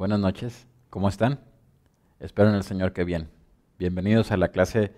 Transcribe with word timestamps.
Buenas 0.00 0.18
noches, 0.18 0.66
¿cómo 0.88 1.10
están? 1.10 1.40
Espero 2.20 2.48
en 2.48 2.54
el 2.54 2.62
Señor 2.62 2.94
que 2.94 3.04
bien. 3.04 3.28
Bienvenidos 3.78 4.32
a 4.32 4.38
la 4.38 4.48
clase 4.48 4.92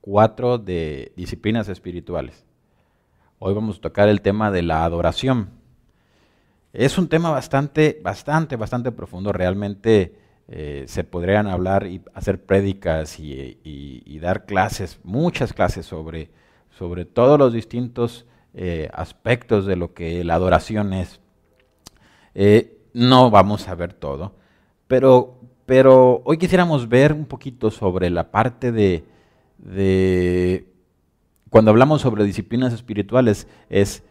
4 0.00 0.58
de 0.58 1.12
disciplinas 1.16 1.68
espirituales. 1.68 2.44
Hoy 3.38 3.54
vamos 3.54 3.78
a 3.78 3.82
tocar 3.82 4.08
el 4.08 4.20
tema 4.20 4.50
de 4.50 4.62
la 4.62 4.82
adoración. 4.82 5.50
Es 6.72 6.98
un 6.98 7.08
tema 7.08 7.30
bastante, 7.30 8.00
bastante, 8.02 8.56
bastante 8.56 8.90
profundo. 8.90 9.32
Realmente 9.32 10.18
eh, 10.48 10.86
se 10.88 11.04
podrían 11.04 11.46
hablar 11.46 11.86
y 11.86 12.02
hacer 12.12 12.44
prédicas 12.44 13.20
y, 13.20 14.18
dar 14.20 14.44
clases, 14.44 14.98
muchas 15.04 15.52
clases 15.52 15.86
sobre, 15.86 16.32
sobre 16.70 17.04
todos 17.04 17.38
los 17.38 17.52
distintos 17.52 18.26
eh, 18.54 18.90
aspectos 18.92 19.66
de 19.66 19.76
lo 19.76 19.94
que 19.94 20.24
la 20.24 20.34
adoración 20.34 20.94
es. 20.94 21.20
Eh, 22.34 22.74
no 22.92 23.30
vamos 23.30 23.68
a 23.68 23.76
ver 23.76 23.92
todo, 23.92 24.37
pero, 24.88 25.38
pero 25.66 26.22
hoy 26.24 26.38
quisiéramos 26.38 26.88
ver 26.88 27.12
un 27.12 27.26
poquito 27.26 27.70
sobre 27.70 28.10
la 28.10 28.30
parte 28.30 28.72
de, 28.72 29.04
cuando 31.50 31.70
hablamos 31.70 32.00
sobre 32.00 32.24
disciplinas 32.24 32.72
espirituales, 32.72 33.46
es 33.68 34.02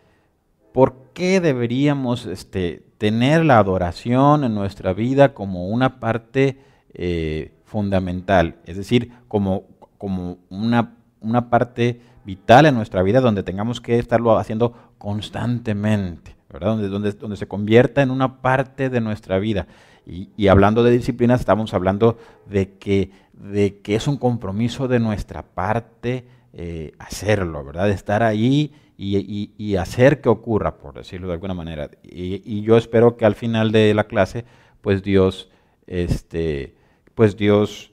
por 0.71 1.11
qué 1.13 1.41
deberíamos 1.41 2.25
este, 2.27 2.83
tener 2.99 3.43
la 3.43 3.57
adoración 3.57 4.43
en 4.43 4.53
nuestra 4.53 4.93
vida 4.93 5.33
como 5.33 5.67
una 5.67 5.99
parte 5.99 6.61
eh, 6.93 7.53
fundamental, 7.65 8.57
es 8.65 8.77
decir, 8.77 9.11
como, 9.27 9.63
como 9.97 10.37
una, 10.49 10.95
una 11.21 11.49
parte 11.49 12.01
vital 12.23 12.67
en 12.67 12.75
nuestra 12.75 13.01
vida 13.01 13.19
donde 13.19 13.41
tengamos 13.41 13.81
que 13.81 13.97
estarlo 13.97 14.37
haciendo 14.37 14.73
constantemente. 14.97 16.35
Donde, 16.49 16.87
donde, 16.87 17.11
donde, 17.11 17.35
se 17.35 17.47
convierta 17.47 18.01
en 18.01 18.09
una 18.09 18.41
parte 18.41 18.89
de 18.89 19.01
nuestra 19.01 19.37
vida. 19.37 19.67
Y, 20.09 20.47
hablando 20.47 20.83
de 20.83 20.91
disciplinas, 20.91 21.41
estamos 21.41 21.73
hablando 21.73 22.17
de 22.45 22.77
que, 22.77 23.11
de 23.33 23.81
que 23.81 23.95
es 23.95 24.07
un 24.07 24.15
compromiso 24.15 24.87
de 24.87 24.99
nuestra 24.99 25.43
parte 25.43 26.25
eh, 26.53 26.93
hacerlo, 26.97 27.65
¿verdad? 27.65 27.89
Estar 27.89 28.23
ahí 28.23 28.73
y, 28.97 29.75
hacer 29.75 30.21
que 30.21 30.29
ocurra, 30.29 30.77
por 30.77 30.93
decirlo 30.93 31.27
de 31.27 31.33
alguna 31.33 31.53
manera. 31.53 31.91
Y, 32.03 32.61
yo 32.61 32.77
espero 32.77 33.17
que 33.17 33.25
al 33.25 33.35
final 33.35 33.73
de 33.73 33.93
la 33.93 34.05
clase, 34.05 34.45
pues 34.79 35.03
Dios, 35.03 35.49
este, 35.87 36.75
pues 37.13 37.35
Dios 37.35 37.91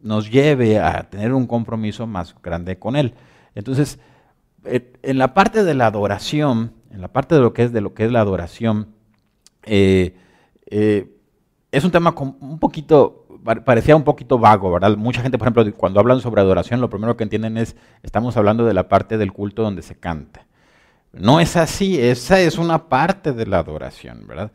nos 0.00 0.30
lleve 0.30 0.78
a 0.78 1.10
tener 1.10 1.32
un 1.32 1.48
compromiso 1.48 2.06
más 2.06 2.36
grande 2.40 2.78
con 2.78 2.94
Él. 2.94 3.14
Entonces, 3.56 3.98
en 4.64 5.18
la 5.18 5.34
parte 5.34 5.64
de 5.64 5.74
la 5.74 5.86
adoración, 5.86 6.72
en 6.92 7.00
la 7.00 7.08
parte 7.08 7.34
de 7.34 7.40
lo 7.40 7.52
que 7.52 7.64
es, 7.64 7.72
de 7.72 7.80
lo 7.80 7.94
que 7.94 8.04
es 8.04 8.12
la 8.12 8.20
adoración, 8.20 8.94
eh, 9.64 10.14
eh, 10.70 11.17
es 11.70 11.84
un 11.84 11.90
tema 11.90 12.14
un 12.18 12.58
poquito, 12.58 13.26
parecía 13.64 13.94
un 13.94 14.04
poquito 14.04 14.38
vago, 14.38 14.72
¿verdad? 14.72 14.96
Mucha 14.96 15.20
gente, 15.20 15.38
por 15.38 15.48
ejemplo, 15.48 15.64
cuando 15.76 16.00
hablan 16.00 16.20
sobre 16.20 16.40
adoración, 16.40 16.80
lo 16.80 16.88
primero 16.88 17.16
que 17.16 17.24
entienden 17.24 17.58
es, 17.58 17.76
estamos 18.02 18.36
hablando 18.36 18.64
de 18.64 18.74
la 18.74 18.88
parte 18.88 19.18
del 19.18 19.32
culto 19.32 19.62
donde 19.62 19.82
se 19.82 19.98
canta. 19.98 20.46
No 21.12 21.40
es 21.40 21.56
así, 21.56 22.00
esa 22.00 22.40
es 22.40 22.58
una 22.58 22.88
parte 22.88 23.32
de 23.32 23.46
la 23.46 23.58
adoración, 23.58 24.26
¿verdad? 24.26 24.52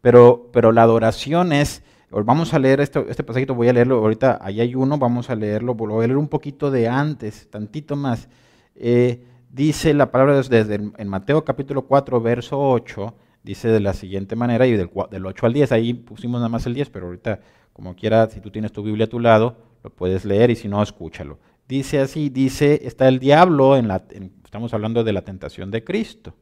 Pero, 0.00 0.50
pero 0.52 0.72
la 0.72 0.82
adoración 0.82 1.52
es, 1.52 1.82
vamos 2.10 2.54
a 2.54 2.58
leer 2.58 2.80
esto, 2.80 3.06
este 3.08 3.24
pasajito, 3.24 3.54
voy 3.54 3.68
a 3.68 3.72
leerlo 3.72 3.98
ahorita, 3.98 4.38
ahí 4.40 4.60
hay 4.60 4.74
uno, 4.74 4.98
vamos 4.98 5.30
a 5.30 5.34
leerlo, 5.34 5.74
voy 5.74 6.04
a 6.04 6.06
leer 6.06 6.18
un 6.18 6.28
poquito 6.28 6.70
de 6.70 6.88
antes, 6.88 7.48
tantito 7.50 7.96
más. 7.96 8.28
Eh, 8.74 9.26
dice 9.50 9.92
la 9.94 10.10
palabra 10.10 10.40
desde 10.42 10.74
en 10.74 11.08
Mateo 11.08 11.44
capítulo 11.44 11.82
4, 11.82 12.20
verso 12.20 12.58
8, 12.58 13.14
dice 13.44 13.68
de 13.68 13.78
la 13.78 13.92
siguiente 13.92 14.34
manera, 14.34 14.66
y 14.66 14.72
del, 14.72 14.90
del 15.10 15.26
8 15.26 15.46
al 15.46 15.52
10, 15.52 15.72
ahí 15.72 15.94
pusimos 15.94 16.40
nada 16.40 16.48
más 16.48 16.66
el 16.66 16.74
10, 16.74 16.90
pero 16.90 17.06
ahorita, 17.06 17.40
como 17.72 17.94
quiera, 17.94 18.28
si 18.30 18.40
tú 18.40 18.50
tienes 18.50 18.72
tu 18.72 18.82
Biblia 18.82 19.04
a 19.04 19.08
tu 19.08 19.20
lado, 19.20 19.56
lo 19.84 19.90
puedes 19.90 20.24
leer 20.24 20.50
y 20.50 20.56
si 20.56 20.66
no, 20.66 20.82
escúchalo. 20.82 21.38
Dice 21.68 22.00
así, 22.00 22.30
dice, 22.30 22.80
está 22.84 23.06
el 23.06 23.18
diablo, 23.18 23.76
en 23.76 23.86
la, 23.86 24.02
estamos 24.44 24.72
hablando 24.72 25.04
de 25.04 25.12
la 25.12 25.22
tentación 25.22 25.70
de 25.70 25.84
Cristo, 25.84 26.34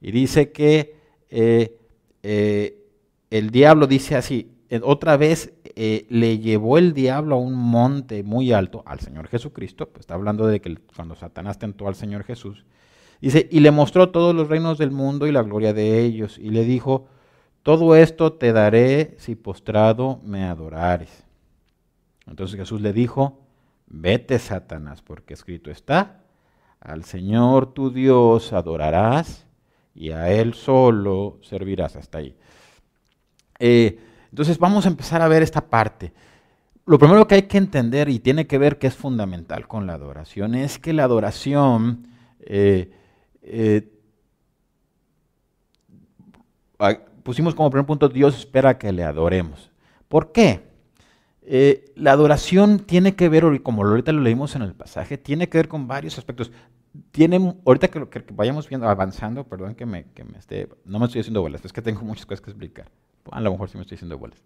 y 0.00 0.12
dice 0.12 0.52
que 0.52 0.96
eh, 1.30 1.78
eh, 2.22 2.78
el 3.30 3.50
diablo 3.50 3.88
dice 3.88 4.14
así, 4.14 4.52
eh, 4.68 4.80
otra 4.82 5.16
vez 5.16 5.52
le 5.74 6.38
llevó 6.38 6.78
el 6.78 6.94
diablo 6.94 7.34
a 7.34 7.38
un 7.38 7.54
monte 7.54 8.22
muy 8.22 8.52
alto 8.52 8.82
al 8.86 9.00
Señor 9.00 9.28
Jesucristo, 9.28 9.90
pues 9.90 10.00
está 10.00 10.14
hablando 10.14 10.46
de 10.46 10.60
que 10.60 10.78
cuando 10.94 11.14
Satanás 11.14 11.58
tentó 11.58 11.86
al 11.86 11.94
Señor 11.94 12.24
Jesús, 12.24 12.64
dice, 13.20 13.48
y 13.50 13.60
le 13.60 13.70
mostró 13.70 14.10
todos 14.10 14.34
los 14.34 14.48
reinos 14.48 14.78
del 14.78 14.90
mundo 14.90 15.26
y 15.26 15.32
la 15.32 15.42
gloria 15.42 15.72
de 15.72 16.00
ellos, 16.00 16.38
y 16.38 16.50
le 16.50 16.64
dijo, 16.64 17.06
todo 17.62 17.96
esto 17.96 18.32
te 18.32 18.52
daré 18.52 19.16
si 19.18 19.34
postrado 19.34 20.20
me 20.22 20.44
adorares. 20.44 21.24
Entonces 22.26 22.56
Jesús 22.56 22.80
le 22.80 22.92
dijo, 22.92 23.40
vete 23.86 24.38
Satanás, 24.38 25.02
porque 25.02 25.34
escrito 25.34 25.70
está, 25.70 26.20
al 26.80 27.04
Señor 27.04 27.72
tu 27.72 27.90
Dios 27.90 28.52
adorarás 28.52 29.46
y 29.94 30.10
a 30.10 30.30
Él 30.30 30.54
solo 30.54 31.38
servirás 31.42 31.96
hasta 31.96 32.18
ahí. 32.18 32.36
Eh, 33.58 33.98
entonces 34.30 34.58
vamos 34.58 34.84
a 34.84 34.88
empezar 34.88 35.22
a 35.22 35.28
ver 35.28 35.42
esta 35.42 35.68
parte. 35.68 36.12
Lo 36.84 36.98
primero 36.98 37.26
que 37.26 37.36
hay 37.36 37.42
que 37.42 37.58
entender 37.58 38.08
y 38.08 38.20
tiene 38.20 38.46
que 38.46 38.58
ver 38.58 38.78
que 38.78 38.86
es 38.86 38.94
fundamental 38.94 39.66
con 39.66 39.86
la 39.86 39.94
adoración 39.94 40.54
es 40.54 40.78
que 40.78 40.92
la 40.92 41.04
adoración 41.04 42.06
eh, 42.40 42.92
eh, 43.46 43.92
pusimos 47.22 47.54
como 47.54 47.70
primer 47.70 47.86
punto 47.86 48.08
Dios 48.08 48.36
espera 48.36 48.78
que 48.78 48.92
le 48.92 49.04
adoremos. 49.04 49.70
¿Por 50.08 50.32
qué? 50.32 50.62
Eh, 51.42 51.92
la 51.94 52.12
adoración 52.12 52.80
tiene 52.80 53.14
que 53.14 53.28
ver, 53.28 53.62
como 53.62 53.84
ahorita 53.84 54.12
lo 54.12 54.20
leímos 54.20 54.56
en 54.56 54.62
el 54.62 54.74
pasaje, 54.74 55.16
tiene 55.16 55.48
que 55.48 55.58
ver 55.58 55.68
con 55.68 55.86
varios 55.86 56.18
aspectos. 56.18 56.50
Tiene, 57.12 57.54
ahorita 57.64 57.88
que, 57.88 58.08
que, 58.08 58.24
vayamos 58.32 58.68
viendo, 58.68 58.88
avanzando, 58.88 59.44
perdón 59.44 59.74
que 59.74 59.86
me, 59.86 60.04
que 60.12 60.24
me 60.24 60.38
esté, 60.38 60.68
no 60.84 60.98
me 60.98 61.06
estoy 61.06 61.20
haciendo 61.20 61.42
bolas, 61.42 61.64
es 61.64 61.72
que 61.72 61.82
tengo 61.82 62.00
muchas 62.02 62.26
cosas 62.26 62.40
que 62.40 62.50
explicar. 62.50 62.90
A 63.30 63.40
lo 63.40 63.52
mejor 63.52 63.68
sí 63.68 63.76
me 63.76 63.82
estoy 63.82 63.96
diciendo 63.96 64.14
iguales. 64.16 64.42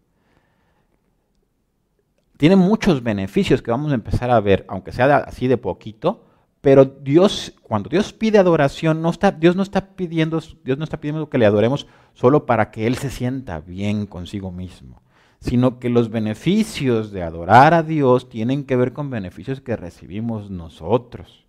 Tiene 2.36 2.56
muchos 2.56 3.02
beneficios 3.02 3.62
que 3.62 3.70
vamos 3.70 3.92
a 3.92 3.94
empezar 3.94 4.30
a 4.30 4.40
ver, 4.40 4.64
aunque 4.68 4.92
sea 4.92 5.18
así 5.18 5.46
de 5.46 5.58
poquito, 5.58 6.24
pero 6.60 6.84
Dios, 6.84 7.54
cuando 7.62 7.88
Dios 7.88 8.12
pide 8.12 8.38
adoración, 8.38 9.00
no 9.00 9.10
está, 9.10 9.30
Dios 9.32 9.56
no 9.56 9.62
está 9.62 9.94
pidiendo, 9.96 10.42
Dios 10.64 10.78
no 10.78 10.84
está 10.84 11.00
pidiendo 11.00 11.28
que 11.28 11.38
le 11.38 11.46
adoremos 11.46 11.86
solo 12.14 12.46
para 12.46 12.70
que 12.70 12.86
Él 12.86 12.96
se 12.96 13.10
sienta 13.10 13.60
bien 13.60 14.06
consigo 14.06 14.52
mismo, 14.52 15.02
sino 15.40 15.78
que 15.78 15.88
los 15.88 16.10
beneficios 16.10 17.12
de 17.12 17.22
adorar 17.22 17.74
a 17.74 17.82
Dios 17.82 18.28
tienen 18.28 18.64
que 18.64 18.76
ver 18.76 18.92
con 18.92 19.10
beneficios 19.10 19.60
que 19.60 19.76
recibimos 19.76 20.50
nosotros. 20.50 21.46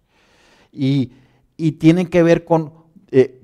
Y, 0.72 1.12
tienen 1.78 2.08
que 2.08 2.24
ver 2.24 2.44
con 2.44 2.74
eh, 3.12 3.44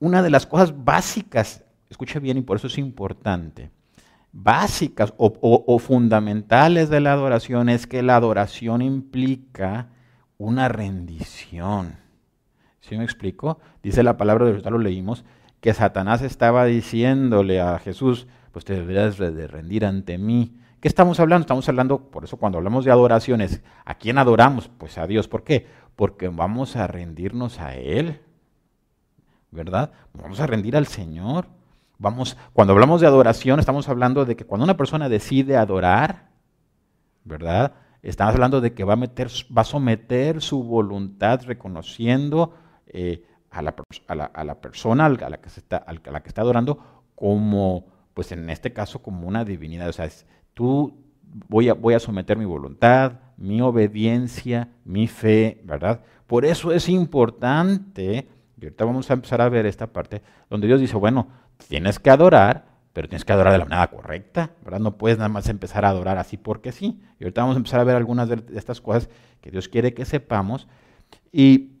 una 0.00 0.24
de 0.24 0.30
las 0.30 0.44
cosas 0.44 0.84
básicas 0.84 1.64
escucha 1.94 2.18
bien 2.18 2.38
y 2.38 2.42
por 2.42 2.56
eso 2.56 2.66
es 2.66 2.78
importante, 2.78 3.70
básicas 4.32 5.14
o, 5.16 5.78
fundamentales 5.78 6.90
de 6.90 7.00
la 7.00 7.12
adoración 7.12 7.68
es 7.68 7.86
que 7.86 8.02
la 8.02 8.16
adoración 8.16 8.82
implica 8.82 9.90
una 10.44 10.68
rendición. 10.68 11.96
¿Sí 12.80 12.96
me 12.96 13.04
explico? 13.04 13.58
Dice 13.82 14.02
la 14.02 14.16
palabra 14.16 14.46
de 14.46 14.52
Dios, 14.52 14.64
lo 14.64 14.78
leímos, 14.78 15.24
que 15.60 15.72
Satanás 15.72 16.22
estaba 16.22 16.66
diciéndole 16.66 17.60
a 17.60 17.78
Jesús, 17.78 18.26
pues 18.52 18.64
te 18.64 18.74
deberías 18.74 19.16
de 19.16 19.46
rendir 19.46 19.84
ante 19.86 20.18
mí. 20.18 20.56
¿Qué 20.80 20.88
estamos 20.88 21.18
hablando? 21.18 21.44
Estamos 21.44 21.66
hablando, 21.70 22.10
por 22.10 22.24
eso 22.24 22.36
cuando 22.36 22.58
hablamos 22.58 22.84
de 22.84 22.90
adoraciones, 22.90 23.62
¿a 23.86 23.94
quién 23.94 24.18
adoramos? 24.18 24.68
Pues 24.76 24.98
a 24.98 25.06
Dios. 25.06 25.28
¿Por 25.28 25.42
qué? 25.42 25.66
Porque 25.96 26.28
vamos 26.28 26.76
a 26.76 26.86
rendirnos 26.86 27.58
a 27.58 27.74
Él, 27.74 28.20
¿verdad? 29.50 29.92
Vamos 30.12 30.40
a 30.40 30.46
rendir 30.46 30.76
al 30.76 30.86
Señor. 30.86 31.46
Vamos, 31.96 32.36
cuando 32.52 32.74
hablamos 32.74 33.00
de 33.00 33.06
adoración, 33.06 33.60
estamos 33.60 33.88
hablando 33.88 34.26
de 34.26 34.36
que 34.36 34.44
cuando 34.44 34.64
una 34.64 34.76
persona 34.76 35.08
decide 35.08 35.56
adorar, 35.56 36.28
¿verdad? 37.24 37.72
Estamos 38.04 38.34
hablando 38.34 38.60
de 38.60 38.74
que 38.74 38.84
va 38.84 38.98
a, 38.98 39.64
someter 39.64 40.42
su 40.42 40.62
voluntad 40.62 41.40
reconociendo 41.46 42.52
eh, 42.86 43.24
a, 43.50 43.62
la, 43.62 43.74
persona 43.74 45.06
a 45.06 45.30
la, 45.30 45.40
que 45.40 45.48
se 45.48 45.60
está, 45.60 45.78
a 45.78 45.92
la 45.92 46.22
que 46.22 46.28
está 46.28 46.42
adorando 46.42 46.78
como, 47.14 47.86
pues 48.12 48.30
en 48.32 48.50
este 48.50 48.74
caso, 48.74 49.00
como 49.00 49.26
una 49.26 49.46
divinidad. 49.46 49.88
O 49.88 49.92
sea, 49.94 50.06
tú 50.52 51.02
voy 51.48 51.70
a, 51.70 51.74
voy 51.74 51.94
a 51.94 51.98
someter 51.98 52.36
mi 52.36 52.44
voluntad, 52.44 53.20
mi 53.38 53.62
obediencia, 53.62 54.68
mi 54.84 55.06
fe, 55.06 55.62
¿verdad? 55.64 56.02
Por 56.26 56.44
eso 56.44 56.72
es 56.72 56.90
importante, 56.90 58.28
y 58.60 58.64
ahorita 58.64 58.84
vamos 58.84 59.10
a 59.10 59.14
empezar 59.14 59.40
a 59.40 59.48
ver 59.48 59.64
esta 59.64 59.86
parte, 59.86 60.20
donde 60.50 60.66
Dios 60.66 60.80
dice, 60.80 60.96
bueno, 60.96 61.28
tienes 61.68 61.98
que 61.98 62.10
adorar, 62.10 62.66
pero 62.94 63.08
tienes 63.08 63.26
que 63.26 63.32
adorar 63.34 63.52
de 63.52 63.58
la 63.58 63.66
manera 63.66 63.86
correcta, 63.88 64.52
¿verdad? 64.64 64.80
No 64.80 64.96
puedes 64.96 65.18
nada 65.18 65.28
más 65.28 65.48
empezar 65.50 65.84
a 65.84 65.90
adorar 65.90 66.16
así 66.16 66.38
porque 66.38 66.72
sí. 66.72 67.02
Y 67.20 67.24
ahorita 67.24 67.42
vamos 67.42 67.56
a 67.56 67.58
empezar 67.58 67.80
a 67.80 67.84
ver 67.84 67.96
algunas 67.96 68.30
de 68.30 68.42
estas 68.54 68.80
cosas 68.80 69.10
que 69.42 69.50
Dios 69.50 69.68
quiere 69.68 69.92
que 69.92 70.06
sepamos. 70.06 70.68
Y, 71.32 71.72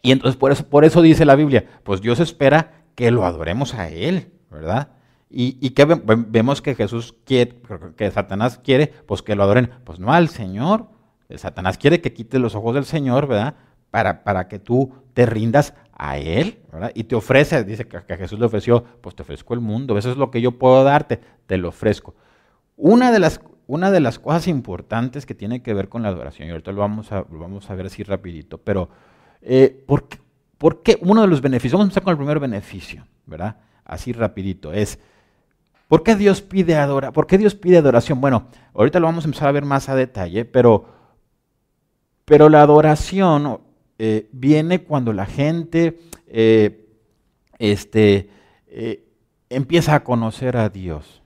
y 0.00 0.12
entonces 0.12 0.36
por 0.36 0.52
eso, 0.52 0.66
por 0.66 0.86
eso 0.86 1.02
dice 1.02 1.26
la 1.26 1.34
Biblia, 1.34 1.66
pues 1.82 2.00
Dios 2.00 2.20
espera 2.20 2.84
que 2.94 3.10
lo 3.10 3.26
adoremos 3.26 3.74
a 3.74 3.90
Él, 3.90 4.32
¿verdad? 4.50 4.88
¿Y, 5.36 5.70
que 5.70 5.84
vemos 5.84 6.62
que 6.62 6.76
Jesús 6.76 7.16
quiere, 7.24 7.58
que 7.96 8.08
Satanás 8.12 8.60
quiere? 8.62 8.86
Pues 8.86 9.20
que 9.20 9.34
lo 9.34 9.42
adoren. 9.42 9.70
Pues 9.82 9.98
no 9.98 10.12
al 10.12 10.28
Señor. 10.28 10.86
Satanás 11.34 11.76
quiere 11.76 12.00
que 12.00 12.12
quite 12.12 12.38
los 12.38 12.54
ojos 12.54 12.76
del 12.76 12.84
Señor, 12.84 13.26
¿verdad? 13.26 13.56
Para, 13.94 14.24
para 14.24 14.48
que 14.48 14.58
tú 14.58 14.92
te 15.12 15.24
rindas 15.24 15.72
a 15.92 16.18
Él, 16.18 16.58
¿verdad? 16.72 16.90
Y 16.96 17.04
te 17.04 17.14
ofrece, 17.14 17.62
dice 17.62 17.86
que, 17.86 18.16
Jesús 18.16 18.40
le 18.40 18.46
ofreció, 18.46 18.82
pues 19.00 19.14
te 19.14 19.22
ofrezco 19.22 19.54
el 19.54 19.60
mundo, 19.60 19.96
eso 19.96 20.10
es 20.10 20.16
lo 20.16 20.32
que 20.32 20.40
yo 20.40 20.58
puedo 20.58 20.82
darte, 20.82 21.20
te 21.46 21.56
lo 21.58 21.68
ofrezco. 21.68 22.16
Una 22.76 23.12
de 23.12 23.20
las, 23.20 23.40
una 23.68 23.92
de 23.92 24.00
las 24.00 24.18
cosas 24.18 24.48
importantes 24.48 25.26
que 25.26 25.36
tiene 25.36 25.62
que 25.62 25.74
ver 25.74 25.88
con 25.88 26.02
la 26.02 26.08
adoración, 26.08 26.48
y 26.48 26.50
ahorita 26.50 26.72
lo 26.72 26.80
vamos 26.80 27.12
a, 27.12 27.22
vamos 27.28 27.70
a 27.70 27.76
ver 27.76 27.86
así 27.86 28.02
rapidito, 28.02 28.58
pero 28.58 28.88
eh, 29.42 29.84
¿por, 29.86 30.08
qué, 30.08 30.18
¿por, 30.58 30.82
qué, 30.82 30.98
uno 31.00 31.22
de 31.22 31.28
los 31.28 31.40
beneficios, 31.40 31.74
vamos 31.74 31.84
a 31.84 31.88
empezar 31.90 32.02
con 32.02 32.10
el 32.10 32.18
primer 32.18 32.40
beneficio, 32.40 33.06
¿verdad? 33.26 33.58
Así 33.84 34.12
rapidito, 34.12 34.72
es 34.72 34.98
¿Por 35.86 36.02
qué 36.02 36.16
Dios 36.16 36.42
pide 36.42 36.74
adora? 36.74 37.12
¿Por 37.12 37.28
qué 37.28 37.38
Dios 37.38 37.54
pide 37.54 37.78
adoración? 37.78 38.20
Bueno, 38.20 38.48
ahorita 38.74 38.98
lo 38.98 39.06
vamos 39.06 39.24
a 39.24 39.28
empezar 39.28 39.46
a 39.46 39.52
ver 39.52 39.64
más 39.64 39.88
a 39.88 39.94
detalle, 39.94 40.44
pero, 40.44 40.86
pero 42.24 42.48
la 42.48 42.62
adoración 42.62 43.60
eh, 43.98 44.28
viene 44.32 44.82
cuando 44.82 45.12
la 45.12 45.26
gente 45.26 45.98
eh, 46.26 46.86
este, 47.58 48.28
eh, 48.66 49.04
empieza 49.50 49.94
a 49.94 50.04
conocer 50.04 50.56
a 50.56 50.68
Dios 50.68 51.22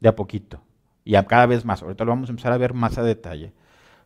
de 0.00 0.08
a 0.08 0.16
poquito 0.16 0.60
y 1.04 1.14
a 1.14 1.24
cada 1.26 1.46
vez 1.46 1.64
más. 1.64 1.82
Ahorita 1.82 2.04
lo 2.04 2.10
vamos 2.10 2.28
a 2.28 2.32
empezar 2.32 2.52
a 2.52 2.58
ver 2.58 2.74
más 2.74 2.98
a 2.98 3.02
detalle. 3.02 3.52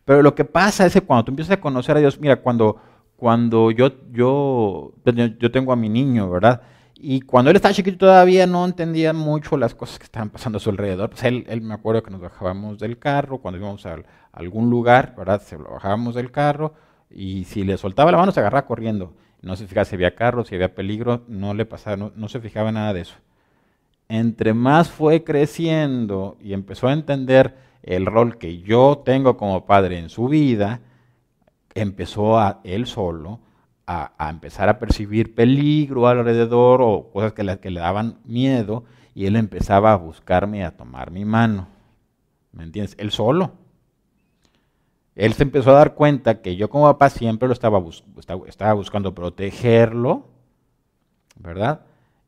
Pero 0.05 0.23
lo 0.23 0.35
que 0.35 0.45
pasa 0.45 0.87
es 0.87 0.93
que 0.93 1.01
cuando 1.01 1.25
tú 1.25 1.33
empiezas 1.33 1.57
a 1.57 1.61
conocer 1.61 1.97
a 1.97 2.01
Dios, 2.01 2.21
mira, 2.21 2.37
cuando, 2.41 2.77
cuando 3.17 3.71
yo, 3.71 3.93
yo, 4.11 4.93
yo 5.39 5.51
tengo 5.51 5.73
a 5.73 5.77
mi 5.77 5.89
niño, 5.89 6.31
¿verdad? 6.31 6.63
Y 7.01 7.21
cuando 7.21 7.51
él 7.51 7.57
estaba 7.57 7.75
chiquito 7.75 7.99
todavía 7.99 8.47
no 8.47 8.65
entendía 8.65 9.13
mucho 9.13 9.57
las 9.57 9.75
cosas 9.75 9.99
que 9.99 10.05
estaban 10.05 10.31
pasando 10.31 10.57
a 10.59 10.61
su 10.61 10.71
alrededor. 10.71 11.11
Pues 11.11 11.23
él, 11.25 11.45
él 11.49 11.61
me 11.61 11.75
acuerdo 11.75 12.03
que 12.03 12.11
nos 12.11 12.21
bajábamos 12.21 12.79
del 12.79 12.99
carro, 12.99 13.39
cuando 13.39 13.59
íbamos 13.59 13.87
a, 13.87 13.97
algún 14.33 14.69
lugar, 14.69 15.15
¿verdad? 15.17 15.41
Se 15.41 15.57
bajábamos 15.57 16.15
del 16.15 16.31
carro 16.31 16.75
y 17.11 17.45
si 17.45 17.65
le 17.65 17.77
soltaba 17.77 18.13
la 18.13 18.19
mano 18.19 18.33
se 18.33 18.41
agarraba 18.41 18.67
corriendo. 18.67 19.15
No 19.41 19.57
se 19.57 19.67
fijaba 19.67 19.85
si 19.85 19.95
había 19.95 20.15
carro, 20.15 20.45
si 20.45 20.55
había 20.55 20.75
peligro, 20.75 21.23
no 21.29 21.55
le 21.55 21.65
pasaba, 21.65 22.11
no, 22.15 22.29
se 22.29 22.41
fijaba 22.41 22.73
nada 22.73 22.93
de 22.93 23.03
eso. 23.03 23.17
Entre 24.09 24.55
más 24.55 24.91
fue 24.91 25.23
creciendo 25.23 26.37
y 26.41 26.55
empezó 26.55 26.89
a 26.89 26.93
entender 26.93 27.57
el 27.83 28.07
rol 28.07 28.39
que 28.39 28.61
yo 28.61 29.03
tengo 29.05 29.37
como 29.37 29.65
padre 29.67 29.99
en 29.99 30.09
su 30.09 30.29
vida, 30.29 30.81
empezó 31.75 32.39
a 32.39 32.61
él 32.65 32.87
solo 32.87 33.41
a, 33.87 34.13
empezar 34.29 34.69
a 34.69 34.79
percibir 34.79 35.35
peligro 35.35 36.09
alrededor 36.09 36.83
o 36.83 37.11
cosas 37.11 37.33
que 37.33 37.45
le, 37.45 37.59
que 37.59 37.71
le 37.71 37.81
daban 37.81 38.19
miedo 38.25 38.85
y 39.15 39.27
él 39.27 39.37
empezaba 39.37 39.93
a 39.93 39.97
buscarme 39.97 40.59
y 40.59 40.63
a 40.63 40.77
tomar 40.77 41.11
mi 41.11 41.25
mano. 41.25 41.69
¿Me 42.53 42.65
entiendes? 42.65 42.97
Él 42.99 43.11
solo. 43.11 43.53
Él 45.19 45.33
se 45.33 45.43
empezó 45.43 45.71
a 45.71 45.75
dar 45.75 45.95
cuenta 45.95 46.41
que 46.43 46.55
yo 46.55 46.71
como 46.71 46.85
papá 46.85 47.11
siempre 47.11 47.49
lo 47.49 47.53
estaba, 47.53 47.83
estaba 48.47 48.73
buscando 48.75 49.17
protegerlo, 49.17 50.29
¿verdad? 51.35 51.81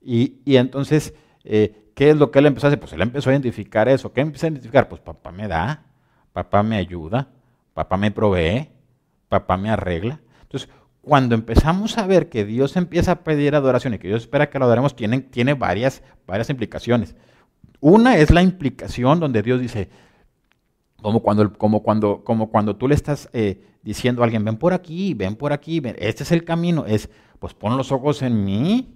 Y, 0.03 0.41
entonces, 0.45 1.15
eh, 1.45 1.93
¿qué 1.95 2.11
es 2.11 2.17
lo 2.17 2.33
que 2.33 2.41
él 2.41 2.47
empezó 2.47 2.67
a 2.67 2.69
hacer? 2.69 2.81
Pues 2.81 2.93
él 2.93 3.01
empezó 3.01 3.31
a 3.31 3.33
identificar 3.33 3.89
eso. 3.89 4.13
¿Qué 4.13 4.23
empezó 4.23 4.47
a 4.47 4.49
identificar? 4.49 4.89
Pues 4.89 5.01
papá 5.01 5.31
me 5.31 5.47
da, 5.47 5.85
papá 6.33 6.65
me 6.65 6.79
ayuda, 6.79 7.29
papá 7.75 7.97
me 7.97 8.11
provee, 8.11 8.71
papá 9.29 9.57
me 9.57 9.71
arregla. 9.71 10.21
Entonces, 10.43 10.69
cuando 11.01 11.37
empezamos 11.37 11.97
a 11.97 12.09
ver 12.09 12.29
que 12.29 12.45
Dios 12.45 12.77
empieza 12.77 13.13
a 13.13 13.21
pedir 13.23 13.55
adoración 13.55 13.95
y 13.95 13.99
que 13.99 14.09
Dios 14.09 14.23
espera 14.23 14.51
que 14.51 14.59
lo 14.59 14.65
adoremos, 14.65 14.97
tiene, 14.97 15.21
tiene 15.21 15.55
varias, 15.55 16.03
varias 16.27 16.51
implicaciones. 16.51 17.15
Una 17.79 18.17
es 18.17 18.33
la 18.33 18.43
implicación 18.43 19.21
donde 19.21 19.43
Dios 19.43 19.61
dice, 19.61 19.91
como 21.03 21.21
cuando, 21.21 21.53
como 21.53 21.83
cuando, 21.83 22.23
como 22.25 22.51
cuando 22.51 22.77
tú 22.77 22.89
le 22.89 22.95
estás 22.95 23.29
eh, 23.33 23.63
diciendo 23.83 24.23
a 24.23 24.25
alguien, 24.25 24.45
ven 24.45 24.57
por 24.57 24.73
aquí, 24.73 25.15
ven 25.15 25.37
por 25.37 25.53
aquí, 25.53 25.83
este 25.99 26.23
es 26.23 26.33
el 26.33 26.45
camino, 26.45 26.85
es, 26.87 27.11
pues 27.39 27.55
pon 27.55 27.77
los 27.77 27.93
ojos 27.93 28.23
en 28.23 28.45
mí, 28.45 28.95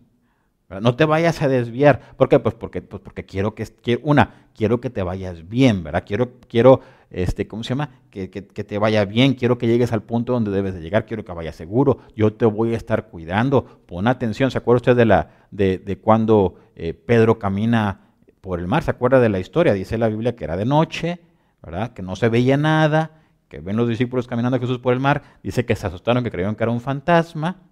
no 0.80 0.96
te 0.96 1.04
vayas 1.04 1.40
a 1.42 1.48
desviar. 1.48 2.00
¿Por 2.16 2.28
qué? 2.28 2.38
Pues 2.38 2.54
porque, 2.54 2.82
pues 2.82 3.02
porque 3.02 3.24
quiero 3.24 3.54
que, 3.54 3.66
una, 4.02 4.48
quiero 4.54 4.80
que 4.80 4.90
te 4.90 5.02
vayas 5.02 5.48
bien, 5.48 5.84
¿verdad? 5.84 6.04
Quiero, 6.06 6.32
quiero 6.48 6.80
este, 7.10 7.46
¿cómo 7.46 7.62
se 7.62 7.70
llama? 7.70 7.90
Que, 8.10 8.26
te 8.28 8.78
vaya 8.78 9.04
bien, 9.04 9.34
quiero 9.34 9.56
que 9.56 9.66
llegues 9.66 9.92
al 9.92 10.02
punto 10.02 10.32
donde 10.32 10.50
debes 10.50 10.74
de 10.74 10.80
llegar, 10.80 11.06
quiero 11.06 11.24
que 11.24 11.32
vayas 11.32 11.54
seguro, 11.54 11.98
yo 12.16 12.32
te 12.32 12.44
voy 12.44 12.74
a 12.74 12.76
estar 12.76 13.08
cuidando, 13.08 13.64
pon 13.86 14.08
atención. 14.08 14.50
¿Se 14.50 14.58
acuerda 14.58 14.76
usted 14.76 14.96
de, 14.96 15.04
la, 15.04 15.30
de, 15.50 15.98
cuando 16.02 16.56
eh, 16.74 16.92
Pedro 16.94 17.38
camina 17.38 18.00
por 18.40 18.58
el 18.58 18.66
mar? 18.66 18.82
¿Se 18.82 18.90
acuerda 18.90 19.20
de 19.20 19.28
la 19.28 19.38
historia? 19.38 19.72
Dice 19.74 19.96
la 19.96 20.08
Biblia 20.08 20.34
que 20.34 20.44
era 20.44 20.56
de 20.56 20.64
noche, 20.64 21.20
¿verdad? 21.64 21.92
Que 21.92 22.02
no 22.02 22.16
se 22.16 22.28
veía 22.28 22.56
nada, 22.56 23.22
que 23.48 23.60
ven 23.60 23.76
los 23.76 23.88
discípulos 23.88 24.26
caminando 24.26 24.56
a 24.56 24.60
Jesús 24.60 24.78
por 24.78 24.92
el 24.92 25.00
mar, 25.00 25.22
dice 25.42 25.64
que 25.64 25.76
se 25.76 25.86
asustaron, 25.86 26.22
que 26.22 26.30
creyeron 26.30 26.56
que 26.56 26.64
era 26.64 26.72
un 26.72 26.80
fantasma, 26.80 27.62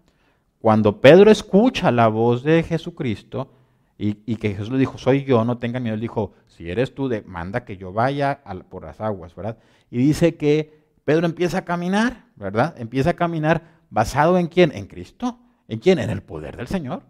cuando 0.61 1.01
Pedro 1.01 1.31
escucha 1.31 1.91
la 1.91 2.09
voz 2.09 2.43
de 2.43 2.63
Jesucristo 2.63 3.53
y, 3.99 4.15
que 4.37 4.55
Jesús 4.55 4.71
le 4.71 4.79
dijo, 4.79 4.99
soy 4.99 5.25
yo, 5.25 5.45
no 5.45 5.59
tengan 5.59 5.83
miedo, 5.83 5.95
él 5.95 6.01
dijo, 6.01 6.33
si 6.47 6.71
eres 6.71 6.95
tú, 6.95 7.09
de, 7.09 7.23
manda 7.23 7.65
que 7.65 7.77
yo 7.77 7.93
vaya 7.93 8.43
por 8.69 8.85
las 8.85 9.01
aguas, 9.01 9.35
¿verdad? 9.35 9.59
Y 9.91 9.99
dice 9.99 10.37
que 10.37 10.83
Pedro 11.05 11.27
empieza 11.27 11.59
a 11.59 11.65
caminar, 11.65 12.27
¿verdad? 12.37 12.75
Empieza 12.79 13.11
a 13.11 13.15
caminar 13.15 13.63
basado 13.91 14.39
en 14.39 14.47
quién? 14.47 14.73
En 14.75 14.87
Cristo. 14.87 15.39
¿En 15.69 15.79
quién? 15.79 15.99
En 15.99 16.11
el 16.11 16.23
poder 16.23 16.57
del 16.57 16.67
Señor. 16.67 17.03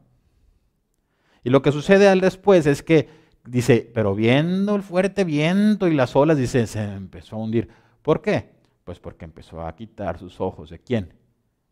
Y 1.45 1.51
lo 1.51 1.63
que 1.63 1.73
sucede 1.73 2.09
al 2.09 2.21
después 2.21 2.67
es 2.67 2.83
que 2.83 3.09
dice, 3.45 3.91
pero 3.95 4.15
viendo 4.15 4.75
el 4.75 4.83
fuerte 4.83 5.25
viento 5.25 5.89
y 5.89 5.95
las 5.95 6.15
olas, 6.17 6.37
dice, 6.37 6.67
se 6.67 6.83
empezó 6.83 7.37
a 7.37 7.39
hundir. 7.41 7.69
¿Por 8.03 8.21
qué? 8.23 8.51
Pues 8.85 8.99
porque 9.01 9.25
empezó 9.25 9.65
a 9.67 9.75
quitar 9.75 10.19
sus 10.19 10.41
ojos 10.41 10.71
de 10.71 10.79
quién? 10.79 11.15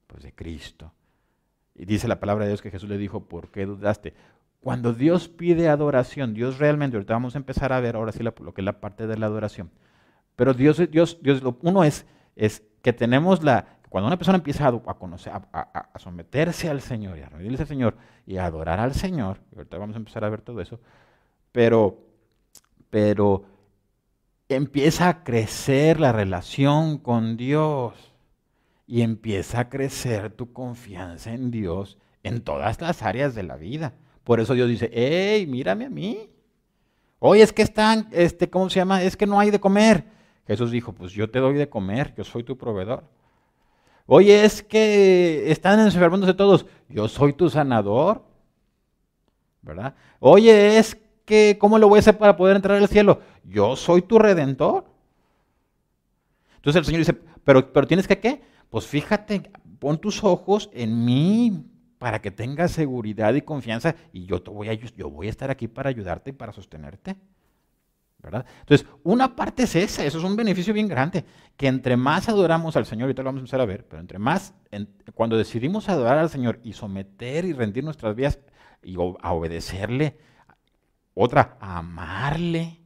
Pues 0.07 0.23
de 0.23 0.35
Cristo. 0.35 0.93
Y 1.75 1.85
dice 1.85 2.09
la 2.09 2.21
palabra 2.21 2.45
de 2.45 2.51
Dios 2.51 2.63
que 2.63 2.71
Jesús 2.71 2.89
le 2.89 2.99
dijo, 2.99 3.25
¿por 3.25 3.51
qué 3.51 3.67
dudaste? 3.67 4.15
Cuando 4.61 4.93
Dios 4.93 5.29
pide 5.29 5.69
adoración, 5.69 6.35
Dios 6.35 6.59
realmente, 6.59 6.97
ahorita 6.97 7.15
vamos 7.15 7.35
a 7.35 7.39
empezar 7.39 7.73
a 7.73 7.81
ver 7.81 7.97
ahora 7.97 8.13
sí 8.13 8.23
lo 8.23 8.35
que 8.35 8.61
es 8.61 8.65
la 8.65 8.81
parte 8.81 9.07
de 9.07 9.17
la 9.17 9.27
adoración. 9.27 9.71
Pero 10.37 10.55
Dios, 10.55 10.79
Dios, 10.91 11.19
Dios, 11.23 11.43
uno 11.61 11.85
es, 11.85 12.07
es 12.35 12.63
que 12.83 12.93
tenemos 12.93 13.43
la, 13.43 13.79
cuando 13.91 14.07
una 14.07 14.17
persona 14.17 14.39
empieza 14.39 14.69
a, 14.69 14.95
conocer, 14.95 15.33
a, 15.35 15.99
someterse 15.99 16.71
al 16.71 16.81
Señor 16.81 17.19
y 17.19 17.23
a 17.23 17.29
rendirse 17.29 17.65
al 17.65 17.69
Señor 17.69 17.97
y 18.25 18.37
a 18.37 18.47
adorar 18.47 18.81
al 18.81 18.95
Señor, 18.95 19.41
ahorita 19.55 19.77
vamos 19.77 19.97
a 19.97 19.99
empezar 19.99 20.25
a 20.25 20.31
ver 20.31 20.41
todo 20.41 20.61
eso, 20.61 20.81
pero, 21.53 21.99
pero 22.91 23.45
empieza 24.49 25.09
a 25.09 25.25
crecer 25.25 26.01
la 26.01 26.13
relación 26.13 26.99
con 26.99 27.37
Dios 27.37 27.95
y 28.87 29.03
empieza 29.03 29.61
a 29.61 29.69
crecer 29.69 30.33
tu 30.33 30.53
confianza 30.53 31.33
en 31.33 31.51
Dios 31.51 31.99
en 32.23 32.43
todas 32.43 32.81
las 32.81 33.03
áreas 33.03 33.35
de 33.35 33.43
la 33.43 33.57
vida. 33.57 33.95
Por 34.25 34.41
eso 34.41 34.55
Dios 34.55 34.69
dice, 34.69 34.91
hey, 34.93 35.47
mírame 35.47 35.87
a 35.87 35.91
mí. 35.91 36.31
Hoy 37.19 37.41
es 37.41 37.53
que 37.53 37.63
están, 37.63 38.09
este, 38.13 38.51
¿cómo 38.51 38.69
se 38.71 38.81
llama? 38.81 39.03
Es 39.03 39.17
que 39.17 39.27
no 39.27 39.39
hay 39.39 39.51
de 39.51 39.61
comer. 39.61 40.05
Jesús 40.47 40.71
dijo, 40.71 40.93
pues 40.93 41.13
yo 41.13 41.31
te 41.31 41.39
doy 41.39 41.55
de 41.55 41.69
comer, 41.69 42.15
yo 42.17 42.25
soy 42.25 42.43
tu 42.43 42.57
proveedor. 42.59 43.05
Oye, 44.07 44.45
es 44.45 44.63
que 44.63 45.51
están 45.51 45.79
enfermándose 45.79 46.35
todos, 46.35 46.67
yo 46.89 47.07
soy 47.07 47.33
tu 47.33 47.49
sanador. 47.49 48.25
¿Verdad? 49.63 49.95
Oye, 50.19 50.79
es 50.79 50.97
¿cómo 51.59 51.79
lo 51.79 51.89
voy 51.89 51.99
a 51.99 52.01
hacer 52.01 52.19
para 52.19 52.37
poder 52.37 52.57
entrar 52.57 52.77
al 52.77 52.89
cielo? 52.89 53.21
Yo 53.45 53.77
soy 53.77 54.03
tu 54.03 54.19
redentor. 54.19 54.85
Entonces 56.57 56.81
el 56.81 56.85
Señor 56.85 56.99
dice, 57.01 57.15
pero, 57.45 57.73
pero 57.73 57.87
tienes 57.87 58.07
que 58.07 58.19
qué? 58.19 58.43
Pues 58.69 58.87
fíjate, 58.87 59.51
pon 59.79 59.99
tus 59.99 60.23
ojos 60.25 60.71
en 60.73 61.05
mí 61.05 61.65
para 61.99 62.21
que 62.21 62.31
tengas 62.31 62.73
seguridad 62.73 63.35
y 63.35 63.43
confianza 63.43 63.95
y 64.13 64.27
yo, 64.27 64.43
te 64.43 64.51
voy 64.51 64.69
a, 64.69 64.75
yo 64.75 65.11
voy 65.11 65.27
a 65.27 65.31
estar 65.31 65.51
aquí 65.51 65.69
para 65.69 65.91
ayudarte 65.91 66.31
y 66.31 66.33
para 66.33 66.53
sostenerte. 66.53 67.17
¿verdad? 68.23 68.45
Entonces, 68.61 68.87
una 69.03 69.35
parte 69.35 69.63
es 69.63 69.77
esa, 69.77 70.05
eso 70.05 70.19
es 70.19 70.25
un 70.25 70.37
beneficio 70.37 70.75
bien 70.75 70.89
grande, 70.89 71.25
que 71.57 71.67
entre 71.67 71.97
más 71.97 72.29
adoramos 72.29 72.77
al 72.77 72.87
Señor, 72.87 73.05
ahorita 73.05 73.23
lo 73.23 73.29
vamos 73.29 73.39
a 73.39 73.43
empezar 73.43 73.61
a 73.61 73.65
ver, 73.65 73.87
pero 73.89 74.01
entre 74.01 74.19
más, 74.19 74.55
cuando 75.15 75.39
decidimos 75.39 75.89
adorar 75.89 76.19
al 76.19 76.29
Señor 76.29 76.61
y 76.63 76.75
someter 76.75 77.45
y 77.45 77.53
rendir 77.53 77.85
nuestras 77.85 78.15
vidas 78.15 78.39
y 78.83 78.97
a 78.97 79.33
obedecerle, 79.33 80.19
otra, 81.15 81.57
a 81.61 81.79
amarle, 81.79 82.81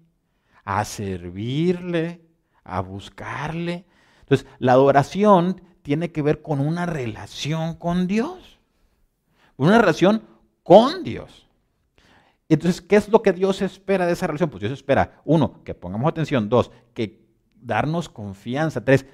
a 0.64 0.84
servirle, 0.84 2.24
a 2.64 2.80
buscarle. 2.80 3.86
Entonces, 4.20 4.46
la 4.58 4.72
adoración 4.72 5.60
tiene 5.82 6.12
que 6.12 6.22
ver 6.22 6.42
con 6.42 6.60
una 6.60 6.86
relación 6.86 7.74
con 7.74 8.06
Dios. 8.06 8.58
Una 9.56 9.78
relación 9.78 10.24
con 10.62 11.04
Dios. 11.04 11.48
Entonces, 12.48 12.80
¿qué 12.80 12.96
es 12.96 13.08
lo 13.08 13.22
que 13.22 13.32
Dios 13.32 13.62
espera 13.62 14.06
de 14.06 14.12
esa 14.12 14.26
relación? 14.26 14.50
Pues 14.50 14.60
Dios 14.60 14.72
espera, 14.72 15.22
uno, 15.24 15.62
que 15.64 15.74
pongamos 15.74 16.08
atención, 16.08 16.48
dos, 16.48 16.70
que 16.92 17.24
darnos 17.54 18.08
confianza, 18.08 18.84
tres, 18.84 19.06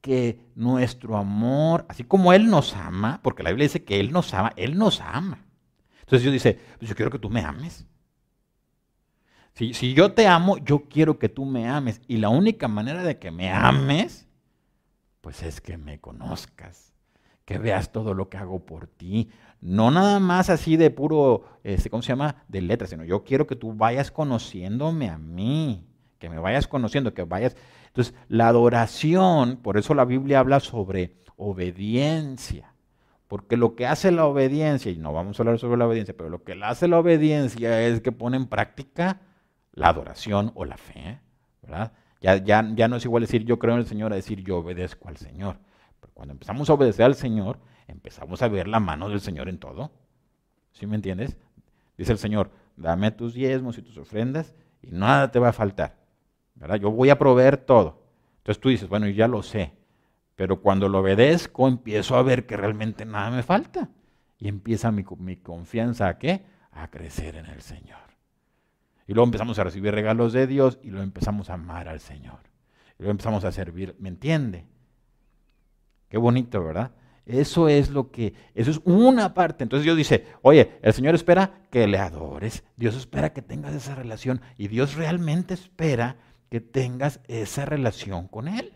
que 0.00 0.40
nuestro 0.54 1.16
amor, 1.16 1.84
así 1.88 2.04
como 2.04 2.32
Él 2.32 2.48
nos 2.48 2.74
ama, 2.74 3.20
porque 3.22 3.42
la 3.42 3.50
Biblia 3.50 3.64
dice 3.64 3.84
que 3.84 4.00
Él 4.00 4.12
nos 4.12 4.32
ama, 4.32 4.52
Él 4.56 4.78
nos 4.78 5.00
ama. 5.00 5.44
Entonces 6.00 6.22
Dios 6.22 6.32
dice, 6.32 6.58
pues 6.78 6.88
yo 6.88 6.94
quiero 6.94 7.10
que 7.10 7.18
tú 7.18 7.28
me 7.28 7.42
ames. 7.42 7.86
Si, 9.58 9.92
yo 9.92 10.12
te 10.12 10.28
amo, 10.28 10.58
yo 10.58 10.84
quiero 10.88 11.18
que 11.18 11.28
tú 11.28 11.44
me 11.44 11.68
ames. 11.68 12.00
Y 12.06 12.18
la 12.18 12.28
única 12.28 12.68
manera 12.68 13.02
de 13.02 13.18
que 13.18 13.32
me 13.32 13.50
ames, 13.50 14.28
pues 15.20 15.42
es 15.42 15.60
que 15.60 15.76
me 15.76 15.98
conozcas, 15.98 16.94
que 17.44 17.58
veas 17.58 17.90
todo 17.90 18.14
lo 18.14 18.28
que 18.28 18.36
hago 18.36 18.64
por 18.64 18.86
ti. 18.86 19.30
No 19.60 19.90
nada 19.90 20.20
más 20.20 20.48
así 20.48 20.76
de 20.76 20.90
puro, 20.90 21.42
este, 21.64 21.90
¿cómo 21.90 22.02
se 22.02 22.12
llama? 22.12 22.44
De 22.46 22.60
letras, 22.60 22.90
sino 22.90 23.04
yo 23.04 23.24
quiero 23.24 23.48
que 23.48 23.56
tú 23.56 23.72
vayas 23.72 24.12
conociéndome 24.12 25.10
a 25.10 25.18
mí, 25.18 25.84
que 26.20 26.30
me 26.30 26.38
vayas 26.38 26.68
conociendo, 26.68 27.12
que 27.12 27.24
vayas... 27.24 27.56
Entonces, 27.88 28.14
la 28.28 28.46
adoración, 28.46 29.56
por 29.56 29.76
eso 29.76 29.92
la 29.92 30.04
Biblia 30.04 30.38
habla 30.38 30.60
sobre 30.60 31.16
obediencia. 31.34 32.74
Porque 33.26 33.56
lo 33.56 33.74
que 33.74 33.88
hace 33.88 34.12
la 34.12 34.26
obediencia, 34.26 34.92
y 34.92 34.98
no 34.98 35.12
vamos 35.12 35.38
a 35.38 35.42
hablar 35.42 35.58
sobre 35.58 35.78
la 35.78 35.88
obediencia, 35.88 36.16
pero 36.16 36.30
lo 36.30 36.44
que 36.44 36.52
hace 36.62 36.86
la 36.86 37.00
obediencia 37.00 37.82
es 37.82 38.00
que 38.00 38.12
pone 38.12 38.36
en 38.36 38.46
práctica 38.46 39.20
la 39.78 39.88
adoración 39.88 40.52
o 40.54 40.64
la 40.64 40.76
fe, 40.76 41.20
¿verdad? 41.62 41.92
Ya, 42.20 42.36
ya, 42.36 42.68
ya 42.74 42.88
no 42.88 42.96
es 42.96 43.04
igual 43.04 43.22
decir 43.22 43.44
yo 43.44 43.58
creo 43.58 43.74
en 43.74 43.80
el 43.80 43.86
Señor 43.86 44.12
a 44.12 44.16
decir 44.16 44.42
yo 44.42 44.58
obedezco 44.58 45.08
al 45.08 45.16
Señor. 45.16 45.58
Cuando 46.14 46.32
empezamos 46.32 46.68
a 46.68 46.74
obedecer 46.74 47.06
al 47.06 47.14
Señor, 47.14 47.60
empezamos 47.86 48.42
a 48.42 48.48
ver 48.48 48.66
la 48.66 48.80
mano 48.80 49.08
del 49.08 49.20
Señor 49.20 49.48
en 49.48 49.58
todo. 49.58 49.92
¿Sí 50.72 50.86
me 50.86 50.96
entiendes? 50.96 51.36
Dice 51.96 52.12
el 52.12 52.18
Señor, 52.18 52.50
dame 52.76 53.12
tus 53.12 53.34
diezmos 53.34 53.78
y 53.78 53.82
tus 53.82 53.96
ofrendas 53.98 54.54
y 54.82 54.90
nada 54.90 55.30
te 55.30 55.38
va 55.38 55.50
a 55.50 55.52
faltar. 55.52 55.96
¿verdad? 56.56 56.76
Yo 56.76 56.90
voy 56.90 57.10
a 57.10 57.18
proveer 57.18 57.56
todo. 57.56 58.02
Entonces 58.38 58.60
tú 58.60 58.68
dices, 58.68 58.88
bueno, 58.88 59.08
ya 59.08 59.28
lo 59.28 59.42
sé. 59.42 59.72
Pero 60.34 60.60
cuando 60.60 60.88
lo 60.88 61.00
obedezco, 61.00 61.68
empiezo 61.68 62.16
a 62.16 62.22
ver 62.22 62.46
que 62.46 62.56
realmente 62.56 63.04
nada 63.04 63.30
me 63.30 63.42
falta. 63.42 63.90
Y 64.38 64.48
empieza 64.48 64.90
mi, 64.90 65.04
mi 65.18 65.36
confianza 65.36 66.08
a 66.08 66.18
qué? 66.18 66.44
A 66.72 66.88
crecer 66.88 67.36
en 67.36 67.46
el 67.46 67.60
Señor. 67.60 68.07
Y 69.08 69.14
luego 69.14 69.26
empezamos 69.26 69.58
a 69.58 69.64
recibir 69.64 69.92
regalos 69.92 70.34
de 70.34 70.46
Dios 70.46 70.78
y 70.82 70.90
luego 70.90 71.02
empezamos 71.02 71.48
a 71.48 71.54
amar 71.54 71.88
al 71.88 71.98
Señor. 71.98 72.40
Y 72.98 73.02
luego 73.02 73.12
empezamos 73.12 73.42
a 73.44 73.50
servir. 73.50 73.96
¿Me 73.98 74.10
entiende? 74.10 74.66
Qué 76.10 76.18
bonito, 76.18 76.62
¿verdad? 76.62 76.92
Eso 77.24 77.68
es 77.68 77.88
lo 77.88 78.10
que, 78.10 78.34
eso 78.54 78.70
es 78.70 78.80
una 78.84 79.32
parte. 79.32 79.64
Entonces 79.64 79.84
Dios 79.84 79.96
dice, 79.96 80.26
oye, 80.42 80.78
el 80.82 80.92
Señor 80.92 81.14
espera 81.14 81.62
que 81.70 81.86
le 81.86 81.96
adores. 81.98 82.64
Dios 82.76 82.96
espera 82.96 83.32
que 83.32 83.40
tengas 83.40 83.74
esa 83.74 83.94
relación. 83.94 84.42
Y 84.58 84.68
Dios 84.68 84.94
realmente 84.94 85.54
espera 85.54 86.18
que 86.50 86.60
tengas 86.60 87.20
esa 87.28 87.64
relación 87.64 88.28
con 88.28 88.46
Él. 88.46 88.74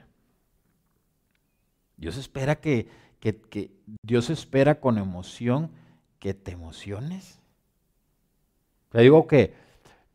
Dios 1.98 2.16
espera 2.16 2.56
que, 2.56 2.88
que, 3.20 3.70
Dios 4.02 4.30
espera 4.30 4.80
con 4.80 4.96
emoción 4.96 5.72
que 6.18 6.32
te 6.32 6.52
emociones. 6.52 7.38
Le 8.92 9.02
digo 9.02 9.26
que 9.26 9.54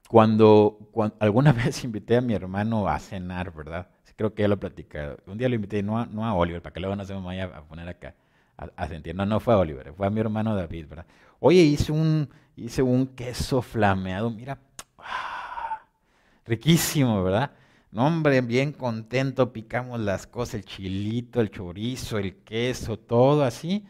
cuando, 0.07 0.79
alguna 1.19 1.51
vez 1.53 1.83
invité 1.83 2.17
a 2.17 2.21
mi 2.21 2.33
hermano 2.33 2.87
a 2.87 2.99
cenar, 2.99 3.53
¿verdad? 3.53 3.87
Creo 4.15 4.33
que 4.33 4.41
ya 4.41 4.47
lo 4.47 4.55
he. 4.55 5.17
Un 5.27 5.37
día 5.37 5.47
lo 5.47 5.55
invité, 5.55 5.83
no 5.83 5.99
a, 5.99 6.07
no 6.07 6.25
a 6.25 6.33
Oliver, 6.33 6.61
para 6.61 6.73
que 6.73 6.79
luego 6.79 6.95
no 6.95 7.05
se 7.05 7.13
me 7.13 7.21
vaya 7.21 7.45
a 7.45 7.61
poner 7.61 7.87
acá 7.87 8.15
a, 8.57 8.87
sentir. 8.87 9.15
No, 9.15 9.25
no 9.27 9.39
fue 9.39 9.53
a 9.53 9.57
Oliver, 9.57 9.93
fue 9.93 10.07
a 10.07 10.09
mi 10.09 10.19
hermano 10.19 10.55
David, 10.55 10.87
¿verdad? 10.89 11.05
Oye, 11.39 11.61
hice 11.61 11.91
un, 11.91 12.27
hice 12.55 12.81
un 12.81 13.07
queso 13.07 13.61
flameado, 13.61 14.31
mira, 14.31 14.57
ah, 14.97 15.81
riquísimo, 16.45 17.23
¿verdad? 17.23 17.51
No, 17.91 18.07
hombre, 18.07 18.41
bien 18.41 18.73
contento, 18.73 19.53
picamos 19.53 19.99
las 19.99 20.25
cosas, 20.25 20.55
el 20.55 20.65
chilito, 20.65 21.39
el 21.39 21.51
chorizo, 21.51 22.17
el 22.17 22.37
queso, 22.37 22.97
todo 22.97 23.43
así. 23.43 23.85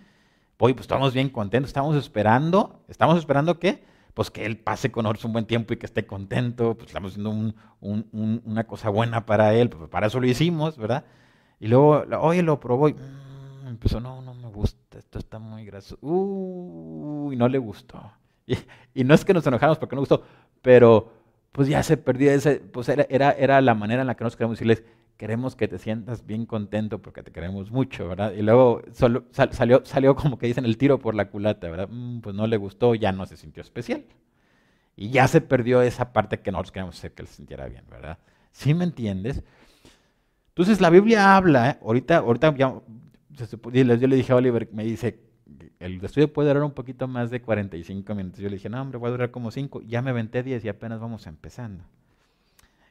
Oye, 0.60 0.74
pues 0.74 0.84
estamos 0.84 1.14
bien 1.14 1.30
contentos, 1.30 1.70
estamos 1.70 1.96
esperando, 1.96 2.82
¿estamos 2.90 3.18
esperando 3.18 3.60
qué? 3.60 3.82
Pues 4.18 4.32
que 4.32 4.48
él 4.48 4.58
pase 4.58 4.92
con 4.92 5.04
nosotros 5.04 5.26
un 5.26 5.34
buen 5.34 5.46
tiempo 5.46 5.76
y 5.76 5.78
que 5.78 5.86
esté 5.86 6.08
contento, 6.08 6.74
pues 6.74 6.88
estamos 6.88 7.12
haciendo 7.12 7.54
una 7.80 8.64
cosa 8.64 8.90
buena 8.90 9.28
para 9.28 9.54
él, 9.54 9.70
pues 9.70 9.88
para 9.92 10.08
eso 10.08 10.20
lo 10.20 10.26
hicimos, 10.26 10.76
¿verdad? 10.76 11.06
Y 11.60 11.68
luego, 11.68 12.04
oye, 12.22 12.42
lo 12.42 12.60
probó 12.60 12.90
y 12.90 12.96
mm, 12.96 13.68
empezó, 13.68 14.00
no, 14.00 14.24
no 14.24 14.34
me 14.34 14.48
gusta, 14.48 14.98
esto 14.98 15.20
está 15.20 15.38
muy 15.38 15.66
grasoso, 15.66 16.00
uy, 16.02 17.36
no 17.36 17.48
le 17.48 17.60
gustó. 17.60 18.12
Y, 18.96 19.04
no 19.04 19.14
es 19.14 19.24
que 19.24 19.36
nos 19.36 19.46
enojamos 19.46 19.78
porque 19.78 19.96
no 19.96 20.02
gustó, 20.02 20.24
pero 20.64 21.14
pues 21.52 21.68
ya 21.68 21.84
se 21.84 21.96
perdió 21.96 22.32
ese, 22.32 22.56
pues 22.56 22.90
era, 22.90 23.06
era, 23.12 23.34
era 23.34 23.62
la 23.62 23.76
manera 23.76 24.02
en 24.02 24.08
la 24.08 24.16
que 24.16 24.24
nos 24.24 24.36
queremos 24.36 24.58
decirles, 24.58 24.84
queremos 25.18 25.56
que 25.56 25.68
te 25.68 25.80
sientas 25.80 26.26
bien 26.26 26.46
contento 26.46 27.02
porque 27.02 27.24
te 27.24 27.32
queremos 27.32 27.72
mucho, 27.72 28.08
¿verdad? 28.08 28.34
Y 28.34 28.42
luego 28.42 28.82
salió, 28.92 29.84
salió 29.84 30.16
como 30.16 30.38
que 30.38 30.48
dicen 30.48 30.66
el 30.66 30.78
tiro 30.78 31.00
por 31.00 31.16
la 31.16 31.30
culata, 31.30 31.70
¿verdad? 31.70 31.90
Mm, 31.92 32.22
pues 32.22 32.36
no 32.36 32.48
le 32.48 32.58
gustó, 32.58 32.96
ya 32.96 33.12
no 33.12 33.26
se 33.26 33.36
sintió 33.36 33.62
especial. 33.62 34.06
Y 34.96 35.10
ya 35.10 35.28
se 35.28 35.42
perdió 35.42 35.82
esa 35.82 36.14
parte 36.14 36.40
que 36.40 36.52
nosotros 36.52 36.72
queremos 36.72 36.98
hacer 36.98 37.14
que 37.14 37.24
él 37.24 37.28
se 37.28 37.36
sintiera 37.36 37.68
bien, 37.68 37.84
¿verdad? 37.90 38.18
¿Sí 38.52 38.74
me 38.74 38.84
entiendes? 38.84 39.44
Entonces 40.50 40.82
la 40.82 40.90
Biblia 40.90 41.36
habla, 41.36 41.72
¿eh? 41.72 41.78
ahorita, 41.84 42.18
ahorita 42.18 42.56
ya, 42.56 42.74
yo 43.30 43.84
le 43.84 44.16
dije 44.16 44.34
a 44.34 44.36
Oliver, 44.36 44.70
me 44.72 44.84
dice, 44.84 45.20
el 45.80 46.04
estudio 46.04 46.32
puede 46.32 46.50
durar 46.50 46.64
un 46.64 46.72
poquito 46.72 47.08
más 47.08 47.30
de 47.30 47.42
45 47.42 48.16
minutos. 48.16 48.40
Yo 48.40 48.50
le 48.50 48.56
dije, 48.56 48.70
no, 48.70 48.82
hombre, 48.82 48.98
voy 48.98 49.10
a 49.10 49.12
durar 49.12 49.32
como 49.32 49.52
5. 49.52 49.82
Ya 49.82 50.02
me 50.02 50.12
venté 50.12 50.44
10 50.44 50.66
y 50.66 50.70
apenas 50.70 51.00
vamos 51.00 51.28
empezando. 51.28 51.84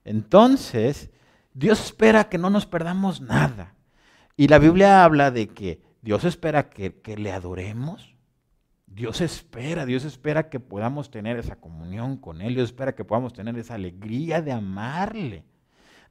Entonces, 0.04 1.10
Dios 1.56 1.82
espera 1.82 2.28
que 2.28 2.36
no 2.36 2.50
nos 2.50 2.66
perdamos 2.66 3.22
nada. 3.22 3.72
Y 4.36 4.48
la 4.48 4.58
Biblia 4.58 5.04
habla 5.04 5.30
de 5.30 5.48
que 5.48 5.80
Dios 6.02 6.24
espera 6.24 6.68
que, 6.68 7.16
le 7.16 7.32
adoremos. 7.32 8.14
Dios 8.86 9.22
espera, 9.22 9.86
Dios 9.86 10.04
espera 10.04 10.50
que 10.50 10.60
podamos 10.60 11.10
tener 11.10 11.38
esa 11.38 11.56
comunión 11.56 12.18
con 12.18 12.42
Él. 12.42 12.56
Dios 12.56 12.68
espera 12.68 12.94
que 12.94 13.06
podamos 13.06 13.32
tener 13.32 13.56
esa 13.56 13.76
alegría 13.76 14.42
de 14.42 14.52
amarle, 14.52 15.44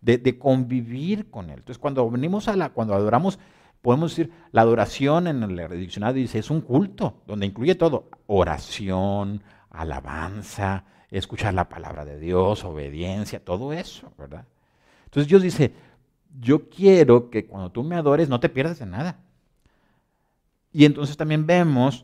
de, 0.01 0.17
de 0.17 0.39
convivir 0.39 1.29
con 1.29 1.51
Él. 1.51 1.59
Entonces, 1.59 1.77
cuando 1.77 2.09
venimos 2.09 2.47
a 2.47 2.55
la, 2.55 2.69
cuando 2.69 2.95
adoramos, 2.95 3.37
podemos 3.83 4.15
decir, 4.15 4.31
la 4.51 4.61
adoración 4.61 5.27
en 5.27 5.43
el 5.43 5.79
diccionario 5.79 6.23
dice, 6.23 6.39
es 6.39 6.49
un 6.49 6.61
culto, 6.61 7.21
donde 7.27 7.45
incluye 7.45 7.75
todo, 7.75 8.09
oración, 8.25 9.43
alabanza, 9.69 10.85
escuchar 11.11 11.53
la 11.53 11.69
palabra 11.69 12.03
de 12.03 12.19
Dios, 12.19 12.63
obediencia, 12.63 13.45
todo 13.45 13.73
eso, 13.73 14.11
¿verdad? 14.17 14.47
Entonces 15.15 15.29
Dios 15.29 15.43
dice, 15.43 15.73
yo 16.41 16.67
quiero 16.67 17.29
que 17.29 17.45
cuando 17.45 17.71
tú 17.71 17.85
me 17.85 17.95
adores 17.95 18.27
no 18.27 18.41
te 18.41 18.49
pierdas 18.49 18.79
de 18.79 18.85
nada. 18.85 19.21
Y 20.73 20.83
entonces 20.83 21.15
también 21.15 21.47
vemos 21.47 22.03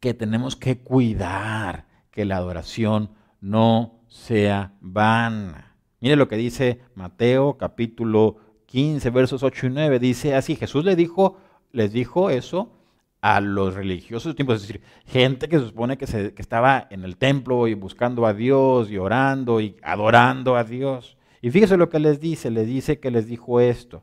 que 0.00 0.14
tenemos 0.14 0.56
que 0.56 0.78
cuidar 0.78 1.84
que 2.10 2.24
la 2.24 2.38
adoración 2.38 3.10
no 3.42 4.00
sea 4.08 4.72
vana. 4.80 5.76
Mire 6.00 6.16
lo 6.16 6.28
que 6.28 6.38
dice 6.38 6.80
Mateo 6.94 7.58
capítulo 7.58 8.38
15, 8.64 9.10
versos 9.10 9.42
8 9.42 9.66
y 9.66 9.70
9, 9.70 9.98
dice 9.98 10.34
así, 10.34 10.56
Jesús 10.56 10.86
le 10.86 10.96
dijo, 10.96 11.36
les 11.72 11.92
dijo 11.92 12.30
eso 12.30 12.72
a 13.20 13.42
los 13.42 13.74
religiosos 13.74 14.34
tiempos, 14.34 14.62
es 14.62 14.62
decir, 14.62 14.80
gente 15.04 15.50
que 15.50 15.58
se 15.58 15.66
supone 15.66 15.98
que, 15.98 16.06
se, 16.06 16.32
que 16.32 16.40
estaba 16.40 16.86
en 16.88 17.04
el 17.04 17.18
templo 17.18 17.68
y 17.68 17.74
buscando 17.74 18.24
a 18.24 18.32
Dios 18.32 18.90
y 18.90 18.96
orando 18.96 19.60
y 19.60 19.76
adorando 19.82 20.56
a 20.56 20.64
Dios. 20.64 21.17
Y 21.40 21.50
fíjese 21.50 21.76
lo 21.76 21.88
que 21.88 21.98
les 21.98 22.20
dice, 22.20 22.50
les 22.50 22.66
dice 22.66 22.98
que 22.98 23.10
les 23.10 23.26
dijo 23.26 23.60
esto. 23.60 24.02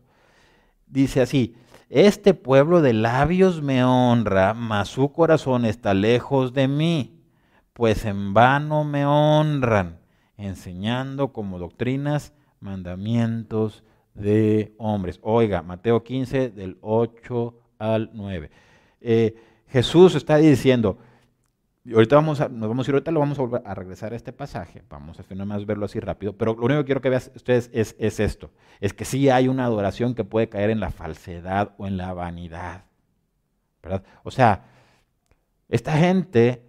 Dice 0.87 1.21
así, 1.21 1.55
este 1.89 2.33
pueblo 2.33 2.81
de 2.81 2.93
labios 2.93 3.61
me 3.61 3.83
honra, 3.83 4.53
mas 4.53 4.89
su 4.89 5.11
corazón 5.11 5.65
está 5.65 5.93
lejos 5.93 6.53
de 6.53 6.67
mí, 6.67 7.19
pues 7.73 8.05
en 8.05 8.33
vano 8.33 8.83
me 8.83 9.05
honran, 9.05 9.99
enseñando 10.37 11.33
como 11.33 11.59
doctrinas 11.59 12.33
mandamientos 12.59 13.83
de 14.13 14.73
hombres. 14.77 15.19
Oiga, 15.21 15.61
Mateo 15.61 16.03
15 16.03 16.49
del 16.49 16.77
8 16.81 17.53
al 17.77 18.09
9. 18.13 18.49
Eh, 19.01 19.35
Jesús 19.67 20.15
está 20.15 20.37
diciendo, 20.37 20.97
y 21.85 21.93
ahorita 21.93 22.15
vamos 22.15 22.41
a, 22.41 22.49
nos 22.49 22.67
vamos 22.67 22.87
a 22.87 22.91
ir, 22.91 22.95
ahorita 22.95 23.11
lo 23.11 23.19
vamos 23.19 23.37
a 23.37 23.43
volver 23.43 23.61
a 23.63 23.75
regresar 23.75 24.11
a 24.11 24.15
este 24.15 24.33
pasaje, 24.33 24.81
vamos 24.89 25.19
a 25.19 25.21
hacer 25.21 25.37
verlo 25.65 25.85
así 25.85 25.99
rápido, 25.99 26.33
pero 26.33 26.55
lo 26.55 26.65
único 26.65 26.79
que 26.79 26.85
quiero 26.85 27.01
que 27.01 27.09
vean 27.09 27.21
ustedes 27.35 27.69
es, 27.73 27.95
es 27.99 28.19
esto, 28.19 28.49
es 28.81 28.93
que 28.93 29.05
sí 29.05 29.29
hay 29.29 29.47
una 29.47 29.65
adoración 29.65 30.15
que 30.15 30.23
puede 30.23 30.49
caer 30.49 30.71
en 30.71 30.79
la 30.79 30.89
falsedad 30.89 31.75
o 31.77 31.85
en 31.85 31.97
la 31.97 32.11
vanidad, 32.13 32.85
¿verdad? 33.83 34.03
O 34.23 34.31
sea, 34.31 34.65
esta 35.69 35.95
gente 35.95 36.65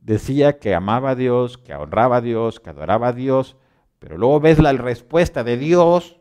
decía 0.00 0.58
que 0.58 0.74
amaba 0.74 1.10
a 1.10 1.14
Dios, 1.14 1.58
que 1.58 1.74
honraba 1.74 2.16
a 2.16 2.20
Dios, 2.22 2.58
que 2.58 2.70
adoraba 2.70 3.08
a 3.08 3.12
Dios, 3.12 3.58
pero 3.98 4.16
luego 4.16 4.40
ves 4.40 4.58
la 4.58 4.72
respuesta 4.72 5.44
de 5.44 5.58
Dios 5.58 6.20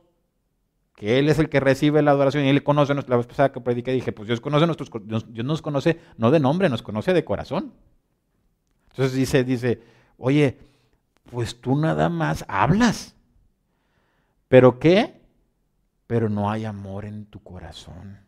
que 0.96 1.18
Él 1.18 1.30
es 1.30 1.40
el 1.40 1.50
que 1.50 1.60
recibe 1.60 2.02
la 2.02 2.12
adoración 2.12 2.46
y 2.46 2.50
Él 2.50 2.64
conoce, 2.64 2.94
la 2.94 3.18
vez 3.18 3.26
pasada 3.26 3.52
que 3.52 3.62
prediqué 3.62 3.92
dije, 3.92 4.12
pues 4.12 4.28
Dios, 4.28 4.42
conoce 4.42 4.66
nuestros, 4.66 4.92
Dios 5.06 5.46
nos 5.46 5.62
conoce 5.62 6.00
no 6.18 6.30
de 6.30 6.40
nombre, 6.40 6.70
nos 6.70 6.84
conoce 6.84 7.14
de 7.14 7.26
corazón. 7.26 7.74
Entonces 8.94 9.16
dice, 9.16 9.44
dice, 9.44 9.82
oye, 10.18 10.60
pues 11.32 11.60
tú 11.60 11.76
nada 11.76 12.10
más 12.10 12.46
hablas. 12.48 13.16
¿Pero 14.48 14.78
qué? 14.78 15.20
Pero 16.06 16.30
no 16.30 16.52
hay 16.52 16.66
amor 16.66 17.06
en 17.06 17.26
tu 17.26 17.42
corazón. 17.42 18.20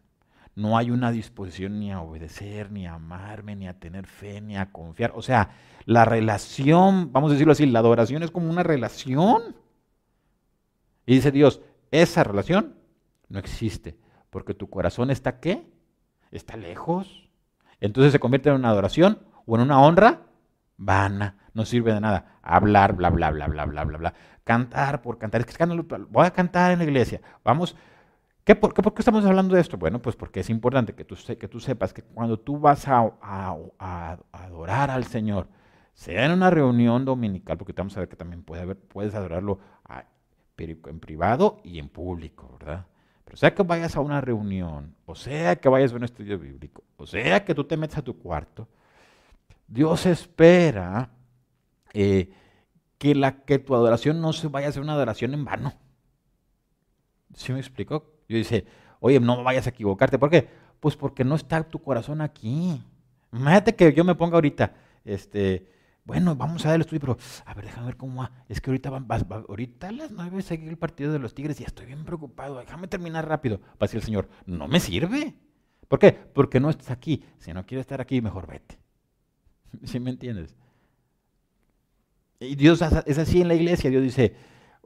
no 0.55 0.77
hay 0.77 0.89
una 0.89 1.11
disposición 1.11 1.79
ni 1.79 1.91
a 1.91 1.99
obedecer, 1.99 2.71
ni 2.71 2.87
a 2.87 2.93
amarme, 2.93 3.55
ni 3.57 3.67
a 3.67 3.77
tener 3.77 4.07
fe, 4.07 4.39
ni 4.39 4.55
a 4.55 4.71
confiar. 4.71 5.11
O 5.13 5.21
sea, 5.21 5.51
la 5.85 6.05
relación, 6.05 7.11
vamos 7.11 7.29
a 7.29 7.33
decirlo 7.33 7.51
así, 7.51 7.65
la 7.65 7.79
adoración 7.79 8.23
es 8.23 8.31
como 8.31 8.49
una 8.49 8.63
relación. 8.63 9.55
Y 11.05 11.15
dice 11.15 11.31
Dios, 11.31 11.61
esa 11.91 12.23
relación 12.23 12.73
no 13.27 13.37
existe, 13.37 13.97
porque 14.29 14.53
tu 14.53 14.69
corazón 14.69 15.11
está 15.11 15.41
qué? 15.41 15.69
Está 16.31 16.55
lejos. 16.55 17.29
Entonces 17.81 18.13
se 18.13 18.19
convierte 18.19 18.49
en 18.49 18.55
una 18.55 18.69
adoración 18.69 19.19
o 19.45 19.55
en 19.57 19.61
una 19.61 19.81
honra 19.81 20.21
vana, 20.77 21.37
no 21.53 21.65
sirve 21.65 21.93
de 21.93 22.01
nada. 22.01 22.39
Hablar, 22.41 22.93
bla, 22.93 23.09
bla, 23.09 23.31
bla, 23.31 23.47
bla, 23.47 23.65
bla, 23.65 23.83
bla, 23.83 23.97
bla. 23.97 24.13
Cantar 24.43 25.01
por 25.01 25.17
cantar. 25.17 25.41
Es 25.41 25.57
que 25.57 25.65
voy 25.65 26.25
a 26.25 26.31
cantar 26.31 26.71
en 26.71 26.79
la 26.79 26.85
iglesia. 26.85 27.21
Vamos. 27.43 27.75
¿Qué, 28.43 28.55
por, 28.55 28.75
qué, 28.75 28.81
estamos 28.99 29.25
hablando 29.25 29.55
de 29.55 29.61
esto? 29.61 29.75
Bueno, 29.77 29.99
pues 29.99 30.15
porque 30.15 30.41
es 30.41 30.51
importante 30.51 30.93
que 30.93 31.03
tú, 31.03 31.15
que 31.39 31.47
tú 31.47 31.59
sepas 31.59 31.93
que 31.93 32.03
cuando 32.03 32.37
tú 32.37 32.59
vas 32.59 32.87
a, 32.87 33.11
a, 33.19 34.17
adorar 34.31 34.91
al 34.91 35.05
Señor, 35.05 35.47
sea 35.95 36.25
en 36.25 36.31
una 36.31 36.51
reunión 36.51 37.05
dominical, 37.05 37.57
porque 37.57 37.73
vamos 37.73 37.97
a 37.97 38.01
ver 38.01 38.09
que 38.09 38.15
también 38.15 38.43
puede 38.43 38.61
haber, 38.61 38.77
puedes 38.77 39.15
adorarlo 39.15 39.59
en 40.57 40.99
privado 40.99 41.59
y 41.63 41.79
en 41.79 41.89
público, 41.89 42.55
¿verdad? 42.59 42.85
Pero 43.23 43.37
sea 43.37 43.53
que 43.53 43.63
vayas 43.63 43.95
a 43.95 44.01
una 44.01 44.21
reunión, 44.21 44.95
o 45.05 45.15
sea 45.15 45.55
que 45.55 45.67
vayas 45.67 45.91
a 45.91 45.95
un 45.95 46.03
estudio 46.03 46.37
bíblico, 46.37 46.83
o 46.97 47.05
sea 47.05 47.43
que 47.43 47.55
tú 47.55 47.63
te 47.63 47.75
metas 47.75 47.97
a 47.97 48.01
tu 48.03 48.17
cuarto, 48.17 48.67
Dios 49.67 50.05
espera 50.05 51.11
eh, 51.93 52.31
que, 52.97 53.15
la, 53.15 53.43
que 53.43 53.59
tu 53.59 53.75
adoración 53.75 54.21
no 54.21 54.33
se 54.33 54.47
vaya 54.47 54.67
a 54.67 54.71
ser 54.71 54.81
una 54.81 54.93
adoración 54.93 55.33
en 55.33 55.45
vano. 55.45 55.73
¿Sí 57.33 57.51
me 57.51 57.59
explico? 57.59 58.13
Yo 58.27 58.37
dice, 58.37 58.65
oye, 58.99 59.19
no 59.19 59.43
vayas 59.43 59.67
a 59.67 59.69
equivocarte. 59.69 60.17
¿Por 60.17 60.29
qué? 60.29 60.47
Pues 60.79 60.95
porque 60.95 61.23
no 61.23 61.35
está 61.35 61.63
tu 61.63 61.81
corazón 61.81 62.21
aquí. 62.21 62.81
Imagínate 63.31 63.75
que 63.75 63.93
yo 63.93 64.03
me 64.03 64.15
ponga 64.15 64.35
ahorita, 64.35 64.73
este, 65.03 65.69
bueno, 66.05 66.35
vamos 66.35 66.63
a 66.65 66.69
dar 66.69 66.75
el 66.75 66.81
estudio, 66.81 67.01
pero 67.01 67.17
a 67.45 67.53
ver, 67.53 67.65
déjame 67.65 67.87
ver 67.87 67.97
cómo 67.97 68.21
va. 68.21 68.31
Es 68.47 68.61
que 68.61 68.69
ahorita, 68.69 68.89
ahorita 68.89 69.87
a 69.89 69.91
las 69.91 70.11
nueve 70.11 70.41
seguir 70.41 70.69
el 70.69 70.77
partido 70.77 71.11
de 71.11 71.19
los 71.19 71.33
Tigres 71.33 71.59
y 71.59 71.63
estoy 71.63 71.87
bien 71.87 72.05
preocupado. 72.05 72.59
Déjame 72.59 72.87
terminar 72.87 73.27
rápido. 73.27 73.59
Va 73.61 73.77
a 73.81 73.85
decir 73.85 73.97
el 73.97 74.05
Señor, 74.05 74.29
no 74.45 74.67
me 74.67 74.79
sirve. 74.79 75.35
¿Por 75.87 75.99
qué? 75.99 76.11
Porque 76.11 76.59
no 76.59 76.69
estás 76.69 76.91
aquí. 76.91 77.25
Si 77.39 77.53
no 77.53 77.65
quieres 77.65 77.83
estar 77.83 78.01
aquí, 78.01 78.21
mejor 78.21 78.47
vete. 78.47 78.79
¿Sí 79.83 79.99
me 79.99 80.11
entiendes? 80.11 80.55
Y 82.39 82.55
Dios 82.55 82.81
es 83.05 83.17
así 83.17 83.41
en 83.41 83.47
la 83.47 83.55
iglesia. 83.55 83.89
Dios 83.89 84.03
dice, 84.03 84.35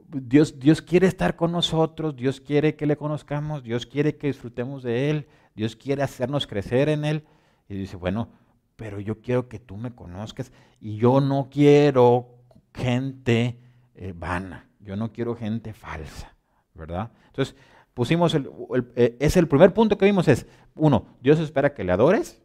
Dios, 0.08 0.58
Dios 0.58 0.82
quiere 0.82 1.06
estar 1.06 1.36
con 1.36 1.52
nosotros, 1.52 2.16
Dios 2.16 2.40
quiere 2.40 2.76
que 2.76 2.86
le 2.86 2.96
conozcamos, 2.96 3.62
Dios 3.62 3.86
quiere 3.86 4.16
que 4.16 4.28
disfrutemos 4.28 4.82
de 4.82 5.10
Él, 5.10 5.26
Dios 5.54 5.76
quiere 5.76 6.02
hacernos 6.02 6.46
crecer 6.46 6.88
en 6.88 7.04
Él. 7.04 7.24
Y 7.68 7.74
dice, 7.74 7.96
bueno, 7.96 8.28
pero 8.76 8.98
yo 9.00 9.20
quiero 9.20 9.48
que 9.48 9.58
tú 9.58 9.76
me 9.76 9.94
conozcas 9.94 10.52
y 10.80 10.96
yo 10.96 11.20
no 11.20 11.48
quiero 11.50 12.38
gente 12.74 13.58
eh, 13.94 14.14
vana, 14.16 14.68
yo 14.80 14.96
no 14.96 15.12
quiero 15.12 15.36
gente 15.36 15.74
falsa, 15.74 16.34
¿verdad? 16.74 17.10
Entonces, 17.26 17.54
pusimos, 17.94 18.34
el, 18.34 18.50
eh, 18.96 19.16
es 19.20 19.36
el 19.36 19.48
primer 19.48 19.74
punto 19.74 19.98
que 19.98 20.06
vimos 20.06 20.28
es, 20.28 20.46
uno, 20.74 21.06
Dios 21.20 21.38
espera 21.40 21.74
que 21.74 21.84
le 21.84 21.92
adores, 21.92 22.40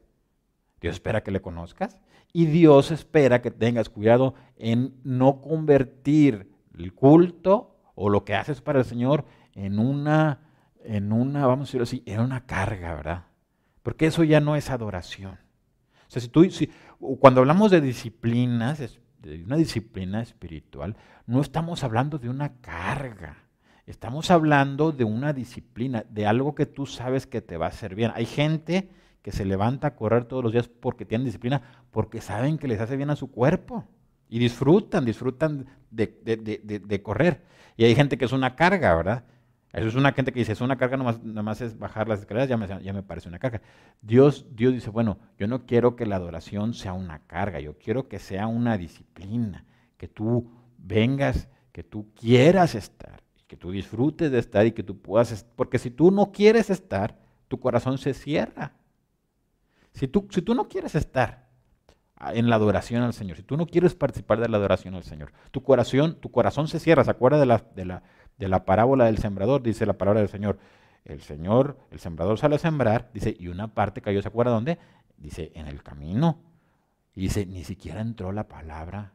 Dios 0.81 0.95
espera 0.95 1.23
que 1.23 1.31
le 1.31 1.41
conozcas 1.41 1.99
y 2.35 2.47
Dios 2.47 2.91
espera 2.91 3.41
que 3.41 3.49
tengas 3.49 3.87
cuidado 3.87 4.35
en 4.57 4.93
no 5.05 5.39
convertir 5.39 6.51
el 6.77 6.91
culto 6.93 7.77
o 7.95 8.09
lo 8.09 8.25
que 8.25 8.35
haces 8.35 8.59
para 8.59 8.79
el 8.79 8.85
Señor 8.85 9.23
en 9.53 9.79
una, 9.79 10.41
en 10.83 11.13
una, 11.13 11.47
vamos 11.47 11.63
a 11.63 11.67
decirlo 11.67 11.83
así, 11.85 12.03
en 12.05 12.19
una 12.19 12.45
carga, 12.45 12.93
¿verdad? 12.93 13.23
Porque 13.83 14.07
eso 14.07 14.25
ya 14.25 14.41
no 14.41 14.57
es 14.57 14.69
adoración. 14.69 15.35
O 15.35 16.09
sea, 16.09 16.21
si 16.21 16.27
tú, 16.27 16.45
cuando 17.21 17.39
hablamos 17.39 17.71
de 17.71 17.79
disciplinas, 17.79 18.79
de 19.19 19.43
una 19.45 19.55
disciplina 19.55 20.21
espiritual, 20.21 20.97
no 21.27 21.39
estamos 21.39 21.85
hablando 21.85 22.17
de 22.17 22.27
una 22.27 22.57
carga. 22.57 23.37
Estamos 23.85 24.29
hablando 24.29 24.91
de 24.91 25.05
una 25.05 25.31
disciplina, 25.31 26.03
de 26.09 26.27
algo 26.27 26.53
que 26.53 26.65
tú 26.65 26.85
sabes 26.85 27.27
que 27.27 27.41
te 27.41 27.55
va 27.55 27.67
a 27.67 27.69
hacer 27.69 27.95
bien. 27.95 28.11
Hay 28.13 28.25
gente 28.25 28.89
que 29.25 29.31
se 29.31 29.43
levanta 29.43 29.87
a 29.87 29.95
correr 29.95 30.25
todos 30.25 30.43
los 30.43 30.51
días 30.51 30.67
porque 30.67 31.03
tienen 31.03 31.25
disciplina, 31.25 31.63
porque 31.89 32.21
saben 32.21 32.59
que 32.59 32.67
les 32.67 32.79
hace 32.79 32.95
bien 32.95 33.09
a 33.09 33.15
su 33.15 33.31
cuerpo. 33.31 33.83
Y 34.29 34.37
disfrutan, 34.37 35.03
disfrutan 35.03 35.65
de, 35.89 37.01
correr. 37.01 37.41
Y 37.75 37.85
hay 37.85 37.95
gente 37.95 38.19
que 38.19 38.25
es 38.25 38.33
una 38.33 38.55
carga, 38.55 38.93
¿verdad? 38.93 39.23
Eso 39.73 39.87
es 39.87 39.95
una 39.95 40.11
gente 40.11 40.31
que 40.31 40.37
dice, 40.37 40.51
es 40.51 40.61
una 40.61 40.77
carga, 40.77 40.97
nomás, 40.97 41.23
nomás 41.23 41.59
es 41.61 41.79
bajar 41.79 42.07
las 42.07 42.19
escaleras, 42.19 42.47
ya 42.47 42.93
me, 42.93 43.01
parece 43.01 43.27
una 43.27 43.39
carga. 43.39 43.63
Dios, 43.99 44.45
Dios 44.51 44.73
dice, 44.73 44.91
bueno, 44.91 45.17
yo 45.39 45.47
no 45.47 45.65
quiero 45.65 45.95
que 45.95 46.05
la 46.05 46.17
adoración 46.17 46.75
sea 46.75 46.93
una 46.93 47.17
carga, 47.25 47.59
yo 47.59 47.79
quiero 47.79 48.07
que 48.07 48.19
sea 48.19 48.45
una 48.45 48.77
disciplina, 48.77 49.65
que 49.97 50.07
tú 50.07 50.51
vengas, 50.77 51.49
que 51.71 51.81
tú 51.81 52.13
quieras 52.13 52.75
estar, 52.75 53.23
que 53.47 53.57
tú 53.57 53.71
disfrutes 53.71 54.29
de 54.29 54.37
estar 54.37 54.67
y 54.67 54.73
que 54.73 54.83
tú 54.83 54.99
puedas, 55.01 55.47
porque 55.55 55.79
si 55.79 55.89
tú 55.89 56.11
no 56.11 56.31
quieres 56.31 56.69
estar, 56.69 57.17
tu 57.47 57.59
corazón 57.59 57.97
se 57.97 58.13
cierra. 58.13 58.73
Si 59.95 60.09
tú, 60.09 60.27
si 60.29 60.41
tú 60.41 60.53
no 60.53 60.67
quieres 60.67 60.93
estar 60.93 61.47
en 62.33 62.49
la 62.49 62.57
adoración 62.57 63.01
al 63.01 63.13
Señor, 63.13 63.37
si 63.37 63.43
tú 63.43 63.55
no 63.55 63.65
quieres 63.65 63.95
participar 63.95 64.39
de 64.39 64.49
la 64.49 64.57
adoración 64.57 64.93
al 64.93 65.03
Señor, 65.03 65.31
tu 65.51 65.63
corazón, 65.63 66.19
tu 66.19 66.31
corazón 66.31 66.67
se 66.67 66.79
cierra. 66.79 67.05
¿Se 67.05 67.11
acuerda 67.11 67.39
de 67.39 67.45
la, 67.45 67.63
de, 67.75 67.85
la, 67.85 68.03
de 68.37 68.49
la 68.49 68.65
parábola 68.65 69.05
del 69.05 69.17
sembrador? 69.17 69.63
Dice 69.63 69.85
la 69.85 69.93
palabra 69.93 70.19
del 70.19 70.29
Señor. 70.29 70.59
El 71.05 71.21
Señor, 71.21 71.77
el 71.91 71.99
sembrador 71.99 72.37
sale 72.37 72.55
a 72.55 72.59
sembrar, 72.59 73.09
dice, 73.13 73.35
y 73.39 73.47
una 73.47 73.73
parte 73.73 74.01
cayó, 74.01 74.21
¿se 74.21 74.27
acuerda 74.27 74.51
dónde? 74.51 74.79
Dice, 75.17 75.51
en 75.55 75.67
el 75.67 75.81
camino. 75.81 76.41
Y 77.13 77.21
dice, 77.21 77.45
ni 77.45 77.63
siquiera 77.63 78.01
entró 78.01 78.31
la 78.31 78.47
palabra. 78.47 79.13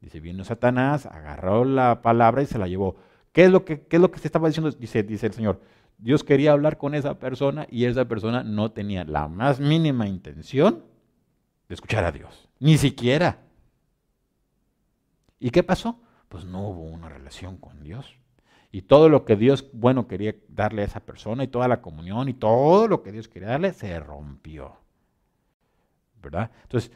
Dice, 0.00 0.20
vino 0.20 0.44
Satanás, 0.44 1.06
agarró 1.06 1.64
la 1.64 2.02
palabra 2.02 2.42
y 2.42 2.46
se 2.46 2.58
la 2.58 2.66
llevó. 2.66 2.96
¿Qué 3.32 3.44
es 3.44 3.50
lo 3.50 3.64
que, 3.64 3.86
qué 3.86 3.96
es 3.96 4.02
lo 4.02 4.10
que 4.10 4.18
se 4.18 4.28
estaba 4.28 4.48
diciendo? 4.48 4.70
Dice, 4.72 5.02
dice 5.04 5.26
el 5.26 5.32
Señor, 5.32 5.60
Dios 6.00 6.24
quería 6.24 6.52
hablar 6.52 6.78
con 6.78 6.94
esa 6.94 7.18
persona 7.18 7.66
y 7.70 7.84
esa 7.84 8.06
persona 8.06 8.42
no 8.42 8.72
tenía 8.72 9.04
la 9.04 9.28
más 9.28 9.60
mínima 9.60 10.08
intención 10.08 10.82
de 11.68 11.74
escuchar 11.74 12.04
a 12.04 12.12
Dios. 12.12 12.48
Ni 12.58 12.78
siquiera. 12.78 13.38
¿Y 15.38 15.50
qué 15.50 15.62
pasó? 15.62 16.00
Pues 16.28 16.44
no 16.44 16.68
hubo 16.68 16.84
una 16.84 17.08
relación 17.08 17.58
con 17.58 17.82
Dios. 17.82 18.16
Y 18.72 18.82
todo 18.82 19.08
lo 19.08 19.24
que 19.24 19.36
Dios, 19.36 19.68
bueno, 19.72 20.06
quería 20.06 20.34
darle 20.48 20.82
a 20.82 20.86
esa 20.86 21.00
persona 21.00 21.44
y 21.44 21.48
toda 21.48 21.68
la 21.68 21.82
comunión 21.82 22.28
y 22.28 22.34
todo 22.34 22.88
lo 22.88 23.02
que 23.02 23.12
Dios 23.12 23.28
quería 23.28 23.48
darle 23.48 23.72
se 23.72 23.98
rompió. 24.00 24.76
¿Verdad? 26.22 26.50
Entonces, 26.62 26.92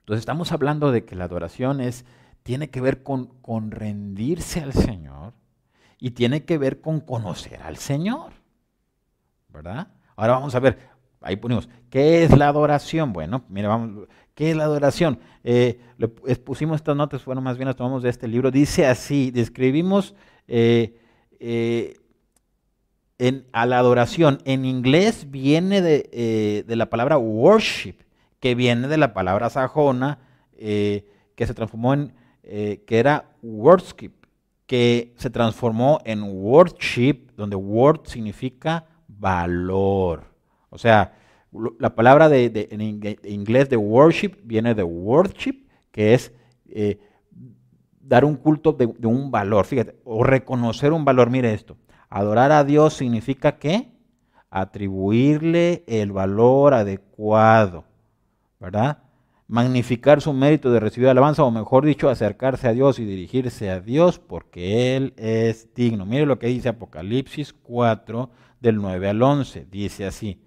entonces 0.00 0.20
estamos 0.20 0.52
hablando 0.52 0.92
de 0.92 1.04
que 1.04 1.16
la 1.16 1.24
adoración 1.24 1.80
es, 1.80 2.04
tiene 2.42 2.70
que 2.70 2.80
ver 2.80 3.02
con, 3.02 3.26
con 3.40 3.70
rendirse 3.70 4.60
al 4.60 4.72
Señor 4.72 5.32
y 5.98 6.12
tiene 6.12 6.44
que 6.44 6.58
ver 6.58 6.80
con 6.80 7.00
conocer 7.00 7.62
al 7.62 7.76
Señor. 7.76 8.32
¿Verdad? 9.48 9.88
Ahora 10.16 10.34
vamos 10.34 10.54
a 10.54 10.60
ver, 10.60 10.78
ahí 11.20 11.36
ponemos, 11.36 11.68
¿qué 11.90 12.24
es 12.24 12.36
la 12.36 12.48
adoración? 12.48 13.12
Bueno, 13.12 13.44
mira, 13.48 13.68
vamos, 13.68 14.08
¿qué 14.34 14.50
es 14.50 14.56
la 14.56 14.64
adoración? 14.64 15.18
Eh, 15.42 15.80
pusimos 16.44 16.76
estas 16.76 16.96
notas, 16.96 17.24
bueno, 17.24 17.40
más 17.40 17.56
bien 17.56 17.66
las 17.66 17.76
tomamos 17.76 18.02
de 18.02 18.10
este 18.10 18.28
libro. 18.28 18.50
Dice 18.50 18.86
así, 18.86 19.30
describimos 19.30 20.14
eh, 20.46 21.00
eh, 21.40 21.96
a 23.52 23.66
la 23.66 23.78
adoración. 23.78 24.38
En 24.44 24.64
inglés 24.64 25.30
viene 25.30 25.82
de, 25.82 26.64
de, 26.66 26.76
la 26.76 26.90
palabra 26.90 27.18
worship, 27.18 27.96
que 28.38 28.54
viene 28.54 28.86
de 28.86 28.98
la 28.98 29.12
palabra 29.12 29.50
sajona, 29.50 30.20
que 30.56 31.04
se 31.36 31.54
transformó 31.54 31.94
en, 31.94 32.12
que 32.42 32.84
era 32.98 33.30
worship 33.42 34.17
que 34.68 35.14
se 35.16 35.30
transformó 35.30 35.98
en 36.04 36.22
worship, 36.22 37.30
donde 37.34 37.56
word 37.56 38.02
significa 38.04 38.84
valor. 39.08 40.24
O 40.68 40.76
sea, 40.76 41.14
la 41.78 41.94
palabra 41.94 42.28
de, 42.28 42.68
en 42.70 42.82
inglés 42.82 43.70
de 43.70 43.78
worship 43.78 44.36
viene 44.44 44.74
de 44.74 44.82
worship, 44.82 45.66
que 45.90 46.12
es 46.12 46.34
eh, 46.68 47.00
dar 47.98 48.26
un 48.26 48.36
culto 48.36 48.74
de, 48.74 48.84
un 49.06 49.30
valor, 49.30 49.64
fíjate, 49.64 49.96
o 50.04 50.22
reconocer 50.22 50.92
un 50.92 51.02
valor. 51.02 51.30
Mire 51.30 51.54
esto, 51.54 51.78
adorar 52.10 52.52
a 52.52 52.62
Dios 52.62 52.92
significa 52.92 53.58
qué? 53.58 53.88
Atribuirle 54.50 55.82
el 55.86 56.12
valor 56.12 56.74
adecuado, 56.74 57.84
¿verdad? 58.60 58.98
Magnificar 59.48 60.20
su 60.20 60.32
mérito 60.32 60.70
de 60.70 60.78
recibir 60.78 61.08
alabanza, 61.08 61.42
o 61.42 61.50
mejor 61.50 61.84
dicho, 61.84 62.08
acercarse 62.08 62.68
a 62.68 62.72
Dios 62.72 62.98
y 62.98 63.04
dirigirse 63.04 63.70
a 63.70 63.80
Dios 63.80 64.18
porque 64.18 64.96
Él 64.96 65.14
es 65.16 65.74
digno. 65.74 66.06
Mire 66.06 66.26
lo 66.26 66.38
que 66.38 66.46
dice 66.46 66.68
Apocalipsis 66.68 67.54
4, 67.54 68.30
del 68.60 68.76
9 68.76 69.08
al 69.08 69.22
11. 69.22 69.66
Dice 69.70 70.06
así, 70.06 70.42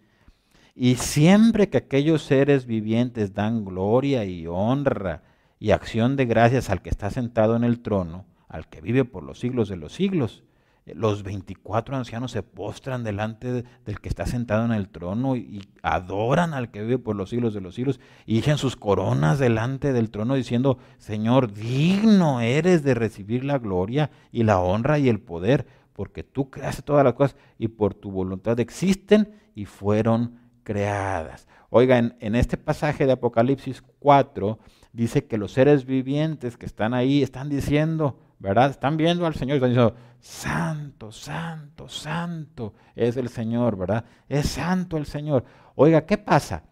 y 0.76 0.96
siempre 0.96 1.70
que 1.70 1.78
aquellos 1.78 2.22
seres 2.22 2.66
vivientes 2.66 3.34
dan 3.34 3.66
gloria 3.66 4.26
y 4.26 4.48
honra 4.48 5.24
y 5.60 5.72
acción 5.72 6.16
de 6.16 6.26
gracias 6.26 6.70
al 6.70 6.82
que 6.82 6.90
está 6.90 7.10
sentado 7.12 7.56
en 7.56 7.64
el 7.64 7.82
trono, 7.82 8.26
al 8.48 8.68
que 8.68 8.82
vive 8.82 9.06
por 9.06 9.24
los 9.24 9.40
siglos 9.40 9.70
de 9.70 9.78
los 9.78 9.94
siglos, 9.94 10.44
los 10.86 11.24
24 11.24 11.96
ancianos 11.96 12.32
se 12.32 12.44
postran 12.44 13.04
delante 13.04 13.64
del 13.86 14.02
que 14.02 14.10
está 14.10 14.26
sentado 14.26 14.66
en 14.66 14.72
el 14.72 14.90
trono 14.90 15.36
y, 15.36 15.68
adoran 15.84 16.54
al 16.54 16.70
que 16.72 16.82
vive 16.82 17.00
por 17.00 17.16
los 17.16 17.30
siglos 17.30 17.54
de 17.54 17.62
los 17.62 17.76
siglos 17.76 18.00
y 18.26 18.38
echan 18.38 18.58
sus 18.58 18.76
coronas 18.76 19.40
delante 19.40 19.94
del 19.94 20.12
trono 20.12 20.36
diciendo, 20.36 20.78
Señor, 20.98 21.54
digno 21.54 22.42
eres 22.42 22.84
de 22.84 22.94
recibir 22.94 23.44
la 23.44 23.60
gloria 23.60 24.12
y 24.32 24.44
la 24.44 24.60
honra 24.60 25.00
y 25.00 25.10
el 25.10 25.20
poder, 25.20 25.66
porque 25.94 26.24
tú 26.24 26.50
creaste 26.50 26.82
todas 26.82 27.04
las 27.04 27.14
cosas 27.14 27.36
y 27.58 27.68
por 27.68 27.94
tu 27.94 28.12
voluntad 28.12 28.60
existen 28.60 29.36
y 29.56 29.66
fueron 29.66 30.40
creadas. 30.64 31.48
Oiga, 31.70 31.98
en, 31.98 32.36
este 32.36 32.58
pasaje 32.58 33.06
de 33.06 33.14
Apocalipsis 33.14 33.82
4 34.00 34.60
dice 34.94 35.26
que 35.26 35.38
los 35.38 35.54
seres 35.54 35.86
vivientes 35.86 36.58
que 36.58 36.66
están 36.66 36.94
ahí 36.94 37.24
están 37.24 37.50
diciendo, 37.50 38.20
¿verdad? 38.40 38.72
Están 38.72 38.98
viendo 38.98 39.26
al 39.26 39.36
Señor 39.36 39.56
están 39.56 39.70
diciendo, 39.70 39.96
santo, 40.22 41.12
santo, 41.12 41.90
santo 41.90 42.74
es 42.96 43.18
el 43.18 43.30
Señor, 43.30 43.76
¿verdad? 43.78 44.06
Es 44.30 44.50
santo 44.50 44.98
el 44.98 45.06
Señor. 45.06 45.44
Oiga, 45.76 46.06
¿qué 46.06 46.18
pasa? 46.18 46.64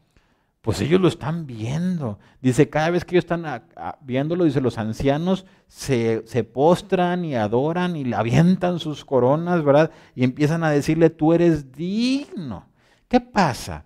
Pues 0.62 0.82
ellos 0.82 1.00
lo 1.02 1.08
están 1.08 1.48
viendo. 1.48 2.20
Dice, 2.42 2.70
cada 2.70 2.90
vez 2.90 3.06
que 3.06 3.16
ellos 3.16 3.24
están 3.24 3.64
viéndolo, 4.02 4.44
dice, 4.44 4.62
los 4.62 4.78
ancianos 4.78 5.46
se, 5.68 6.22
postran 6.54 7.26
y 7.26 7.36
adoran 7.36 7.96
y 7.96 8.04
le 8.04 8.16
avientan 8.16 8.80
sus 8.80 9.04
coronas, 9.06 9.64
¿verdad? 9.64 9.92
Y 10.16 10.24
empiezan 10.24 10.64
a 10.64 10.70
decirle, 10.70 11.10
tú 11.10 11.34
eres 11.34 11.72
digno. 11.72 12.68
¿Qué 13.08 13.20
pasa? 13.20 13.86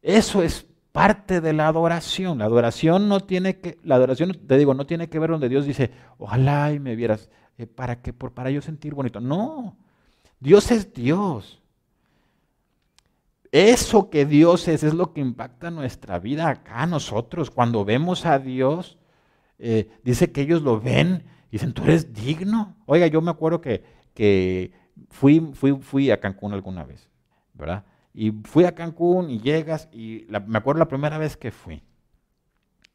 Eso 0.00 0.42
es 0.42 0.66
parte 0.92 1.40
de 1.40 1.52
la 1.52 1.66
adoración. 1.66 2.38
La 2.38 2.46
adoración 2.46 3.08
no 3.08 3.20
tiene 3.20 3.58
que, 3.58 3.76
la 3.82 3.96
adoración, 3.96 4.38
te 4.46 4.56
digo, 4.56 4.74
no 4.74 4.86
tiene 4.86 5.08
que 5.08 5.18
ver 5.18 5.30
donde 5.30 5.48
Dios 5.48 5.66
dice, 5.66 5.90
ojalá 6.18 6.72
y 6.72 6.78
me 6.78 6.96
vieras, 6.96 7.28
eh, 7.60 7.66
para 7.66 8.00
que, 8.00 8.14
por, 8.14 8.32
para 8.32 8.50
yo 8.50 8.62
sentir 8.62 8.94
bonito. 8.94 9.20
No, 9.20 9.76
Dios 10.40 10.70
es 10.70 10.94
Dios. 10.94 11.60
Eso 13.52 14.08
que 14.08 14.24
Dios 14.24 14.66
es 14.66 14.82
es 14.82 14.94
lo 14.94 15.12
que 15.12 15.20
impacta 15.20 15.70
nuestra 15.70 16.18
vida 16.18 16.48
acá 16.48 16.86
nosotros. 16.86 17.50
Cuando 17.50 17.84
vemos 17.84 18.24
a 18.24 18.38
Dios, 18.38 18.96
eh, 19.58 19.90
dice 20.04 20.32
que 20.32 20.40
ellos 20.40 20.62
lo 20.62 20.80
ven 20.80 21.24
y 21.48 21.52
dicen, 21.52 21.74
tú 21.74 21.82
eres 21.82 22.14
digno. 22.14 22.76
Oiga, 22.86 23.08
yo 23.08 23.20
me 23.20 23.30
acuerdo 23.30 23.60
que, 23.60 23.84
que 24.14 24.72
fui, 25.10 25.50
fui, 25.52 25.72
fui 25.82 26.10
a 26.10 26.18
Cancún 26.18 26.54
alguna 26.54 26.84
vez, 26.84 27.10
¿verdad? 27.52 27.84
Y 28.14 28.30
fui 28.30 28.64
a 28.64 28.74
Cancún 28.74 29.30
y 29.30 29.40
llegas, 29.40 29.88
y 29.92 30.26
me 30.46 30.58
acuerdo 30.58 30.78
la 30.78 30.88
primera 30.88 31.18
vez 31.18 31.36
que 31.36 31.50
fui 31.50 31.82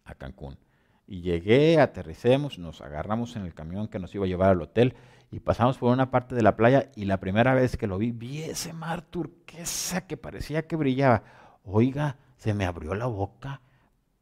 a 0.05 0.15
Cancún. 0.15 0.57
Y 1.07 1.21
llegué, 1.21 1.79
aterricemos, 1.79 2.57
nos 2.57 2.81
agarramos 2.81 3.35
en 3.35 3.45
el 3.45 3.53
camión 3.53 3.87
que 3.87 3.99
nos 3.99 4.13
iba 4.15 4.25
a 4.25 4.27
llevar 4.27 4.49
al 4.49 4.61
hotel 4.61 4.95
y 5.31 5.39
pasamos 5.39 5.77
por 5.77 5.91
una 5.91 6.11
parte 6.11 6.35
de 6.35 6.41
la 6.41 6.55
playa 6.55 6.89
y 6.95 7.05
la 7.05 7.19
primera 7.19 7.53
vez 7.53 7.77
que 7.77 7.87
lo 7.87 7.97
vi, 7.97 8.11
vi 8.11 8.43
ese 8.43 8.73
mar 8.73 9.01
turquesa 9.01 10.07
que 10.07 10.17
parecía 10.17 10.67
que 10.67 10.75
brillaba. 10.75 11.23
Oiga, 11.63 12.17
se 12.37 12.53
me 12.53 12.65
abrió 12.65 12.95
la 12.95 13.07
boca, 13.07 13.61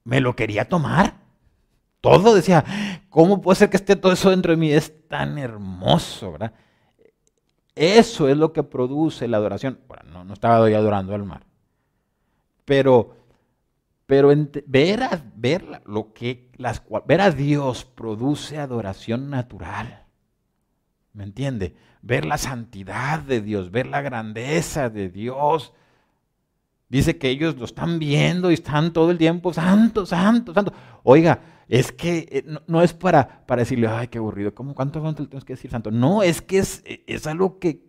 me 0.03 0.21
lo 0.21 0.35
quería 0.35 0.67
tomar. 0.67 1.15
Todo 2.01 2.35
decía, 2.35 2.65
¿cómo 3.09 3.41
puede 3.41 3.55
ser 3.55 3.69
que 3.69 3.77
esté 3.77 3.95
todo 3.95 4.11
eso 4.11 4.29
dentro 4.29 4.51
de 4.51 4.57
mí? 4.57 4.71
Es 4.71 5.07
tan 5.07 5.37
hermoso, 5.37 6.33
¿verdad? 6.33 6.53
Eso 7.75 8.27
es 8.27 8.37
lo 8.37 8.53
que 8.53 8.63
produce 8.63 9.27
la 9.27 9.37
adoración. 9.37 9.79
Bueno, 9.87 10.23
no, 10.23 10.33
estaba 10.33 10.69
yo 10.69 10.77
adorando 10.77 11.15
al 11.15 11.23
mar. 11.23 11.45
Pero, 12.65 13.15
pero 14.05 14.31
ver, 14.65 15.03
a, 15.03 15.23
ver, 15.35 15.81
lo 15.85 16.13
que, 16.13 16.49
las, 16.57 16.83
ver 17.07 17.21
a 17.21 17.31
Dios 17.31 17.85
produce 17.85 18.57
adoración 18.57 19.29
natural. 19.29 20.03
¿Me 21.13 21.23
entiende? 21.23 21.75
Ver 22.01 22.25
la 22.25 22.37
santidad 22.37 23.19
de 23.19 23.41
Dios, 23.41 23.71
ver 23.71 23.87
la 23.87 24.01
grandeza 24.01 24.89
de 24.89 25.09
Dios. 25.09 25.73
Dice 26.89 27.17
que 27.17 27.29
ellos 27.29 27.55
lo 27.57 27.65
están 27.65 27.97
viendo 27.97 28.51
y 28.51 28.55
están 28.55 28.91
todo 28.91 29.09
el 29.11 29.17
tiempo, 29.17 29.53
santo, 29.53 30.05
santo, 30.05 30.53
santo. 30.53 30.73
Oiga, 31.03 31.39
es 31.67 31.91
que 31.91 32.27
eh, 32.29 32.45
no, 32.67 32.81
es 32.81 32.93
para, 32.93 33.45
para 33.45 33.61
decirle, 33.61 33.87
ay, 33.87 34.09
qué 34.09 34.17
aburrido, 34.17 34.53
¿cómo, 34.53 34.75
¿cuánto, 34.75 34.99
le 34.99 35.13
tenemos 35.13 35.45
que 35.45 35.53
decir 35.53 35.71
santo? 35.71 35.91
No, 35.91 36.23
es 36.23 36.41
que 36.41 36.59
es, 36.59 36.83
es 36.85 37.25
algo 37.25 37.57
que, 37.57 37.83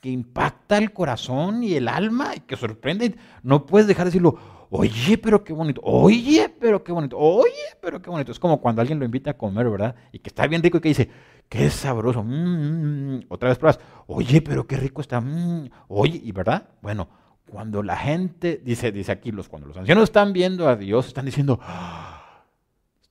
que, 0.00 0.10
impacta 0.10 0.78
el 0.78 0.92
corazón 0.92 1.62
y 1.62 1.74
el 1.74 1.86
alma 1.86 2.34
y 2.34 2.40
que 2.40 2.56
sorprende. 2.56 3.14
No 3.42 3.66
puedes 3.66 3.86
dejar 3.86 4.06
de 4.06 4.10
decirlo, 4.10 4.38
oye, 4.70 5.18
pero 5.18 5.44
qué 5.44 5.52
bonito, 5.52 5.80
oye, 5.84 6.48
pero 6.60 6.82
qué 6.82 6.92
bonito, 6.92 7.18
oye, 7.18 7.50
pero 7.80 8.00
qué 8.00 8.08
bonito. 8.08 8.32
Es 8.32 8.38
como 8.38 8.60
cuando 8.60 8.80
alguien 8.80 8.98
lo 8.98 9.04
invita 9.04 9.32
a 9.32 9.36
comer, 9.36 9.68
¿verdad? 9.68 9.94
Y 10.12 10.20
que 10.20 10.30
está 10.30 10.46
bien 10.46 10.62
rico 10.62 10.78
y 10.78 10.80
que 10.80 10.88
dice, 10.88 11.10
qué 11.48 11.68
sabroso, 11.68 12.22
mm, 12.22 12.28
mm, 12.28 13.14
mm". 13.16 13.20
otra 13.28 13.48
vez 13.48 13.58
pruebas, 13.58 13.80
oye, 14.06 14.40
pero 14.40 14.66
qué 14.66 14.76
rico 14.76 15.00
está, 15.00 15.22
oye, 15.88 16.20
y 16.22 16.32
verdad, 16.32 16.68
bueno, 16.80 17.08
cuando 17.50 17.82
la 17.82 17.96
gente, 17.96 18.60
dice, 18.64 18.92
dice 18.92 19.10
aquí, 19.12 19.32
los, 19.32 19.48
cuando 19.48 19.66
los 19.66 19.76
ancianos 19.76 20.04
están 20.04 20.32
viendo 20.32 20.68
a 20.68 20.76
Dios, 20.76 21.08
están 21.08 21.26
diciendo, 21.26 21.58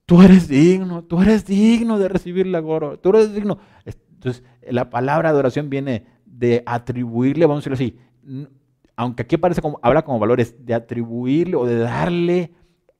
tú 0.06 0.22
eres 0.22 0.48
digno, 0.48 1.04
tú 1.04 1.22
eres 1.22 1.45
digno 1.45 2.00
de 2.00 2.08
recibir 2.08 2.48
la 2.48 2.62
gloria, 2.62 2.98
tú 3.02 3.10
eres 3.10 3.34
digno. 3.34 3.60
Entonces, 3.86 4.43
la 4.62 4.89
palabra 4.89 5.30
adoración 5.30 5.69
viene 5.69 6.06
de 6.26 6.63
atribuirle, 6.65 7.45
vamos 7.45 7.67
a 7.67 7.69
decirlo 7.69 7.76
así, 7.76 8.50
aunque 9.00 9.24
aquí 9.24 9.38
parece 9.38 9.62
como, 9.62 9.80
habla 9.82 10.02
como 10.02 10.20
valores, 10.20 10.66
de 10.66 10.74
atribuirle 10.74 11.56
o 11.56 11.66
de 11.66 11.78
darle 11.78 12.52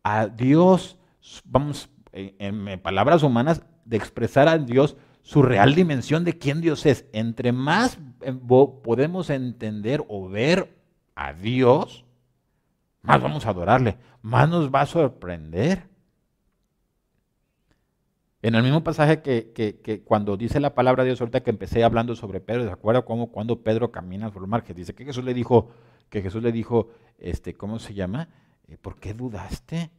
a 0.02 0.28
Dios, 0.28 0.98
vamos, 1.44 1.90
en, 2.14 2.80
palabras 2.80 3.22
humanas, 3.22 3.64
de 3.84 3.98
expresar 3.98 4.48
a 4.48 4.58
Dios 4.58 4.96
su 5.24 5.42
real 5.42 5.76
dimensión 5.76 6.24
de 6.24 6.38
quién 6.38 6.62
Dios 6.62 6.86
es. 6.86 7.06
Entre 7.12 7.52
más 7.52 8.00
em, 8.22 8.40
podemos 8.40 9.30
entender 9.30 10.02
o 10.08 10.30
ver 10.30 10.74
a 11.16 11.34
Dios, 11.34 12.06
más 13.02 13.22
vamos 13.22 13.46
a 13.46 13.50
adorarle, 13.50 13.98
más 14.22 14.48
nos 14.48 14.74
va 14.74 14.80
a 14.80 14.86
sorprender. 14.86 15.90
En 18.42 18.56
el 18.56 18.64
mismo 18.64 18.86
pasaje 18.86 19.22
que, 19.22 20.02
cuando 20.06 20.38
dice 20.38 20.62
la 20.62 20.74
palabra 20.74 21.04
de 21.04 21.10
Dios, 21.10 21.20
ahorita 21.20 21.42
que 21.42 21.50
empecé 21.50 21.84
hablando 21.84 22.16
sobre 22.16 22.40
Pedro, 22.40 22.64
¿se 22.64 22.72
acuerda 22.72 23.02
cómo 23.02 23.34
cuando 23.34 23.64
Pedro 23.64 23.92
camina 23.92 24.32
por 24.32 24.42
el 24.42 24.48
mar? 24.48 24.64
Que 24.64 24.74
dice 24.74 24.96
que 24.96 25.04
Jesús 25.04 25.26
le 25.26 25.34
dijo, 25.34 25.72
que 26.10 26.22
Jesús 26.22 26.43
le 26.43 26.52
dijo, 26.52 26.89
este, 27.17 27.54
¿cómo 27.54 27.80
se 27.80 27.93
llama? 27.93 28.30
Eh, 28.67 28.78
¿Por 28.78 29.00
qué 29.00 29.13
dudaste? 29.13 29.91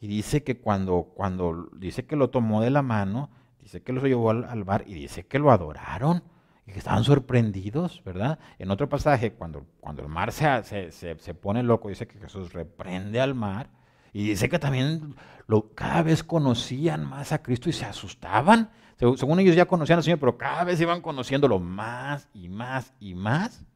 Y 0.00 0.06
dice 0.06 0.42
que 0.42 0.58
cuando, 0.58 1.12
cuando 1.14 1.68
dice 1.76 2.06
que 2.06 2.16
lo 2.16 2.30
tomó 2.30 2.60
de 2.60 2.70
la 2.70 2.82
mano, 2.82 3.30
dice 3.60 3.82
que 3.82 3.92
lo 3.92 4.06
llevó 4.06 4.30
al, 4.30 4.64
mar 4.64 4.84
y 4.86 4.94
dice 4.94 5.26
que 5.26 5.38
lo 5.38 5.50
adoraron 5.50 6.22
y 6.66 6.72
que 6.72 6.78
estaban 6.78 7.04
sorprendidos, 7.04 8.02
¿verdad? 8.04 8.38
En 8.58 8.70
otro 8.70 8.88
pasaje, 8.88 9.32
cuando, 9.32 9.66
cuando 9.80 10.02
el 10.02 10.08
mar 10.08 10.32
se, 10.32 10.62
se, 10.62 10.90
se 10.90 11.34
pone 11.34 11.62
loco, 11.62 11.88
dice 11.88 12.06
que 12.06 12.18
Jesús 12.18 12.52
reprende 12.52 13.20
al 13.20 13.34
mar 13.34 13.70
y 14.14 14.28
dice 14.28 14.48
que 14.48 14.60
también 14.60 15.16
lo, 15.46 15.74
cada 15.74 16.02
vez 16.02 16.22
conocían 16.22 17.04
más 17.04 17.32
a 17.32 17.42
Cristo 17.42 17.68
y 17.68 17.72
se 17.72 17.84
asustaban. 17.84 18.70
Según 18.96 19.40
ellos 19.40 19.56
ya 19.56 19.66
conocían 19.66 19.98
al 19.98 20.04
Señor, 20.04 20.20
pero 20.20 20.38
cada 20.38 20.62
vez 20.62 20.80
iban 20.80 21.00
conociéndolo 21.02 21.58
más 21.58 22.28
y 22.32 22.48
más 22.48 22.94
y 23.00 23.14
más. 23.14 23.66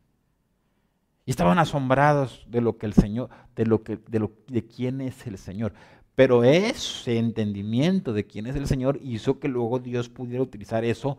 Y 1.29 1.33
estaban 1.33 1.59
asombrados 1.59 2.47
de 2.49 2.63
lo 2.63 2.79
que 2.79 2.87
el 2.87 2.95
Señor, 2.95 3.29
de 3.55 3.67
lo 3.67 3.83
que, 3.83 3.99
de 3.99 4.19
lo, 4.19 4.33
de 4.47 4.67
quién 4.67 5.03
es 5.03 5.27
el 5.27 5.37
Señor. 5.37 5.75
Pero 6.15 6.43
ese 6.43 7.19
entendimiento 7.19 8.15
de 8.15 8.27
quién 8.27 8.47
es 8.47 8.57
el 8.57 8.67
Señor 8.67 8.99
hizo 9.03 9.39
que 9.39 9.49
luego 9.49 9.79
Dios 9.79 10.09
pudiera 10.09 10.43
utilizar 10.43 10.87
eso 10.87 11.19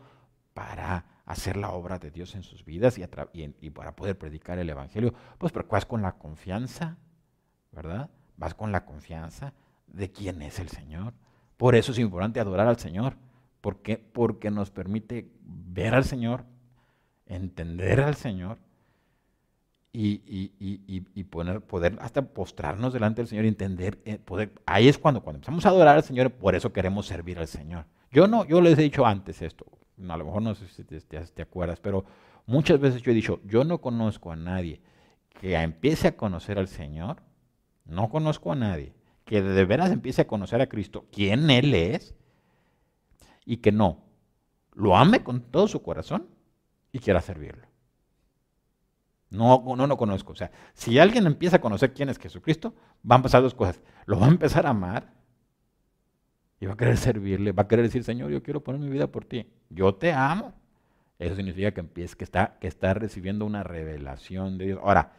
para 0.56 1.06
hacer 1.28 1.58
la 1.58 1.70
obra 1.74 2.00
de 2.00 2.10
Dios 2.10 2.34
en 2.34 2.42
sus 2.42 2.66
vidas 2.66 2.98
y, 2.98 3.04
y, 3.62 3.70
para 3.70 3.96
poder 3.96 4.18
predicar 4.18 4.58
el 4.58 4.72
Evangelio. 4.72 5.14
Pues 5.38 5.54
pero 5.54 5.68
con 5.68 6.02
la 6.02 6.14
confianza, 6.14 6.98
¿verdad? 7.72 8.10
vas 8.36 8.56
con 8.56 8.72
la 8.72 8.86
confianza 8.86 9.54
de 9.86 10.12
quién 10.12 10.42
es 10.42 10.58
el 10.58 10.70
Señor. 10.70 11.14
Por 11.56 11.76
eso 11.76 11.92
es 11.92 12.00
importante 12.00 12.40
adorar 12.40 12.68
al 12.68 12.80
Señor. 12.80 13.14
¿Por 13.62 13.84
qué? 13.84 14.00
Porque 14.00 14.50
nos 14.50 14.72
permite 14.72 15.30
ver 15.44 15.94
al 15.94 16.04
Señor, 16.04 16.46
entender 17.28 18.02
al 18.02 18.16
Señor 18.16 18.58
y, 19.92 21.24
poner, 21.30 21.62
poder 21.62 21.98
hasta 22.02 22.22
postrarnos 22.22 22.94
delante 22.94 23.22
del 23.22 23.28
Señor 23.28 23.46
y 23.46 23.50
entender, 23.50 24.00
eh, 24.06 24.18
poder. 24.18 24.54
Ahí 24.66 24.88
es 24.88 24.98
cuando, 24.98 25.22
cuando 25.22 25.38
empezamos 25.38 25.66
a 25.66 25.70
adorar 25.70 25.98
al 25.98 26.04
Señor, 26.04 26.32
por 26.32 26.56
eso 26.56 26.72
queremos 26.72 27.08
servir 27.08 27.40
al 27.40 27.48
Señor. 27.48 27.86
Yo 28.12 28.28
no, 28.28 28.46
yo 28.46 28.62
les 28.62 28.78
he 28.78 28.84
dicho 28.84 29.06
antes 29.06 29.42
esto, 29.42 29.66
a 30.08 30.18
lo 30.18 30.26
mejor 30.26 30.42
no 30.42 30.56
sé 30.56 30.68
si 30.68 30.84
te 30.84 31.42
acuerdas, 31.42 31.80
pero 31.80 32.06
muchas 32.46 32.80
veces 32.80 33.02
yo 33.02 33.12
he 33.12 33.16
dicho, 33.16 33.40
yo 33.46 33.64
no 33.64 33.80
conozco 33.80 34.32
a 34.32 34.36
nadie 34.36 34.82
que 35.40 35.56
empiece 35.56 36.08
a 36.08 36.18
conocer 36.18 36.58
al 36.58 36.68
Señor 36.68 37.22
no 37.90 38.10
conozco 38.10 38.52
a 38.52 38.56
nadie 38.56 38.94
que 39.26 39.42
de 39.42 39.66
veras 39.66 39.92
empiece 39.92 40.22
a 40.24 40.28
conocer 40.28 40.62
a 40.62 40.68
Cristo, 40.68 41.06
quién 41.12 41.52
Él 41.52 41.74
es, 41.76 42.16
y 43.46 43.58
que 43.58 43.72
no, 43.72 44.04
lo 44.74 44.98
ame 44.98 45.24
con 45.24 45.42
todo 45.42 45.68
su 45.68 45.84
corazón 45.84 46.28
y 46.92 47.00
quiera 47.00 47.22
servirlo. 47.22 47.69
No, 49.30 49.64
no 49.76 49.88
lo 49.88 49.98
conozco. 49.98 50.34
O 50.34 50.36
sea, 50.36 50.52
si 50.74 50.98
alguien 50.98 51.28
empieza 51.28 51.58
a 51.58 51.62
conocer 51.62 51.94
quién 51.94 52.10
es 52.10 52.18
Jesucristo, 52.18 52.74
van 53.04 53.20
a 53.20 53.24
pasar 53.24 53.42
dos 53.42 53.54
cosas. 53.54 53.82
Lo 54.06 54.20
va 54.20 54.26
a 54.26 54.30
empezar 54.30 54.66
a 54.66 54.72
amar 54.72 55.14
y 56.60 56.66
va 56.66 56.74
a 56.74 56.78
querer 56.78 56.98
servirle, 56.98 57.52
va 57.52 57.64
a 57.64 57.68
querer 57.68 57.86
decir, 57.86 58.04
Señor, 58.04 58.32
yo 58.32 58.44
quiero 58.44 58.62
poner 58.62 58.82
mi 58.82 58.90
vida 58.90 59.08
por 59.08 59.26
ti. 59.26 59.48
Yo 59.70 59.96
te 59.96 60.12
amo. 60.12 60.54
Eso 61.20 61.36
significa 61.36 61.72
que, 61.72 61.82
empieza, 61.82 62.16
que, 62.16 62.24
está, 62.24 62.58
que 62.60 62.68
está 62.68 62.94
recibiendo 62.94 63.46
una 63.46 63.64
revelación 63.64 64.58
de 64.58 64.66
Dios. 64.66 64.80
Ahora, 64.82 65.14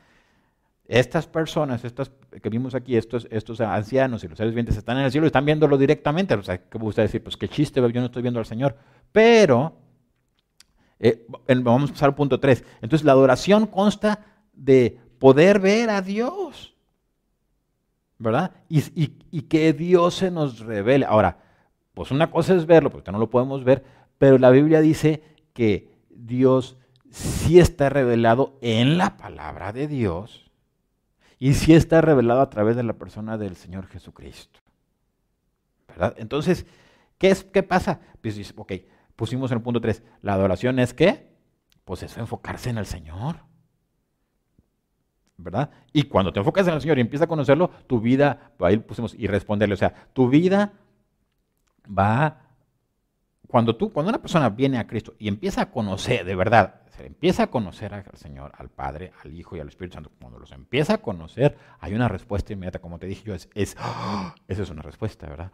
estas 0.87 1.27
personas, 1.27 1.85
estas 1.85 2.11
que 2.43 2.49
vimos 2.49 2.75
aquí, 2.75 2.97
estos, 2.97 3.29
estos 3.31 3.61
ancianos 3.61 4.25
y 4.25 4.29
los 4.29 4.37
seres 4.37 4.53
vivientes 4.53 4.77
están 4.77 4.99
en 4.99 5.05
el 5.05 5.13
cielo 5.13 5.27
y 5.27 5.29
están 5.29 5.45
viéndolo 5.45 5.79
directamente. 5.79 6.35
O 6.35 6.43
sea, 6.43 6.59
¿qué 6.59 6.79
usted 6.79 7.05
decir? 7.05 7.23
Pues 7.23 7.37
qué 7.37 7.49
chiste, 7.49 7.81
yo 7.81 8.01
no 8.01 8.07
estoy 8.07 8.23
viendo 8.23 8.41
al 8.41 8.47
Señor. 8.47 8.77
Pero, 9.13 9.77
eh, 11.01 11.27
vamos 11.63 11.91
a 11.91 11.93
pasar 11.95 12.11
al 12.11 12.15
punto 12.15 12.39
3. 12.39 12.65
Entonces, 12.83 13.05
la 13.05 13.13
adoración 13.13 13.67
consta 13.67 14.25
de 14.53 14.99
poder 15.19 15.59
ver 15.59 15.91
a 15.91 16.03
Dios. 16.03 16.75
¿Verdad? 18.19 18.53
Y, 18.69 18.83
y 19.31 19.43
que 19.43 19.73
Dios 19.73 20.15
se 20.15 20.31
nos 20.31 20.61
revele. 20.61 21.07
Ahora, 21.07 21.39
pues 21.95 22.11
una 22.11 22.31
cosa 22.31 22.55
es 22.55 22.67
verlo, 22.67 22.91
porque 22.91 23.11
no 23.11 23.19
lo 23.19 23.31
podemos 23.31 23.65
ver, 23.65 23.83
pero 24.19 24.39
la 24.39 24.51
Biblia 24.51 24.81
dice 24.81 25.23
que 25.55 25.91
Dios 26.11 26.77
sí 27.11 27.59
está 27.59 27.89
revelado 27.89 28.59
en 28.61 28.99
la 28.99 29.17
palabra 29.17 29.73
de 29.73 29.89
Dios 29.89 30.51
y 31.39 31.55
sí 31.55 31.75
está 31.75 32.01
revelado 32.01 32.41
a 32.41 32.51
través 32.51 32.77
de 32.77 32.83
la 32.83 32.93
persona 32.93 33.39
del 33.39 33.57
Señor 33.57 33.87
Jesucristo. 33.87 34.61
¿Verdad? 35.89 36.15
Entonces, 36.19 36.67
¿qué, 37.19 37.31
es, 37.31 37.45
qué 37.45 37.63
pasa? 37.63 38.01
Pues 38.21 38.37
dice, 38.37 38.53
ok, 38.57 38.73
pusimos 39.21 39.51
en 39.51 39.59
el 39.59 39.63
punto 39.63 39.83
3, 39.83 40.03
la 40.23 40.33
adoración 40.33 40.79
es 40.79 40.95
qué? 40.95 41.29
Pues 41.85 42.03
es 42.03 42.17
enfocarse 42.17 42.71
en 42.71 42.79
el 42.79 42.87
Señor. 42.87 43.45
¿Verdad? 45.37 45.69
Y 45.93 46.05
cuando 46.05 46.33
te 46.33 46.39
enfocas 46.39 46.67
en 46.67 46.73
el 46.73 46.81
Señor 46.81 46.97
y 46.97 47.03
empiezas 47.03 47.27
a 47.27 47.29
conocerlo, 47.29 47.69
tu 47.87 48.01
vida, 48.01 48.53
ahí 48.61 48.79
pusimos 48.79 49.15
y 49.15 49.27
responderle, 49.27 49.75
o 49.75 49.77
sea, 49.77 49.93
tu 50.15 50.31
vida 50.31 50.73
va 51.87 52.47
cuando 53.47 53.77
tú, 53.77 53.93
cuando 53.93 54.09
una 54.09 54.23
persona 54.23 54.49
viene 54.49 54.79
a 54.79 54.87
Cristo 54.87 55.13
y 55.19 55.29
empieza 55.29 55.61
a 55.61 55.71
conocer 55.71 56.25
de 56.25 56.35
verdad 56.35 56.81
empieza 57.07 57.45
a 57.45 57.47
conocer 57.49 57.95
al 57.95 58.05
Señor, 58.15 58.53
al 58.57 58.69
Padre, 58.69 59.13
al 59.25 59.33
Hijo 59.35 59.57
y 59.57 59.61
al 59.61 59.69
Espíritu 59.69 59.95
Santo, 59.95 60.11
cuando 60.21 60.39
los 60.39 60.53
empieza 60.53 60.95
a 60.95 60.99
conocer, 60.99 61.57
hay 61.79 61.95
una 61.95 62.09
respuesta 62.09 62.53
inmediata, 62.53 62.81
como 62.81 62.99
te 62.99 63.07
dije 63.07 63.25
yo, 63.25 63.35
es, 63.35 63.49
es 63.55 63.77
¡ah! 63.79 64.35
esa 64.49 64.63
es 64.63 64.71
una 64.71 64.83
respuesta, 64.83 65.27
¿verdad? 65.29 65.53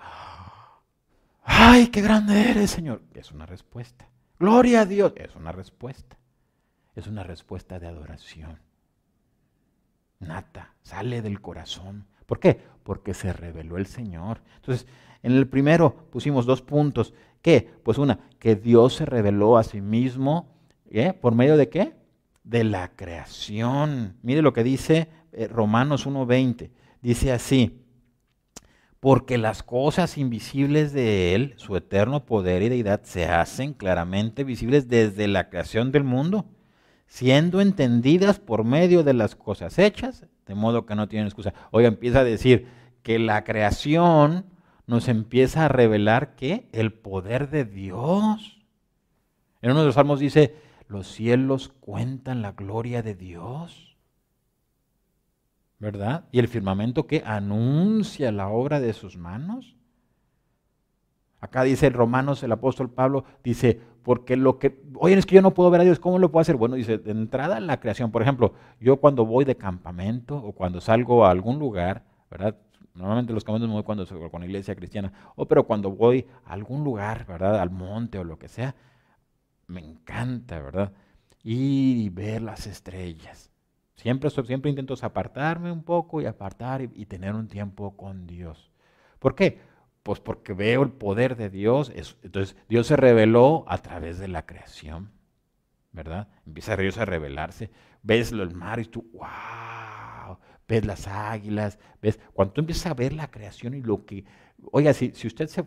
¡Ay, 1.48 1.88
qué 1.88 2.02
grande 2.02 2.50
eres, 2.50 2.70
Señor! 2.70 3.02
Es 3.14 3.32
una 3.32 3.46
respuesta. 3.46 4.08
Gloria 4.38 4.82
a 4.82 4.86
Dios, 4.86 5.12
es 5.16 5.34
una 5.36 5.52
respuesta. 5.52 6.18
Es 6.94 7.06
una 7.06 7.22
respuesta 7.22 7.78
de 7.78 7.86
adoración. 7.86 8.58
Nata, 10.18 10.74
sale 10.82 11.22
del 11.22 11.40
corazón. 11.40 12.06
¿Por 12.26 12.40
qué? 12.40 12.60
Porque 12.82 13.14
se 13.14 13.32
reveló 13.32 13.78
el 13.78 13.86
Señor. 13.86 14.40
Entonces, 14.56 14.86
en 15.22 15.32
el 15.32 15.46
primero 15.46 15.94
pusimos 16.10 16.46
dos 16.46 16.62
puntos. 16.62 17.14
¿Qué? 17.42 17.70
Pues 17.82 17.98
una, 17.98 18.18
que 18.38 18.56
Dios 18.56 18.94
se 18.94 19.06
reveló 19.06 19.56
a 19.56 19.62
sí 19.62 19.80
mismo 19.80 20.56
¿Eh? 20.90 21.12
¿Por 21.12 21.34
medio 21.34 21.56
de 21.56 21.68
qué? 21.68 21.94
De 22.44 22.64
la 22.64 22.92
creación. 22.94 24.16
Mire 24.22 24.42
lo 24.42 24.52
que 24.52 24.64
dice 24.64 25.08
eh, 25.32 25.48
Romanos 25.48 26.06
1.20. 26.06 26.70
Dice 27.02 27.32
así, 27.32 27.80
porque 29.00 29.38
las 29.38 29.62
cosas 29.62 30.18
invisibles 30.18 30.92
de 30.92 31.34
Él, 31.34 31.54
su 31.56 31.76
eterno 31.76 32.24
poder 32.24 32.62
y 32.62 32.68
deidad, 32.68 33.02
se 33.04 33.26
hacen 33.26 33.72
claramente 33.72 34.44
visibles 34.44 34.88
desde 34.88 35.28
la 35.28 35.48
creación 35.48 35.92
del 35.92 36.04
mundo, 36.04 36.46
siendo 37.06 37.60
entendidas 37.60 38.38
por 38.38 38.64
medio 38.64 39.04
de 39.04 39.14
las 39.14 39.36
cosas 39.36 39.78
hechas, 39.78 40.26
de 40.46 40.54
modo 40.54 40.86
que 40.86 40.94
no 40.94 41.08
tienen 41.08 41.26
excusa. 41.26 41.54
Oiga, 41.70 41.88
empieza 41.88 42.20
a 42.20 42.24
decir 42.24 42.68
que 43.02 43.18
la 43.18 43.44
creación 43.44 44.46
nos 44.86 45.08
empieza 45.08 45.64
a 45.64 45.68
revelar 45.68 46.34
que 46.36 46.68
el 46.72 46.92
poder 46.92 47.50
de 47.50 47.64
Dios. 47.64 48.58
En 49.60 49.72
uno 49.72 49.80
de 49.80 49.86
los 49.86 49.94
salmos 49.96 50.20
dice, 50.20 50.56
los 50.88 51.08
cielos 51.08 51.68
cuentan 51.80 52.42
la 52.42 52.52
gloria 52.52 53.02
de 53.02 53.14
Dios. 53.14 53.85
¿Verdad? 55.78 56.24
Y 56.32 56.38
el 56.38 56.48
firmamento 56.48 57.06
que 57.06 57.22
anuncia 57.24 58.32
la 58.32 58.48
obra 58.48 58.80
de 58.80 58.92
sus 58.92 59.16
manos. 59.16 59.76
Acá 61.40 61.62
dice 61.64 61.86
el 61.86 61.92
Romanos, 61.92 62.42
el 62.42 62.52
apóstol 62.52 62.90
Pablo, 62.90 63.24
dice, 63.44 63.80
porque 64.02 64.36
lo 64.36 64.58
que, 64.58 64.82
oye, 64.94 65.14
es 65.14 65.26
que 65.26 65.34
yo 65.34 65.42
no 65.42 65.52
puedo 65.52 65.70
ver 65.70 65.82
a 65.82 65.84
Dios, 65.84 65.98
¿cómo 65.98 66.18
lo 66.18 66.30
puedo 66.30 66.40
hacer? 66.40 66.56
Bueno, 66.56 66.76
dice, 66.76 66.98
de 66.98 67.10
entrada 67.10 67.58
en 67.58 67.66
la 67.66 67.78
creación, 67.78 68.10
por 68.10 68.22
ejemplo, 68.22 68.54
yo 68.80 68.96
cuando 68.98 69.26
voy 69.26 69.44
de 69.44 69.56
campamento 69.56 70.36
o 70.36 70.52
cuando 70.52 70.80
salgo 70.80 71.26
a 71.26 71.30
algún 71.30 71.58
lugar, 71.58 72.04
¿verdad? 72.30 72.56
Normalmente 72.94 73.32
los 73.32 73.44
campamentos 73.44 73.68
me 73.68 73.74
voy 73.74 73.82
cuando 73.82 74.06
con 74.30 74.40
la 74.40 74.46
iglesia 74.46 74.74
cristiana, 74.74 75.12
o 75.36 75.46
pero 75.46 75.64
cuando 75.64 75.90
voy 75.90 76.26
a 76.46 76.52
algún 76.52 76.84
lugar, 76.84 77.26
¿verdad? 77.26 77.60
Al 77.60 77.70
monte 77.70 78.18
o 78.18 78.24
lo 78.24 78.38
que 78.38 78.48
sea, 78.48 78.74
me 79.66 79.80
encanta, 79.80 80.60
¿verdad? 80.60 80.92
Ir 81.42 81.98
y 81.98 82.08
ver 82.08 82.42
las 82.42 82.66
estrellas. 82.66 83.52
Siempre, 83.96 84.30
siempre 84.30 84.70
intento 84.70 84.94
apartarme 85.00 85.72
un 85.72 85.82
poco 85.82 86.20
y 86.20 86.26
apartar 86.26 86.82
y, 86.82 87.06
tener 87.06 87.34
un 87.34 87.48
tiempo 87.48 87.96
con 87.96 88.26
Dios. 88.26 88.70
¿Por 89.18 89.34
qué? 89.34 89.58
Pues 90.02 90.20
porque 90.20 90.52
veo 90.52 90.82
el 90.82 90.92
poder 90.92 91.36
de 91.36 91.50
Dios. 91.50 91.90
entonces, 92.22 92.56
Dios 92.68 92.86
se 92.86 92.96
reveló 92.96 93.64
a 93.66 93.78
través 93.78 94.18
de 94.18 94.28
la 94.28 94.44
creación, 94.44 95.10
¿verdad? 95.92 96.28
Empieza 96.46 96.76
Dios 96.76 96.98
a 96.98 97.06
revelarse. 97.06 97.70
Ves 98.02 98.32
el 98.32 98.54
mar 98.54 98.78
y 98.78 98.84
tú, 98.84 99.10
wow, 99.14 100.38
ves 100.68 100.84
las 100.84 101.08
águilas, 101.08 101.78
ves, 102.02 102.20
cuando 102.34 102.52
tú 102.52 102.60
empiezas 102.60 102.86
a 102.86 102.94
ver 102.94 103.14
la 103.14 103.30
creación 103.30 103.74
y 103.74 103.82
lo 103.82 104.04
que, 104.04 104.24
oiga, 104.70 104.92
si, 104.92 105.12
si 105.12 105.26
usted 105.26 105.48
se 105.48 105.64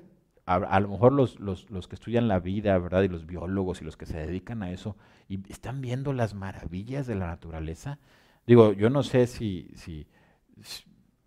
a, 0.50 0.80
lo 0.80 0.88
mejor 0.88 1.14
los, 1.14 1.40
los, 1.40 1.70
los, 1.70 1.88
que 1.88 1.94
estudian 1.94 2.28
la 2.28 2.40
vida, 2.40 2.76
¿verdad? 2.80 3.04
Y 3.04 3.08
los 3.08 3.28
biólogos 3.28 3.82
y 3.82 3.86
los 3.86 3.98
que 3.98 4.08
se 4.08 4.18
dedican 4.18 4.64
a 4.64 4.72
eso, 4.72 4.98
y 5.28 5.40
están 5.52 5.80
viendo 5.80 6.12
las 6.12 6.34
maravillas 6.34 7.06
de 7.06 7.14
la 7.14 7.28
naturaleza. 7.28 8.00
Digo, 8.48 8.74
yo 8.74 8.90
no 8.90 9.04
sé 9.04 9.28
si, 9.28 9.70
si, 9.76 10.08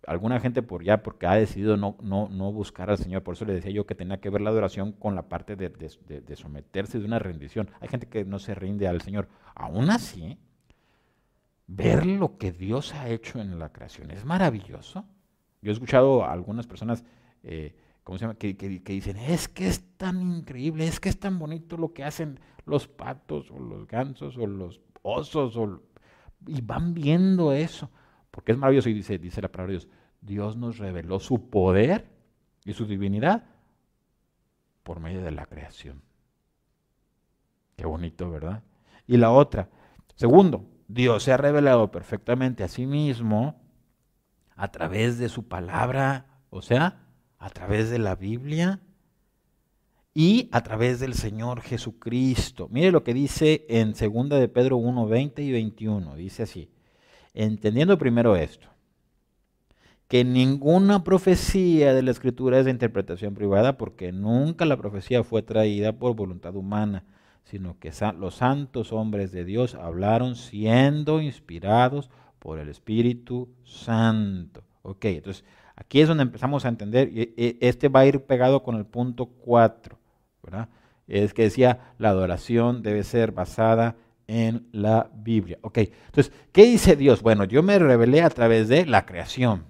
alguna 0.05 0.41
gente 0.41 0.61
por 0.61 0.83
ya, 0.83 1.03
porque 1.03 1.25
ha 1.25 1.35
decidido 1.35 1.77
no, 1.77 1.95
no, 2.01 2.27
no, 2.27 2.51
buscar 2.51 2.89
al 2.89 2.97
Señor, 2.97 3.23
por 3.23 3.35
eso 3.35 3.45
le 3.45 3.53
decía 3.53 3.71
yo 3.71 3.85
que 3.85 3.95
tenía 3.95 4.19
que 4.19 4.29
ver 4.29 4.41
la 4.41 4.49
adoración 4.49 4.91
con 4.91 5.15
la 5.15 5.29
parte 5.29 5.55
de, 5.55 5.69
de, 5.69 6.35
someterse 6.35 6.99
de 6.99 7.05
una 7.05 7.19
rendición. 7.19 7.69
Hay 7.79 7.87
gente 7.87 8.07
que 8.07 8.25
no 8.25 8.39
se 8.39 8.55
rinde 8.55 8.89
al 8.89 9.01
Señor. 9.01 9.29
Aún 9.55 9.89
así, 9.89 10.37
ver 11.67 12.05
lo 12.05 12.37
que 12.37 12.51
Dios 12.51 12.93
ha 12.93 13.07
hecho 13.07 13.39
en 13.39 13.57
la 13.57 13.71
creación 13.71 14.11
es 14.11 14.25
maravilloso. 14.25 15.05
Yo 15.61 15.71
he 15.71 15.73
escuchado 15.73 16.25
a 16.25 16.33
algunas 16.33 16.67
personas 16.67 17.05
eh, 17.43 17.73
¿cómo 18.03 18.17
se 18.17 18.23
llama? 18.25 18.35
Que, 18.35 18.53
dicen, 18.53 19.17
es 19.17 19.47
que 19.47 19.67
es 19.67 19.97
tan 19.97 20.21
increíble, 20.21 20.87
es 20.87 20.99
que 20.99 21.09
es 21.09 21.19
tan 21.19 21.39
bonito 21.39 21.77
lo 21.77 21.93
que 21.93 22.03
hacen 22.03 22.39
los 22.65 22.87
patos 22.87 23.51
o 23.51 23.59
los 23.59 23.87
gansos 23.87 24.37
o 24.37 24.47
los 24.47 24.81
osos, 25.01 25.57
y 26.47 26.61
van 26.61 26.93
viendo 26.93 27.53
eso, 27.53 27.89
porque 28.31 28.51
es 28.51 28.57
maravilloso 28.57 28.89
y 28.89 28.93
dice, 28.93 29.17
dice 29.17 29.41
la 29.41 29.51
palabra 29.51 29.73
de 29.73 29.79
Dios, 29.79 29.89
Dios 30.21 30.57
nos 30.57 30.77
reveló 30.77 31.19
su 31.19 31.49
poder 31.49 32.09
y 32.65 32.73
su 32.73 32.85
divinidad 32.85 33.45
por 34.83 34.99
medio 34.99 35.21
de 35.21 35.31
la 35.31 35.45
creación. 35.45 36.01
Qué 37.75 37.85
bonito, 37.85 38.29
¿verdad? 38.29 38.63
Y 39.07 39.17
la 39.17 39.31
otra, 39.31 39.69
segundo, 40.15 40.69
Dios 40.87 41.23
se 41.23 41.31
ha 41.31 41.37
revelado 41.37 41.91
perfectamente 41.91 42.63
a 42.63 42.67
sí 42.67 42.85
mismo 42.85 43.61
a 44.55 44.71
través 44.71 45.17
de 45.17 45.29
su 45.29 45.47
palabra, 45.47 46.41
o 46.49 46.61
sea, 46.61 47.02
a 47.43 47.49
través 47.49 47.89
de 47.89 47.99
la 47.99 48.15
Biblia 48.15 48.79
y 50.13 50.47
a 50.53 50.63
través 50.63 51.01
del 51.01 51.13
Señor 51.13 51.59
Jesucristo. 51.59 52.69
Mire 52.71 52.89
lo 52.89 53.03
que 53.03 53.13
dice 53.13 53.65
en 53.67 53.91
2 53.91 54.29
de 54.39 54.47
Pedro 54.47 54.77
1, 54.77 55.07
20 55.07 55.43
y 55.43 55.51
21. 55.51 56.15
Dice 56.15 56.43
así, 56.43 56.69
entendiendo 57.33 57.97
primero 57.97 58.37
esto, 58.37 58.69
que 60.07 60.23
ninguna 60.23 61.03
profecía 61.03 61.93
de 61.93 62.01
la 62.01 62.11
Escritura 62.11 62.59
es 62.59 62.65
de 62.65 62.71
interpretación 62.71 63.33
privada, 63.33 63.77
porque 63.77 64.13
nunca 64.13 64.63
la 64.63 64.77
profecía 64.77 65.25
fue 65.25 65.41
traída 65.41 65.91
por 65.91 66.15
voluntad 66.15 66.55
humana, 66.55 67.03
sino 67.43 67.77
que 67.77 67.91
los 68.17 68.35
santos 68.35 68.93
hombres 68.93 69.33
de 69.33 69.43
Dios 69.43 69.75
hablaron 69.75 70.37
siendo 70.37 71.19
inspirados 71.21 72.09
por 72.39 72.59
el 72.59 72.69
Espíritu 72.69 73.49
Santo. 73.65 74.63
Ok, 74.81 75.05
entonces 75.05 75.43
Aquí 75.83 76.01
es 76.01 76.07
donde 76.07 76.23
empezamos 76.23 76.65
a 76.65 76.69
entender, 76.69 77.09
y 77.09 77.57
este 77.61 77.87
va 77.87 78.01
a 78.01 78.05
ir 78.05 78.21
pegado 78.21 78.63
con 78.63 78.75
el 78.75 78.85
punto 78.85 79.27
4, 79.27 79.97
¿verdad? 80.41 80.69
Es 81.07 81.33
que 81.33 81.43
decía, 81.43 81.93
la 81.97 82.09
adoración 82.09 82.81
debe 82.81 83.03
ser 83.03 83.31
basada 83.31 83.95
en 84.27 84.67
la 84.71 85.11
Biblia. 85.13 85.59
Ok, 85.61 85.79
entonces, 85.79 86.31
¿qué 86.51 86.65
dice 86.65 86.95
Dios? 86.95 87.21
Bueno, 87.21 87.43
yo 87.43 87.61
me 87.61 87.77
revelé 87.77 88.21
a 88.21 88.29
través 88.29 88.69
de 88.69 88.85
la 88.85 89.05
creación, 89.05 89.65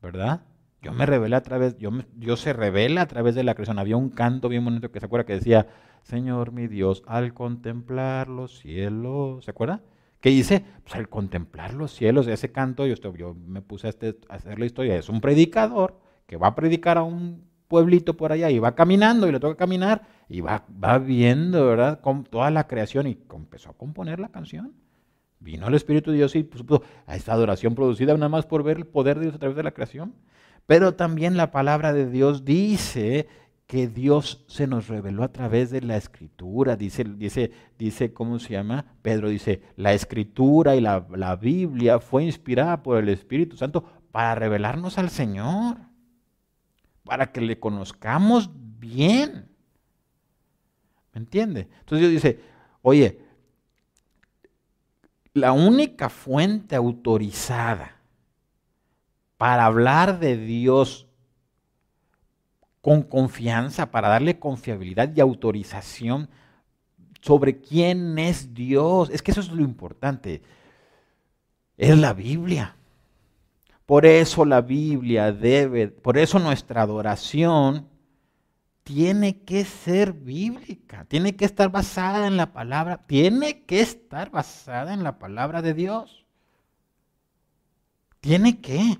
¿verdad? 0.00 0.42
Yo 0.82 0.92
me 0.92 1.06
revelé 1.06 1.34
a 1.34 1.42
través, 1.42 1.76
yo 1.78 1.90
Dios 2.14 2.40
se 2.40 2.52
revela 2.52 3.02
a 3.02 3.08
través 3.08 3.34
de 3.34 3.42
la 3.42 3.54
creación. 3.54 3.78
Había 3.78 3.96
un 3.96 4.10
canto 4.10 4.48
bien 4.48 4.64
bonito 4.64 4.92
que 4.92 5.00
se 5.00 5.06
acuerda 5.06 5.26
que 5.26 5.32
decía, 5.32 5.66
Señor 6.02 6.52
mi 6.52 6.68
Dios, 6.68 7.02
al 7.06 7.34
contemplar 7.34 8.28
los 8.28 8.60
cielos, 8.60 9.44
¿se 9.44 9.50
acuerda? 9.50 9.80
¿Qué 10.20 10.30
hice? 10.30 10.64
Pues 10.82 10.94
al 10.96 11.08
contemplar 11.08 11.74
los 11.74 11.92
cielos, 11.92 12.26
ese 12.26 12.52
canto, 12.52 12.86
yo, 12.86 12.94
yo 13.14 13.34
me 13.34 13.62
puse 13.62 13.86
a, 13.86 13.90
este, 13.90 14.18
hacer 14.28 14.58
la 14.58 14.66
historia, 14.66 14.96
es 14.96 15.08
un 15.08 15.20
predicador 15.20 16.00
que 16.26 16.36
va 16.36 16.48
a 16.48 16.54
predicar 16.54 16.98
a 16.98 17.02
un 17.02 17.44
pueblito 17.68 18.16
por 18.16 18.32
allá 18.32 18.50
y 18.50 18.58
va 18.58 18.74
caminando 18.74 19.28
y 19.28 19.32
le 19.32 19.40
toca 19.40 19.56
caminar 19.56 20.06
y 20.28 20.40
va, 20.40 20.64
va 20.82 20.98
viendo, 20.98 21.66
¿verdad? 21.66 22.00
Con 22.00 22.24
toda 22.24 22.50
la 22.50 22.66
creación 22.66 23.06
y 23.06 23.18
empezó 23.34 23.70
a 23.70 23.76
componer 23.76 24.20
la 24.20 24.28
canción. 24.28 24.74
Vino 25.38 25.68
el 25.68 25.74
Espíritu 25.74 26.10
de 26.10 26.18
Dios 26.18 26.34
y 26.34 26.42
puso 26.42 26.82
a 27.06 27.16
esta 27.16 27.32
adoración 27.32 27.74
producida 27.74 28.14
nada 28.14 28.28
más 28.28 28.46
por 28.46 28.62
ver 28.62 28.78
el 28.78 28.86
poder 28.86 29.18
de 29.18 29.24
Dios 29.24 29.34
a 29.34 29.38
través 29.38 29.56
de 29.56 29.62
la 29.62 29.72
creación. 29.72 30.14
Pero 30.66 30.94
también 30.94 31.36
la 31.36 31.50
palabra 31.50 31.92
de 31.92 32.10
Dios 32.10 32.44
dice 32.44 33.28
que 33.66 33.88
Dios 33.88 34.44
se 34.46 34.66
nos 34.66 34.86
reveló 34.86 35.24
a 35.24 35.32
través 35.32 35.70
de 35.70 35.80
la 35.80 35.96
escritura. 35.96 36.76
Dice, 36.76 37.04
dice, 37.04 37.50
dice 37.78 38.12
¿cómo 38.12 38.38
se 38.38 38.52
llama? 38.52 38.84
Pedro 39.02 39.28
dice, 39.28 39.62
la 39.76 39.92
escritura 39.92 40.76
y 40.76 40.80
la, 40.80 41.06
la 41.14 41.36
Biblia 41.36 41.98
fue 41.98 42.24
inspirada 42.24 42.82
por 42.82 42.98
el 42.98 43.08
Espíritu 43.08 43.56
Santo 43.56 43.84
para 44.12 44.34
revelarnos 44.36 44.98
al 44.98 45.10
Señor, 45.10 45.78
para 47.04 47.32
que 47.32 47.40
le 47.40 47.58
conozcamos 47.58 48.50
bien. 48.78 49.48
¿Me 51.12 51.20
entiende? 51.20 51.68
Entonces 51.80 52.08
Dios 52.08 52.22
dice, 52.22 52.40
oye, 52.82 53.20
la 55.32 55.52
única 55.52 56.08
fuente 56.08 56.76
autorizada 56.76 57.96
para 59.36 59.66
hablar 59.66 60.18
de 60.18 60.36
Dios 60.36 61.05
con 62.86 63.02
confianza, 63.02 63.90
para 63.90 64.06
darle 64.06 64.38
confiabilidad 64.38 65.10
y 65.12 65.20
autorización 65.20 66.28
sobre 67.20 67.60
quién 67.60 68.16
es 68.16 68.54
Dios. 68.54 69.10
Es 69.10 69.22
que 69.22 69.32
eso 69.32 69.40
es 69.40 69.50
lo 69.50 69.62
importante. 69.62 70.40
Es 71.76 71.98
la 71.98 72.12
Biblia. 72.12 72.76
Por 73.86 74.06
eso 74.06 74.44
la 74.44 74.60
Biblia 74.60 75.32
debe, 75.32 75.88
por 75.88 76.16
eso 76.16 76.38
nuestra 76.38 76.82
adoración 76.82 77.88
tiene 78.84 79.40
que 79.42 79.64
ser 79.64 80.12
bíblica, 80.12 81.06
tiene 81.06 81.34
que 81.34 81.44
estar 81.44 81.72
basada 81.72 82.28
en 82.28 82.36
la 82.36 82.52
palabra, 82.52 83.04
tiene 83.08 83.64
que 83.64 83.80
estar 83.80 84.30
basada 84.30 84.94
en 84.94 85.02
la 85.02 85.18
palabra 85.18 85.60
de 85.60 85.74
Dios. 85.74 86.24
Tiene 88.20 88.60
que. 88.60 88.96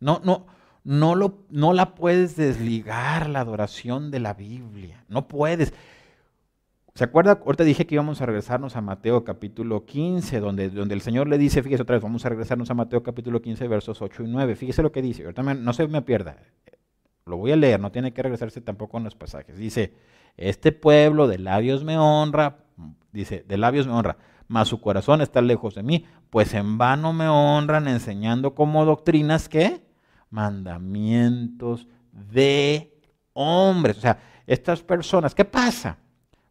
No, 0.00 0.22
no, 0.24 0.46
no, 0.88 1.14
lo, 1.14 1.44
no 1.50 1.74
la 1.74 1.94
puedes 1.94 2.34
desligar 2.34 3.28
la 3.28 3.40
adoración 3.40 4.10
de 4.10 4.20
la 4.20 4.32
Biblia. 4.32 5.04
No 5.08 5.28
puedes. 5.28 5.74
¿Se 6.94 7.04
acuerda? 7.04 7.42
Ahorita 7.44 7.62
dije 7.62 7.86
que 7.86 7.96
íbamos 7.96 8.22
a 8.22 8.26
regresarnos 8.26 8.74
a 8.74 8.80
Mateo 8.80 9.22
capítulo 9.22 9.84
15, 9.84 10.40
donde, 10.40 10.70
donde 10.70 10.94
el 10.94 11.02
Señor 11.02 11.28
le 11.28 11.36
dice, 11.36 11.62
fíjese 11.62 11.82
otra 11.82 11.96
vez, 11.96 12.02
vamos 12.02 12.24
a 12.24 12.30
regresarnos 12.30 12.70
a 12.70 12.74
Mateo 12.74 13.02
capítulo 13.02 13.42
15, 13.42 13.68
versos 13.68 14.00
8 14.00 14.22
y 14.22 14.28
9. 14.28 14.56
Fíjese 14.56 14.82
lo 14.82 14.90
que 14.90 15.02
dice. 15.02 15.24
Ahorita 15.24 15.42
no 15.42 15.72
se 15.74 15.86
me 15.88 16.00
pierda. 16.00 16.38
Lo 17.26 17.36
voy 17.36 17.52
a 17.52 17.56
leer, 17.56 17.78
no 17.80 17.92
tiene 17.92 18.14
que 18.14 18.22
regresarse 18.22 18.62
tampoco 18.62 18.96
en 18.96 19.04
los 19.04 19.14
pasajes. 19.14 19.58
Dice, 19.58 19.92
este 20.38 20.72
pueblo 20.72 21.28
de 21.28 21.36
labios 21.36 21.84
me 21.84 21.98
honra, 21.98 22.64
dice, 23.12 23.44
de 23.46 23.58
labios 23.58 23.86
me 23.86 23.92
honra, 23.92 24.16
mas 24.46 24.68
su 24.68 24.80
corazón 24.80 25.20
está 25.20 25.42
lejos 25.42 25.74
de 25.74 25.82
mí, 25.82 26.06
pues 26.30 26.54
en 26.54 26.78
vano 26.78 27.12
me 27.12 27.28
honran 27.28 27.88
enseñando 27.88 28.54
como 28.54 28.86
doctrinas 28.86 29.50
que 29.50 29.86
mandamientos 30.30 31.86
de 32.12 32.92
hombres. 33.32 33.98
O 33.98 34.00
sea, 34.00 34.18
estas 34.46 34.82
personas, 34.82 35.34
¿qué 35.34 35.44
pasa? 35.44 35.98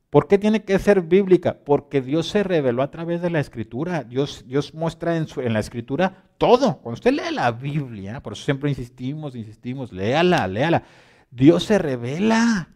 ¿Por 0.09 0.27
qué 0.27 0.37
tiene 0.37 0.63
que 0.63 0.79
ser 0.79 1.01
bíblica? 1.01 1.57
Porque 1.65 2.01
Dios 2.01 2.27
se 2.29 2.43
reveló 2.43 2.81
a 2.81 2.91
través 2.91 3.21
de 3.21 3.29
la 3.29 3.39
escritura. 3.39 4.03
Dios, 4.03 4.45
Dios 4.47 4.73
muestra 4.73 5.17
en, 5.17 5.27
su, 5.27 5.41
la 5.41 5.59
escritura 5.59 6.23
todo. 6.37 6.77
Cuando 6.77 6.93
usted 6.93 7.11
lee 7.11 7.33
la 7.33 7.51
Biblia, 7.51 8.21
por 8.23 8.33
eso 8.33 8.43
siempre 8.43 8.69
insistimos, 8.69 9.35
insistimos, 9.35 9.91
léala, 9.91 10.47
léala. 10.47 10.83
Dios 11.29 11.65
se 11.65 11.77
revela. 11.77 12.69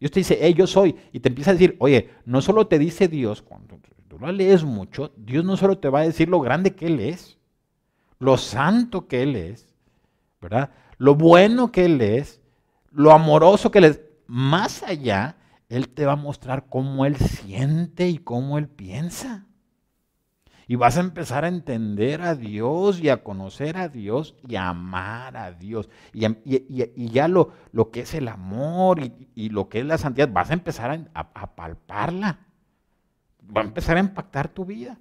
Dios 0.00 0.10
te 0.10 0.20
dice, 0.20 0.38
hey, 0.40 0.54
yo 0.54 0.66
soy. 0.66 0.96
Y 1.12 1.20
te 1.20 1.28
empieza 1.28 1.52
a 1.52 1.54
decir, 1.54 1.76
oye, 1.78 2.10
no 2.24 2.42
solo 2.42 2.66
te 2.66 2.78
dice 2.78 3.06
Dios, 3.06 3.40
cuando 3.40 3.78
tú 4.08 4.18
lo 4.18 4.32
lees 4.32 4.64
mucho, 4.64 5.12
Dios 5.16 5.44
no 5.44 5.56
solo 5.56 5.78
te 5.78 5.88
va 5.88 6.00
a 6.00 6.04
decir 6.04 6.28
lo 6.28 6.40
grande 6.40 6.74
que 6.74 6.86
Él 6.86 6.98
es, 6.98 7.38
lo 8.18 8.36
santo 8.36 9.06
que 9.06 9.22
Él 9.22 9.36
es, 9.36 9.73
¿verdad? 10.44 10.70
Lo 10.98 11.14
bueno 11.14 11.72
que 11.72 11.86
Él 11.86 12.00
es, 12.00 12.40
lo 12.90 13.12
amoroso 13.12 13.70
que 13.70 13.78
Él 13.78 13.84
es. 13.84 14.00
Más 14.26 14.82
allá, 14.82 15.36
él 15.68 15.88
te 15.88 16.06
va 16.06 16.12
a 16.12 16.16
mostrar 16.16 16.66
cómo 16.68 17.04
Él 17.04 17.16
siente 17.16 18.08
y 18.08 18.18
cómo 18.18 18.58
Él 18.58 18.68
piensa. 18.68 19.46
Y 20.66 20.76
vas 20.76 20.96
a 20.96 21.00
empezar 21.00 21.44
a 21.44 21.48
entender 21.48 22.22
a 22.22 22.34
Dios 22.34 23.00
y 23.00 23.10
a 23.10 23.22
conocer 23.22 23.76
a 23.76 23.88
Dios 23.88 24.34
y 24.48 24.56
a 24.56 24.68
amar 24.68 25.36
a 25.36 25.52
Dios. 25.52 25.90
Y, 26.12 27.08
ya 27.10 27.28
lo, 27.28 27.52
lo, 27.72 27.90
que 27.90 28.00
es 28.00 28.14
el 28.14 28.28
amor 28.28 29.00
y, 29.34 29.48
lo 29.50 29.68
que 29.68 29.80
es 29.80 29.84
la 29.84 29.98
santidad, 29.98 30.30
vas 30.32 30.50
a 30.50 30.54
empezar 30.54 31.10
a, 31.12 31.54
palparla. 31.54 32.38
Va 33.44 33.60
a 33.60 33.64
empezar 33.64 33.96
a 33.98 34.00
impactar 34.00 34.48
tu 34.48 34.64
vida. 34.64 34.98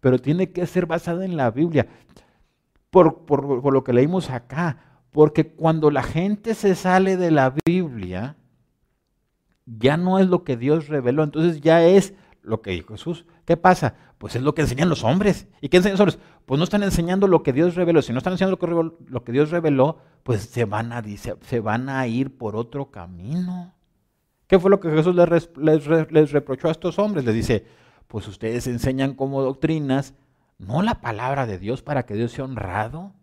Pero 0.00 0.18
tiene 0.18 0.50
que 0.50 0.66
ser 0.66 0.86
basada 0.86 1.24
en 1.24 1.36
la 1.36 1.50
Biblia. 1.50 1.88
Por, 2.90 3.24
por 3.24 3.72
lo 3.72 3.84
que 3.84 3.92
leímos 3.92 4.30
acá. 4.30 4.78
Porque 5.10 5.52
cuando 5.52 5.90
la 5.90 6.02
gente 6.02 6.54
se 6.54 6.74
sale 6.74 7.16
de 7.16 7.30
la 7.30 7.54
Biblia, 7.64 8.36
ya 9.66 9.96
no 9.96 10.18
es 10.18 10.28
lo 10.28 10.44
que 10.44 10.56
Dios 10.56 10.88
reveló, 10.88 11.22
entonces 11.22 11.60
ya 11.60 11.84
es 11.84 12.14
lo 12.42 12.62
que 12.62 12.70
dijo 12.70 12.94
Jesús. 12.94 13.26
¿Qué 13.44 13.56
pasa? 13.56 13.94
Pues 14.18 14.36
es 14.36 14.42
lo 14.42 14.54
que 14.54 14.62
enseñan 14.62 14.88
los 14.88 15.04
hombres. 15.04 15.48
¿Y 15.60 15.68
qué 15.68 15.78
enseñan 15.78 15.94
los 15.94 16.00
hombres? 16.00 16.18
Pues 16.46 16.58
no 16.58 16.64
están 16.64 16.82
enseñando 16.82 17.26
lo 17.26 17.42
que 17.42 17.52
Dios 17.52 17.74
reveló. 17.74 18.02
Si 18.02 18.12
no 18.12 18.18
están 18.18 18.34
enseñando 18.34 18.58
lo 19.08 19.24
que, 19.24 19.32
Dios 19.32 19.50
reveló, 19.50 19.98
pues 20.22 20.42
se 20.42 20.64
van, 20.64 20.92
a, 20.92 21.02
se 21.02 21.60
van 21.60 21.88
a 21.88 22.06
ir 22.06 22.36
por 22.36 22.56
otro 22.56 22.90
camino. 22.90 23.74
¿Qué 24.46 24.58
fue 24.58 24.70
lo 24.70 24.80
que 24.80 24.90
Jesús 24.90 25.14
les, 25.14 26.10
les 26.10 26.32
reprochó 26.32 26.68
a 26.68 26.72
estos 26.72 26.98
hombres? 26.98 27.24
Les 27.24 27.34
dice, 27.34 27.66
pues 28.08 28.26
ustedes 28.26 28.66
enseñan 28.66 29.14
como 29.14 29.42
doctrinas, 29.42 30.14
no 30.60 30.82
la 30.82 31.00
palabra 31.00 31.46
de 31.46 31.58
Dios 31.58 31.82
para 31.82 32.04
que 32.04 32.14
Dios 32.14 32.32
sea 32.32 32.44
honrado. 32.44 33.14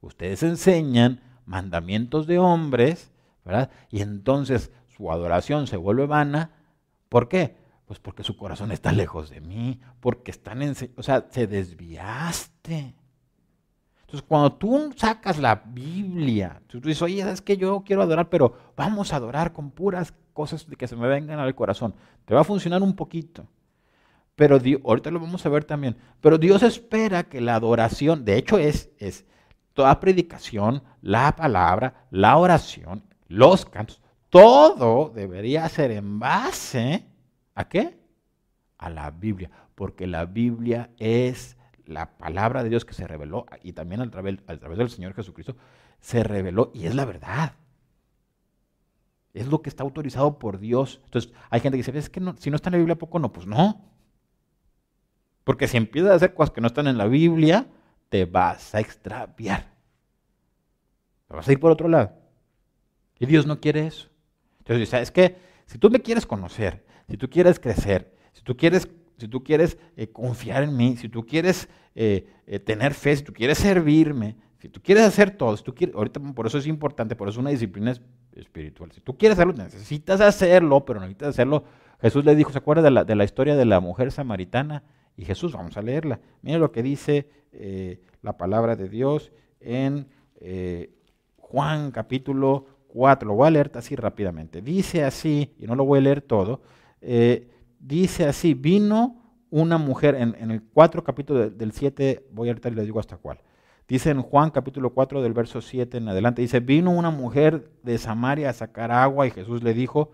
Ustedes 0.00 0.42
enseñan 0.42 1.20
mandamientos 1.44 2.26
de 2.26 2.38
hombres, 2.38 3.12
¿verdad? 3.44 3.70
Y 3.90 4.00
entonces 4.00 4.72
su 4.96 5.12
adoración 5.12 5.66
se 5.66 5.76
vuelve 5.76 6.06
vana. 6.06 6.52
¿Por 7.08 7.28
qué? 7.28 7.56
Pues 7.84 7.98
porque 8.00 8.24
su 8.24 8.36
corazón 8.36 8.72
está 8.72 8.92
lejos 8.92 9.30
de 9.30 9.40
mí, 9.40 9.80
porque 10.00 10.30
están 10.30 10.62
en... 10.62 10.74
O 10.96 11.02
sea, 11.02 11.26
se 11.30 11.46
desviaste. 11.46 12.94
Entonces, 14.00 14.26
cuando 14.26 14.54
tú 14.54 14.94
sacas 14.96 15.38
la 15.38 15.56
Biblia, 15.66 16.62
tú 16.66 16.80
dices, 16.80 17.02
oye, 17.02 17.30
es 17.30 17.42
que 17.42 17.58
yo 17.58 17.82
quiero 17.84 18.00
adorar, 18.00 18.30
pero 18.30 18.56
vamos 18.74 19.12
a 19.12 19.16
adorar 19.16 19.52
con 19.52 19.70
puras 19.70 20.14
cosas 20.32 20.64
que 20.64 20.88
se 20.88 20.96
me 20.96 21.06
vengan 21.06 21.38
al 21.38 21.54
corazón. 21.54 21.94
Te 22.24 22.34
va 22.34 22.40
a 22.40 22.44
funcionar 22.44 22.82
un 22.82 22.96
poquito. 22.96 23.46
Pero 24.38 24.56
ahorita 24.84 25.10
lo 25.10 25.18
vamos 25.18 25.44
a 25.44 25.48
ver 25.48 25.64
también. 25.64 25.96
Pero 26.20 26.38
Dios 26.38 26.62
espera 26.62 27.24
que 27.24 27.40
la 27.40 27.56
adoración, 27.56 28.24
de 28.24 28.36
hecho 28.36 28.56
es, 28.56 28.88
es 28.98 29.26
toda 29.74 29.98
predicación, 29.98 30.84
la 31.02 31.34
palabra, 31.34 32.06
la 32.12 32.36
oración, 32.36 33.02
los 33.26 33.66
cantos, 33.66 34.00
todo 34.30 35.08
debería 35.12 35.68
ser 35.68 35.90
en 35.90 36.20
base 36.20 37.04
a 37.56 37.68
qué? 37.68 37.98
A 38.76 38.88
la 38.90 39.10
Biblia, 39.10 39.50
porque 39.74 40.06
la 40.06 40.24
Biblia 40.24 40.90
es 40.98 41.56
la 41.84 42.16
palabra 42.16 42.62
de 42.62 42.68
Dios 42.68 42.84
que 42.84 42.94
se 42.94 43.08
reveló 43.08 43.44
y 43.64 43.72
también 43.72 44.02
a 44.02 44.08
través, 44.08 44.36
a 44.46 44.56
través 44.56 44.78
del 44.78 44.88
Señor 44.88 45.14
Jesucristo 45.14 45.56
se 45.98 46.22
reveló 46.22 46.70
y 46.72 46.86
es 46.86 46.94
la 46.94 47.04
verdad. 47.04 47.54
Es 49.34 49.48
lo 49.48 49.62
que 49.62 49.68
está 49.68 49.82
autorizado 49.82 50.38
por 50.38 50.60
Dios. 50.60 51.00
Entonces, 51.06 51.32
hay 51.50 51.58
gente 51.58 51.76
que 51.76 51.82
dice, 51.82 51.98
es 51.98 52.08
que 52.08 52.20
si 52.38 52.50
no 52.50 52.56
está 52.56 52.68
en 52.68 52.74
la 52.74 52.78
Biblia, 52.78 52.96
poco 52.96 53.18
no? 53.18 53.32
Pues 53.32 53.44
no. 53.44 53.97
Porque 55.48 55.66
si 55.66 55.78
empiezas 55.78 56.10
a 56.10 56.14
hacer 56.16 56.34
cosas 56.34 56.50
que 56.50 56.60
no 56.60 56.66
están 56.66 56.88
en 56.88 56.98
la 56.98 57.06
Biblia, 57.06 57.68
te 58.10 58.26
vas 58.26 58.74
a 58.74 58.80
extraviar. 58.80 59.72
Te 61.26 61.34
vas 61.34 61.48
a 61.48 61.52
ir 61.52 61.58
por 61.58 61.70
otro 61.70 61.88
lado. 61.88 62.12
Y 63.18 63.24
Dios 63.24 63.46
no 63.46 63.58
quiere 63.58 63.86
eso. 63.86 64.10
Entonces, 64.58 64.90
¿sabes 64.90 65.10
qué? 65.10 65.38
Si 65.64 65.78
tú 65.78 65.88
me 65.88 66.00
quieres 66.00 66.26
conocer, 66.26 66.84
si 67.08 67.16
tú 67.16 67.30
quieres 67.30 67.58
crecer, 67.58 68.14
si 68.34 68.42
tú 68.42 68.58
quieres, 68.58 68.90
si 69.16 69.26
tú 69.26 69.42
quieres 69.42 69.78
eh, 69.96 70.12
confiar 70.12 70.64
en 70.64 70.76
mí, 70.76 70.98
si 70.98 71.08
tú 71.08 71.24
quieres 71.24 71.70
eh, 71.94 72.28
eh, 72.46 72.58
tener 72.58 72.92
fe, 72.92 73.16
si 73.16 73.22
tú 73.22 73.32
quieres 73.32 73.56
servirme, 73.56 74.36
si 74.58 74.68
tú 74.68 74.82
quieres 74.82 75.04
hacer 75.04 75.30
todo, 75.30 75.56
si 75.56 75.64
tú 75.64 75.74
quieres, 75.74 75.96
ahorita 75.96 76.20
por 76.20 76.46
eso 76.46 76.58
es 76.58 76.66
importante, 76.66 77.16
por 77.16 77.26
eso 77.26 77.36
es 77.36 77.40
una 77.40 77.50
disciplina 77.52 77.94
espiritual. 78.36 78.92
Si 78.92 79.00
tú 79.00 79.16
quieres 79.16 79.38
hacerlo, 79.38 79.54
necesitas 79.54 80.20
hacerlo, 80.20 80.84
pero 80.84 81.00
necesitas 81.00 81.30
hacerlo. 81.30 81.64
Jesús 82.02 82.22
le 82.26 82.36
dijo, 82.36 82.52
¿se 82.52 82.58
acuerda 82.58 82.82
de 82.82 82.90
la, 82.90 83.04
de 83.04 83.14
la 83.14 83.24
historia 83.24 83.56
de 83.56 83.64
la 83.64 83.80
mujer 83.80 84.12
samaritana? 84.12 84.84
Y 85.18 85.26
Jesús, 85.26 85.52
vamos 85.52 85.76
a 85.76 85.82
leerla. 85.82 86.18
Mira 86.40 86.58
lo 86.58 86.72
que 86.72 86.82
dice 86.82 87.28
la 88.22 88.38
palabra 88.38 88.76
de 88.76 88.88
Dios 88.88 89.30
en 89.60 90.06
Juan 91.36 91.90
capítulo 91.90 92.66
4, 92.88 93.28
lo 93.28 93.34
voy 93.34 93.46
a 93.46 93.50
leer 93.50 93.70
así 93.74 93.96
rápidamente. 93.96 94.60
Dice 94.60 95.04
así, 95.04 95.54
y 95.58 95.66
no 95.66 95.74
lo 95.74 95.84
voy 95.84 95.98
a 96.00 96.02
leer 96.02 96.22
todo, 96.22 96.62
eh, 97.00 97.48
dice 97.78 98.26
así, 98.26 98.54
vino 98.54 99.16
una 99.50 99.78
mujer, 99.78 100.14
en, 100.14 100.50
el 100.50 100.62
4 100.62 101.04
capítulo 101.04 101.48
del 101.48 101.72
7, 101.72 102.26
voy 102.32 102.48
a 102.48 102.52
ahorita 102.52 102.70
les 102.70 102.84
digo 102.84 103.00
hasta 103.00 103.16
cuál. 103.16 103.40
Dice 103.86 104.10
en 104.10 104.20
Juan 104.20 104.50
capítulo 104.50 104.92
4 104.92 105.22
del 105.22 105.32
verso 105.32 105.62
7 105.62 105.96
en 105.96 106.08
adelante, 106.08 106.42
dice, 106.42 106.60
vino 106.60 106.90
una 106.90 107.10
mujer 107.10 107.70
de 107.82 107.96
Samaria 107.96 108.50
a 108.50 108.52
sacar 108.52 108.92
agua 108.92 109.26
y 109.26 109.30
Jesús 109.30 109.62
le 109.62 109.72
dijo, 109.72 110.12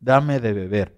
dame 0.00 0.40
de 0.40 0.52
beber. 0.52 0.96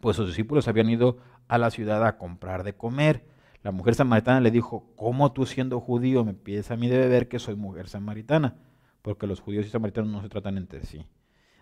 Pues 0.00 0.16
sus 0.16 0.26
discípulos 0.26 0.68
habían 0.68 0.90
ido 0.90 1.16
a 1.48 1.58
la 1.58 1.70
ciudad 1.70 2.06
a 2.06 2.18
comprar 2.18 2.62
de 2.62 2.74
comer. 2.74 3.24
La 3.62 3.72
mujer 3.72 3.94
samaritana 3.94 4.40
le 4.40 4.50
dijo, 4.50 4.92
¿cómo 4.96 5.32
tú 5.32 5.46
siendo 5.46 5.80
judío 5.80 6.24
me 6.24 6.34
pides 6.34 6.70
a 6.70 6.76
mí 6.76 6.88
de 6.88 6.98
beber 6.98 7.28
que 7.28 7.38
soy 7.38 7.56
mujer 7.56 7.88
samaritana? 7.88 8.56
Porque 9.02 9.26
los 9.26 9.40
judíos 9.40 9.66
y 9.66 9.70
samaritanos 9.70 10.10
no 10.10 10.22
se 10.22 10.28
tratan 10.28 10.58
entre 10.58 10.84
sí. 10.84 11.04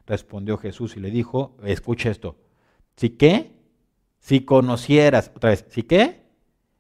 Respondió 0.07 0.59
Jesús 0.59 0.97
y 0.97 1.01
le 1.01 1.11
dijo, 1.11 1.57
escucha 1.65 2.11
esto, 2.11 2.37
¿si 2.97 3.11
qué? 3.11 3.57
Si 4.19 4.41
conocieras, 4.41 5.33
otra 5.35 5.51
vez, 5.51 5.65
¿si 5.69 5.83
qué? 5.83 6.27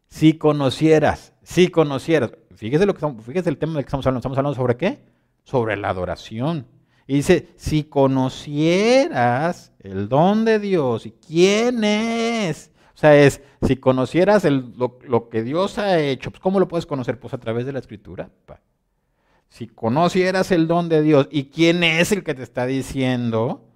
Si 0.09 0.35
conocieras, 0.35 1.33
si 1.43 1.69
conocieras. 1.69 2.33
Fíjese, 2.55 2.87
lo 2.87 2.95
que 2.95 3.07
fíjese 3.23 3.51
el 3.51 3.59
tema 3.59 3.75
del 3.75 3.85
que 3.85 3.89
estamos 3.89 4.07
hablando. 4.07 4.21
¿Estamos 4.21 4.39
hablando 4.39 4.57
sobre 4.57 4.77
qué? 4.77 5.05
Sobre 5.45 5.77
la 5.77 5.91
adoración. 5.91 6.67
Y 7.07 7.15
dice, 7.17 7.49
si 7.57 7.85
conocieras 7.85 9.73
el 9.79 10.09
don 10.09 10.45
de 10.45 10.59
Dios 10.59 11.07
y 11.07 11.13
quién 11.13 11.85
es. 11.85 12.73
O 12.97 12.99
sea, 12.99 13.15
es, 13.15 13.43
si 13.61 13.77
conocieras 13.77 14.45
lo, 14.45 15.29
que 15.29 15.43
Dios 15.43 15.77
ha 15.77 16.01
hecho, 16.01 16.31
pues 16.31 16.41
¿cómo 16.41 16.59
lo 16.59 16.67
puedes 16.67 16.87
conocer? 16.87 17.21
Pues 17.21 17.35
a 17.35 17.39
través 17.39 17.67
de 17.67 17.73
la 17.73 17.79
escritura. 17.79 18.31
Si 19.51 19.67
conocieras 19.67 20.51
el 20.51 20.67
don 20.67 20.89
de 20.89 21.03
Dios 21.03 21.29
y 21.31 21.51
quién 21.51 21.85
es 21.85 22.11
el 22.11 22.25
que 22.25 22.33
te 22.33 22.43
está 22.43 22.65
diciendo, 22.65 23.69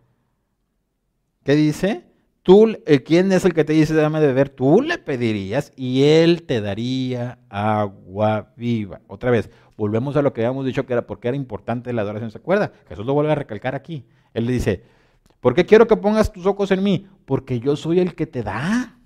¿qué 1.44 1.54
dice? 1.54 2.06
Tú, 2.42 2.78
eh, 2.86 3.02
¿Quién 3.02 3.30
es 3.32 3.44
el 3.44 3.52
que 3.52 3.64
te 3.64 3.74
dice 3.74 3.92
dame 3.92 4.20
de 4.20 4.28
beber? 4.28 4.48
Tú 4.48 4.80
le 4.80 4.96
pedirías 4.96 5.74
y 5.76 6.04
él 6.04 6.44
te 6.44 6.62
daría 6.62 7.40
agua 7.50 8.54
viva. 8.56 9.02
Otra 9.06 9.30
vez, 9.30 9.50
volvemos 9.76 10.16
a 10.16 10.22
lo 10.22 10.32
que 10.32 10.40
habíamos 10.40 10.64
dicho 10.64 10.86
que 10.86 10.94
era 10.94 11.06
porque 11.06 11.28
era 11.28 11.36
importante 11.36 11.92
la 11.92 12.00
adoración. 12.00 12.30
¿Se 12.30 12.38
acuerda? 12.38 12.72
Jesús 12.88 13.04
lo 13.04 13.12
vuelve 13.12 13.32
a 13.32 13.34
recalcar 13.34 13.74
aquí. 13.74 14.06
Él 14.32 14.46
le 14.46 14.52
dice, 14.52 14.82
¿por 15.40 15.54
qué 15.54 15.66
quiero 15.66 15.86
que 15.86 15.98
pongas 15.98 16.32
tus 16.32 16.46
ojos 16.46 16.70
en 16.70 16.82
mí? 16.82 17.06
Porque 17.26 17.60
yo 17.60 17.76
soy 17.76 18.00
el 18.00 18.14
que 18.14 18.26
te 18.26 18.42
da. 18.42 18.96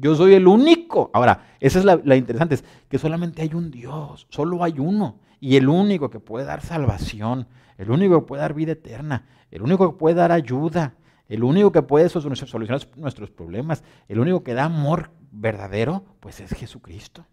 Yo 0.00 0.14
soy 0.14 0.34
el 0.34 0.46
único. 0.46 1.10
Ahora, 1.12 1.54
esa 1.60 1.78
es 1.80 1.84
la, 1.84 2.16
interesante, 2.16 2.54
es 2.54 2.64
que 2.88 2.98
solamente 2.98 3.42
hay 3.42 3.52
un 3.54 3.70
Dios, 3.70 4.26
solo 4.30 4.62
hay 4.62 4.78
uno. 4.78 5.18
Y 5.40 5.56
el 5.56 5.68
único 5.68 6.10
que 6.10 6.20
puede 6.20 6.44
dar 6.44 6.60
salvación, 6.60 7.48
el 7.76 7.90
único 7.90 8.20
que 8.20 8.26
puede 8.26 8.42
dar 8.42 8.54
vida 8.54 8.72
eterna, 8.72 9.26
el 9.50 9.62
único 9.62 9.90
que 9.90 9.98
puede 9.98 10.14
dar 10.16 10.32
ayuda, 10.32 10.94
el 11.28 11.42
único 11.44 11.72
que 11.72 11.82
puede 11.82 12.08
solucionar 12.08 12.80
nuestros 12.96 13.30
problemas, 13.30 13.82
el 14.08 14.20
único 14.20 14.42
que 14.42 14.54
da 14.54 14.64
amor 14.64 15.10
verdadero, 15.30 16.04
pues 16.20 16.40
es 16.40 16.50
Jesucristo. 16.52 17.26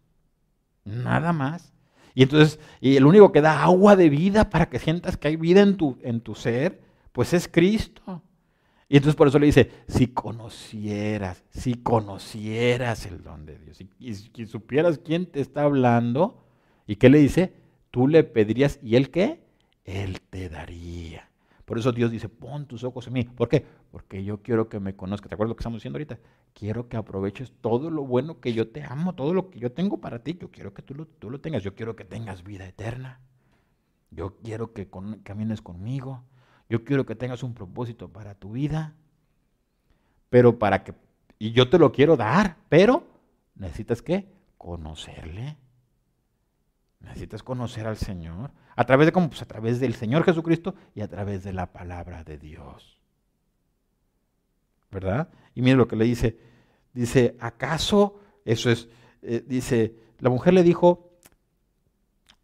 Nada 0.83 1.33
más. 1.33 1.73
Y 2.13 2.23
entonces, 2.23 2.59
y 2.79 2.95
el 2.95 3.05
único 3.05 3.31
que 3.31 3.41
da 3.41 3.63
agua 3.63 3.95
de 3.95 4.09
vida 4.09 4.49
para 4.49 4.69
que 4.69 4.79
sientas 4.79 5.17
que 5.17 5.27
hay 5.27 5.35
vida 5.35 5.61
en 5.61 5.77
tu, 5.77 5.97
en 6.01 6.21
tu 6.21 6.33
ser, 6.33 6.81
pues 7.11 7.33
es 7.33 7.47
Cristo. 7.47 8.23
Y 8.87 8.97
entonces 8.97 9.15
por 9.15 9.27
eso 9.27 9.39
le 9.39 9.47
dice, 9.47 9.71
si 9.87 10.07
conocieras, 10.07 11.43
si 11.49 11.75
conocieras 11.75 13.05
el 13.07 13.23
don 13.23 13.45
de 13.45 13.57
Dios, 13.57 13.79
y, 13.99 14.13
supieras 14.45 14.99
quién 14.99 15.25
te 15.25 15.41
está 15.41 15.63
hablando, 15.63 16.43
¿y 16.85 16.97
qué 16.97 17.09
le 17.09 17.17
dice? 17.17 17.53
Tú 17.89 18.07
le 18.07 18.23
pedirías, 18.23 18.79
¿y 18.83 18.95
él 18.95 19.09
qué? 19.09 19.43
Él 19.85 20.21
te 20.21 20.49
daría. 20.49 21.29
Por 21.65 21.79
eso 21.79 21.91
Dios 21.91 22.11
dice, 22.11 22.29
pon 22.29 22.67
tus 22.67 22.83
ojos 22.83 23.07
en 23.07 23.13
mí. 23.13 23.23
¿Por 23.23 23.49
qué? 23.49 23.65
Porque 23.89 24.23
yo 24.23 24.43
quiero 24.43 24.69
que 24.69 24.79
me 24.79 24.95
conozcas. 24.95 25.29
¿Te 25.29 25.35
acuerdas 25.35 25.49
lo 25.49 25.55
que 25.55 25.61
estamos 25.61 25.77
diciendo 25.77 25.97
ahorita? 25.97 26.19
Quiero 26.53 26.87
que 26.87 26.95
aproveches 26.95 27.53
todo 27.59 27.89
lo 27.89 28.03
bueno 28.03 28.39
que 28.39 28.53
yo 28.53 28.69
te 28.69 28.83
amo, 28.83 29.15
todo 29.15 29.33
lo 29.33 29.49
que 29.49 29.57
yo 29.57 29.71
tengo 29.71 29.99
para 29.99 30.19
ti. 30.19 30.37
Yo 30.39 30.51
quiero 30.51 30.75
que 30.75 30.83
tú 30.83 30.93
lo, 30.93 31.07
tú 31.07 31.31
lo 31.31 31.41
tengas. 31.41 31.63
Yo 31.63 31.73
quiero 31.73 31.95
que 31.95 32.05
tengas 32.05 32.43
vida 32.43 32.67
eterna. 32.67 33.19
Yo 34.11 34.37
quiero 34.43 34.73
que 34.73 34.87
camines 35.23 35.63
conmigo. 35.63 36.23
Yo 36.69 36.83
quiero 36.83 37.05
que 37.05 37.15
tengas 37.15 37.43
un 37.43 37.53
propósito 37.53 38.09
para 38.09 38.35
tu 38.35 38.53
vida. 38.53 38.93
Pero 40.29 40.57
para 40.57 40.83
que, 40.83 40.93
y 41.39 41.51
yo 41.51 41.69
te 41.69 41.77
lo 41.77 41.91
quiero 41.91 42.17
dar, 42.17 42.57
pero 42.69 43.07
necesitas 43.55 44.01
que 44.01 44.27
conocerle. 44.57 45.57
Necesitas 46.99 47.43
conocer 47.43 47.85
al 47.85 47.97
Señor. 47.97 48.51
¿A 48.75 48.85
través 48.85 49.05
de 49.05 49.11
cómo? 49.11 49.29
Pues 49.29 49.41
a 49.41 49.45
través 49.45 49.79
del 49.79 49.93
Señor 49.93 50.23
Jesucristo 50.23 50.75
y 50.95 51.01
a 51.01 51.07
través 51.07 51.43
de 51.43 51.53
la 51.53 51.71
palabra 51.71 52.23
de 52.23 52.37
Dios. 52.37 52.97
¿Verdad? 54.91 55.29
Y 55.53 55.61
mire 55.61 55.77
lo 55.77 55.87
que 55.87 55.95
le 55.95 56.05
dice. 56.05 56.37
Dice, 56.93 57.35
¿acaso? 57.39 58.19
Eso 58.43 58.71
es, 58.71 58.89
eh, 59.21 59.43
dice, 59.45 59.95
la 60.19 60.29
mujer 60.29 60.53
le 60.53 60.63
dijo, 60.63 61.11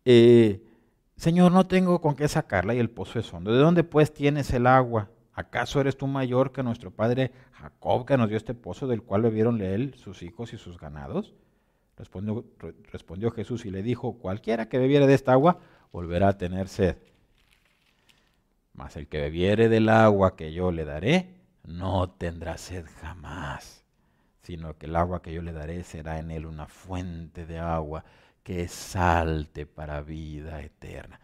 eh, 0.06 0.62
Señor, 1.22 1.52
no 1.52 1.68
tengo 1.68 2.02
con 2.02 2.16
qué 2.16 2.28
sacarla 2.28 2.74
y 2.74 2.80
el 2.80 2.90
pozo 2.90 3.20
es 3.20 3.32
hondo. 3.32 3.54
¿De 3.54 3.60
dónde 3.60 3.84
pues 3.84 4.12
tienes 4.12 4.52
el 4.54 4.66
agua? 4.66 5.12
¿Acaso 5.36 5.80
eres 5.80 5.96
tú 5.96 6.08
mayor 6.08 6.52
que 6.52 6.64
nuestro 6.64 6.90
padre 6.90 7.32
Jacob 7.52 8.08
que 8.08 8.18
nos 8.18 8.28
dio 8.28 8.38
este 8.38 8.56
pozo 8.56 8.88
del 8.88 9.04
cual 9.04 9.22
bebieron 9.22 9.62
él, 9.62 9.94
sus 9.98 10.24
hijos 10.24 10.52
y 10.52 10.58
sus 10.58 10.80
ganados? 10.80 11.36
Respondió, 11.96 12.44
respondió 12.92 13.30
Jesús 13.30 13.68
y 13.68 13.70
le 13.70 13.84
dijo, 13.84 14.14
cualquiera 14.14 14.68
que 14.68 14.80
bebiere 14.80 15.06
de 15.06 15.14
esta 15.14 15.34
agua 15.34 15.60
volverá 15.92 16.30
a 16.30 16.38
tener 16.40 16.68
sed. 16.68 16.98
Mas 18.74 18.96
el 18.98 19.08
que 19.08 19.20
bebiere 19.20 19.70
del 19.70 19.90
agua 19.90 20.36
que 20.36 20.54
yo 20.54 20.72
le 20.72 20.86
daré, 20.86 21.36
no 21.64 22.10
tendrá 22.10 22.58
sed 22.58 22.88
jamás, 23.00 23.86
sino 24.42 24.76
que 24.76 24.88
el 24.88 24.96
agua 24.96 25.22
que 25.22 25.32
yo 25.32 25.44
le 25.44 25.52
daré 25.52 25.84
será 25.84 26.18
en 26.18 26.32
él 26.32 26.48
una 26.48 26.66
fuente 26.66 27.46
de 27.46 27.60
agua 27.60 28.06
que 28.44 28.68
salte 28.68 29.66
para 29.66 30.02
vida 30.02 30.62
eterna. 30.62 31.20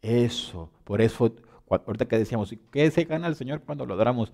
Eso, 0.00 0.72
por 0.84 1.00
eso, 1.00 1.34
ahorita 1.68 2.06
que 2.06 2.18
decíamos, 2.18 2.54
¿qué 2.70 2.90
se 2.90 3.04
gana 3.04 3.26
el 3.28 3.36
Señor 3.36 3.62
cuando 3.62 3.86
lo 3.86 3.94
adoramos? 3.94 4.32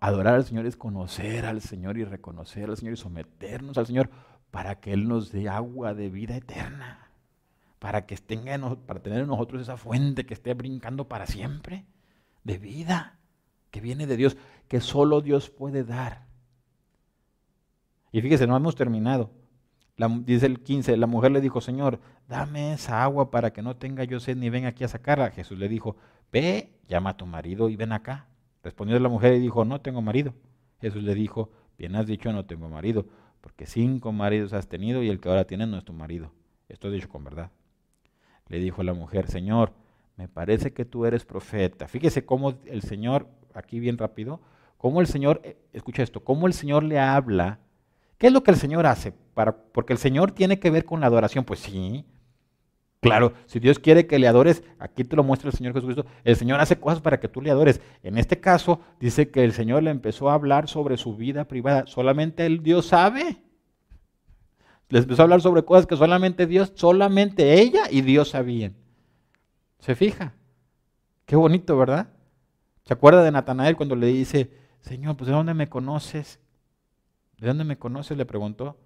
Adorar 0.00 0.34
al 0.34 0.44
Señor 0.44 0.66
es 0.66 0.76
conocer 0.76 1.44
al 1.44 1.60
Señor 1.60 1.98
y 1.98 2.04
reconocer 2.04 2.70
al 2.70 2.76
Señor 2.76 2.94
y 2.94 2.96
someternos 2.96 3.76
al 3.78 3.86
Señor 3.86 4.10
para 4.50 4.80
que 4.80 4.92
Él 4.92 5.08
nos 5.08 5.30
dé 5.30 5.48
agua 5.48 5.94
de 5.94 6.08
vida 6.08 6.36
eterna, 6.36 7.10
para 7.78 8.06
que 8.06 8.16
tenga, 8.16 8.58
para 8.86 9.02
tener 9.02 9.20
en 9.20 9.26
nosotros 9.26 9.62
esa 9.62 9.76
fuente 9.76 10.24
que 10.24 10.34
esté 10.34 10.54
brincando 10.54 11.06
para 11.06 11.26
siempre 11.26 11.84
de 12.44 12.58
vida, 12.58 13.18
que 13.70 13.80
viene 13.80 14.06
de 14.06 14.16
Dios, 14.16 14.36
que 14.68 14.80
solo 14.80 15.20
Dios 15.20 15.50
puede 15.50 15.84
dar. 15.84 16.26
Y 18.10 18.22
fíjese, 18.22 18.46
no 18.46 18.56
hemos 18.56 18.74
terminado. 18.74 19.30
Dice 20.24 20.46
el 20.46 20.60
15, 20.60 20.96
la 20.96 21.06
mujer 21.06 21.32
le 21.32 21.40
dijo, 21.40 21.60
Señor, 21.60 22.00
dame 22.28 22.72
esa 22.72 23.02
agua 23.02 23.30
para 23.30 23.52
que 23.52 23.62
no 23.62 23.76
tenga 23.76 24.04
yo 24.04 24.20
sed 24.20 24.36
ni 24.36 24.50
venga 24.50 24.68
aquí 24.68 24.84
a 24.84 24.88
sacarla. 24.88 25.30
Jesús 25.30 25.58
le 25.58 25.68
dijo, 25.68 25.96
ve, 26.32 26.72
llama 26.88 27.10
a 27.10 27.16
tu 27.16 27.26
marido 27.26 27.68
y 27.68 27.76
ven 27.76 27.92
acá. 27.92 28.28
Respondió 28.62 28.98
la 28.98 29.08
mujer 29.08 29.34
y 29.34 29.40
dijo, 29.40 29.64
no 29.64 29.80
tengo 29.80 30.00
marido. 30.02 30.34
Jesús 30.80 31.02
le 31.02 31.14
dijo, 31.14 31.50
bien 31.76 31.96
has 31.96 32.06
dicho, 32.06 32.32
no 32.32 32.44
tengo 32.44 32.68
marido 32.68 33.06
porque 33.40 33.66
cinco 33.66 34.12
maridos 34.12 34.52
has 34.52 34.68
tenido 34.68 35.02
y 35.02 35.08
el 35.08 35.20
que 35.20 35.28
ahora 35.28 35.46
tienes 35.46 35.68
no 35.68 35.78
es 35.78 35.84
tu 35.84 35.92
marido. 35.92 36.32
Esto 36.68 36.88
es 36.88 36.94
dicho 36.94 37.08
con 37.08 37.24
verdad. 37.24 37.50
Le 38.48 38.58
dijo 38.58 38.82
la 38.82 38.94
mujer, 38.94 39.28
Señor, 39.28 39.72
me 40.16 40.28
parece 40.28 40.72
que 40.72 40.84
tú 40.84 41.06
eres 41.06 41.24
profeta. 41.24 41.88
Fíjese 41.88 42.24
cómo 42.24 42.54
el 42.66 42.82
Señor, 42.82 43.28
aquí 43.54 43.80
bien 43.80 43.98
rápido, 43.98 44.40
cómo 44.76 45.00
el 45.00 45.06
Señor, 45.06 45.40
eh, 45.44 45.56
escucha 45.72 46.02
esto, 46.02 46.24
cómo 46.24 46.46
el 46.46 46.52
Señor 46.52 46.82
le 46.82 46.98
habla. 46.98 47.60
¿Qué 48.18 48.26
es 48.26 48.32
lo 48.32 48.42
que 48.42 48.50
el 48.50 48.56
Señor 48.56 48.86
hace? 48.86 49.12
Para, 49.34 49.56
porque 49.56 49.92
el 49.92 49.98
Señor 49.98 50.32
tiene 50.32 50.58
que 50.58 50.70
ver 50.70 50.84
con 50.84 51.00
la 51.00 51.06
adoración. 51.06 51.44
Pues 51.44 51.60
sí, 51.60 52.04
Claro, 53.00 53.32
si 53.46 53.60
Dios 53.60 53.78
quiere 53.78 54.08
que 54.08 54.18
le 54.18 54.26
adores, 54.26 54.64
aquí 54.80 55.04
te 55.04 55.14
lo 55.14 55.22
muestra 55.22 55.50
el 55.50 55.56
Señor 55.56 55.72
Jesucristo, 55.72 56.04
el 56.24 56.34
Señor 56.34 56.60
hace 56.60 56.80
cosas 56.80 57.00
para 57.00 57.20
que 57.20 57.28
tú 57.28 57.40
le 57.40 57.50
adores. 57.50 57.80
En 58.02 58.18
este 58.18 58.40
caso, 58.40 58.80
dice 58.98 59.30
que 59.30 59.44
el 59.44 59.52
Señor 59.52 59.84
le 59.84 59.90
empezó 59.90 60.30
a 60.30 60.34
hablar 60.34 60.68
sobre 60.68 60.96
su 60.96 61.16
vida 61.16 61.44
privada. 61.44 61.86
Solamente 61.86 62.44
el 62.44 62.62
Dios 62.62 62.86
sabe. 62.86 63.40
Les 64.88 65.04
empezó 65.04 65.22
a 65.22 65.24
hablar 65.24 65.40
sobre 65.40 65.64
cosas 65.64 65.86
que 65.86 65.96
solamente 65.96 66.46
Dios, 66.46 66.72
solamente 66.74 67.60
ella 67.60 67.82
y 67.88 68.00
Dios 68.00 68.30
sabían. 68.30 68.74
¿Se 69.78 69.94
fija? 69.94 70.34
Qué 71.24 71.36
bonito, 71.36 71.76
¿verdad? 71.76 72.08
¿Se 72.84 72.94
acuerda 72.94 73.22
de 73.22 73.30
Natanael 73.30 73.76
cuando 73.76 73.94
le 73.94 74.08
dice, 74.08 74.50
Señor, 74.80 75.16
pues 75.16 75.28
¿de 75.28 75.34
dónde 75.34 75.54
me 75.54 75.68
conoces? 75.68 76.40
¿De 77.38 77.48
dónde 77.48 77.64
me 77.64 77.78
conoces? 77.78 78.16
Le 78.16 78.26
preguntó. 78.26 78.78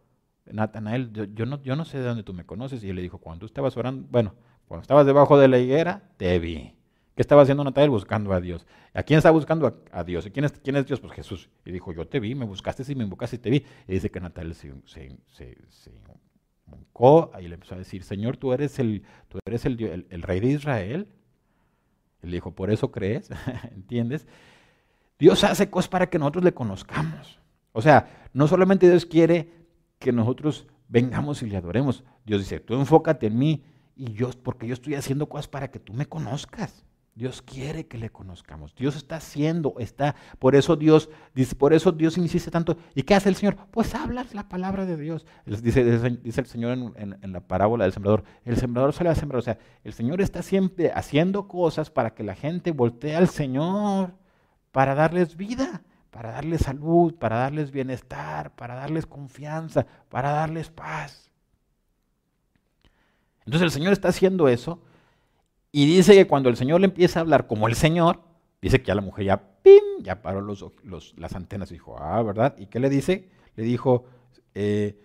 Natanael, 0.45 1.13
yo, 1.35 1.47
no, 1.47 1.63
yo 1.63 1.77
no 1.77 1.85
sé 1.85 1.99
de 1.99 2.05
dónde 2.05 2.23
tú 2.23 2.35
me 2.35 2.45
conoces. 2.45 2.83
Y 2.85 2.91
él 2.91 2.97
le 2.97 3.03
dijo, 3.03 3.19
cuando 3.19 3.47
estabas 3.47 3.77
orando, 3.77 4.07
bueno, 4.11 4.35
cuando 4.67 4.83
estabas 4.83 5.07
debajo 5.07 5.39
de 5.39 5.49
la 5.49 5.59
higuera, 5.59 6.11
te 6.17 6.39
vi. 6.39 6.75
¿Qué 7.15 7.23
estaba 7.23 7.43
haciendo 7.43 7.63
Natanael? 7.63 7.91
Buscando 7.91 8.33
a 8.33 8.41
Dios. 8.41 8.67
¿A 8.95 9.03
quién 9.03 9.19
está 9.19 9.31
buscando? 9.31 9.83
A, 9.93 10.05
Dios. 10.05 10.27
¿Y 10.27 10.31
quién 10.31 10.45
es, 10.45 10.53
quién 10.53 10.77
es, 10.77 10.87
Dios? 10.87 11.01
Pues 11.01 11.13
Jesús. 11.13 11.51
Y 11.65 11.73
dijo, 11.73 11.93
yo 11.93 12.07
te 12.07 12.21
vi, 12.21 12.35
me 12.35 12.45
buscaste 12.45 12.91
y 12.91 12.95
me 12.95 13.05
invocaste 13.05 13.37
y 13.37 13.39
te 13.39 13.51
vi. 13.51 13.65
Y 13.87 13.93
dice 13.93 14.11
que 14.11 14.21
Natanael 14.21 14.55
se, 14.55 14.73
se 14.87 15.17
y 17.41 17.49
le 17.49 17.55
empezó 17.55 17.75
a 17.75 17.79
decir, 17.79 18.05
Señor, 18.05 18.37
tú 18.37 18.53
eres 18.53 18.79
el, 18.79 19.03
tú 19.29 19.39
eres 19.45 19.65
el, 19.65 20.07
el, 20.09 20.23
rey 20.23 20.41
de 20.41 20.49
Israel. 20.49 21.09
Él 22.23 22.31
dijo, 22.31 22.53
¿por 22.55 22.71
eso 22.71 22.93
crees? 22.93 23.29
¿Entiendes? 23.75 24.27
Dios 25.19 25.43
hace 25.43 25.69
cosas 25.69 25.89
para 25.89 26.09
que 26.09 26.19
nosotros 26.19 26.45
le 26.45 26.55
conozcamos. 26.55 27.41
O 27.73 27.83
sea, 27.83 28.29
no 28.33 28.49
solamente 28.49 28.89
Dios 28.89 29.07
quiere 29.07 29.51
que 29.99 30.13
nosotros 30.13 30.67
vengamos 30.89 31.43
y 31.43 31.47
le 31.47 31.57
adoremos. 31.57 32.05
Dios 32.25 32.41
dice, 32.41 32.61
tú 32.61 32.75
enfócate 32.75 33.27
en 33.27 33.39
mí 33.39 33.65
y 33.97 34.13
yo, 34.13 34.31
porque 34.43 34.67
yo 34.67 34.75
estoy 34.75 34.95
haciendo 34.95 35.29
cosas 35.29 35.49
para 35.49 35.71
que 35.71 35.79
tú 35.79 35.93
me 35.93 36.07
conozcas. 36.07 36.85
Dios 37.15 37.43
quiere 37.43 37.87
que 37.87 37.99
le 37.99 38.11
conozcamos. 38.11 38.75
Dios 38.75 38.97
está 38.97 39.17
haciendo, 39.17 39.75
está, 39.79 40.17
por 40.39 40.55
eso 40.55 40.77
Dios, 40.77 41.11
dice, 41.35 41.55
por 41.55 41.75
eso 41.75 41.93
Dios 41.93 42.17
insiste 42.17 42.51
tanto. 42.51 42.79
¿Y 42.95 43.03
qué 43.03 43.15
hace 43.15 43.29
el 43.29 43.35
Señor? 43.35 43.57
Pues 43.71 43.95
hablas 43.95 44.35
la 44.35 44.49
palabra 44.49 44.87
de 44.87 44.97
Dios. 44.97 45.27
Dice, 45.45 45.85
dice 45.85 46.41
el 46.41 46.47
Señor 46.47 46.95
en, 46.97 47.33
la 47.33 47.41
parábola 47.41 47.85
del 47.85 47.93
sembrador. 47.93 48.25
El 48.47 48.57
sembrador 48.57 48.95
sale 48.95 49.11
a 49.11 49.15
sembrar. 49.15 49.41
O 49.41 49.43
sea, 49.43 49.59
el 49.85 49.93
Señor 49.93 50.23
está 50.23 50.43
siempre 50.43 50.91
haciendo 50.95 51.49
cosas 51.49 51.91
para 51.91 52.15
que 52.15 52.23
la 52.23 52.35
gente 52.35 52.73
voltee 52.73 53.15
al 53.15 53.29
Señor, 53.29 54.15
para 54.71 54.95
darles 54.95 55.37
vida, 55.37 55.83
para 56.13 56.31
darles 56.31 56.61
salud, 56.61 57.15
para 57.15 57.39
darles 57.39 57.73
bienestar, 57.73 58.55
para 58.55 58.75
darles 58.75 59.07
confianza, 59.07 59.87
para 60.11 60.31
darles 60.31 60.69
paz. 60.69 61.31
Entonces 63.47 63.63
el 63.63 63.71
Señor 63.71 63.95
está 63.95 64.09
haciendo 64.09 64.47
eso 64.47 64.83
y 65.73 65.87
dice 65.87 66.13
que 66.13 66.27
cuando 66.27 66.51
el 66.51 66.57
Señor 66.57 66.81
le 66.83 66.87
empieza 66.87 67.19
a 67.19 67.23
hablar 67.23 67.47
como 67.47 67.67
el 67.67 67.75
Señor, 67.75 68.21
dice 68.61 68.83
que 68.83 68.89
ya 68.89 68.95
la 68.95 69.01
mujer 69.01 69.25
ya, 69.25 69.43
¡pim! 69.63 69.83
ya 70.03 70.21
paró 70.21 70.43
los, 70.43 70.63
las 71.17 71.35
antenas 71.35 71.71
y 71.71 71.75
dijo, 71.75 71.97
ah, 71.99 72.23
¿verdad? 72.23 72.55
¿Y 72.59 72.67
qué 72.67 72.79
le 72.79 72.91
dice? 72.91 73.31
Le 73.57 73.65
dijo, 73.65 74.05
eh, 74.55 75.01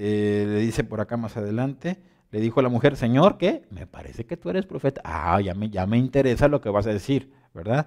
eh, 0.00 0.44
le 0.48 0.58
dice 0.58 0.82
por 0.82 1.00
acá 1.00 1.16
más 1.16 1.36
adelante, 1.36 2.02
le 2.32 2.40
dijo 2.40 2.58
a 2.58 2.64
la 2.64 2.68
mujer, 2.68 2.96
Señor, 2.96 3.38
¿qué? 3.38 3.62
Me 3.70 3.86
parece 3.86 4.26
que 4.26 4.36
tú 4.36 4.50
eres 4.50 4.66
profeta. 4.66 5.02
Ah, 5.04 5.40
ya 5.40 5.54
me, 5.54 5.70
ya 5.70 5.86
me 5.86 5.98
interesa 5.98 6.48
lo 6.48 6.60
que 6.60 6.68
vas 6.68 6.88
a 6.88 6.92
decir, 6.92 7.32
¿verdad? 7.54 7.86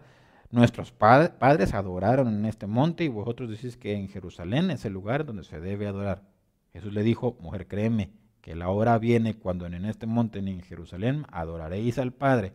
Nuestros 0.55 0.93
padres 0.93 1.73
adoraron 1.73 2.33
en 2.33 2.45
este 2.45 2.65
monte 2.65 3.03
y 3.03 3.09
vosotros 3.09 3.49
decís 3.49 3.75
que 3.75 3.91
en 3.91 4.07
Jerusalén 4.07 4.71
es 4.71 4.85
el 4.85 4.93
lugar 4.93 5.25
donde 5.25 5.43
se 5.43 5.59
debe 5.59 5.85
adorar. 5.85 6.21
Jesús 6.71 6.93
le 6.93 7.03
dijo, 7.03 7.35
mujer, 7.41 7.67
créeme, 7.67 8.13
que 8.39 8.55
la 8.55 8.69
hora 8.69 8.97
viene 8.97 9.33
cuando 9.33 9.65
en 9.65 9.83
este 9.83 10.05
monte 10.07 10.41
ni 10.41 10.51
en 10.51 10.61
Jerusalén 10.61 11.25
adoraréis 11.29 11.97
al 11.97 12.13
Padre. 12.13 12.53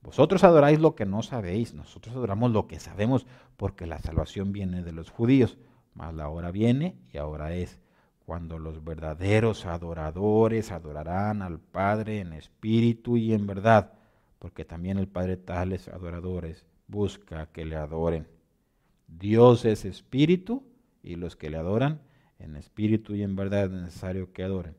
Vosotros 0.00 0.44
adoráis 0.44 0.78
lo 0.78 0.94
que 0.94 1.06
no 1.06 1.24
sabéis, 1.24 1.74
nosotros 1.74 2.14
adoramos 2.14 2.52
lo 2.52 2.68
que 2.68 2.78
sabemos, 2.78 3.26
porque 3.56 3.84
la 3.84 3.98
salvación 3.98 4.52
viene 4.52 4.84
de 4.84 4.92
los 4.92 5.10
judíos. 5.10 5.58
Mas 5.92 6.14
la 6.14 6.28
hora 6.28 6.52
viene 6.52 6.94
y 7.12 7.18
ahora 7.18 7.52
es 7.52 7.80
cuando 8.26 8.60
los 8.60 8.84
verdaderos 8.84 9.66
adoradores 9.66 10.70
adorarán 10.70 11.42
al 11.42 11.58
Padre 11.58 12.20
en 12.20 12.32
espíritu 12.32 13.16
y 13.16 13.34
en 13.34 13.48
verdad, 13.48 13.94
porque 14.38 14.64
también 14.64 14.98
el 14.98 15.08
Padre 15.08 15.36
tales 15.36 15.88
adoradores 15.88 16.69
busca 16.90 17.46
que 17.46 17.64
le 17.64 17.76
adoren. 17.76 18.26
Dios 19.06 19.64
es 19.64 19.84
espíritu 19.84 20.64
y 21.02 21.16
los 21.16 21.36
que 21.36 21.50
le 21.50 21.56
adoran 21.56 22.00
en 22.38 22.56
espíritu 22.56 23.14
y 23.14 23.22
en 23.22 23.36
verdad 23.36 23.64
es 23.64 23.70
necesario 23.70 24.32
que 24.32 24.42
adoren. 24.42 24.76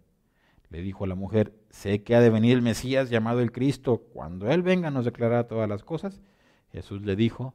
Le 0.69 0.81
dijo 0.81 1.03
a 1.03 1.07
la 1.07 1.15
mujer, 1.15 1.53
sé 1.69 2.03
que 2.03 2.15
ha 2.15 2.21
de 2.21 2.29
venir 2.29 2.55
el 2.55 2.61
Mesías 2.61 3.09
llamado 3.09 3.41
el 3.41 3.51
Cristo. 3.51 4.05
Cuando 4.13 4.49
Él 4.49 4.61
venga 4.61 4.89
nos 4.89 5.05
declarará 5.05 5.47
todas 5.47 5.67
las 5.67 5.83
cosas. 5.83 6.21
Jesús 6.71 7.01
le 7.01 7.15
dijo, 7.15 7.53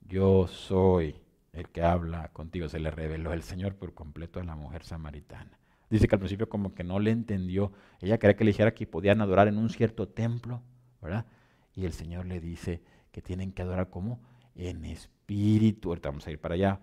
yo 0.00 0.46
soy 0.46 1.16
el 1.52 1.68
que 1.68 1.82
habla 1.82 2.28
contigo. 2.32 2.68
Se 2.68 2.80
le 2.80 2.90
reveló 2.90 3.32
el 3.32 3.42
Señor 3.42 3.74
por 3.74 3.92
completo 3.92 4.40
a 4.40 4.44
la 4.44 4.56
mujer 4.56 4.82
samaritana. 4.82 5.58
Dice 5.90 6.08
que 6.08 6.14
al 6.14 6.20
principio 6.20 6.48
como 6.48 6.74
que 6.74 6.84
no 6.84 6.98
le 6.98 7.10
entendió. 7.10 7.72
Ella 8.00 8.18
quería 8.18 8.36
que 8.36 8.44
le 8.44 8.50
dijera 8.50 8.72
que 8.72 8.86
podían 8.86 9.20
adorar 9.20 9.46
en 9.48 9.58
un 9.58 9.68
cierto 9.68 10.08
templo, 10.08 10.62
¿verdad? 11.02 11.26
Y 11.74 11.84
el 11.84 11.92
Señor 11.92 12.24
le 12.24 12.40
dice 12.40 12.82
que 13.14 13.22
tienen 13.22 13.52
que 13.52 13.62
adorar 13.62 13.90
como 13.90 14.18
en 14.56 14.84
espíritu. 14.84 15.90
Ahorita 15.90 16.08
vamos 16.08 16.26
a 16.26 16.32
ir 16.32 16.40
para 16.40 16.56
allá. 16.56 16.80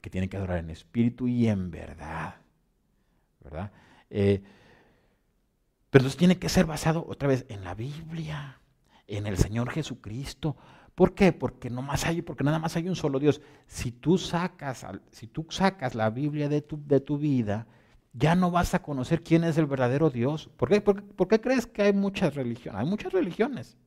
Que 0.00 0.10
tienen 0.10 0.28
que 0.28 0.36
adorar 0.36 0.58
en 0.58 0.70
espíritu 0.70 1.28
y 1.28 1.46
en 1.46 1.70
verdad, 1.70 2.34
¿verdad? 3.38 3.70
Eh, 4.10 4.42
pero 5.88 6.02
entonces 6.02 6.16
tiene 6.16 6.40
que 6.40 6.48
ser 6.48 6.66
basado 6.66 7.06
otra 7.06 7.28
vez 7.28 7.46
en 7.48 7.62
la 7.62 7.76
Biblia, 7.76 8.60
en 9.06 9.28
el 9.28 9.36
Señor 9.36 9.70
Jesucristo. 9.70 10.56
¿Por 10.96 11.14
qué? 11.14 11.32
Porque, 11.32 11.70
no 11.70 11.80
más 11.80 12.04
hay, 12.06 12.22
porque 12.22 12.42
nada 12.42 12.58
más 12.58 12.74
hay 12.74 12.88
un 12.88 12.96
solo 12.96 13.20
Dios. 13.20 13.40
Si 13.68 13.92
tú 13.92 14.18
sacas, 14.18 14.84
si 15.12 15.28
tú 15.28 15.46
sacas 15.48 15.94
la 15.94 16.10
Biblia 16.10 16.48
de 16.48 16.60
tu, 16.60 16.84
de 16.84 16.98
tu 16.98 17.18
vida, 17.18 17.68
ya 18.12 18.34
no 18.34 18.50
vas 18.50 18.74
a 18.74 18.82
conocer 18.82 19.22
quién 19.22 19.44
es 19.44 19.56
el 19.58 19.66
verdadero 19.66 20.10
Dios. 20.10 20.50
¿Por 20.56 20.70
qué? 20.70 20.80
¿Por 20.80 21.28
qué 21.28 21.40
crees 21.40 21.68
que 21.68 21.82
hay 21.82 21.92
muchas 21.92 22.34
religiones? 22.34 22.80
Hay 22.80 22.86
muchas 22.86 23.12
religiones. 23.12 23.78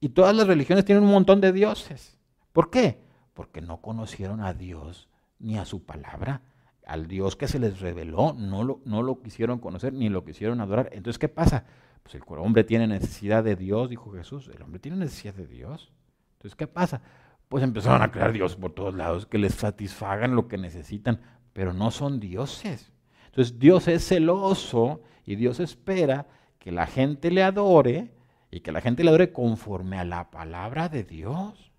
Y 0.00 0.10
todas 0.10 0.34
las 0.34 0.46
religiones 0.46 0.84
tienen 0.84 1.04
un 1.04 1.10
montón 1.10 1.40
de 1.40 1.52
dioses. 1.52 2.18
¿Por 2.52 2.70
qué? 2.70 3.02
Porque 3.34 3.60
no 3.60 3.80
conocieron 3.80 4.40
a 4.40 4.54
Dios 4.54 5.08
ni 5.38 5.58
a 5.58 5.64
su 5.64 5.84
palabra 5.84 6.42
al 6.90 7.06
Dios 7.06 7.36
que 7.36 7.46
se 7.46 7.60
les 7.60 7.78
reveló, 7.78 8.34
no 8.36 8.64
lo, 8.64 8.80
no 8.84 9.04
lo 9.04 9.20
quisieron 9.20 9.60
conocer 9.60 9.92
ni 9.92 10.08
lo 10.08 10.24
quisieron 10.24 10.60
adorar. 10.60 10.90
Entonces, 10.92 11.20
¿qué 11.20 11.28
pasa? 11.28 11.64
Pues 12.02 12.16
el 12.16 12.22
hombre 12.38 12.64
tiene 12.64 12.88
necesidad 12.88 13.44
de 13.44 13.54
Dios, 13.54 13.88
dijo 13.88 14.10
Jesús. 14.12 14.50
El 14.52 14.60
hombre 14.62 14.80
tiene 14.80 14.96
necesidad 14.96 15.34
de 15.34 15.46
Dios. 15.46 15.92
Entonces, 16.32 16.56
¿qué 16.56 16.66
pasa? 16.66 17.00
Pues 17.48 17.62
empezaron 17.62 18.02
a 18.02 18.10
crear 18.10 18.32
dioses 18.32 18.56
por 18.56 18.72
todos 18.72 18.92
lados 18.94 19.26
que 19.26 19.38
les 19.38 19.54
satisfagan 19.54 20.34
lo 20.34 20.48
que 20.48 20.58
necesitan, 20.58 21.20
pero 21.52 21.72
no 21.72 21.92
son 21.92 22.18
dioses. 22.18 22.90
Entonces, 23.26 23.60
Dios 23.60 23.86
es 23.86 24.08
celoso 24.08 25.00
y 25.24 25.36
Dios 25.36 25.60
espera 25.60 26.26
que 26.58 26.72
la 26.72 26.86
gente 26.86 27.30
le 27.30 27.44
adore 27.44 28.10
y 28.50 28.60
que 28.60 28.72
la 28.72 28.80
gente 28.80 29.04
le 29.04 29.10
adore 29.10 29.32
conforme 29.32 29.98
a 29.98 30.04
la 30.04 30.30
palabra 30.30 30.88
de 30.88 31.04
Dios 31.04 31.70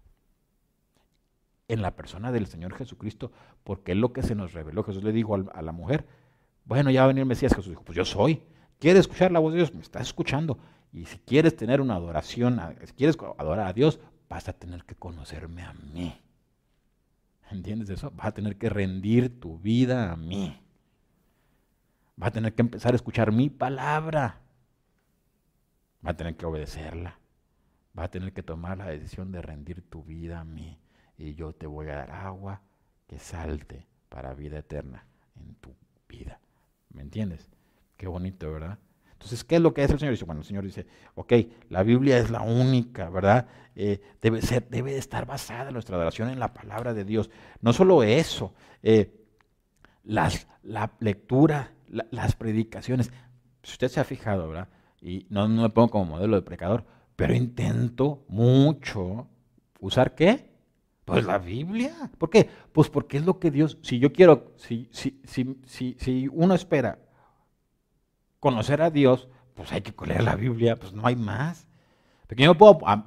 en 1.67 1.81
la 1.81 1.95
persona 1.95 2.31
del 2.31 2.47
Señor 2.47 2.73
Jesucristo, 2.75 3.31
porque 3.63 3.93
es 3.93 3.97
lo 3.97 4.11
que 4.13 4.23
se 4.23 4.35
nos 4.35 4.53
reveló. 4.53 4.83
Jesús 4.83 5.03
le 5.03 5.11
dijo 5.11 5.35
a 5.35 5.61
la 5.61 5.71
mujer, 5.71 6.05
bueno, 6.65 6.91
ya 6.91 7.01
va 7.01 7.05
a 7.05 7.07
venir 7.07 7.21
el 7.21 7.27
Mesías. 7.27 7.53
Jesús 7.53 7.69
dijo, 7.69 7.83
pues 7.83 7.95
yo 7.95 8.05
soy. 8.05 8.43
¿Quieres 8.79 9.01
escuchar 9.01 9.31
la 9.31 9.39
voz 9.39 9.53
de 9.53 9.59
Dios? 9.59 9.73
Me 9.73 9.81
estás 9.81 10.03
escuchando. 10.03 10.57
Y 10.91 11.05
si 11.05 11.19
quieres 11.19 11.55
tener 11.55 11.79
una 11.79 11.95
adoración, 11.95 12.59
si 12.83 12.93
quieres 12.93 13.17
adorar 13.37 13.67
a 13.67 13.73
Dios, 13.73 13.99
vas 14.27 14.49
a 14.49 14.53
tener 14.53 14.83
que 14.83 14.95
conocerme 14.95 15.63
a 15.63 15.73
mí. 15.73 16.13
¿Entiendes 17.49 17.89
eso? 17.89 18.11
Vas 18.11 18.27
a 18.27 18.33
tener 18.33 18.57
que 18.57 18.69
rendir 18.69 19.39
tu 19.39 19.57
vida 19.57 20.11
a 20.11 20.15
mí. 20.15 20.61
Vas 22.17 22.29
a 22.29 22.31
tener 22.31 22.53
que 22.53 22.61
empezar 22.61 22.93
a 22.93 22.95
escuchar 22.95 23.31
mi 23.31 23.49
palabra. 23.49 24.40
Vas 26.01 26.13
a 26.13 26.17
tener 26.17 26.35
que 26.35 26.45
obedecerla. 26.45 27.19
Vas 27.93 28.05
a 28.05 28.11
tener 28.11 28.33
que 28.33 28.43
tomar 28.43 28.77
la 28.77 28.87
decisión 28.87 29.31
de 29.31 29.41
rendir 29.41 29.81
tu 29.89 30.03
vida 30.03 30.39
a 30.39 30.43
mí 30.43 30.79
y 31.17 31.35
yo 31.35 31.53
te 31.53 31.67
voy 31.67 31.87
a 31.89 31.95
dar 31.95 32.11
agua 32.11 32.61
que 33.07 33.19
salte 33.19 33.85
para 34.09 34.33
vida 34.33 34.59
eterna 34.59 35.05
en 35.35 35.55
tu 35.55 35.75
vida. 36.07 36.39
¿Me 36.89 37.01
entiendes? 37.01 37.49
Qué 37.97 38.07
bonito, 38.07 38.51
¿verdad? 38.51 38.79
Entonces, 39.13 39.43
¿qué 39.43 39.57
es 39.57 39.61
lo 39.61 39.73
que 39.73 39.83
hace 39.83 39.93
el 39.93 39.99
Señor? 39.99 40.13
Dice, 40.13 40.25
bueno, 40.25 40.41
el 40.41 40.47
Señor 40.47 40.63
dice, 40.63 40.87
ok, 41.13 41.33
la 41.69 41.83
Biblia 41.83 42.17
es 42.17 42.31
la 42.31 42.41
única, 42.41 43.09
¿verdad? 43.09 43.47
Eh, 43.75 44.01
debe, 44.19 44.41
ser, 44.41 44.67
debe 44.69 44.97
estar 44.97 45.27
basada 45.27 45.69
nuestra 45.69 45.95
adoración 45.95 46.29
en 46.29 46.39
la 46.39 46.53
palabra 46.53 46.95
de 46.95 47.05
Dios. 47.05 47.29
No 47.61 47.71
solo 47.71 48.01
eso, 48.01 48.55
eh, 48.81 49.13
las, 50.03 50.47
la 50.63 50.93
lectura, 50.99 51.73
las 51.87 52.35
predicaciones. 52.35 53.11
Si 53.61 53.73
usted 53.73 53.89
se 53.89 53.99
ha 53.99 54.03
fijado, 54.03 54.47
¿verdad? 54.47 54.69
Y 55.01 55.25
no, 55.29 55.47
no 55.47 55.63
me 55.63 55.69
pongo 55.69 55.89
como 55.89 56.05
modelo 56.05 56.35
de 56.35 56.43
predicador, 56.43 56.85
pero 57.15 57.33
intento 57.33 58.23
mucho 58.29 59.27
usar 59.79 60.15
qué? 60.15 60.51
Pues 61.05 61.25
la 61.25 61.39
Biblia. 61.39 62.11
¿Por 62.17 62.29
qué? 62.29 62.49
Pues 62.71 62.89
porque 62.89 63.17
es 63.17 63.25
lo 63.25 63.39
que 63.39 63.51
Dios, 63.51 63.77
si 63.81 63.99
yo 63.99 64.13
quiero, 64.13 64.53
si, 64.57 64.89
si, 64.91 65.19
si, 65.25 65.95
si, 65.97 66.27
uno 66.31 66.53
espera 66.53 66.99
conocer 68.39 68.81
a 68.81 68.91
Dios, 68.91 69.27
pues 69.55 69.71
hay 69.73 69.81
que 69.81 69.93
leer 70.05 70.23
la 70.23 70.35
Biblia, 70.35 70.75
pues 70.77 70.93
no 70.93 71.05
hay 71.05 71.15
más. 71.15 71.67
Porque 72.27 72.43
yo 72.43 72.55
puedo, 72.55 72.79
ah, 72.85 73.05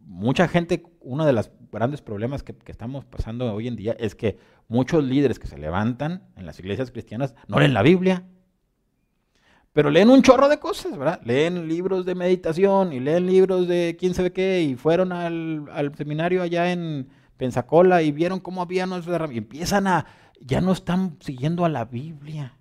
mucha 0.00 0.48
gente, 0.48 0.82
uno 1.00 1.24
de 1.24 1.32
los 1.32 1.50
grandes 1.72 2.02
problemas 2.02 2.42
que, 2.42 2.54
que, 2.54 2.72
estamos 2.72 3.04
pasando 3.04 3.52
hoy 3.54 3.68
en 3.68 3.76
día 3.76 3.96
es 3.98 4.14
que 4.14 4.38
muchos 4.68 5.02
líderes 5.02 5.38
que 5.38 5.46
se 5.46 5.56
levantan 5.56 6.28
en 6.36 6.44
las 6.44 6.58
iglesias 6.58 6.90
cristianas 6.90 7.34
no 7.48 7.60
leen 7.60 7.74
la 7.74 7.82
Biblia. 7.82 8.24
Pero 9.76 9.90
leen 9.90 10.08
un 10.08 10.22
chorro 10.22 10.48
de 10.48 10.58
cosas, 10.58 10.96
¿verdad? 10.96 11.20
Leen 11.22 11.68
libros 11.68 12.06
de 12.06 12.14
meditación 12.14 12.94
y 12.94 12.98
leen 12.98 13.26
libros 13.26 13.68
de 13.68 13.94
quién 14.00 14.14
sabe 14.14 14.32
qué 14.32 14.62
y 14.62 14.74
fueron 14.74 15.12
al, 15.12 15.92
seminario 15.98 16.42
allá 16.42 16.72
en 16.72 17.10
Pensacola 17.36 18.00
y 18.00 18.10
vieron 18.10 18.40
cómo 18.40 18.62
había 18.62 18.86
nuestras 18.86 19.30
y 19.30 19.36
empiezan 19.36 19.86
a, 19.86 20.06
ya 20.40 20.62
no 20.62 20.72
están 20.72 21.18
siguiendo 21.20 21.66
a 21.66 21.68
la 21.68 21.84
Biblia. 21.84 22.56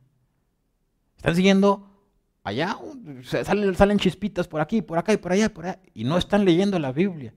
Están 1.15 1.37
siguiendo 1.37 1.87
allá, 2.43 2.77
salen, 3.23 3.73
salen 3.75 3.97
chispitas 3.97 4.49
por 4.49 4.59
aquí, 4.59 4.81
por 4.81 4.97
acá 4.97 5.13
y 5.13 5.17
por 5.17 5.31
allá, 5.31 5.53
por 5.53 5.67
allá, 5.67 5.79
y 5.93 6.03
no 6.03 6.17
están 6.17 6.43
leyendo 6.43 6.77
la 6.79 6.91
Biblia. 6.91 7.33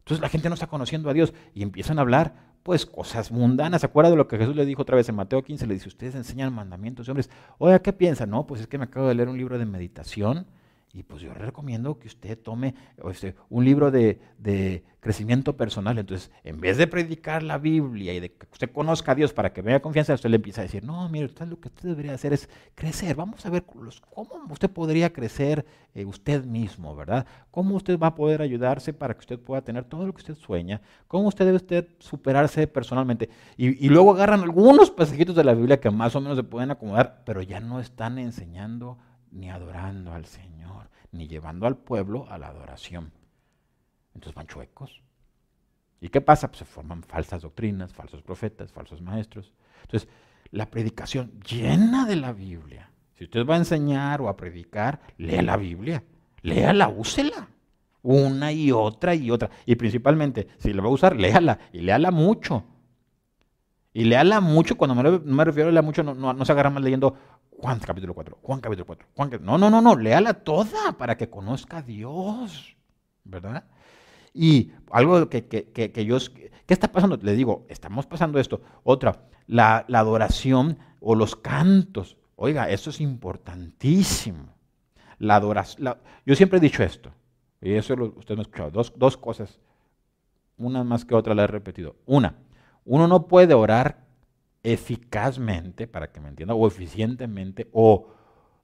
Entonces 0.00 0.20
la 0.20 0.28
gente 0.28 0.50
no 0.50 0.54
está 0.54 0.66
conociendo 0.66 1.08
a 1.08 1.14
Dios 1.14 1.32
y 1.54 1.62
empiezan 1.62 1.96
a 1.96 2.02
hablar 2.02 2.51
pues 2.62 2.86
cosas 2.86 3.30
mundanas. 3.30 3.80
¿Se 3.80 3.86
acuerda 3.86 4.10
de 4.10 4.16
lo 4.16 4.28
que 4.28 4.38
Jesús 4.38 4.56
le 4.56 4.64
dijo 4.66 4.82
otra 4.82 4.96
vez 4.96 5.08
en 5.08 5.14
Mateo 5.14 5.42
15? 5.42 5.66
Le 5.66 5.74
dice, 5.74 5.88
ustedes 5.88 6.14
enseñan 6.14 6.52
mandamientos 6.52 7.06
de 7.06 7.12
hombres. 7.12 7.30
Oiga, 7.58 7.80
¿qué 7.80 7.92
piensan? 7.92 8.30
No, 8.30 8.46
pues 8.46 8.60
es 8.60 8.66
que 8.66 8.78
me 8.78 8.84
acabo 8.84 9.08
de 9.08 9.14
leer 9.14 9.28
un 9.28 9.38
libro 9.38 9.58
de 9.58 9.66
meditación 9.66 10.46
Y 10.94 11.04
pues 11.04 11.22
yo 11.22 11.32
le 11.32 11.38
recomiendo 11.38 11.98
que 11.98 12.06
usted 12.06 12.38
tome 12.38 12.74
este, 13.10 13.34
un 13.48 13.64
libro 13.64 13.90
de, 13.90 14.20
crecimiento 15.00 15.56
personal. 15.56 15.98
Entonces, 15.98 16.30
en 16.44 16.60
vez 16.60 16.76
de 16.76 16.86
predicar 16.86 17.42
la 17.42 17.56
Biblia 17.56 18.12
y 18.12 18.20
de 18.20 18.34
que 18.34 18.46
usted 18.52 18.70
conozca 18.70 19.12
a 19.12 19.14
Dios 19.14 19.32
para 19.32 19.52
que 19.52 19.62
me 19.62 19.80
confianza, 19.80 20.12
usted 20.12 20.28
le 20.28 20.36
empieza 20.36 20.60
a 20.60 20.64
decir, 20.64 20.84
no, 20.84 21.08
mire, 21.08 21.26
usted 21.26 21.46
lo 21.46 21.58
que 21.58 21.68
usted 21.68 21.88
debería 21.88 22.12
hacer 22.12 22.34
es 22.34 22.48
crecer. 22.74 23.16
Vamos 23.16 23.44
a 23.46 23.50
ver 23.50 23.64
cómo 23.64 24.52
usted 24.52 24.70
podría 24.70 25.12
crecer 25.12 25.64
eh, 25.94 26.04
usted 26.04 26.44
mismo, 26.44 26.94
¿verdad? 26.94 27.26
Cómo 27.50 27.74
usted 27.74 27.98
va 27.98 28.08
a 28.08 28.14
poder 28.14 28.42
ayudarse 28.42 28.92
para 28.92 29.14
que 29.14 29.20
usted 29.20 29.40
pueda 29.40 29.62
tener 29.62 29.84
todo 29.84 30.06
lo 30.06 30.12
que 30.12 30.20
usted 30.20 30.34
sueña. 30.34 30.82
Cómo 31.08 31.28
usted 31.28 31.46
debe 31.46 31.56
usted 31.56 31.88
superarse 31.98 32.66
personalmente. 32.66 33.30
Y, 33.56 33.84
y 33.84 33.88
luego 33.88 34.12
agarran 34.12 34.42
algunos 34.42 34.90
pasajitos 34.90 35.34
de 35.34 35.42
la 35.42 35.54
Biblia 35.54 35.80
que 35.80 35.90
más 35.90 36.14
o 36.14 36.20
menos 36.20 36.36
se 36.36 36.44
pueden 36.44 36.70
acomodar, 36.70 37.22
pero 37.24 37.40
ya 37.40 37.60
no 37.60 37.80
están 37.80 38.18
enseñando 38.18 38.98
ni 39.32 39.50
adorando 39.50 40.12
al 40.12 40.26
Señor, 40.26 40.88
ni 41.10 41.26
llevando 41.26 41.66
al 41.66 41.76
pueblo 41.76 42.30
a 42.30 42.38
la 42.38 42.48
adoración. 42.48 43.12
Entonces 44.14 44.34
van 44.34 44.46
chuecos. 44.46 45.02
¿Y 46.00 46.08
qué 46.08 46.20
pasa? 46.20 46.48
Pues 46.48 46.58
se 46.58 46.64
forman 46.64 47.02
falsas 47.02 47.42
doctrinas, 47.42 47.92
falsos 47.92 48.22
profetas, 48.22 48.72
falsos 48.72 49.00
maestros. 49.00 49.52
Entonces, 49.82 50.08
la 50.50 50.70
predicación 50.70 51.40
llena 51.40 52.06
de 52.06 52.16
la 52.16 52.32
Biblia. 52.32 52.90
Si 53.14 53.24
usted 53.24 53.46
va 53.46 53.54
a 53.54 53.58
enseñar 53.58 54.20
o 54.20 54.28
a 54.28 54.36
predicar, 54.36 55.00
lea 55.16 55.42
la 55.42 55.56
Biblia. 55.56 56.02
Léala, 56.42 56.88
úsela. 56.88 57.48
Una 58.02 58.52
y 58.52 58.72
otra 58.72 59.14
y 59.14 59.30
otra. 59.30 59.50
Y 59.64 59.76
principalmente, 59.76 60.48
si 60.58 60.72
la 60.72 60.82
va 60.82 60.88
a 60.88 60.92
usar, 60.92 61.16
léala. 61.16 61.58
Y 61.72 61.82
léala 61.82 62.10
mucho. 62.10 62.64
Y 63.92 64.04
léala 64.04 64.40
mucho, 64.40 64.76
cuando 64.76 64.94
me, 64.94 65.44
refiero 65.44 65.68
a 65.68 65.72
leer 65.72 65.84
mucho, 65.84 66.02
no, 66.02 66.14
no, 66.14 66.32
no 66.32 66.44
se 66.44 66.52
agarra 66.52 66.70
más 66.70 66.82
leyendo 66.82 67.14
Juan 67.50 67.78
capítulo 67.78 68.14
4, 68.14 68.38
Juan 68.42 68.60
capítulo 68.60 68.86
4, 68.86 69.08
Juan 69.14 69.30
No, 69.42 69.58
no, 69.58 69.70
no, 69.70 69.80
no, 69.80 69.96
léala 69.96 70.34
toda 70.34 70.92
para 70.98 71.16
que 71.16 71.28
conozca 71.28 71.78
a 71.78 71.82
Dios, 71.82 72.76
¿verdad? 73.24 73.64
Y 74.34 74.72
algo 74.90 75.28
que, 75.28 75.46
que, 75.46 75.70
que, 75.70 75.92
que 75.92 76.04
yo, 76.04 76.16
¿qué 76.34 76.74
está 76.74 76.90
pasando? 76.90 77.18
Le 77.20 77.34
digo, 77.34 77.66
estamos 77.68 78.06
pasando 78.06 78.38
esto. 78.38 78.62
Otra, 78.82 79.28
la, 79.46 79.84
la 79.88 79.98
adoración 79.98 80.78
o 81.00 81.14
los 81.14 81.36
cantos. 81.36 82.16
Oiga, 82.36 82.70
eso 82.70 82.90
es 82.90 83.00
importantísimo. 83.00 84.54
La 85.18 85.36
adoración, 85.36 85.96
yo 86.26 86.34
siempre 86.34 86.58
he 86.58 86.60
dicho 86.60 86.82
esto, 86.82 87.12
y 87.60 87.74
eso 87.74 87.94
lo, 87.94 88.06
usted 88.16 88.34
me 88.34 88.40
ha 88.40 88.42
escuchado, 88.42 88.70
dos, 88.72 88.92
dos 88.96 89.16
cosas, 89.16 89.60
una 90.56 90.82
más 90.82 91.04
que 91.04 91.14
otra 91.14 91.34
la 91.34 91.44
he 91.44 91.46
repetido. 91.46 91.94
Una, 92.06 92.34
uno 92.84 93.08
no 93.08 93.26
puede 93.28 93.54
orar 93.54 94.04
eficazmente, 94.62 95.86
para 95.86 96.12
que 96.12 96.20
me 96.20 96.28
entienda, 96.28 96.54
o 96.54 96.66
eficientemente, 96.66 97.68
o 97.72 98.08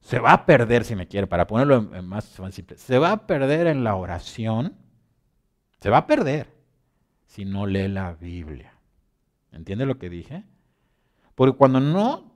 se 0.01 0.19
va 0.19 0.33
a 0.33 0.47
perder, 0.47 0.85
si 0.85 0.95
me 0.95 1.09
quiere, 1.09 1.27
para 1.27 1.47
ponerlo 1.47 1.95
en, 1.95 2.07
más, 2.07 2.25
simple, 2.51 2.79
se 2.79 2.99
va 2.99 3.13
a 3.13 3.27
perder 3.27 3.67
en 3.67 3.85
la 3.85 3.97
oración, 3.97 4.77
se 5.81 5.91
va 5.91 5.99
a 5.99 6.07
perder 6.07 6.55
si 7.27 7.45
no 7.45 7.67
lee 7.67 7.89
la 7.89 8.15
Biblia. 8.15 8.75
¿Entiende 9.53 9.87
lo 9.87 9.99
que 9.99 10.09
dije? 10.09 10.45
Porque 11.35 11.57
cuando 11.57 11.81
no, 11.81 12.33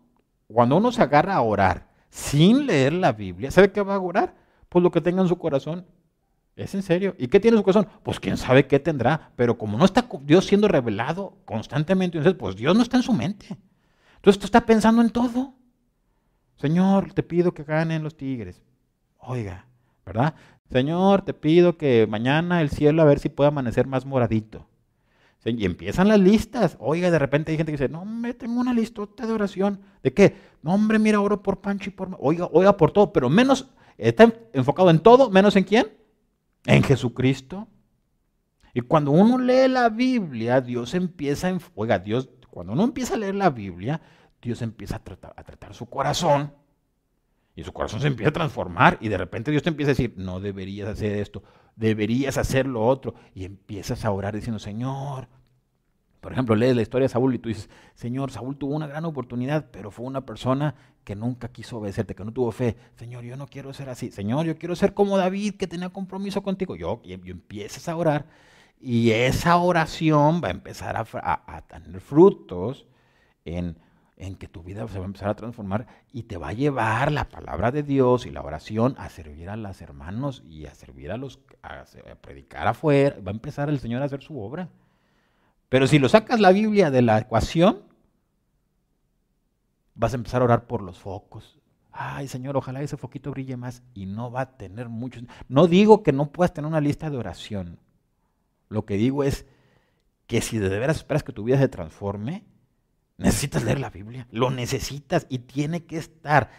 cuando 0.48 0.76
uno 0.76 0.92
se 0.92 1.02
agarra 1.02 1.34
a 1.34 1.42
orar 1.42 1.88
sin 2.10 2.66
leer 2.66 2.92
la 2.92 3.12
Biblia, 3.12 3.50
¿sabe 3.50 3.72
qué 3.72 3.82
va 3.82 3.94
a 3.94 4.00
orar? 4.00 4.34
Pues 4.68 4.82
lo 4.82 4.90
que 4.90 5.00
tenga 5.00 5.22
en 5.22 5.28
su 5.28 5.38
corazón 5.38 5.86
¿Es 6.54 6.74
en 6.74 6.82
serio? 6.82 7.14
¿Y 7.18 7.28
qué 7.28 7.40
tiene 7.40 7.56
su 7.56 7.62
corazón? 7.62 7.88
Pues 8.02 8.20
quién 8.20 8.36
sabe 8.36 8.66
qué 8.66 8.78
tendrá. 8.78 9.32
Pero 9.36 9.56
como 9.56 9.78
no 9.78 9.84
está 9.84 10.06
Dios 10.22 10.46
siendo 10.46 10.68
revelado 10.68 11.38
constantemente, 11.44 12.20
pues 12.34 12.56
Dios 12.56 12.76
no 12.76 12.82
está 12.82 12.98
en 12.98 13.02
su 13.02 13.12
mente. 13.12 13.46
Entonces 14.16 14.38
tú 14.38 14.46
estás 14.46 14.62
pensando 14.62 15.02
en 15.02 15.10
todo. 15.10 15.54
Señor, 16.56 17.12
te 17.14 17.22
pido 17.22 17.54
que 17.54 17.64
ganen 17.64 18.02
los 18.02 18.16
tigres. 18.16 18.62
Oiga, 19.18 19.66
¿verdad? 20.04 20.34
Señor, 20.70 21.22
te 21.22 21.34
pido 21.34 21.76
que 21.76 22.06
mañana 22.08 22.60
el 22.60 22.70
cielo 22.70 23.02
a 23.02 23.06
ver 23.06 23.18
si 23.18 23.28
puede 23.28 23.48
amanecer 23.48 23.86
más 23.86 24.06
moradito. 24.06 24.68
Y 25.44 25.64
empiezan 25.64 26.06
las 26.06 26.20
listas. 26.20 26.76
Oiga, 26.78 27.10
de 27.10 27.18
repente 27.18 27.50
hay 27.50 27.56
gente 27.56 27.72
que 27.72 27.78
dice, 27.78 27.88
no, 27.88 28.04
me 28.04 28.32
tengo 28.32 28.60
una 28.60 28.72
listota 28.72 29.26
de 29.26 29.32
oración. 29.32 29.80
¿De 30.02 30.12
qué? 30.12 30.36
No, 30.62 30.74
hombre, 30.74 30.98
mira, 31.00 31.20
oro 31.20 31.42
por 31.42 31.60
Pancho 31.60 31.90
y 31.90 31.92
por... 31.92 32.16
Oiga, 32.20 32.48
oiga 32.52 32.76
por 32.76 32.92
todo, 32.92 33.12
pero 33.12 33.28
menos, 33.28 33.68
está 33.98 34.32
enfocado 34.52 34.90
en 34.90 35.00
todo, 35.00 35.30
menos 35.30 35.56
en 35.56 35.64
quién? 35.64 36.01
En 36.66 36.82
Jesucristo. 36.82 37.68
Y 38.74 38.80
cuando 38.80 39.10
uno 39.10 39.38
lee 39.38 39.68
la 39.68 39.88
Biblia, 39.88 40.60
Dios 40.60 40.94
empieza, 40.94 41.48
a, 41.48 41.58
oiga, 41.74 41.98
Dios, 41.98 42.30
cuando 42.50 42.72
uno 42.72 42.84
empieza 42.84 43.14
a 43.14 43.18
leer 43.18 43.34
la 43.34 43.50
Biblia, 43.50 44.00
Dios 44.40 44.62
empieza 44.62 44.96
a 44.96 45.04
tratar, 45.04 45.34
a 45.36 45.44
tratar 45.44 45.74
su 45.74 45.86
corazón. 45.86 46.54
Y 47.54 47.64
su 47.64 47.72
corazón 47.72 48.00
se 48.00 48.06
empieza 48.06 48.30
a 48.30 48.32
transformar 48.32 48.96
y 49.00 49.08
de 49.08 49.18
repente 49.18 49.50
Dios 49.50 49.62
te 49.62 49.68
empieza 49.68 49.90
a 49.90 49.94
decir, 49.94 50.14
no 50.16 50.40
deberías 50.40 50.88
hacer 50.88 51.18
esto, 51.18 51.42
deberías 51.76 52.38
hacer 52.38 52.66
lo 52.66 52.86
otro. 52.86 53.14
Y 53.34 53.44
empiezas 53.44 54.06
a 54.06 54.10
orar 54.10 54.34
diciendo, 54.34 54.58
Señor, 54.58 55.28
por 56.22 56.32
ejemplo, 56.32 56.54
lees 56.54 56.76
la 56.76 56.82
historia 56.82 57.06
de 57.06 57.08
Saúl 57.08 57.34
y 57.34 57.40
tú 57.40 57.48
dices, 57.48 57.68
Señor, 57.96 58.30
Saúl 58.30 58.56
tuvo 58.56 58.76
una 58.76 58.86
gran 58.86 59.04
oportunidad, 59.04 59.66
pero 59.72 59.90
fue 59.90 60.06
una 60.06 60.24
persona 60.24 60.76
que 61.02 61.16
nunca 61.16 61.48
quiso 61.48 61.78
obedecerte, 61.78 62.14
que 62.14 62.24
no 62.24 62.32
tuvo 62.32 62.52
fe. 62.52 62.76
Señor, 62.94 63.24
yo 63.24 63.36
no 63.36 63.48
quiero 63.48 63.72
ser 63.72 63.88
así. 63.88 64.12
Señor, 64.12 64.46
yo 64.46 64.56
quiero 64.56 64.76
ser 64.76 64.94
como 64.94 65.18
David, 65.18 65.56
que 65.56 65.66
tenía 65.66 65.88
compromiso 65.88 66.40
contigo. 66.44 66.76
Yo, 66.76 67.00
y, 67.02 67.14
empiezas 67.14 67.88
a 67.88 67.96
orar 67.96 68.26
y 68.80 69.10
esa 69.10 69.56
oración 69.56 70.40
va 70.42 70.46
a 70.46 70.52
empezar 70.52 70.94
a, 70.96 71.62
tener 71.62 72.00
frutos 72.00 72.86
en, 73.44 73.76
en, 74.16 74.36
que 74.36 74.46
tu 74.46 74.62
vida 74.62 74.86
se 74.86 75.00
va 75.00 75.04
a 75.04 75.06
empezar 75.06 75.30
a 75.30 75.34
transformar 75.34 75.88
y 76.12 76.22
te 76.22 76.36
va 76.36 76.50
a 76.50 76.52
llevar 76.52 77.10
la 77.10 77.28
palabra 77.28 77.72
de 77.72 77.82
Dios 77.82 78.26
y 78.26 78.30
la 78.30 78.42
oración 78.42 78.94
a 78.96 79.08
servir 79.08 79.50
a 79.50 79.56
los 79.56 79.80
hermanos 79.80 80.44
y 80.46 80.66
a 80.66 80.74
servir 80.76 81.10
a 81.10 81.16
los, 81.16 81.40
a 81.64 81.84
predicar 82.20 82.68
afuera. 82.68 83.16
Va 83.26 83.32
a 83.32 83.34
empezar 83.34 83.68
el 83.68 83.80
Señor 83.80 84.02
a 84.02 84.04
hacer 84.04 84.22
su 84.22 84.40
obra. 84.40 84.68
Pero 85.72 85.86
si 85.86 85.98
lo 85.98 86.10
sacas 86.10 86.38
la 86.38 86.52
Biblia 86.52 86.90
de 86.90 87.00
la 87.00 87.16
ecuación, 87.16 87.84
vas 89.94 90.12
a 90.12 90.16
empezar 90.16 90.42
a 90.42 90.44
orar 90.44 90.66
por 90.66 90.82
los 90.82 90.98
focos. 90.98 91.62
Ay, 91.90 92.28
Señor, 92.28 92.58
ojalá 92.58 92.82
ese 92.82 92.98
foquito 92.98 93.30
brille 93.30 93.56
más 93.56 93.82
y 93.94 94.04
no 94.04 94.30
va 94.30 94.42
a 94.42 94.56
tener 94.58 94.90
muchos. 94.90 95.24
No 95.48 95.68
digo 95.68 96.02
que 96.02 96.12
no 96.12 96.30
puedas 96.30 96.52
tener 96.52 96.68
una 96.68 96.82
lista 96.82 97.08
de 97.08 97.16
oración. 97.16 97.78
Lo 98.68 98.84
que 98.84 98.98
digo 98.98 99.24
es 99.24 99.46
que 100.26 100.42
si 100.42 100.58
de 100.58 100.68
veras 100.68 100.98
esperas 100.98 101.22
que 101.22 101.32
tu 101.32 101.42
vida 101.42 101.56
se 101.56 101.68
transforme, 101.68 102.44
necesitas 103.16 103.64
leer 103.64 103.80
la 103.80 103.88
Biblia. 103.88 104.28
Lo 104.30 104.50
necesitas 104.50 105.26
y 105.30 105.38
tiene 105.38 105.86
que 105.86 105.96
estar 105.96 106.50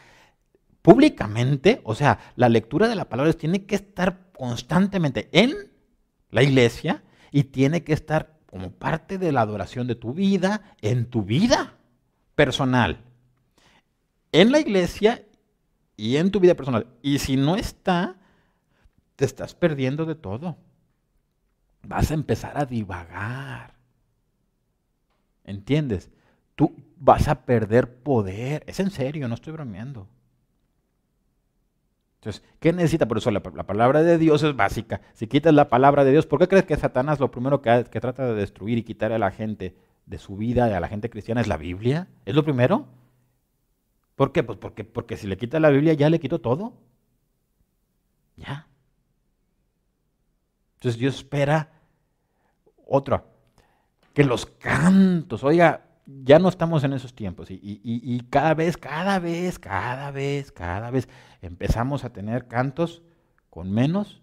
públicamente, 0.82 1.82
o 1.84 1.94
sea, 1.94 2.18
la 2.36 2.50
lectura 2.50 2.88
de 2.88 2.96
la 2.96 3.10
palabra 3.10 3.32
tiene 3.34 3.68
que 3.68 3.76
estar 3.76 4.32
constantemente 4.36 5.30
en 5.34 5.54
la 6.32 6.42
iglesia 6.42 7.04
y 7.30 7.44
tiene 7.44 7.84
que 7.84 7.94
estar 7.94 8.33
como 8.54 8.70
parte 8.70 9.18
de 9.18 9.32
la 9.32 9.42
adoración 9.42 9.88
de 9.88 9.96
tu 9.96 10.14
vida, 10.14 10.62
en 10.82 11.10
tu 11.10 11.24
vida 11.24 11.74
personal, 12.36 13.00
en 14.32 14.52
la 14.52 14.60
iglesia 14.60 15.26
y 15.98 16.18
en 16.18 16.30
tu 16.30 16.40
vida 16.40 16.54
personal. 16.54 16.86
Y 17.02 17.18
si 17.18 17.36
no 17.36 17.56
está, 17.56 18.16
te 19.16 19.26
estás 19.26 19.56
perdiendo 19.56 20.06
de 20.06 20.14
todo. 20.14 20.56
Vas 21.82 22.12
a 22.12 22.14
empezar 22.14 22.56
a 22.56 22.66
divagar. 22.66 23.74
¿Entiendes? 25.46 26.12
Tú 26.54 26.76
vas 26.98 27.30
a 27.30 27.46
perder 27.46 28.04
poder. 28.04 28.64
Es 28.68 28.80
en 28.80 28.92
serio, 28.92 29.28
no 29.28 29.34
estoy 29.34 29.54
bromeando. 29.54 30.08
Entonces, 32.24 32.42
¿qué 32.62 32.72
necesita? 32.72 33.06
Por 33.06 33.18
eso 33.18 33.32
la, 33.32 33.44
palabra 33.44 34.02
de 34.02 34.18
Dios 34.18 34.44
es 34.44 34.56
básica. 34.56 35.02
Si 35.14 35.28
quitas 35.28 35.54
la 35.54 35.68
palabra 35.68 36.06
de 36.06 36.12
Dios, 36.12 36.26
¿por 36.26 36.40
qué 36.40 36.48
crees 36.48 36.64
que 36.64 36.78
Satanás 36.78 37.20
lo 37.20 37.30
primero 37.32 37.62
que, 37.62 37.84
trata 37.84 38.26
de 38.28 38.34
destruir 38.34 38.78
y 38.78 38.84
quitar 38.84 39.12
a 39.12 39.20
la 39.20 39.30
gente 39.30 39.76
de 40.06 40.18
su 40.18 40.38
vida, 40.38 40.66
a 40.78 40.80
la 40.80 40.88
gente 40.88 41.10
cristiana, 41.10 41.42
es 41.42 41.48
la 41.48 41.58
Biblia? 41.58 42.08
¿Es 42.24 42.34
lo 42.34 42.46
primero? 42.46 42.88
¿Por 44.16 44.32
qué? 44.32 44.42
Pues 44.42 44.58
porque, 44.58 44.86
porque 44.86 45.18
si 45.18 45.28
le 45.28 45.36
quita 45.36 45.60
la 45.60 45.70
Biblia 45.70 45.92
ya 45.96 46.10
le 46.10 46.22
quitó 46.22 46.40
todo. 46.40 46.76
Ya. 48.38 48.70
Entonces 50.76 50.98
Dios 50.98 51.16
espera 51.16 51.74
otra, 52.88 53.26
que 54.14 54.24
los 54.24 54.46
cantos, 54.46 55.44
oiga, 55.44 55.88
ya 56.06 56.40
no 56.40 56.50
estamos 56.50 56.84
en 56.84 56.94
esos 56.94 57.14
tiempos 57.14 57.48
y, 57.50 58.26
cada 58.30 58.54
vez, 58.54 58.78
cada 58.78 59.20
vez, 59.20 59.60
cada 59.60 60.12
vez, 60.12 60.52
cada 60.52 60.92
vez 60.92 61.08
empezamos 61.42 62.04
a 62.04 62.12
tener 62.12 62.48
cantos 62.48 63.02
con 63.50 63.72
menos 63.72 64.22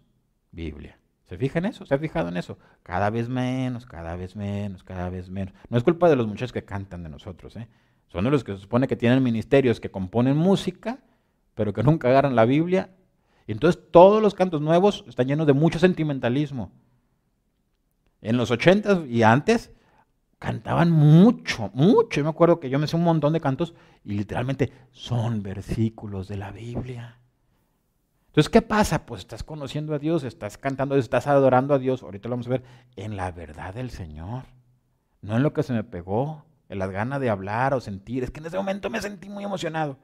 Biblia. 0.52 0.98
¿Se 1.28 1.38
fijan 1.38 1.64
en 1.64 1.70
eso? 1.70 1.86
¿Se 1.86 1.94
ha 1.94 1.98
fijado 1.98 2.28
en 2.28 2.36
eso? 2.36 2.58
Cada 2.82 3.08
vez 3.08 3.28
menos, 3.28 3.86
cada 3.86 4.16
vez 4.16 4.34
menos, 4.34 4.82
cada 4.82 5.08
vez 5.10 5.30
menos. 5.30 5.54
No 5.68 5.78
es 5.78 5.84
culpa 5.84 6.08
de 6.08 6.16
los 6.16 6.26
muchachos 6.26 6.52
que 6.52 6.64
cantan 6.64 7.04
de 7.04 7.08
nosotros, 7.08 7.54
¿eh? 7.56 7.68
Son 8.08 8.24
de 8.24 8.30
los 8.30 8.42
que 8.42 8.52
se 8.52 8.58
supone 8.58 8.88
que 8.88 8.96
tienen 8.96 9.22
ministerios 9.22 9.78
que 9.78 9.92
componen 9.92 10.36
música, 10.36 10.98
pero 11.54 11.72
que 11.72 11.84
nunca 11.84 12.08
agarran 12.08 12.34
la 12.34 12.44
Biblia. 12.44 12.90
Y 13.46 13.52
entonces 13.52 13.80
todos 13.92 14.20
los 14.20 14.34
cantos 14.34 14.60
nuevos 14.60 15.04
están 15.06 15.28
llenos 15.28 15.46
de 15.46 15.52
mucho 15.52 15.78
sentimentalismo. 15.78 16.72
En 18.20 18.36
los 18.36 18.50
ochentas 18.50 19.06
y 19.08 19.22
antes 19.22 19.70
cantaban 20.40 20.90
mucho, 20.90 21.70
mucho. 21.74 22.18
Yo 22.18 22.24
me 22.24 22.30
acuerdo 22.30 22.58
que 22.58 22.70
yo 22.70 22.80
me 22.80 22.88
sé 22.88 22.96
un 22.96 23.04
montón 23.04 23.32
de 23.32 23.40
cantos 23.40 23.74
y 24.04 24.14
literalmente 24.14 24.72
son 24.90 25.44
versículos 25.44 26.26
de 26.26 26.38
la 26.38 26.50
Biblia. 26.50 27.18
Entonces, 28.28 28.48
¿qué 28.48 28.62
pasa? 28.62 29.06
Pues 29.06 29.20
estás 29.20 29.44
conociendo 29.44 29.94
a 29.94 29.98
Dios, 29.98 30.24
estás 30.24 30.56
cantando, 30.56 30.96
estás 30.96 31.26
adorando 31.26 31.74
a 31.74 31.78
Dios, 31.78 32.02
ahorita 32.02 32.28
lo 32.28 32.32
vamos 32.34 32.46
a 32.46 32.50
ver, 32.50 32.62
en 32.96 33.16
la 33.16 33.30
verdad 33.32 33.74
del 33.74 33.90
Señor, 33.90 34.44
no 35.20 35.36
en 35.36 35.42
lo 35.42 35.52
que 35.52 35.62
se 35.62 35.72
me 35.72 35.84
pegó, 35.84 36.44
en 36.68 36.78
las 36.78 36.90
ganas 36.90 37.20
de 37.20 37.28
hablar 37.28 37.74
o 37.74 37.80
sentir. 37.80 38.24
Es 38.24 38.30
que 38.30 38.40
en 38.40 38.46
ese 38.46 38.56
momento 38.56 38.88
me 38.88 39.02
sentí 39.02 39.28
muy 39.28 39.44
emocionado. 39.44 39.98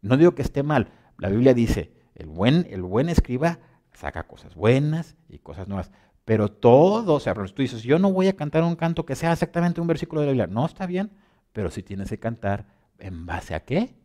No 0.00 0.16
digo 0.16 0.34
que 0.34 0.42
esté 0.42 0.62
mal, 0.62 0.90
la 1.18 1.28
Biblia 1.28 1.52
dice, 1.52 1.92
el 2.14 2.26
buen, 2.26 2.66
el 2.70 2.82
buen 2.82 3.08
escriba 3.08 3.58
saca 3.92 4.22
cosas 4.22 4.54
buenas 4.54 5.16
y 5.28 5.38
cosas 5.38 5.68
nuevas, 5.68 5.90
pero 6.28 6.50
todo, 6.50 7.14
o 7.14 7.20
sea, 7.20 7.32
tú 7.32 7.62
dices, 7.62 7.82
yo 7.82 7.98
no 7.98 8.12
voy 8.12 8.28
a 8.28 8.36
cantar 8.36 8.62
un 8.62 8.76
canto 8.76 9.06
que 9.06 9.16
sea 9.16 9.32
exactamente 9.32 9.80
un 9.80 9.86
versículo 9.86 10.20
de 10.20 10.26
la 10.26 10.32
Biblia, 10.32 10.46
no 10.46 10.66
está 10.66 10.84
bien, 10.84 11.10
pero 11.54 11.70
sí 11.70 11.82
tienes 11.82 12.10
que 12.10 12.18
cantar 12.18 12.66
en 12.98 13.24
base 13.24 13.54
a 13.54 13.64
qué? 13.64 13.96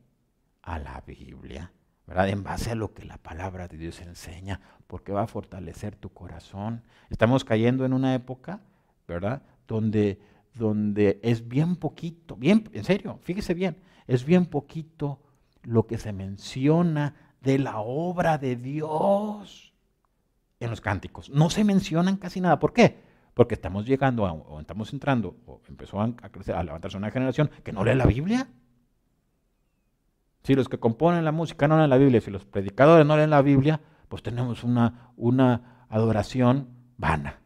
A 0.61 0.79
la 0.79 1.03
Biblia. 1.05 1.73
¿verdad? 2.07 2.29
En 2.29 2.41
base 2.41 2.71
a 2.71 2.75
lo 2.75 2.93
que 2.93 3.03
la 3.03 3.17
palabra 3.17 3.67
de 3.67 3.75
Dios 3.75 3.99
enseña, 3.99 4.61
porque 4.87 5.11
va 5.11 5.23
a 5.23 5.27
fortalecer 5.27 5.97
tu 5.97 6.13
corazón. 6.13 6.83
Estamos 7.09 7.43
cayendo 7.43 7.83
en 7.83 7.91
una 7.91 8.15
época, 8.15 8.61
¿verdad? 9.05 9.41
Donde, 9.67 10.21
donde 10.53 11.19
es 11.23 11.49
bien 11.49 11.75
poquito, 11.75 12.37
bien, 12.37 12.69
en 12.71 12.85
serio, 12.85 13.19
fíjese 13.23 13.53
bien, 13.53 13.75
es 14.07 14.23
bien 14.23 14.45
poquito 14.45 15.19
lo 15.63 15.87
que 15.87 15.97
se 15.97 16.13
menciona 16.13 17.15
de 17.41 17.59
la 17.59 17.79
obra 17.81 18.37
de 18.37 18.55
Dios 18.55 19.72
en 20.65 20.71
los 20.71 20.81
cánticos. 20.81 21.29
No 21.29 21.49
se 21.49 21.63
mencionan 21.63 22.17
casi 22.17 22.41
nada. 22.41 22.59
¿Por 22.59 22.73
qué? 22.73 23.01
Porque 23.33 23.55
estamos 23.55 23.85
llegando 23.85 24.23
o 24.23 24.59
estamos 24.59 24.93
entrando, 24.93 25.35
o 25.45 25.61
empezó 25.67 26.01
a, 26.01 26.13
crecer, 26.15 26.55
a 26.55 26.63
levantarse 26.63 26.97
una 26.97 27.11
generación 27.11 27.49
que 27.63 27.71
no 27.71 27.83
lee 27.83 27.95
la 27.95 28.05
Biblia. 28.05 28.47
Si 30.43 30.55
los 30.55 30.69
que 30.69 30.77
componen 30.77 31.25
la 31.25 31.31
música 31.31 31.67
no 31.67 31.77
leen 31.77 31.89
la 31.89 31.97
Biblia, 31.97 32.21
si 32.21 32.29
los 32.29 32.45
predicadores 32.45 33.05
no 33.05 33.17
leen 33.17 33.29
la 33.29 33.41
Biblia, 33.41 33.81
pues 34.09 34.21
tenemos 34.21 34.63
una, 34.63 35.11
una 35.15 35.85
adoración 35.89 36.69
vana. 36.97 37.39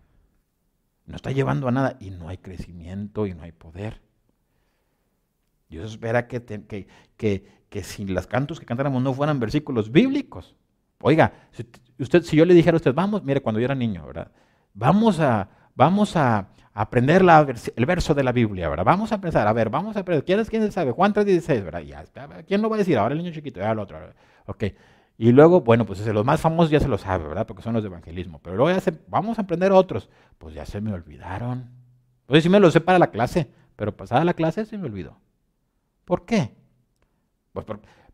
No 1.06 1.16
está 1.16 1.32
llevando 1.32 1.68
a 1.68 1.72
nada 1.72 1.98
y 2.00 2.10
no 2.10 2.28
hay 2.28 2.38
crecimiento 2.38 3.28
y 3.28 3.34
no 3.34 3.44
hay 3.44 3.54
poder. 3.54 4.02
Dios 5.70 5.92
espera 5.92 6.28
que, 6.28 6.44
que, 6.44 6.88
que, 7.16 7.48
que 7.70 7.84
si 7.84 8.06
los 8.06 8.28
cantos 8.28 8.60
que 8.60 8.66
cantáramos 8.66 9.02
no 9.02 9.14
fueran 9.14 9.40
versículos 9.40 9.92
bíblicos. 9.92 10.56
Oiga, 11.02 11.34
si, 11.52 11.66
usted, 12.00 12.24
si 12.24 12.36
yo 12.36 12.46
le 12.46 12.54
dijera 12.54 12.76
a 12.76 12.78
usted, 12.78 12.94
vamos, 12.94 13.24
mire, 13.24 13.42
cuando 13.42 13.60
yo 13.60 13.66
era 13.66 13.76
niño, 13.76 14.06
¿verdad? 14.06 14.32
Vamos 14.74 15.20
a, 15.20 15.50
vamos 15.76 16.16
a, 16.16 16.50
aprender 16.74 17.24
el 17.76 17.86
verso 17.88 18.14
de 18.14 18.24
la 18.24 18.32
Biblia, 18.32 18.70
¿verdad? 18.70 18.86
Vamos 18.86 19.12
a 19.12 19.16
empezar, 19.16 19.48
a 19.48 19.54
ver, 19.54 19.72
vamos 19.72 19.98
a 19.98 20.02
aprender. 20.02 20.24
¿Quién, 20.24 20.46
quién 20.46 20.72
sabe? 20.72 20.92
Juan 20.92 21.12
3.16, 21.12 21.64
¿verdad? 21.64 22.44
¿Quién 22.46 22.62
lo 22.62 22.70
va 22.70 22.76
a 22.76 22.80
decir? 22.80 23.00
Ahora 23.00 23.14
el 23.14 23.18
niño 23.18 23.34
chiquito, 23.34 23.60
ya 23.60 23.72
el 23.72 23.80
otro. 23.80 23.98
Ok. 24.46 24.66
Y 25.18 25.32
luego, 25.32 25.62
bueno, 25.62 25.88
pues 25.88 26.06
los 26.06 26.24
más 26.24 26.40
famosos 26.40 26.70
ya 26.70 26.80
se 26.80 26.88
lo 26.88 27.00
sabe, 27.00 27.28
¿verdad? 27.28 27.48
Porque 27.48 27.64
son 27.64 27.74
los 27.74 27.82
de 27.82 27.90
evangelismo. 27.90 28.40
Pero 28.44 28.56
luego 28.58 28.72
ya 28.72 28.80
se, 28.80 28.94
vamos 29.08 29.40
a 29.40 29.42
aprender 29.42 29.72
otros. 29.72 30.08
Pues 30.38 30.54
ya 30.54 30.68
se 30.68 30.80
me 30.80 30.94
olvidaron. 30.94 31.72
Pues 32.28 32.44
sí 32.44 32.50
me 32.50 32.60
lo 32.60 32.70
sé 32.70 32.80
para 32.80 33.00
la 33.00 33.08
clase, 33.08 33.50
pero 33.76 33.98
pasada 33.98 34.24
la 34.24 34.36
clase 34.36 34.64
se 34.66 34.78
me 34.78 34.86
olvidó. 34.86 35.18
¿Por 36.06 36.26
qué? 36.26 36.54
Pues 37.54 37.66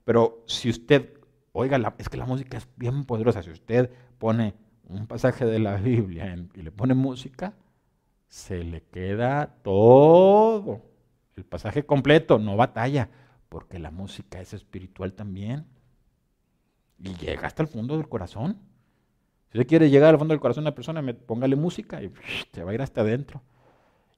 pero 0.06 0.44
si 0.48 0.70
usted, 0.70 1.18
oiga, 1.54 1.96
es 1.98 2.10
que 2.10 2.18
la 2.18 2.26
música 2.26 2.58
es 2.58 2.68
bien 2.76 3.06
poderosa. 3.06 3.42
Si 3.42 3.52
usted 3.52 3.90
pone 4.18 4.56
un 4.90 5.08
pasaje 5.08 5.46
de 5.46 5.60
la 5.60 5.78
Biblia 5.78 6.36
y 6.54 6.62
le 6.62 6.72
pone 6.72 6.94
música, 6.94 7.54
se 8.28 8.64
le 8.64 8.84
queda 8.84 9.56
todo. 9.64 10.82
El 11.36 11.46
pasaje 11.46 11.86
completo, 11.86 12.38
no 12.38 12.58
batalla, 12.58 13.10
porque 13.50 13.80
la 13.80 13.92
música 13.92 14.42
es 14.42 14.54
espiritual 14.54 15.14
también. 15.14 15.66
Y 17.00 17.16
llega 17.16 17.48
hasta 17.48 17.64
el 17.64 17.70
fondo 17.70 17.96
del 17.96 18.10
corazón. 18.10 18.58
Si 19.52 19.58
usted 19.58 19.68
quiere 19.68 19.90
llegar 19.90 20.10
al 20.10 20.20
fondo 20.20 20.34
del 20.34 20.42
corazón 20.42 20.64
de 20.64 20.70
una 20.70 20.76
persona, 20.76 21.02
póngale 21.26 21.56
música 21.56 22.02
y 22.02 22.12
se 22.54 22.64
va 22.64 22.72
a 22.72 22.74
ir 22.74 22.82
hasta 22.82 23.02
adentro. 23.02 23.42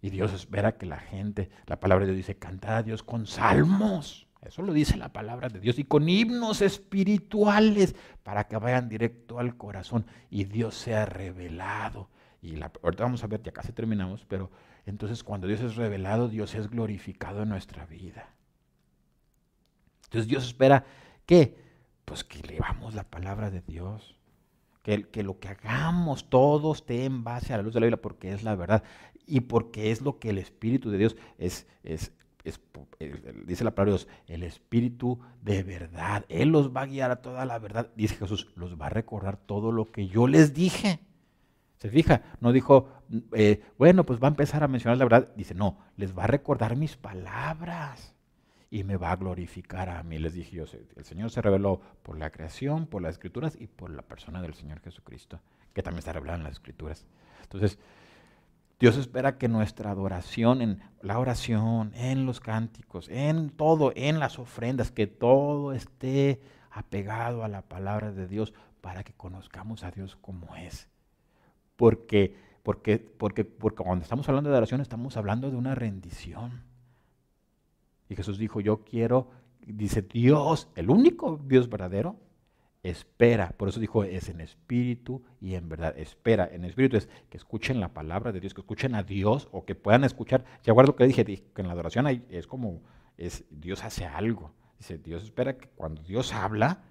Y 0.01 0.09
Dios 0.09 0.33
espera 0.33 0.77
que 0.77 0.85
la 0.85 0.99
gente, 0.99 1.49
la 1.65 1.79
palabra 1.79 2.05
de 2.05 2.11
Dios 2.11 2.25
dice, 2.25 2.37
cantad 2.37 2.77
a 2.77 2.83
Dios 2.83 3.03
con 3.03 3.25
salmos. 3.25 4.24
Eso 4.47 4.61
lo 4.61 4.73
dice 4.73 4.97
la 4.97 5.11
palabra 5.11 5.49
de 5.49 5.59
Dios. 5.59 5.79
Y 5.79 5.83
con 5.83 6.07
himnos 6.07 6.61
espirituales 6.61 7.95
para 8.23 8.47
que 8.47 8.57
vayan 8.57 8.89
directo 8.89 9.39
al 9.39 9.57
corazón 9.57 10.05
y 10.29 10.45
Dios 10.45 10.75
sea 10.75 11.05
revelado. 11.05 12.09
Y 12.41 12.61
ahorita 12.61 13.03
vamos 13.03 13.23
a 13.23 13.27
ver, 13.27 13.41
ya 13.41 13.51
casi 13.51 13.71
terminamos, 13.71 14.25
pero 14.27 14.51
entonces 14.85 15.23
cuando 15.23 15.47
Dios 15.47 15.61
es 15.61 15.75
revelado, 15.75 16.29
Dios 16.29 16.53
es 16.55 16.69
glorificado 16.69 17.43
en 17.43 17.49
nuestra 17.49 17.85
vida. 17.85 18.35
Entonces 20.05 20.27
Dios 20.27 20.45
espera 20.45 20.85
que, 21.25 21.57
pues 22.05 22.23
que 22.23 22.41
leamos 22.43 22.93
la 22.93 23.03
palabra 23.03 23.49
de 23.49 23.61
Dios, 23.61 24.15
que, 24.83 25.23
lo 25.23 25.39
que 25.39 25.47
hagamos 25.47 26.29
todo 26.29 26.71
esté 26.71 27.05
en 27.05 27.23
base 27.23 27.53
a 27.53 27.57
la 27.57 27.63
luz 27.63 27.73
de 27.73 27.79
la 27.79 27.87
Biblia, 27.87 28.01
porque 28.01 28.31
es 28.31 28.43
la 28.43 28.55
verdad 28.55 28.83
y 29.25 29.39
porque 29.41 29.89
es 29.89 30.01
lo 30.01 30.19
que 30.19 30.29
el 30.29 30.37
Espíritu 30.37 30.91
de 30.91 30.99
Dios 30.99 31.15
es, 31.39 31.65
dice 33.45 33.63
la 33.63 33.73
palabra 33.73 33.93
Dios, 33.93 34.07
el 34.27 34.43
Espíritu 34.43 35.19
de 35.41 35.63
verdad. 35.63 36.25
Él 36.29 36.49
los 36.49 36.75
va 36.75 36.81
a 36.81 36.85
guiar 36.85 37.11
a 37.11 37.21
toda 37.21 37.45
la 37.45 37.59
verdad. 37.59 37.89
Dice 37.95 38.15
Jesús, 38.15 38.47
los 38.55 38.79
va 38.79 38.87
a 38.87 38.89
recordar 38.89 39.37
todo 39.37 39.71
lo 39.71 39.91
que 39.91 40.07
yo 40.07 40.27
les 40.27 40.53
dije. 40.53 40.99
¿Se 41.77 41.89
fija? 41.89 42.21
No 42.39 42.51
dijo, 42.51 42.89
eh, 43.33 43.63
bueno, 43.77 44.05
pues 44.05 44.19
va 44.19 44.27
a 44.27 44.29
empezar 44.29 44.63
a 44.63 44.67
mencionar 44.67 44.97
la 44.97 45.05
verdad. 45.05 45.29
Dice, 45.35 45.53
no, 45.53 45.79
les 45.97 46.17
va 46.17 46.23
a 46.23 46.27
recordar 46.27 46.75
mis 46.75 46.95
palabras 46.95 48.15
y 48.69 48.83
me 48.83 48.97
va 48.97 49.11
a 49.11 49.15
glorificar 49.15 49.89
a 49.89 50.01
mí. 50.03 50.17
Les 50.17 50.33
dije 50.33 50.55
yo, 50.55 50.65
el 50.95 51.05
Señor 51.05 51.31
se 51.31 51.41
reveló 51.41 51.81
por 52.03 52.17
la 52.17 52.29
creación, 52.29 52.87
por 52.87 53.01
las 53.01 53.15
escrituras 53.15 53.57
y 53.59 53.67
por 53.67 53.89
la 53.89 54.01
persona 54.01 54.41
del 54.41 54.53
Señor 54.53 54.79
Jesucristo, 54.81 55.39
que 55.73 55.83
también 55.83 55.99
está 55.99 56.13
revelado 56.13 56.37
en 56.39 56.43
las 56.43 56.53
escrituras. 56.53 57.05
Entonces, 57.43 57.77
Dios 58.79 58.97
espera 58.97 59.37
que 59.37 59.47
nuestra 59.47 59.91
adoración, 59.91 60.61
en 60.61 60.81
la 61.01 61.19
oración, 61.19 61.93
en 61.95 62.25
los 62.25 62.39
cánticos, 62.39 63.07
en 63.09 63.49
todo, 63.49 63.93
en 63.95 64.19
las 64.19 64.39
ofrendas, 64.39 64.91
que 64.91 65.07
todo 65.07 65.73
esté 65.73 66.41
apegado 66.71 67.43
a 67.43 67.47
la 67.47 67.61
palabra 67.61 68.11
de 68.11 68.27
Dios 68.27 68.53
para 68.81 69.03
que 69.03 69.13
conozcamos 69.13 69.83
a 69.83 69.91
Dios 69.91 70.17
como 70.17 70.55
es 70.55 70.89
porque, 71.75 72.35
porque, 72.63 72.97
porque, 72.99 73.45
porque 73.45 73.83
cuando 73.83 74.03
estamos 74.03 74.27
hablando 74.29 74.49
de 74.49 74.55
adoración 74.55 74.81
estamos 74.81 75.17
hablando 75.17 75.51
de 75.51 75.57
una 75.57 75.75
rendición. 75.75 76.63
Y 78.09 78.15
Jesús 78.15 78.37
dijo, 78.37 78.61
yo 78.61 78.83
quiero, 78.83 79.29
dice 79.65 80.01
Dios, 80.01 80.69
el 80.75 80.89
único 80.89 81.39
Dios 81.43 81.69
verdadero, 81.69 82.17
espera. 82.89 83.53
Por 83.57 83.69
eso 83.69 83.79
dijo, 83.79 84.03
es 84.03 84.29
en 84.29 84.41
espíritu 84.41 85.23
y 85.41 85.55
en 85.55 85.69
verdad. 85.69 85.97
Espera, 85.97 86.49
en 86.51 86.65
espíritu 86.65 86.97
es 86.97 87.09
que 87.29 87.37
escuchen 87.37 87.79
la 87.79 87.93
palabra 87.93 88.31
de 88.31 88.39
Dios, 88.39 88.53
que 88.53 88.61
escuchen 88.61 88.95
a 88.95 89.03
Dios 89.03 89.47
o 89.51 89.65
que 89.65 89.75
puedan 89.75 90.03
escuchar. 90.03 90.45
Ya 90.63 90.73
guardo 90.73 90.91
lo 90.91 90.95
que 90.95 91.07
dije, 91.07 91.25
que 91.25 91.61
en 91.61 91.67
la 91.67 91.73
adoración 91.73 92.07
es 92.29 92.47
como, 92.47 92.81
es, 93.17 93.45
Dios 93.49 93.83
hace 93.83 94.05
algo. 94.05 94.53
Dice, 94.77 94.97
Dios 94.97 95.23
espera 95.23 95.57
que 95.57 95.67
cuando 95.69 96.03
Dios 96.03 96.33
habla, 96.33 96.83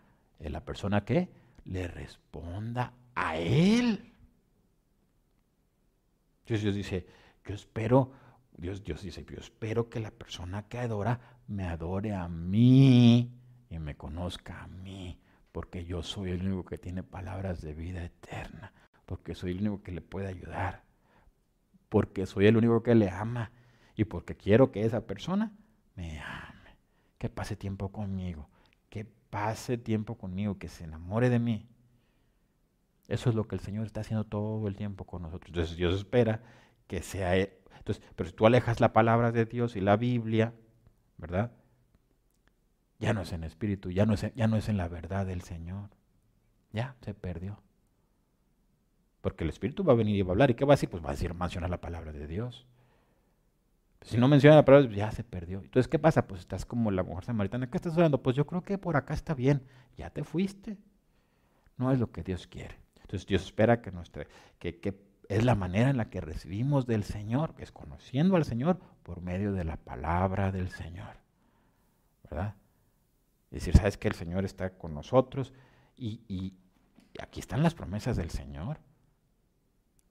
la 0.51 0.65
persona 0.65 1.05
que 1.05 1.29
le 1.65 1.89
responda 1.89 2.93
a 3.15 3.37
Él. 3.39 4.13
Dios, 6.47 6.61
Dios 6.61 6.75
dice, 6.75 7.07
yo 7.47 7.55
espero, 7.55 8.13
Dios, 8.57 8.85
Dios 8.85 9.03
dice, 9.03 9.25
yo 9.25 9.39
espero 9.39 9.89
que 9.89 10.01
la 10.01 10.11
persona 10.11 10.69
que 10.69 10.79
adora 10.79 11.39
me 11.47 11.65
adore 11.65 12.15
a 12.15 12.29
mí 12.29 13.33
y 13.71 13.79
me 13.79 13.97
conozca 13.97 14.63
a 14.63 14.67
mí, 14.67 15.19
porque 15.55 15.85
yo 15.85 16.03
soy 16.03 16.33
el 16.33 16.45
único 16.45 16.65
que 16.65 16.79
tiene 16.79 17.05
palabras 17.05 17.61
de 17.63 17.75
vida 17.75 18.05
eterna, 18.05 18.73
porque 19.07 19.37
soy 19.37 19.53
el 19.53 19.61
único 19.61 19.85
que 19.85 19.93
le 19.93 20.01
puede 20.01 20.27
ayudar, 20.27 20.83
porque 21.89 22.27
soy 22.27 22.49
el 22.49 22.57
único 22.57 22.83
que 22.83 22.97
le 22.97 23.09
ama 23.09 23.53
y 23.95 24.03
porque 24.03 24.35
quiero 24.35 24.73
que 24.73 24.85
esa 24.85 25.07
persona 25.07 25.53
me 25.95 26.19
ame, 26.19 26.77
que 27.19 27.29
pase 27.29 27.55
tiempo 27.55 27.93
conmigo, 27.93 28.49
que 28.91 29.05
pase 29.05 29.79
tiempo 29.79 30.19
conmigo, 30.19 30.59
que 30.59 30.67
se 30.67 30.83
enamore 30.83 31.31
de 31.31 31.39
mí. 31.39 31.69
Eso 33.07 33.31
es 33.31 33.37
lo 33.37 33.47
que 33.47 33.55
el 33.55 33.61
Señor 33.61 33.87
está 33.87 34.01
haciendo 34.01 34.25
todo 34.25 34.67
el 34.67 34.75
tiempo 34.75 35.05
con 35.05 35.23
nosotros. 35.23 35.51
Entonces 35.51 35.77
Dios 35.77 35.95
espera 35.95 36.43
que 36.89 37.01
sea 37.01 37.37
Él. 37.37 37.53
Entonces, 37.79 38.03
pero 38.17 38.29
si 38.29 38.35
tú 38.35 38.45
alejas 38.45 38.81
la 38.81 38.93
palabra 38.93 39.31
de 39.31 39.45
Dios 39.45 39.77
y 39.77 39.81
la 39.81 39.97
Biblia, 39.97 40.53
¿verdad? 41.17 41.53
Ya 43.05 43.13
no 43.13 43.23
es 43.23 43.33
en 43.33 43.45
espíritu, 43.45 43.91
ya 43.91 44.07
no 44.07 44.15
es, 44.15 44.35
ya 44.35 44.47
no 44.47 44.57
es 44.57 44.69
en 44.69 44.77
la 44.77 44.89
verdad 44.89 45.27
del 45.27 45.43
Señor. 45.43 45.91
Ya 46.73 46.97
se 47.03 47.15
perdió. 47.15 47.63
Porque 49.21 49.45
el 49.45 49.51
Espíritu 49.51 49.85
va 49.85 49.95
a 49.95 49.97
venir 49.97 50.17
y 50.17 50.23
va 50.23 50.31
a 50.31 50.33
hablar. 50.33 50.51
¿Y 50.51 50.55
qué 50.55 50.67
va 50.67 50.75
a 50.75 50.77
decir? 50.77 50.91
Pues 50.91 51.03
va 51.03 51.09
a 51.09 51.13
decir, 51.13 51.33
mencionar 51.33 51.71
la 51.71 51.81
palabra 51.81 52.13
de 52.13 52.27
Dios. 52.27 52.67
Si 54.03 54.19
no 54.19 54.29
menciona 54.29 54.57
la 54.57 54.67
palabra, 54.67 54.91
ya 54.95 55.11
se 55.13 55.25
perdió. 55.25 55.61
Entonces, 55.61 55.89
¿qué 55.89 55.99
pasa? 55.99 56.27
Pues 56.27 56.41
estás 56.41 56.67
como 56.67 56.91
la 56.91 57.03
mujer 57.03 57.25
samaritana. 57.25 57.71
¿Qué 57.71 57.79
estás 57.79 57.95
hablando? 57.95 58.23
Pues 58.23 58.37
yo 58.37 58.47
creo 58.47 58.63
que 58.63 58.77
por 58.77 58.97
acá 58.97 59.15
está 59.15 59.33
bien. 59.33 59.63
Ya 59.97 60.11
te 60.11 60.25
fuiste. 60.25 60.77
No 61.79 61.91
es 61.91 61.99
lo 61.99 62.13
que 62.13 62.23
Dios 62.23 62.47
quiere. 62.47 62.77
Entonces 62.97 63.27
Dios 63.27 63.45
espera 63.45 63.81
que, 63.81 63.93
nuestra, 63.93 64.27
que, 64.59 64.79
que 64.79 64.95
es 65.31 65.43
la 65.43 65.55
manera 65.55 65.89
en 65.89 65.97
la 65.97 66.11
que 66.11 66.21
recibimos 66.21 66.87
del 66.87 67.05
Señor, 67.05 67.55
que 67.55 67.63
es 67.63 67.73
conociendo 67.73 68.37
al 68.37 68.45
Señor 68.45 68.79
por 69.05 69.23
medio 69.23 69.53
de 69.53 69.65
la 69.65 69.77
palabra 69.77 70.53
del 70.53 70.69
Señor. 70.69 71.17
¿Verdad? 72.25 72.57
Decir, 73.55 73.77
¿sabes 73.77 73.97
que 73.97 74.09
El 74.09 74.15
Señor 74.15 74.45
está 74.45 74.71
con 74.71 74.95
nosotros 74.95 75.53
y, 75.97 76.55
aquí 77.21 77.41
están 77.41 77.63
las 77.63 77.75
promesas 77.75 78.17
del 78.17 78.31
Señor. 78.31 78.79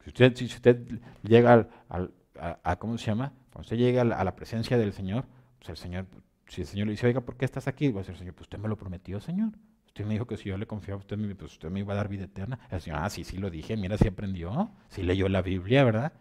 Si 0.04 0.10
usted, 0.10 0.36
si 0.36 0.46
usted 0.46 1.02
llega 1.24 1.68
al, 1.90 2.14
a, 2.40 2.76
¿cómo 2.78 2.98
se 2.98 3.06
llama? 3.08 3.34
Cuando 3.52 3.62
usted 3.62 3.78
llega 3.78 4.02
a 4.02 4.24
la, 4.24 4.36
presencia 4.36 4.78
del 4.78 4.94
Señor, 4.94 5.26
pues 5.60 5.70
el 5.70 5.78
Señor, 5.78 6.06
si 6.48 6.62
el 6.62 6.68
Señor 6.68 6.88
le 6.88 6.92
dice, 6.92 7.08
oiga, 7.08 7.22
¿por 7.22 7.38
qué 7.38 7.46
estás 7.46 7.68
aquí? 7.68 7.92
Va 7.92 8.00
a 8.00 8.04
decir, 8.04 8.18
Señor, 8.18 8.34
pues 8.34 8.46
usted 8.46 8.58
me 8.58 8.68
lo 8.68 8.78
prometió, 8.78 9.20
Señor. 9.20 9.52
Usted 9.86 10.06
me 10.06 10.14
dijo 10.14 10.26
que 10.26 10.38
si 10.38 10.50
yo 10.50 10.58
le 10.58 10.66
confiaba, 10.66 11.00
usted 11.00 11.18
me, 11.18 11.36
pues 11.36 11.54
usted 11.54 11.70
me 11.70 11.82
iba 11.82 11.94
a 11.94 11.98
dar 11.98 12.08
vida 12.08 12.24
eterna. 12.24 12.60
El 12.72 12.82
Señor, 12.82 13.00
ah, 13.02 13.10
sí, 13.10 13.24
sí 13.24 13.38
lo 13.38 13.50
dije, 13.50 13.78
mira, 13.78 13.98
sí 13.98 14.08
aprendió, 14.08 14.72
sí 14.90 15.04
leyó 15.04 15.30
la 15.30 15.42
Biblia, 15.42 15.84
¿verdad? 15.84 16.14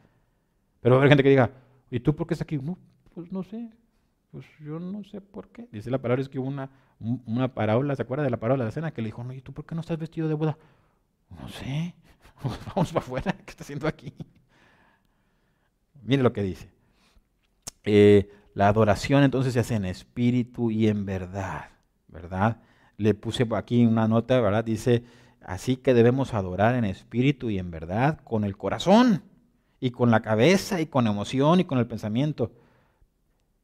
Pero 0.80 0.96
a 0.96 0.98
haber 0.98 1.08
gente 1.08 1.22
que 1.22 1.30
diga, 1.30 1.50
¿y 1.90 2.00
tú 2.00 2.14
por 2.14 2.26
qué 2.26 2.34
estás 2.34 2.44
aquí? 2.44 2.58
No, 2.58 2.78
pues 3.14 3.32
no 3.32 3.42
sé, 3.42 3.70
pues 4.32 4.46
yo 4.60 4.80
no 4.80 5.04
sé 5.04 5.20
por 5.20 5.48
qué. 5.48 5.68
Dice 5.70 5.90
la 5.90 6.00
palabra, 6.00 6.22
es 6.22 6.28
que 6.30 6.38
hubo 6.38 6.48
una, 6.48 6.70
una 6.98 7.54
parábola, 7.54 7.94
¿se 7.94 8.02
acuerda 8.02 8.24
de 8.24 8.30
la 8.30 8.40
parábola 8.40 8.64
de 8.64 8.68
la 8.68 8.72
cena? 8.72 8.90
Que 8.90 9.02
le 9.02 9.08
dijo, 9.08 9.22
no, 9.22 9.34
¿y 9.34 9.42
tú 9.42 9.52
por 9.52 9.66
qué 9.66 9.74
no 9.74 9.82
estás 9.82 9.98
vestido 9.98 10.26
de 10.26 10.34
boda? 10.34 10.56
No 11.30 11.48
sé, 11.50 11.94
vamos 12.74 12.92
para 12.92 13.04
afuera, 13.04 13.32
¿qué 13.44 13.50
está 13.50 13.62
haciendo 13.62 13.86
aquí? 13.86 14.14
Mire 16.02 16.22
lo 16.22 16.32
que 16.32 16.42
dice. 16.42 16.70
Eh, 17.84 18.30
la 18.54 18.68
adoración 18.68 19.22
entonces 19.22 19.52
se 19.52 19.60
hace 19.60 19.74
en 19.74 19.84
espíritu 19.84 20.70
y 20.70 20.88
en 20.88 21.04
verdad, 21.04 21.66
¿verdad? 22.08 22.62
Le 22.96 23.12
puse 23.12 23.46
aquí 23.54 23.84
una 23.84 24.08
nota, 24.08 24.40
¿verdad? 24.40 24.64
Dice, 24.64 25.04
así 25.42 25.76
que 25.76 25.92
debemos 25.92 26.32
adorar 26.32 26.74
en 26.74 26.86
espíritu 26.86 27.50
y 27.50 27.58
en 27.58 27.70
verdad 27.70 28.20
con 28.24 28.44
el 28.44 28.56
corazón 28.56 29.22
y 29.78 29.90
con 29.90 30.10
la 30.10 30.22
cabeza 30.22 30.80
y 30.80 30.86
con 30.86 31.06
emoción 31.06 31.60
y 31.60 31.64
con 31.64 31.78
el 31.78 31.86
pensamiento. 31.86 32.52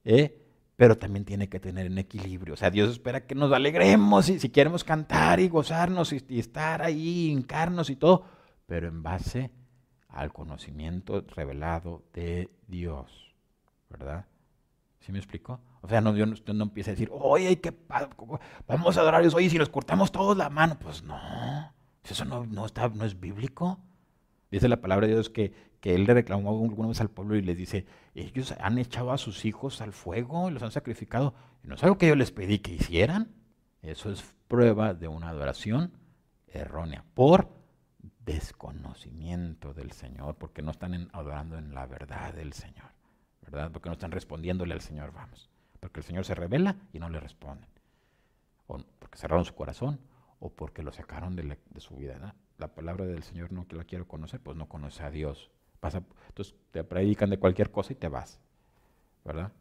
¿Eh? 0.05 0.48
Pero 0.79 0.97
también 0.97 1.25
tiene 1.25 1.49
que 1.49 1.59
tener 1.59 1.91
un 1.91 1.99
equilibrio. 1.99 2.55
O 2.55 2.57
sea, 2.57 2.71
Dios 2.71 2.89
espera 2.89 3.27
que 3.27 3.35
nos 3.35 3.53
alegremos 3.53 4.29
y 4.29 4.39
si 4.39 4.49
queremos 4.49 4.85
cantar 4.85 5.41
y 5.41 5.49
gozarnos 5.49 6.13
y, 6.13 6.39
estar 6.39 6.83
ahí, 6.83 7.31
hincarnos 7.31 7.91
y 7.91 7.97
todo, 7.97 8.27
pero 8.65 8.87
en 8.87 9.03
base 9.03 9.51
al 10.09 10.33
conocimiento 10.33 11.25
revelado 11.35 12.05
de 12.13 12.49
Dios. 12.69 13.35
¿Verdad? 13.91 14.27
¿Sí 15.01 15.11
me 15.11 15.19
explico? 15.19 15.61
O 15.81 15.89
sea, 15.89 16.01
no, 16.01 16.13
no, 16.13 16.35
no 16.55 16.63
empieza 16.63 16.93
a 16.93 16.95
decir, 16.95 17.11
oye, 17.11 17.61
¿qué 17.61 17.75
vamos 18.69 18.97
a 18.97 19.01
adorar 19.01 19.19
a 19.19 19.23
Dios, 19.23 19.35
oye, 19.35 19.51
si 19.51 19.59
nos 19.59 19.71
cortamos 19.71 20.13
todos 20.13 20.37
la 20.37 20.49
mano. 20.49 20.79
Pues 20.79 21.03
no, 21.03 21.19
eso 22.09 22.25
no, 22.25 22.47
no, 22.47 22.67
está, 22.67 22.89
no 22.89 23.05
es 23.05 23.19
bíblico. 23.19 23.81
Dice 24.53 24.69
la 24.69 24.81
palabra 24.81 25.09
de 25.09 25.15
Dios 25.15 25.29
que, 25.29 25.53
que 25.81 25.95
Él 25.95 26.05
le 26.05 26.15
reclamó 26.15 26.51
alguna 26.51 26.89
vez 26.89 27.01
al 27.01 27.11
pueblo 27.11 27.37
y 27.37 27.43
les 27.43 27.57
dice, 27.57 27.87
ellos 28.15 28.55
han 28.61 28.79
echado 28.79 29.13
a 29.13 29.19
sus 29.19 29.45
hijos 29.45 29.81
al 29.81 29.93
fuego 29.93 30.49
y 30.49 30.53
los 30.53 30.63
han 30.63 30.73
sacrificado. 30.73 31.35
No 31.63 31.75
es 31.75 31.83
algo 31.85 31.99
que 31.99 32.09
yo 32.09 32.17
les 32.17 32.33
pedí 32.33 32.59
que 32.59 32.75
hicieran. 32.75 33.35
Eso 33.83 34.11
es 34.11 34.25
prueba 34.49 34.95
de 34.95 35.09
una 35.09 35.29
adoración 35.29 35.93
errónea. 36.49 37.05
Por 37.15 37.49
desconocimiento 38.25 39.73
del 39.73 39.93
Señor, 39.93 40.37
porque 40.37 40.63
no 40.63 40.71
están 40.71 41.09
adorando 41.13 41.57
en 41.57 41.75
la 41.75 41.87
verdad 41.87 42.35
del 42.35 42.53
Señor, 42.53 42.91
¿verdad? 43.43 43.71
Porque 43.73 43.89
no 43.89 43.95
están 43.95 44.11
respondiéndole 44.11 44.75
al 44.75 44.81
Señor, 44.81 45.13
vamos. 45.13 45.49
Porque 45.81 46.01
el 46.01 46.05
Señor 46.05 46.25
se 46.25 46.35
revela 46.35 46.77
y 46.93 46.99
no 46.99 47.09
le 47.09 47.21
responden. 47.21 47.69
O 48.67 48.79
porque 48.99 49.19
cerraron 49.19 49.45
su 49.45 49.55
corazón 49.55 50.01
o 50.41 50.51
porque 50.51 50.83
lo 50.83 50.93
sacaron 50.93 51.37
de, 51.37 51.59
su 51.79 51.97
vida. 51.97 52.35
La 52.59 52.75
palabra 52.75 53.07
del 53.07 53.23
Señor 53.23 53.53
no 53.53 53.67
que 53.67 53.77
la 53.77 53.85
quiero 53.85 54.07
conocer, 54.07 54.41
pues 54.41 54.57
no 54.57 54.69
conoce 54.69 55.03
a 55.03 55.11
Dios. 55.11 55.51
Entonces 55.83 56.55
te 56.71 56.85
predican 56.85 57.31
de 57.31 57.39
cualquier 57.39 57.71
cosa 57.71 57.93
y 57.93 57.97
te 57.97 58.09
vas, 58.09 58.39
¿verdad? 59.25 59.53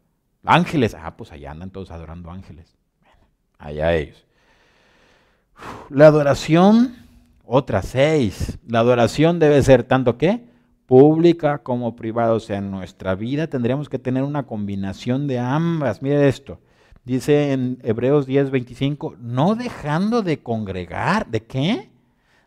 Ángeles, 0.44 0.94
ah, 0.94 1.16
pues 1.16 1.32
allá 1.32 1.50
andan 1.50 1.70
todos 1.70 1.90
adorando 1.90 2.30
ángeles. 2.30 2.76
allá 3.58 3.94
ellos. 3.94 4.24
La 5.90 6.06
adoración 6.06 7.08
otra 7.50 7.82
seis. 7.82 8.58
La 8.66 8.80
adoración 8.80 9.38
debe 9.38 9.62
ser 9.62 9.82
tanto 9.82 10.18
que 10.18 10.44
pública 10.86 11.58
como 11.58 11.96
privada. 11.96 12.34
O 12.34 12.40
sea, 12.40 12.58
en 12.58 12.70
nuestra 12.70 13.14
vida 13.14 13.46
tendríamos 13.46 13.88
que 13.88 13.98
tener 13.98 14.22
una 14.22 14.44
combinación 14.46 15.26
de 15.26 15.38
ambas. 15.38 16.02
Mire 16.02 16.28
esto. 16.28 16.60
Dice 17.04 17.52
en 17.52 17.78
Hebreos 17.82 18.26
10, 18.26 18.50
25, 18.50 19.16
no 19.18 19.54
dejando 19.54 20.22
de 20.22 20.42
congregar. 20.42 21.26
¿De 21.26 21.42
qué? 21.44 21.88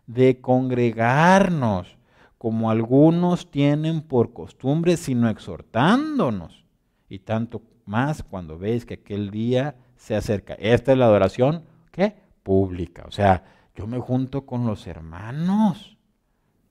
De 0.06 0.40
congregarnos, 0.40 1.96
como 2.42 2.72
algunos 2.72 3.52
tienen 3.52 4.00
por 4.00 4.32
costumbre, 4.32 4.96
sino 4.96 5.28
exhortándonos. 5.28 6.64
Y 7.08 7.20
tanto 7.20 7.62
más 7.86 8.24
cuando 8.24 8.58
veis 8.58 8.84
que 8.84 8.94
aquel 8.94 9.30
día 9.30 9.76
se 9.94 10.16
acerca. 10.16 10.54
Esta 10.54 10.90
es 10.90 10.98
la 10.98 11.04
adoración, 11.04 11.62
¿qué? 11.92 12.16
Pública. 12.42 13.04
O 13.06 13.12
sea, 13.12 13.44
yo 13.76 13.86
me 13.86 14.00
junto 14.00 14.44
con 14.44 14.66
los 14.66 14.88
hermanos. 14.88 15.96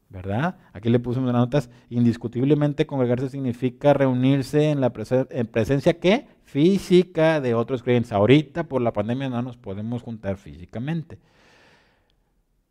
¿Verdad? 0.10 0.58
Aquí 0.74 0.90
le 0.90 1.00
pusimos 1.00 1.32
las 1.32 1.40
notas. 1.40 1.70
Indiscutiblemente 1.90 2.86
congregarse 2.86 3.30
significa 3.30 3.94
reunirse 3.94 4.72
en 4.72 4.82
la 4.82 4.92
en 5.30 5.48
presencia 5.48 6.02
¿qué? 6.02 6.28
física 6.44 7.40
de 7.40 7.54
otros 7.54 7.82
creyentes. 7.82 8.12
Ahorita 8.12 8.66
por 8.66 8.82
la 8.82 8.92
pandemia 8.92 9.30
no 9.30 9.42
nos 9.42 9.56
podemos 9.56 10.02
juntar 10.02 10.36
físicamente. 10.36 11.18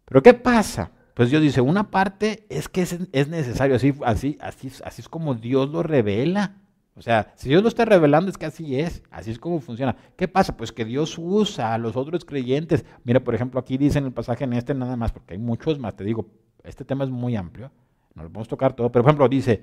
Pero 0.05 0.23
¿qué 0.23 0.35
pasa? 0.35 0.91
Pues 1.21 1.29
Dios 1.29 1.43
dice, 1.43 1.61
una 1.61 1.91
parte 1.91 2.47
es 2.49 2.71
que 2.71 2.81
es, 2.81 2.97
es 3.13 3.29
necesario, 3.29 3.77
así, 3.77 3.93
así, 4.07 4.39
así, 4.41 4.73
así 4.83 5.03
es 5.03 5.09
como 5.11 5.35
Dios 5.35 5.69
lo 5.69 5.83
revela. 5.83 6.57
O 6.95 7.03
sea, 7.03 7.35
si 7.37 7.51
Dios 7.51 7.63
lo 7.63 7.69
está 7.69 7.85
revelando 7.85 8.31
es 8.31 8.39
que 8.39 8.47
así 8.47 8.81
es, 8.81 9.03
así 9.11 9.31
es 9.31 9.39
como 9.39 9.61
funciona. 9.61 9.95
¿Qué 10.17 10.29
pasa? 10.29 10.57
Pues 10.57 10.73
que 10.73 10.87
Dios 10.87 11.19
usa 11.19 11.75
a 11.75 11.77
los 11.77 11.95
otros 11.95 12.25
creyentes. 12.25 12.87
Mira, 13.05 13.21
por 13.21 13.35
ejemplo, 13.35 13.61
aquí 13.61 13.77
dice 13.77 13.99
en 13.99 14.07
el 14.07 14.13
pasaje 14.15 14.45
en 14.45 14.55
este 14.55 14.73
nada 14.73 14.97
más, 14.97 15.13
porque 15.13 15.35
hay 15.35 15.39
muchos 15.39 15.79
más, 15.79 15.95
te 15.95 16.05
digo, 16.05 16.27
este 16.65 16.87
tema 16.87 17.05
es 17.05 17.11
muy 17.11 17.37
amplio, 17.37 17.71
no 18.15 18.23
lo 18.23 18.31
podemos 18.31 18.49
tocar 18.49 18.73
todo, 18.73 18.91
pero 18.91 19.03
por 19.03 19.11
ejemplo 19.11 19.29
dice, 19.29 19.63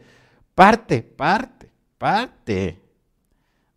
parte, 0.53 1.01
parte, 1.01 1.71
parte 1.97 2.79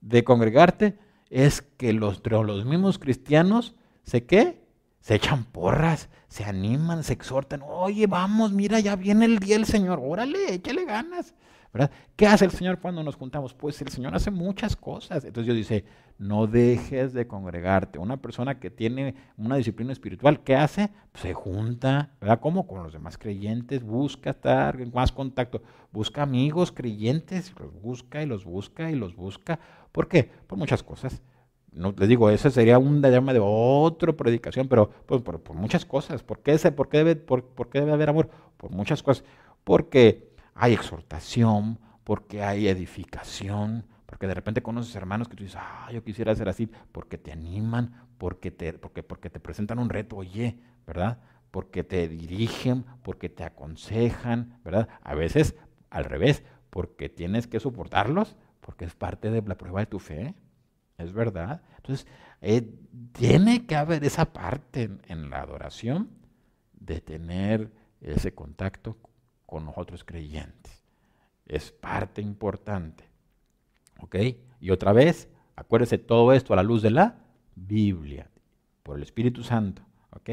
de 0.03 0.23
congregarte 0.23 0.99
es 1.31 1.63
que 1.63 1.95
los, 1.95 2.21
los 2.31 2.67
mismos 2.67 2.99
cristianos 2.99 3.75
se 4.03 4.27
qué? 4.27 4.60
Se 5.01 5.15
echan 5.15 5.45
porras, 5.45 6.09
se 6.29 6.45
animan, 6.45 7.03
se 7.03 7.15
exhortan. 7.15 7.63
Oye, 7.65 8.07
vamos, 8.07 8.53
mira, 8.53 8.81
ya 8.81 8.97
viene 8.97 9.25
el 9.25 9.39
día 9.39 9.57
del 9.57 9.67
Señor. 9.67 10.01
Órale, 10.03 10.55
échale 10.55 10.85
ganas. 10.85 11.35
¿Qué 12.17 12.27
hace 12.27 12.45
el 12.45 12.51
Señor 12.51 12.81
cuando 12.81 13.03
nos 13.03 13.15
juntamos? 13.15 13.55
Pues 13.55 13.81
el 13.81 13.89
Señor 13.89 14.15
hace 14.15 14.31
muchas 14.31 14.77
cosas. 14.77 15.25
Entonces 15.25 15.47
Dios 15.47 15.57
dice, 15.57 15.85
no 16.19 16.47
dejes 16.47 17.13
de 17.13 17.29
congregarte. 17.29 17.99
Una 17.99 18.17
persona 18.17 18.59
que 18.59 18.71
tiene 18.71 19.15
una 19.37 19.57
disciplina 19.57 19.93
espiritual, 19.93 20.43
¿qué 20.43 20.57
hace? 20.57 20.91
Pues 21.13 21.23
se 21.23 21.33
junta, 21.33 22.11
¿verdad? 22.21 22.41
Como 22.41 22.67
con 22.67 22.83
los 22.83 22.93
demás 22.93 23.17
creyentes, 23.17 23.85
busca 23.85 24.31
estar 24.31 24.81
en 24.81 24.91
más 24.93 25.13
contacto, 25.13 25.63
busca 25.93 26.23
amigos 26.23 26.73
creyentes, 26.73 27.55
los 27.59 27.73
busca 27.81 28.23
y 28.23 28.27
los 28.27 28.45
busca 28.45 28.91
y 28.91 28.97
los 28.97 29.15
busca. 29.15 29.61
¿Por 29.93 30.09
qué? 30.09 30.25
Por 30.47 30.59
muchas 30.59 30.83
cosas. 30.83 31.23
No, 31.73 31.95
les 31.97 32.09
digo, 32.09 32.31
eso 32.31 32.51
sería 32.51 32.79
un 32.79 33.01
llama 33.01 33.33
de 33.33 33.41
otra 33.41 34.13
predicación, 34.13 34.69
pero 34.69 34.91
pues, 35.07 35.23
por, 35.23 35.55
muchas 35.55 35.85
cosas. 35.85 36.23
¿Por 36.23 36.41
qué, 36.41 36.53
ese, 36.53 36.73
por, 36.73 36.89
qué 36.89 36.99
debe, 36.99 37.17
por, 37.17 37.45
¿Por 37.45 37.71
qué 37.71 37.81
debe 37.81 37.93
haber 37.93 38.09
amor? 38.09 38.29
Por 38.57 38.71
muchas 38.71 39.03
cosas. 39.03 39.25
Porque 39.63 40.33
hay 40.55 40.73
exhortación, 40.73 41.79
porque 42.03 42.43
hay 42.43 42.67
edificación, 42.69 43.87
porque 44.07 44.27
de 44.27 44.35
repente 44.35 44.63
conoces 44.63 44.95
hermanos 44.97 45.29
que 45.29 45.37
tú 45.37 45.45
dices, 45.45 45.61
ah, 45.61 45.89
yo 45.93 46.03
quisiera 46.03 46.35
ser 46.35 46.49
así, 46.49 46.69
porque 46.91 47.19
te 47.19 47.31
animan, 47.31 48.09
porque 48.19 48.51
te, 48.51 48.73
porque, 48.73 49.05
porque 49.05 49.31
te 49.31 49.39
presentan 49.39 49.79
un 49.79 49.89
reto, 49.89 50.17
oye, 50.17 50.59
¿verdad? 50.87 51.19
Porque 51.53 51.85
te 51.85 52.09
dirigen, 52.09 52.85
porque 53.03 53.29
te 53.29 53.45
aconsejan, 53.45 54.59
¿verdad? 54.65 54.89
A 55.03 55.15
veces 55.15 55.55
al 55.91 56.05
revés, 56.05 56.43
porque 56.71 57.09
tienes 57.09 57.47
que 57.47 57.61
soportarlos, 57.61 58.37
porque 58.61 58.85
es 58.85 58.95
parte 58.95 59.31
de 59.31 59.43
la 59.43 59.57
prueba 59.57 59.81
de 59.81 59.87
tu 59.87 60.01
fe, 60.01 60.35
es 61.03 61.13
verdad. 61.13 61.63
Entonces, 61.77 62.07
eh, 62.41 62.69
tiene 63.13 63.67
que 63.67 63.77
haber 63.77 64.05
esa 64.05 64.33
parte 64.33 64.91
en 65.07 65.31
la 65.31 65.43
adoración 65.43 66.11
de 66.73 67.01
tener 67.01 67.71
ese 68.01 68.35
contacto 68.35 68.97
con 69.47 69.67
los 69.67 69.75
otros 69.77 70.05
creyentes. 70.05 70.83
Es 71.47 71.73
parte 71.73 72.23
importante. 72.23 73.05
¿Ok? 74.01 74.17
Y 74.61 74.71
otra 74.71 74.93
vez, 74.93 75.29
acuérdese 75.57 75.99
todo 75.99 76.33
esto 76.33 76.53
a 76.53 76.57
la 76.57 76.63
luz 76.63 76.83
de 76.83 76.91
la 76.91 77.19
Biblia, 77.55 78.31
por 78.83 78.97
el 78.97 79.03
Espíritu 79.03 79.43
Santo. 79.43 79.83
¿Ok? 80.11 80.31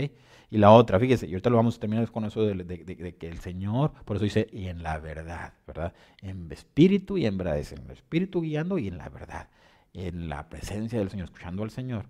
Y 0.49 0.57
la 0.57 0.71
otra, 0.71 0.99
fíjese, 0.99 1.27
y 1.27 1.33
ahorita 1.33 1.49
lo 1.49 1.57
vamos 1.57 1.75
a 1.75 1.79
terminar 1.79 2.09
con 2.09 2.23
eso 2.23 2.41
de, 2.41 3.15
que 3.19 3.27
el 3.27 3.39
Señor, 3.39 3.91
por 4.05 4.15
eso 4.15 4.23
dice, 4.23 4.47
y 4.51 4.67
en 4.67 4.81
la 4.81 4.97
verdad, 4.97 5.53
¿verdad? 5.65 5.93
En 6.21 6.49
espíritu 6.51 7.17
y 7.17 7.25
en 7.25 7.37
verdad, 7.37 7.59
es 7.59 7.73
en 7.73 7.79
el 7.79 7.91
espíritu 7.91 8.41
guiando 8.41 8.77
y 8.77 8.87
en 8.87 8.97
la 8.97 9.09
verdad, 9.09 9.49
en 9.97 10.29
la 10.29 10.47
presencia 10.47 10.99
del 10.99 11.09
Señor, 11.09 11.25
escuchando 11.25 11.63
al 11.63 11.71
Señor, 11.71 12.05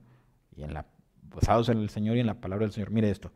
y 0.56 0.64
en 0.64 0.74
la, 0.74 0.86
basados 1.34 1.70
en 1.70 1.78
el 1.80 1.90
Señor 1.90 2.18
y 2.18 2.20
en 2.20 2.28
la 2.28 2.42
palabra 2.42 2.66
del 2.66 2.74
Señor. 2.74 2.92
Mire 2.92 3.10
esto, 3.10 3.32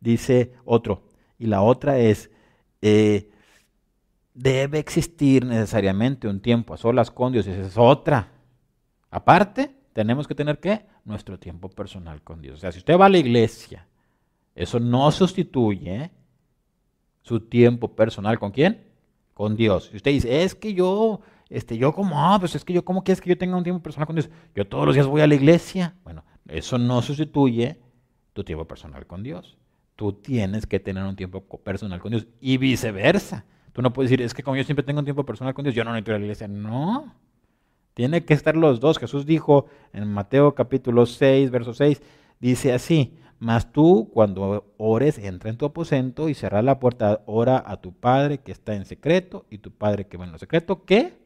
dice 0.00 0.54
otro, 0.64 1.04
y 1.38 1.46
la 1.46 1.62
otra 1.62 1.98
es 1.98 2.30
eh, 2.80 3.30
debe 4.34 4.78
existir 4.78 5.44
necesariamente 5.44 6.28
un 6.28 6.40
tiempo 6.40 6.72
a 6.72 6.78
solas 6.78 7.10
con 7.10 7.32
Dios. 7.32 7.46
Esa 7.46 7.66
es 7.66 7.76
otra. 7.76 8.32
Aparte, 9.10 9.74
tenemos 9.92 10.26
que 10.26 10.34
tener 10.34 10.60
qué? 10.60 10.86
Nuestro 11.04 11.38
tiempo 11.38 11.68
personal 11.68 12.22
con 12.22 12.40
Dios. 12.40 12.54
O 12.56 12.60
sea, 12.60 12.72
si 12.72 12.78
usted 12.78 12.98
va 12.98 13.06
a 13.06 13.10
la 13.10 13.18
iglesia, 13.18 13.86
eso 14.54 14.80
no 14.80 15.10
sustituye 15.10 16.10
su 17.22 17.40
tiempo 17.40 17.94
personal 17.94 18.38
con 18.38 18.50
quién? 18.50 18.86
Con 19.34 19.56
Dios. 19.56 19.88
Si 19.90 19.96
usted 19.96 20.10
dice, 20.12 20.42
es 20.42 20.54
que 20.54 20.72
yo, 20.72 21.20
este, 21.50 21.76
yo 21.76 21.92
como, 21.92 22.24
ah, 22.24 22.38
pues 22.38 22.54
es 22.54 22.64
que 22.64 22.72
yo, 22.72 22.84
¿cómo 22.84 23.02
quieres 23.02 23.20
que 23.20 23.28
yo 23.28 23.36
tenga 23.36 23.56
un 23.56 23.64
tiempo 23.64 23.82
personal 23.82 24.06
con 24.06 24.14
Dios? 24.14 24.30
Yo 24.54 24.66
todos 24.68 24.86
los 24.86 24.94
días 24.94 25.08
voy 25.08 25.20
a 25.20 25.26
la 25.26 25.34
iglesia. 25.34 25.96
Bueno, 26.04 26.24
eso 26.48 26.78
no 26.78 27.02
sustituye 27.02 27.80
tu 28.32 28.44
tiempo 28.44 28.66
personal 28.66 29.04
con 29.06 29.24
Dios. 29.24 29.58
Tú 29.96 30.12
tienes 30.12 30.64
que 30.64 30.78
tener 30.78 31.02
un 31.02 31.16
tiempo 31.16 31.44
personal 31.44 32.00
con 32.00 32.12
Dios 32.12 32.28
y 32.40 32.56
viceversa. 32.56 33.44
Tú 33.72 33.82
no 33.82 33.92
puedes 33.92 34.10
decir, 34.10 34.24
es 34.24 34.32
que 34.32 34.44
como 34.44 34.56
yo 34.56 34.64
siempre 34.64 34.84
tengo 34.84 35.00
un 35.00 35.04
tiempo 35.04 35.26
personal 35.26 35.52
con 35.52 35.64
Dios, 35.64 35.74
yo 35.74 35.84
no 35.84 35.90
necesito 35.90 36.12
ir 36.12 36.14
a 36.14 36.18
la 36.18 36.24
iglesia. 36.24 36.46
No. 36.46 37.14
Tiene 37.94 38.24
que 38.24 38.34
estar 38.34 38.56
los 38.56 38.78
dos. 38.78 38.98
Jesús 38.98 39.26
dijo 39.26 39.66
en 39.92 40.06
Mateo 40.06 40.54
capítulo 40.54 41.04
6, 41.04 41.50
verso 41.50 41.74
6, 41.74 42.00
dice 42.38 42.72
así, 42.72 43.18
mas 43.40 43.72
tú 43.72 44.08
cuando 44.12 44.72
ores, 44.76 45.18
entra 45.18 45.50
en 45.50 45.56
tu 45.56 45.66
aposento 45.66 46.28
y 46.28 46.34
cerra 46.34 46.62
la 46.62 46.78
puerta, 46.78 47.22
ora 47.26 47.60
a 47.66 47.80
tu 47.80 47.92
Padre 47.92 48.38
que 48.38 48.52
está 48.52 48.76
en 48.76 48.84
secreto 48.84 49.46
y 49.50 49.58
tu 49.58 49.72
Padre 49.72 50.06
que 50.06 50.16
va 50.16 50.26
en 50.26 50.32
lo 50.32 50.38
secreto, 50.38 50.84
¿qué? 50.84 51.19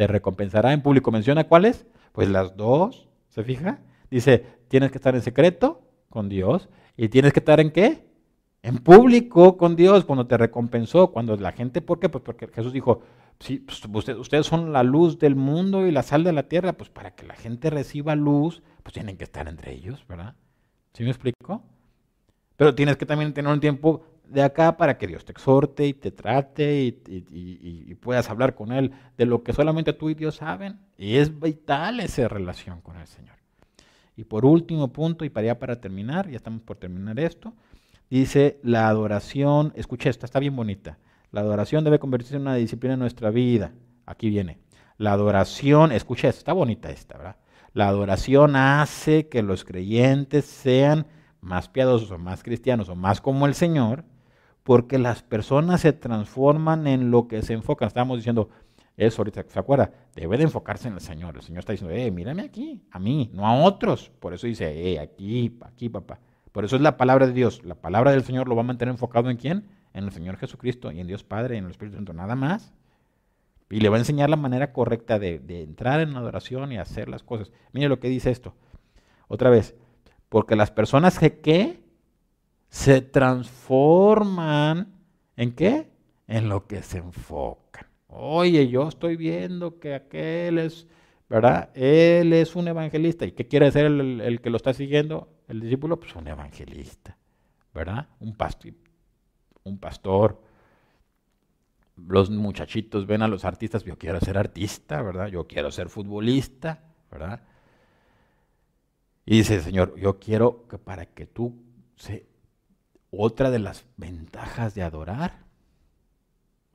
Te 0.00 0.06
recompensará 0.06 0.72
en 0.72 0.80
público. 0.80 1.10
¿Menciona 1.10 1.44
cuáles? 1.44 1.86
Pues 2.12 2.30
las 2.30 2.56
dos, 2.56 3.10
¿se 3.28 3.44
fija? 3.44 3.80
Dice, 4.10 4.46
tienes 4.68 4.90
que 4.90 4.96
estar 4.96 5.14
en 5.14 5.20
secreto 5.20 5.82
con 6.08 6.30
Dios 6.30 6.70
y 6.96 7.10
tienes 7.10 7.34
que 7.34 7.40
estar 7.40 7.60
en 7.60 7.70
qué? 7.70 8.08
En 8.62 8.78
público 8.78 9.58
con 9.58 9.76
Dios 9.76 10.06
cuando 10.06 10.26
te 10.26 10.38
recompensó, 10.38 11.12
cuando 11.12 11.36
la 11.36 11.52
gente, 11.52 11.82
¿por 11.82 12.00
qué? 12.00 12.08
Pues 12.08 12.24
porque 12.24 12.48
Jesús 12.48 12.72
dijo, 12.72 13.02
Sí, 13.40 13.58
pues 13.58 13.84
ustedes, 14.16 14.46
son 14.46 14.72
la 14.72 14.82
luz 14.82 15.18
del 15.18 15.36
mundo 15.36 15.86
y 15.86 15.90
la 15.90 16.02
sal 16.02 16.24
de 16.24 16.32
la 16.32 16.44
tierra, 16.44 16.72
pues 16.72 16.88
para 16.88 17.14
que 17.14 17.26
la 17.26 17.34
gente 17.34 17.68
reciba 17.68 18.16
luz, 18.16 18.62
pues 18.82 18.94
tienen 18.94 19.18
que 19.18 19.24
estar 19.24 19.48
entre 19.48 19.74
ellos, 19.74 20.06
¿verdad? 20.08 20.34
¿Sí 20.94 21.02
me 21.04 21.10
explico? 21.10 21.62
Pero 22.56 22.74
tienes 22.74 22.96
que 22.96 23.04
también 23.04 23.34
tener 23.34 23.52
un 23.52 23.60
tiempo 23.60 24.02
de 24.30 24.42
acá 24.42 24.76
para 24.76 24.96
que 24.96 25.06
Dios 25.06 25.24
te 25.24 25.32
exhorte 25.32 25.86
y 25.86 25.92
te 25.92 26.10
trate 26.10 26.82
y, 26.84 27.94
puedas 28.00 28.30
hablar 28.30 28.54
con 28.54 28.72
Él 28.72 28.92
de 29.18 29.26
lo 29.26 29.42
que 29.42 29.52
solamente 29.52 29.92
tú 29.92 30.08
y 30.08 30.14
Dios 30.14 30.36
saben. 30.36 30.78
Y 30.96 31.16
es 31.16 31.38
vital 31.38 32.00
esa 32.00 32.28
relación 32.28 32.80
con 32.80 32.96
el 32.96 33.06
Señor. 33.06 33.36
Y 34.16 34.24
por 34.24 34.44
último 34.44 34.88
punto, 34.92 35.24
y 35.24 35.30
para 35.30 35.48
ya 35.48 35.58
para 35.58 35.80
terminar, 35.80 36.28
ya 36.28 36.36
estamos 36.36 36.62
por 36.62 36.76
terminar 36.76 37.18
esto, 37.18 37.52
dice 38.08 38.58
la 38.62 38.88
adoración, 38.88 39.72
escucha 39.76 40.08
esta, 40.08 40.26
está 40.26 40.38
bien 40.38 40.56
bonita. 40.56 40.98
La 41.32 41.42
adoración 41.42 41.84
debe 41.84 41.98
convertirse 41.98 42.36
en 42.36 42.42
una 42.42 42.54
disciplina 42.54 42.94
en 42.94 43.00
nuestra 43.00 43.30
vida. 43.30 43.72
Aquí 44.06 44.30
viene. 44.30 44.58
La 44.96 45.12
adoración, 45.12 45.92
escucha 45.92 46.28
está 46.28 46.52
bonita 46.52 46.90
esta, 46.90 47.18
¿verdad? 47.18 47.36
La 47.72 47.88
adoración 47.88 48.56
hace 48.56 49.28
que 49.28 49.42
los 49.42 49.64
creyentes 49.64 50.44
sean 50.44 51.06
más 51.40 51.68
piadosos 51.68 52.10
o 52.10 52.18
más 52.18 52.42
cristianos 52.42 52.88
o 52.88 52.96
más 52.96 53.20
como 53.20 53.46
el 53.46 53.54
Señor, 53.54 54.04
porque 54.62 54.98
las 54.98 55.22
personas 55.22 55.80
se 55.80 55.92
transforman 55.92 56.86
en 56.86 57.10
lo 57.10 57.28
que 57.28 57.42
se 57.42 57.54
enfocan. 57.54 57.88
Estábamos 57.88 58.18
diciendo 58.18 58.50
eso 58.96 59.22
ahorita, 59.22 59.44
¿se 59.48 59.58
acuerda? 59.58 59.92
Debe 60.14 60.36
de 60.36 60.44
enfocarse 60.44 60.88
en 60.88 60.94
el 60.94 61.00
Señor. 61.00 61.36
El 61.36 61.42
Señor 61.42 61.60
está 61.60 61.72
diciendo, 61.72 61.94
eh, 61.94 62.10
mírame 62.10 62.42
aquí, 62.42 62.82
a 62.90 62.98
mí, 62.98 63.30
no 63.32 63.46
a 63.46 63.62
otros. 63.62 64.10
Por 64.20 64.34
eso 64.34 64.46
dice, 64.46 64.92
eh, 64.92 64.98
aquí, 65.00 65.58
aquí, 65.62 65.88
papá. 65.88 66.20
Por 66.52 66.64
eso 66.64 66.76
es 66.76 66.82
la 66.82 66.96
palabra 66.96 67.26
de 67.26 67.32
Dios. 67.32 67.64
La 67.64 67.76
palabra 67.76 68.10
del 68.10 68.24
Señor 68.24 68.48
lo 68.48 68.56
va 68.56 68.62
a 68.62 68.64
mantener 68.64 68.92
enfocado 68.92 69.30
en 69.30 69.36
quién? 69.36 69.64
en 69.94 70.04
el 70.04 70.12
Señor 70.12 70.36
Jesucristo 70.36 70.92
y 70.92 71.00
en 71.00 71.06
Dios 71.06 71.24
Padre 71.24 71.56
y 71.56 71.58
en 71.58 71.64
el 71.64 71.70
Espíritu 71.70 71.96
Santo, 71.96 72.12
nada 72.12 72.36
más. 72.36 72.72
Y 73.68 73.80
le 73.80 73.88
va 73.88 73.96
a 73.96 74.00
enseñar 74.00 74.30
la 74.30 74.36
manera 74.36 74.72
correcta 74.72 75.18
de, 75.18 75.40
entrar 75.48 76.00
en 76.00 76.16
adoración 76.16 76.72
y 76.72 76.78
hacer 76.78 77.08
las 77.08 77.22
cosas. 77.22 77.52
Mire 77.72 77.88
lo 77.88 78.00
que 78.00 78.08
dice 78.08 78.30
esto. 78.30 78.54
Otra 79.28 79.50
vez, 79.50 79.76
porque 80.28 80.56
las 80.56 80.70
personas 80.70 81.18
que 81.18 81.40
¿qué? 81.40 81.80
Se 82.70 83.02
transforman 83.02 84.94
en 85.36 85.54
qué? 85.54 85.90
En 86.26 86.48
lo 86.48 86.66
que 86.66 86.82
se 86.82 86.98
enfocan. 86.98 87.86
Oye, 88.06 88.68
yo 88.68 88.88
estoy 88.88 89.16
viendo 89.16 89.78
que 89.78 89.94
aquel 89.94 90.58
es, 90.58 90.86
¿verdad? 91.28 91.70
Él 91.74 92.32
es 92.32 92.56
un 92.56 92.66
evangelista. 92.68 93.26
¿Y 93.26 93.32
qué 93.32 93.46
quiere 93.46 93.70
ser 93.70 93.84
el, 93.86 94.22
el 94.22 94.40
que 94.40 94.48
lo 94.48 94.56
está 94.56 94.72
siguiendo? 94.72 95.28
El 95.46 95.60
discípulo, 95.60 96.00
pues 96.00 96.16
un 96.16 96.26
evangelista, 96.26 97.18
¿verdad? 97.74 98.08
Un 98.20 98.34
pastor 98.34 98.72
un 99.64 99.78
pastor. 99.78 100.40
Los 101.96 102.30
muchachitos 102.30 103.06
ven 103.06 103.22
a 103.22 103.28
los 103.28 103.44
artistas, 103.44 103.84
yo 103.84 103.98
quiero 103.98 104.20
ser 104.20 104.38
artista, 104.38 105.02
¿verdad? 105.02 105.28
Yo 105.28 105.46
quiero 105.46 105.70
ser 105.70 105.88
futbolista, 105.88 106.82
¿verdad? 107.10 107.42
Y 109.26 109.38
dice, 109.38 109.60
Señor, 109.60 109.94
yo 109.96 110.18
quiero 110.18 110.66
que 110.66 110.78
para 110.78 111.06
que 111.06 111.26
tú, 111.26 111.62
se, 111.96 112.26
otra 113.10 113.50
de 113.50 113.58
las 113.58 113.84
ventajas 113.96 114.74
de 114.74 114.82
adorar, 114.82 115.44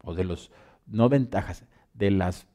o 0.04 0.14
de 0.14 0.24
los, 0.24 0.52
no 0.86 1.10
ventajas, 1.10 1.66
de 1.94 2.12
las 2.12 2.48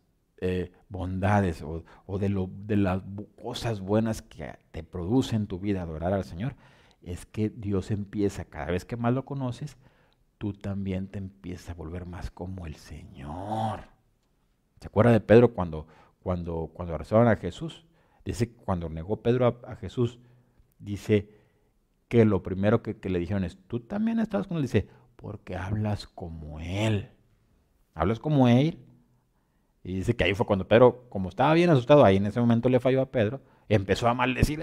eh, 0.43 0.73
bondades 0.89 1.63
o, 1.63 1.85
o 2.07 2.19
de, 2.19 2.29
lo, 2.29 2.49
de 2.51 2.77
las 2.77 3.03
cosas 3.43 3.81
buenas 3.81 4.23
que 4.23 4.59
te 4.71 4.83
produce 4.83 5.37
en 5.37 5.47
tu 5.47 5.59
vida 5.59 5.83
adorar 5.83 6.13
al 6.13 6.25
Señor, 6.25 6.55
es 7.03 7.27
que 7.27 7.49
Dios 7.51 7.91
empieza, 7.91 8.45
cada 8.45 8.67
vez 8.67 8.85
que 8.85 8.97
más 8.97 9.15
lo 9.15 9.25
conoces, 9.25 9.77
tú 10.39 10.53
también 10.53 11.09
te 11.09 11.19
empiezas 11.19 11.71
a 11.71 11.75
volver 11.75 12.07
más 12.07 12.31
como 12.31 12.67
el 12.67 12.77
Señor. 12.77 13.81
¿Se 14.81 14.87
acuerda 14.87 15.13
de 15.13 15.21
Pedro 15.21 15.53
cuando, 15.53 15.87
cuando, 16.23 16.71
cuando 16.73 16.95
arrestaron 16.95 17.29
a 17.29 17.37
Jesús? 17.37 17.85
Dice, 18.25 18.51
cuando 18.53 18.89
negó 18.89 19.23
Pedro 19.23 19.61
a, 19.67 19.77
Jesús, 19.77 20.19
dice 20.79 21.29
que 22.11 22.25
lo 22.25 22.43
primero 22.43 22.83
que, 22.83 22.97
le 23.09 23.21
dijeron 23.21 23.45
es, 23.45 23.57
tú 23.69 23.79
también 23.79 24.19
estás 24.19 24.49
con 24.49 24.57
él. 24.57 24.65
Dice, 24.65 24.89
porque 25.15 25.57
hablas 25.57 26.09
como 26.09 26.59
él. 26.59 27.09
Hablas 27.95 28.19
como 28.19 28.49
él. 28.49 28.81
Y 29.85 29.95
dice 29.95 30.17
que 30.17 30.25
ahí 30.25 30.35
fue 30.35 30.45
cuando 30.45 30.67
Pedro, 30.67 31.07
como 31.09 31.29
estaba 31.29 31.55
bien 31.55 31.71
asustado, 31.71 32.05
ahí 32.05 32.17
en 32.17 32.27
ese 32.27 32.41
momento 32.41 32.69
le 32.69 32.81
falló 32.81 33.01
a 33.01 33.13
Pedro, 33.13 33.41
empezó 33.69 34.09
a 34.09 34.15
maldecir, 34.15 34.61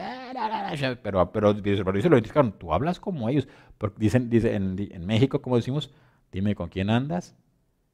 pero, 1.02 1.32
pero, 1.32 1.56
pero 1.56 1.94
dice, 1.94 2.10
lo 2.10 2.18
indicaron, 2.18 2.52
tú 2.52 2.74
hablas 2.74 3.00
como 3.00 3.30
ellos. 3.30 3.48
Porque 3.78 3.96
dicen, 3.98 4.30
dice, 4.30 4.54
en, 4.54 5.06
México, 5.06 5.42
como 5.42 5.56
decimos, 5.56 5.94
dime 6.34 6.54
con 6.54 6.68
quién 6.68 6.90
andas 6.90 7.38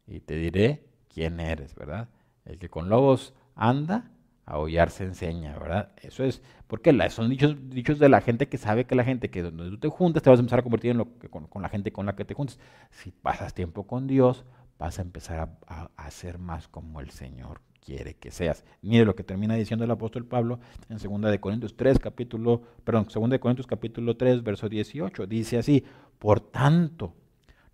y 0.07 0.19
te 0.19 0.35
diré 0.35 0.87
quién 1.09 1.39
eres, 1.39 1.75
¿verdad? 1.75 2.09
El 2.43 2.57
que 2.57 2.69
con 2.69 2.89
lobos 2.89 3.35
anda, 3.53 4.09
a 4.45 4.57
hollar 4.57 4.89
se 4.89 5.05
enseña, 5.05 5.57
¿verdad? 5.57 5.89
Eso 6.01 6.23
es, 6.23 6.41
porque 6.67 6.91
son 7.09 7.29
dichos, 7.29 7.99
de 7.99 8.09
la 8.09 8.21
gente 8.21 8.47
que 8.47 8.57
sabe 8.57 8.85
que 8.85 8.95
la 8.95 9.03
gente 9.03 9.29
que 9.29 9.41
donde 9.41 9.69
tú 9.69 9.77
te 9.77 9.87
juntas 9.87 10.23
te 10.23 10.29
vas 10.29 10.39
a 10.39 10.41
empezar 10.41 10.59
a 10.59 10.63
convertir 10.63 10.91
en 10.91 10.97
lo 10.97 11.17
que, 11.17 11.29
con, 11.29 11.47
la 11.61 11.69
gente 11.69 11.91
con 11.91 12.05
la 12.05 12.15
que 12.15 12.25
te 12.25 12.33
juntas. 12.33 12.59
Si 12.91 13.11
pasas 13.11 13.53
tiempo 13.53 13.87
con 13.87 14.07
Dios, 14.07 14.45
vas 14.79 14.99
a 14.99 15.01
empezar 15.01 15.39
a, 15.39 15.57
a, 15.67 15.89
a 15.95 16.11
ser 16.11 16.39
más 16.39 16.67
como 16.67 16.99
el 16.99 17.09
Señor 17.11 17.61
quiere 17.83 18.15
que 18.15 18.31
seas. 18.31 18.63
Mire 18.81 19.05
lo 19.05 19.15
que 19.15 19.23
termina 19.23 19.55
diciendo 19.55 19.85
el 19.85 19.91
apóstol 19.91 20.25
Pablo 20.25 20.59
en 20.89 20.97
2 20.97 21.31
de 21.31 21.39
Corintios 21.39 21.75
3 21.75 21.99
capítulo, 21.99 22.61
perdón, 22.83 23.07
2 23.13 23.29
de 23.29 23.39
Corintios 23.39 23.67
capítulo 23.67 24.15
3 24.15 24.43
verso 24.43 24.69
18, 24.69 25.27
dice 25.27 25.57
así, 25.57 25.83
por 26.19 26.39
tanto, 26.39 27.13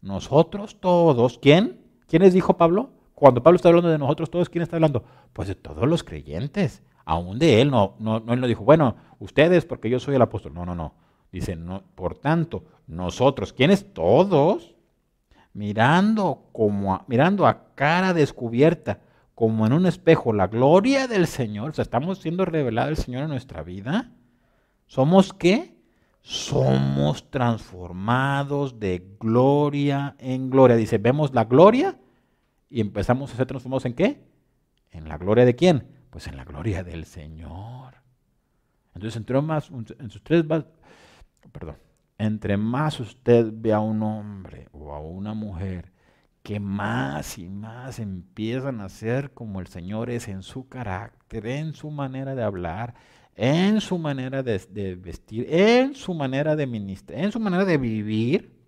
nosotros 0.01 0.79
todos, 0.79 1.39
¿quién? 1.39 1.79
¿Quién 2.07 2.23
les 2.23 2.33
dijo 2.33 2.57
Pablo? 2.57 2.91
Cuando 3.19 3.43
Pablo 3.43 3.57
está 3.57 3.67
hablando 3.67 3.89
de 3.89 3.97
nosotros 3.97 4.31
todos, 4.31 4.47
¿quién 4.47 4.61
está 4.61 4.77
hablando? 4.77 5.03
Pues 5.33 5.49
de 5.49 5.55
todos 5.55 5.85
los 5.85 6.05
creyentes, 6.05 6.81
aún 7.03 7.37
de 7.37 7.59
él, 7.59 7.69
no, 7.69 7.95
no, 7.99 8.21
no 8.21 8.33
él 8.33 8.39
no 8.39 8.47
dijo, 8.47 8.63
bueno, 8.63 8.95
ustedes 9.19 9.65
porque 9.65 9.89
yo 9.89 9.99
soy 9.99 10.15
el 10.15 10.21
apóstol, 10.21 10.53
no, 10.53 10.65
no, 10.65 10.73
no. 10.73 10.93
Dice, 11.29 11.57
por 11.95 12.15
tanto, 12.15 12.63
nosotros, 12.87 13.51
¿quiénes? 13.51 13.93
Todos, 13.93 14.73
mirando 15.51 16.45
como 16.53 17.03
mirando 17.07 17.45
a 17.45 17.75
cara 17.75 18.13
descubierta 18.13 19.01
como 19.35 19.67
en 19.67 19.73
un 19.73 19.85
espejo 19.85 20.31
la 20.31 20.47
gloria 20.47 21.07
del 21.07 21.27
Señor, 21.27 21.71
o 21.71 21.73
sea, 21.73 21.83
estamos 21.83 22.19
siendo 22.19 22.45
revelado 22.45 22.87
el 22.87 22.97
Señor 22.97 23.23
en 23.23 23.29
nuestra 23.29 23.63
vida, 23.63 24.11
¿somos 24.87 25.33
qué? 25.33 25.75
Somos 26.21 27.29
transformados 27.29 28.79
de 28.79 29.03
gloria 29.19 30.15
en 30.19 30.49
gloria. 30.49 30.77
Dice, 30.77 30.97
vemos 30.99 31.33
la 31.33 31.43
gloria 31.43 31.97
y 32.69 32.81
empezamos 32.81 33.33
a 33.33 33.37
ser 33.37 33.47
transformados 33.47 33.85
en 33.85 33.93
qué? 33.93 34.27
¿En 34.91 35.07
la 35.07 35.17
gloria 35.17 35.45
de 35.45 35.55
quién? 35.55 35.87
Pues 36.09 36.27
en 36.27 36.37
la 36.37 36.43
gloria 36.43 36.83
del 36.83 37.05
Señor. 37.05 37.95
Entonces, 38.93 39.17
entre 39.17 39.41
más, 39.41 39.69
en 39.69 40.09
sus 40.09 40.23
tres, 40.23 40.43
perdón, 41.51 41.77
entre 42.17 42.57
más 42.57 42.99
usted 42.99 43.49
ve 43.51 43.73
a 43.73 43.79
un 43.79 44.03
hombre 44.03 44.67
o 44.71 44.93
a 44.93 44.99
una 44.99 45.33
mujer 45.33 45.91
que 46.43 46.59
más 46.59 47.37
y 47.37 47.49
más 47.49 47.99
empiezan 47.99 48.81
a 48.81 48.89
ser 48.89 49.31
como 49.31 49.59
el 49.59 49.67
Señor 49.67 50.09
es 50.09 50.27
en 50.27 50.43
su 50.43 50.67
carácter, 50.67 51.45
en 51.47 51.73
su 51.73 51.91
manera 51.91 52.35
de 52.35 52.43
hablar, 52.43 52.95
en 53.35 53.79
su 53.79 53.97
manera 53.97 54.43
de, 54.43 54.95
vestir, 54.95 55.47
en 55.49 55.95
su 55.95 56.13
manera 56.13 56.55
de 56.55 56.67
ministrar, 56.67 57.23
en 57.23 57.31
su 57.31 57.39
manera 57.39 57.65
de 57.65 57.77
vivir, 57.77 58.59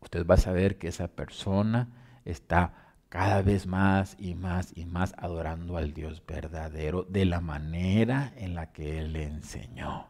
usted 0.00 0.26
va 0.26 0.34
a 0.34 0.38
saber 0.38 0.78
que 0.78 0.88
esa 0.88 1.08
persona 1.08 2.01
está 2.24 2.82
cada 3.08 3.42
vez 3.42 3.66
más 3.66 4.16
y 4.18 4.34
más 4.34 4.72
y 4.74 4.86
más 4.86 5.14
adorando 5.18 5.76
al 5.76 5.92
Dios 5.92 6.22
verdadero 6.26 7.02
de 7.02 7.26
la 7.26 7.42
manera 7.42 8.32
en 8.36 8.54
la 8.54 8.72
que 8.72 8.98
Él 8.98 9.12
le 9.12 9.24
enseñó, 9.24 10.06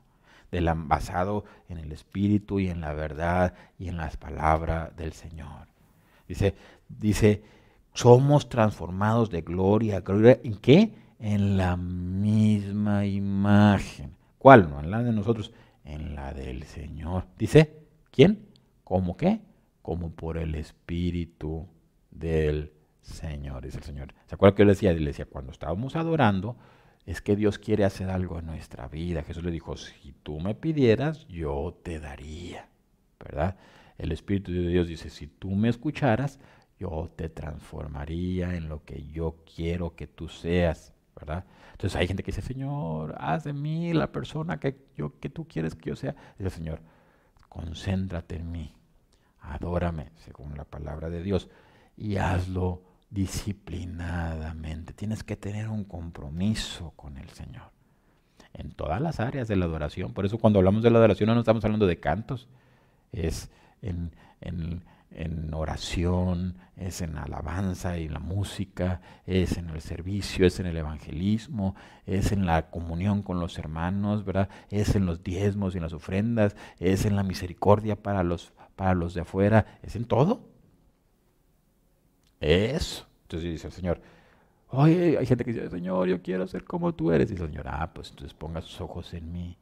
de 0.52 0.60
la, 0.60 0.74
basado 0.74 1.44
en 1.68 1.78
el 1.78 1.90
Espíritu 1.90 2.60
y 2.60 2.68
en 2.68 2.80
la 2.80 2.92
verdad 2.92 3.54
y 3.76 3.88
en 3.88 3.96
las 3.96 4.16
palabras 4.16 4.96
del 4.96 5.12
Señor. 5.14 5.66
Dice, 6.28 6.54
dice, 6.88 7.42
somos 7.92 8.48
transformados 8.48 9.30
de 9.30 9.42
gloria 9.42 9.96
a 9.96 10.00
gloria. 10.00 10.38
¿En 10.44 10.56
qué? 10.56 10.94
En 11.18 11.56
la 11.56 11.76
misma 11.76 13.04
imagen. 13.04 14.14
¿Cuál? 14.38 14.70
No 14.70 14.80
en 14.80 14.90
la 14.90 15.02
de 15.02 15.12
nosotros, 15.12 15.52
en 15.84 16.14
la 16.14 16.32
del 16.32 16.62
Señor. 16.64 17.26
Dice, 17.36 17.82
¿quién? 18.10 18.46
¿Cómo 18.84 19.16
qué? 19.16 19.40
Como 19.82 20.10
por 20.10 20.38
el 20.38 20.54
Espíritu 20.54 21.66
del 22.12 22.72
Señor, 23.00 23.64
dice 23.64 23.78
el 23.78 23.84
Señor. 23.84 24.14
¿Se 24.26 24.36
acuerda 24.36 24.54
que 24.54 24.60
yo 24.62 24.66
le 24.66 24.72
decía? 24.72 24.92
Le 24.92 25.04
decía, 25.04 25.26
cuando 25.26 25.52
estábamos 25.52 25.96
adorando, 25.96 26.56
es 27.04 27.20
que 27.20 27.34
Dios 27.34 27.58
quiere 27.58 27.84
hacer 27.84 28.10
algo 28.10 28.38
en 28.38 28.46
nuestra 28.46 28.88
vida. 28.88 29.22
Jesús 29.22 29.42
le 29.42 29.50
dijo, 29.50 29.76
si 29.76 30.12
tú 30.22 30.38
me 30.38 30.54
pidieras, 30.54 31.26
yo 31.26 31.78
te 31.82 31.98
daría, 31.98 32.68
¿verdad? 33.18 33.56
El 33.98 34.12
Espíritu 34.12 34.52
de 34.52 34.68
Dios 34.68 34.86
dice, 34.86 35.10
si 35.10 35.26
tú 35.26 35.50
me 35.50 35.68
escucharas, 35.68 36.38
yo 36.78 37.12
te 37.14 37.28
transformaría 37.28 38.56
en 38.56 38.68
lo 38.68 38.84
que 38.84 39.04
yo 39.06 39.36
quiero 39.54 39.94
que 39.94 40.06
tú 40.06 40.28
seas, 40.28 40.92
¿verdad? 41.16 41.44
Entonces 41.72 41.98
hay 41.98 42.06
gente 42.06 42.22
que 42.22 42.32
dice, 42.32 42.42
Señor, 42.42 43.14
haz 43.18 43.44
de 43.44 43.52
mí 43.52 43.92
la 43.92 44.12
persona 44.12 44.58
que, 44.58 44.76
yo, 44.96 45.18
que 45.18 45.28
tú 45.28 45.46
quieres 45.46 45.74
que 45.74 45.90
yo 45.90 45.96
sea. 45.96 46.14
Dice 46.38 46.50
Señor, 46.50 46.80
concéntrate 47.48 48.36
en 48.36 48.50
mí, 48.50 48.74
adórame, 49.40 50.10
según 50.16 50.56
la 50.56 50.64
palabra 50.64 51.10
de 51.10 51.22
Dios, 51.22 51.48
y 51.97 52.16
hazlo 52.16 52.82
disciplinadamente. 53.11 54.93
Tienes 54.93 55.22
que 55.22 55.36
tener 55.36 55.68
un 55.68 55.84
compromiso 55.84 56.93
con 56.97 57.18
el 57.18 57.28
Señor 57.30 57.70
en 58.55 58.72
todas 58.72 59.01
las 59.01 59.20
áreas 59.20 59.49
de 59.49 59.57
la 59.57 59.66
adoración. 59.66 60.12
Por 60.12 60.26
eso 60.26 60.38
cuando 60.38 60.59
hablamos 60.59 60.82
de 60.82 60.90
la 60.90 60.99
adoración 60.99 61.28
no 61.28 61.38
estamos 61.38 61.64
hablando 61.64 61.86
de 61.86 62.01
cantos, 62.01 62.49
es 63.12 63.51
en, 63.82 64.12
en, 64.40 64.82
oración, 65.53 66.57
es 66.76 67.03
en 67.03 67.18
alabanza 67.18 67.99
y 67.99 68.09
la 68.09 68.18
música, 68.18 69.03
es 69.26 69.59
en 69.59 69.68
el 69.68 69.82
servicio, 69.82 70.47
es 70.47 70.59
en 70.59 70.66
el 70.66 70.76
evangelismo, 70.76 71.76
es 72.07 72.32
en 72.32 72.47
la 72.47 72.70
comunión 72.70 73.22
con 73.22 73.38
los 73.38 73.59
hermanos, 73.59 74.24
¿verdad? 74.24 74.49
Es 74.70 74.97
en 74.97 75.05
los 75.05 75.22
diezmos 75.22 75.74
y 75.74 75.78
en 75.78 75.82
las 75.82 75.93
ofrendas, 75.93 76.57
es 76.78 77.05
en 77.05 77.16
la 77.16 77.22
misericordia 77.22 78.03
para 78.03 78.22
los, 78.22 78.55
para 78.74 78.95
los 78.95 79.12
de 79.12 79.20
afuera, 79.20 79.66
es 79.82 79.97
en 79.97 80.07
todo. 80.07 80.51
Eso. 82.43 83.07
Entonces 83.22 83.51
dice 83.51 83.68
el 83.68 83.72
Señor, 83.72 84.01
oye, 84.68 85.16
hay 85.16 85.26
gente 85.26 85.45
que 85.45 85.53
dice, 85.53 85.70
Señor, 85.70 86.09
yo 86.09 86.20
quiero 86.20 86.47
ser 86.47 86.64
como 86.64 86.95
tú 86.95 87.12
eres. 87.12 87.30
Y 87.30 87.34
el 87.34 87.38
Señor, 87.38 87.66
ah, 87.68 87.93
pues 87.95 88.11
entonces 88.11 88.34
ponga 88.34 88.61
sus 88.61 88.80
ojos 88.80 89.14
en 89.14 89.32
mí 89.32 89.57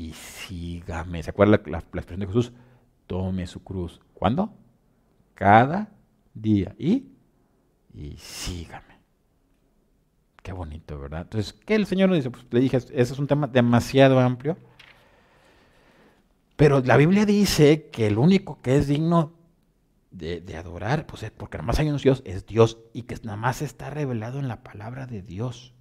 y 0.00 0.14
sígame. 0.14 1.22
¿Se 1.22 1.30
acuerda 1.30 1.60
la, 1.66 1.78
expresión 1.78 2.20
de 2.20 2.26
Jesús? 2.26 2.52
Tome 3.06 3.46
su 3.46 3.62
cruz. 3.62 4.00
¿Cuándo? 4.14 4.54
Cada 5.34 5.92
día. 6.32 6.74
Y, 6.78 7.08
y 7.92 8.16
sígame. 8.16 8.98
Qué 10.42 10.52
bonito, 10.52 10.98
¿verdad? 10.98 11.22
Entonces, 11.22 11.52
¿qué 11.52 11.74
el 11.74 11.84
Señor 11.84 12.08
nos 12.08 12.16
dice? 12.16 12.30
Pues 12.30 12.46
le 12.50 12.60
dije, 12.60 12.78
ese 12.78 12.94
es 12.94 13.18
un 13.18 13.26
tema 13.26 13.46
demasiado 13.46 14.18
amplio. 14.18 14.56
Pero 16.56 16.80
la 16.80 16.96
Biblia 16.96 17.26
dice 17.26 17.90
que 17.90 18.06
el 18.06 18.16
único 18.16 18.60
que 18.62 18.76
es 18.76 18.88
digno 18.88 19.34
de, 20.10 20.56
adorar, 20.56 21.06
pues 21.06 21.30
porque 21.36 21.58
nada 21.58 21.66
más 21.66 21.78
hay 21.78 21.88
un 21.88 21.96
Dios, 21.96 22.22
es 22.24 22.46
Dios, 22.46 22.78
y 22.92 23.02
que 23.02 23.16
nada 23.22 23.36
más 23.36 23.62
está 23.62 23.90
revelado 23.90 24.38
en 24.38 24.48
la 24.48 24.62
palabra 24.62 25.06
de 25.06 25.22
Dios. 25.22 25.74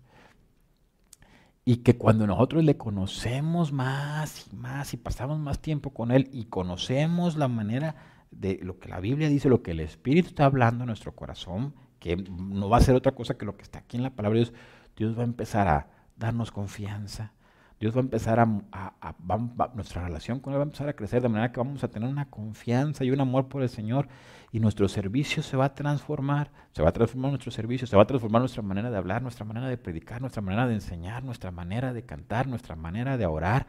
Y 1.66 1.78
que 1.78 1.98
cuando 1.98 2.26
nosotros 2.26 2.64
le 2.64 2.78
conocemos 2.78 3.72
más 3.72 4.48
y 4.52 4.56
más 4.56 4.94
y 4.94 4.98
pasamos 4.98 5.40
más 5.40 5.60
tiempo 5.62 5.94
con 5.94 6.12
Él 6.12 6.30
y 6.32 6.46
conocemos 6.46 7.36
la 7.36 7.48
manera 7.48 7.96
de 8.32 8.60
lo 8.62 8.80
que 8.80 8.90
la 8.90 9.00
Biblia 9.00 9.30
dice, 9.30 9.50
lo 9.50 9.62
que 9.62 9.72
el 9.72 9.80
Espíritu 9.80 10.30
está 10.30 10.46
hablando 10.46 10.84
en 10.84 10.88
nuestro 10.88 11.16
corazón, 11.16 11.76
que 12.00 12.16
no 12.16 12.70
va 12.70 12.78
a 12.78 12.82
ser 12.82 12.96
otra 12.96 13.14
cosa 13.14 13.38
que 13.38 13.46
lo 13.46 13.56
que 13.56 13.64
está 13.64 13.80
aquí 13.80 13.98
en 13.98 14.04
la 14.04 14.16
palabra 14.16 14.40
de 14.40 14.46
Dios, 14.46 14.58
Dios 14.96 15.18
va 15.18 15.22
a 15.22 15.26
empezar 15.26 15.68
a 15.68 15.88
darnos 16.18 16.52
confianza, 16.52 17.34
Dios 17.80 17.96
va 17.96 18.00
a 18.00 18.04
empezar 18.04 18.40
a, 18.40 19.70
nuestra 19.74 20.04
relación 20.04 20.42
con 20.42 20.52
Él 20.52 20.60
va 20.60 20.64
a 20.64 20.66
empezar 20.66 20.90
a 20.90 20.94
crecer 20.94 21.22
de 21.22 21.30
manera 21.30 21.52
que 21.52 21.62
vamos 21.62 21.84
a 21.84 21.88
tener 21.88 22.10
una 22.10 22.30
confianza 22.30 23.06
y 23.06 23.12
un 23.12 23.22
amor 23.22 23.48
por 23.48 23.62
el 23.62 23.70
Señor 23.70 24.10
y 24.52 24.60
nuestro 24.60 24.90
servicio 24.90 25.42
se 25.44 25.56
va 25.56 25.66
a 25.66 25.74
transformar, 25.74 26.52
se 26.74 26.82
va 26.82 26.90
a 26.90 26.92
transformar 26.92 27.32
nuestro 27.32 27.52
servicio, 27.52 27.88
se 27.88 27.96
va 27.96 28.04
a 28.04 28.08
transformar 28.08 28.42
nuestra 28.42 28.62
manera 28.62 28.92
de 28.92 28.98
hablar, 28.98 29.22
nuestra 29.22 29.46
manera 29.46 29.70
de 29.70 29.78
predicar, 29.78 30.20
nuestra 30.20 30.42
manera 30.42 30.68
de 30.68 30.74
enseñar, 30.74 31.24
nuestra 31.24 31.52
manera 31.52 31.94
de 31.94 32.04
cantar, 32.04 32.48
nuestra 32.48 32.76
manera 32.76 33.18
de 33.18 33.26
orar, 33.26 33.68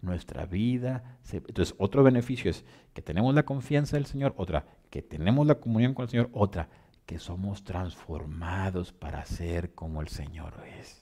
nuestra 0.00 0.44
vida. 0.46 1.18
entonces, 1.30 1.76
otro 1.78 2.02
beneficio 2.02 2.50
es 2.50 2.64
que 2.92 3.02
tenemos 3.02 3.32
la 3.32 3.44
confianza 3.44 3.96
del 3.96 4.06
Señor, 4.06 4.34
otra, 4.36 4.66
que 4.90 5.02
tenemos 5.02 5.46
la 5.46 5.54
comunión 5.54 5.94
con 5.94 6.02
el 6.04 6.08
Señor, 6.08 6.30
otra, 6.32 6.68
que 7.06 7.20
somos 7.20 7.62
transformados 7.62 8.92
para 8.92 9.24
ser 9.24 9.72
como 9.74 10.00
el 10.00 10.08
Señor 10.08 10.54
es. 10.80 11.01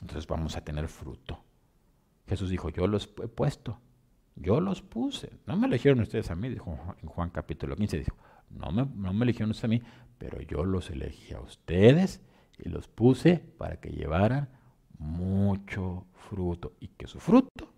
Entonces 0.00 0.26
vamos 0.26 0.56
a 0.56 0.64
tener 0.64 0.88
fruto. 0.88 1.42
Jesús 2.26 2.50
dijo, 2.50 2.68
yo 2.70 2.86
los 2.86 3.12
he 3.22 3.28
puesto, 3.28 3.80
yo 4.34 4.60
los 4.60 4.82
puse. 4.82 5.30
No 5.46 5.56
me 5.56 5.66
eligieron 5.66 6.00
ustedes 6.00 6.30
a 6.30 6.36
mí, 6.36 6.48
dijo 6.48 6.78
en 7.02 7.08
Juan 7.08 7.30
capítulo 7.30 7.76
15, 7.76 7.98
dijo, 7.98 8.16
no 8.50 8.70
me, 8.72 8.84
no 8.84 9.12
me 9.12 9.24
eligieron 9.24 9.50
ustedes 9.50 9.64
a 9.64 9.68
mí, 9.68 9.82
pero 10.18 10.40
yo 10.40 10.64
los 10.64 10.90
elegí 10.90 11.34
a 11.34 11.40
ustedes 11.40 12.20
y 12.58 12.68
los 12.68 12.88
puse 12.88 13.38
para 13.38 13.80
que 13.80 13.90
llevaran 13.90 14.48
mucho 14.98 16.06
fruto 16.12 16.74
y 16.80 16.88
que 16.88 17.06
su 17.06 17.20
fruto 17.20 17.72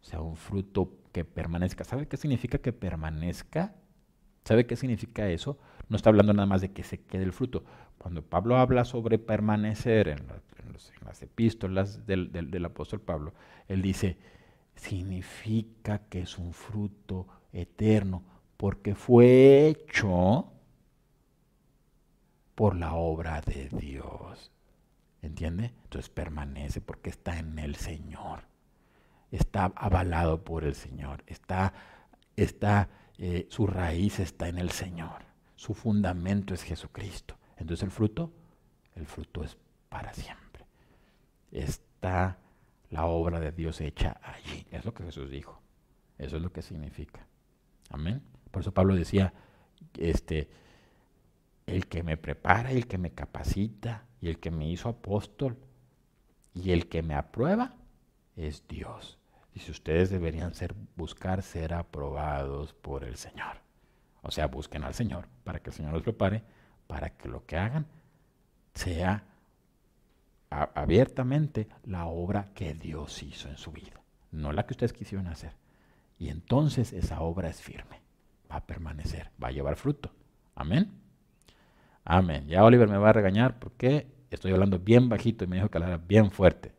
sea 0.00 0.20
un 0.20 0.36
fruto 0.36 0.96
que 1.12 1.24
permanezca. 1.24 1.84
¿Sabe 1.84 2.06
qué 2.06 2.16
significa 2.16 2.58
que 2.58 2.72
permanezca? 2.72 3.74
¿Sabe 4.44 4.66
qué 4.66 4.76
significa 4.76 5.28
eso? 5.28 5.58
No 5.90 5.96
está 5.96 6.08
hablando 6.08 6.32
nada 6.32 6.46
más 6.46 6.60
de 6.60 6.72
que 6.72 6.84
se 6.84 7.00
quede 7.00 7.24
el 7.24 7.32
fruto. 7.32 7.64
Cuando 7.98 8.22
Pablo 8.22 8.56
habla 8.56 8.84
sobre 8.84 9.18
permanecer 9.18 10.08
en, 10.08 10.20
las 11.04 11.20
epístolas 11.20 12.06
del, 12.06 12.30
del, 12.30 12.64
apóstol 12.64 13.00
Pablo, 13.00 13.34
él 13.66 13.82
dice, 13.82 14.16
significa 14.76 15.98
que 16.08 16.20
es 16.20 16.38
un 16.38 16.52
fruto 16.52 17.26
eterno, 17.52 18.22
porque 18.56 18.94
fue 18.94 19.66
hecho 19.66 20.52
por 22.54 22.76
la 22.76 22.94
obra 22.94 23.40
de 23.40 23.68
Dios. 23.70 24.52
¿Entiende? 25.22 25.74
Entonces 25.82 26.08
permanece 26.08 26.80
porque 26.80 27.10
está 27.10 27.36
en 27.36 27.58
el 27.58 27.74
Señor. 27.74 28.44
Está 29.32 29.72
avalado 29.74 30.44
por 30.44 30.62
el 30.62 30.76
Señor. 30.76 31.24
Está, 31.26 31.74
está, 32.36 32.88
eh, 33.18 33.46
su 33.50 33.66
raíz 33.66 34.20
está 34.20 34.48
en 34.48 34.58
el 34.58 34.70
Señor. 34.70 35.29
Su 35.60 35.74
fundamento 35.74 36.54
es 36.54 36.62
Jesucristo. 36.62 37.36
Entonces 37.58 37.84
el 37.84 37.90
fruto, 37.90 38.32
el 38.94 39.04
fruto 39.04 39.44
es 39.44 39.58
para 39.90 40.14
siempre. 40.14 40.64
Está 41.52 42.38
la 42.88 43.04
obra 43.04 43.40
de 43.40 43.52
Dios 43.52 43.82
hecha 43.82 44.18
allí. 44.22 44.66
Es 44.70 44.86
lo 44.86 44.94
que 44.94 45.04
Jesús 45.04 45.30
dijo. 45.30 45.60
Eso 46.16 46.36
es 46.38 46.42
lo 46.42 46.50
que 46.50 46.62
significa. 46.62 47.26
Amén. 47.90 48.22
Por 48.50 48.62
eso 48.62 48.72
Pablo 48.72 48.94
decía, 48.94 49.34
este, 49.98 50.48
el 51.66 51.88
que 51.88 52.02
me 52.04 52.16
prepara, 52.16 52.72
el 52.72 52.86
que 52.86 52.96
me 52.96 53.10
capacita 53.10 54.06
y 54.18 54.30
el 54.30 54.40
que 54.40 54.50
me 54.50 54.66
hizo 54.66 54.88
apóstol 54.88 55.58
y 56.54 56.70
el 56.70 56.88
que 56.88 57.02
me 57.02 57.16
aprueba 57.16 57.74
es 58.34 58.66
Dios. 58.66 59.18
Dice, 59.52 59.72
ustedes 59.72 60.08
deberían 60.08 60.54
ser, 60.54 60.74
buscar 60.96 61.42
ser 61.42 61.74
aprobados 61.74 62.72
por 62.72 63.04
el 63.04 63.16
Señor. 63.16 63.60
O 64.22 64.30
sea, 64.30 64.46
busquen 64.46 64.84
al 64.84 64.94
Señor 64.94 65.28
para 65.44 65.60
que 65.60 65.70
el 65.70 65.76
Señor 65.76 65.92
los 65.92 66.02
prepare, 66.02 66.42
para 66.86 67.10
que 67.10 67.28
lo 67.28 67.46
que 67.46 67.56
hagan 67.56 67.86
sea 68.74 69.24
abiertamente 70.50 71.68
la 71.84 72.06
obra 72.06 72.48
que 72.54 72.74
Dios 72.74 73.22
hizo 73.22 73.48
en 73.48 73.56
su 73.56 73.70
vida, 73.70 74.00
no 74.32 74.52
la 74.52 74.66
que 74.66 74.74
ustedes 74.74 74.92
quisieron 74.92 75.28
hacer. 75.28 75.52
Y 76.18 76.28
entonces 76.28 76.92
esa 76.92 77.20
obra 77.20 77.48
es 77.48 77.62
firme, 77.62 78.00
va 78.50 78.56
a 78.56 78.66
permanecer, 78.66 79.30
va 79.42 79.48
a 79.48 79.52
llevar 79.52 79.76
fruto. 79.76 80.12
Amén. 80.54 80.90
Amén. 82.04 82.46
Ya 82.48 82.64
Oliver 82.64 82.88
me 82.88 82.98
va 82.98 83.10
a 83.10 83.12
regañar 83.12 83.58
porque 83.58 84.06
estoy 84.30 84.52
hablando 84.52 84.78
bien 84.78 85.08
bajito 85.08 85.44
y 85.44 85.46
me 85.46 85.56
dijo 85.56 85.70
que 85.70 85.78
hablara 85.78 85.96
bien 85.96 86.30
fuerte. 86.30 86.72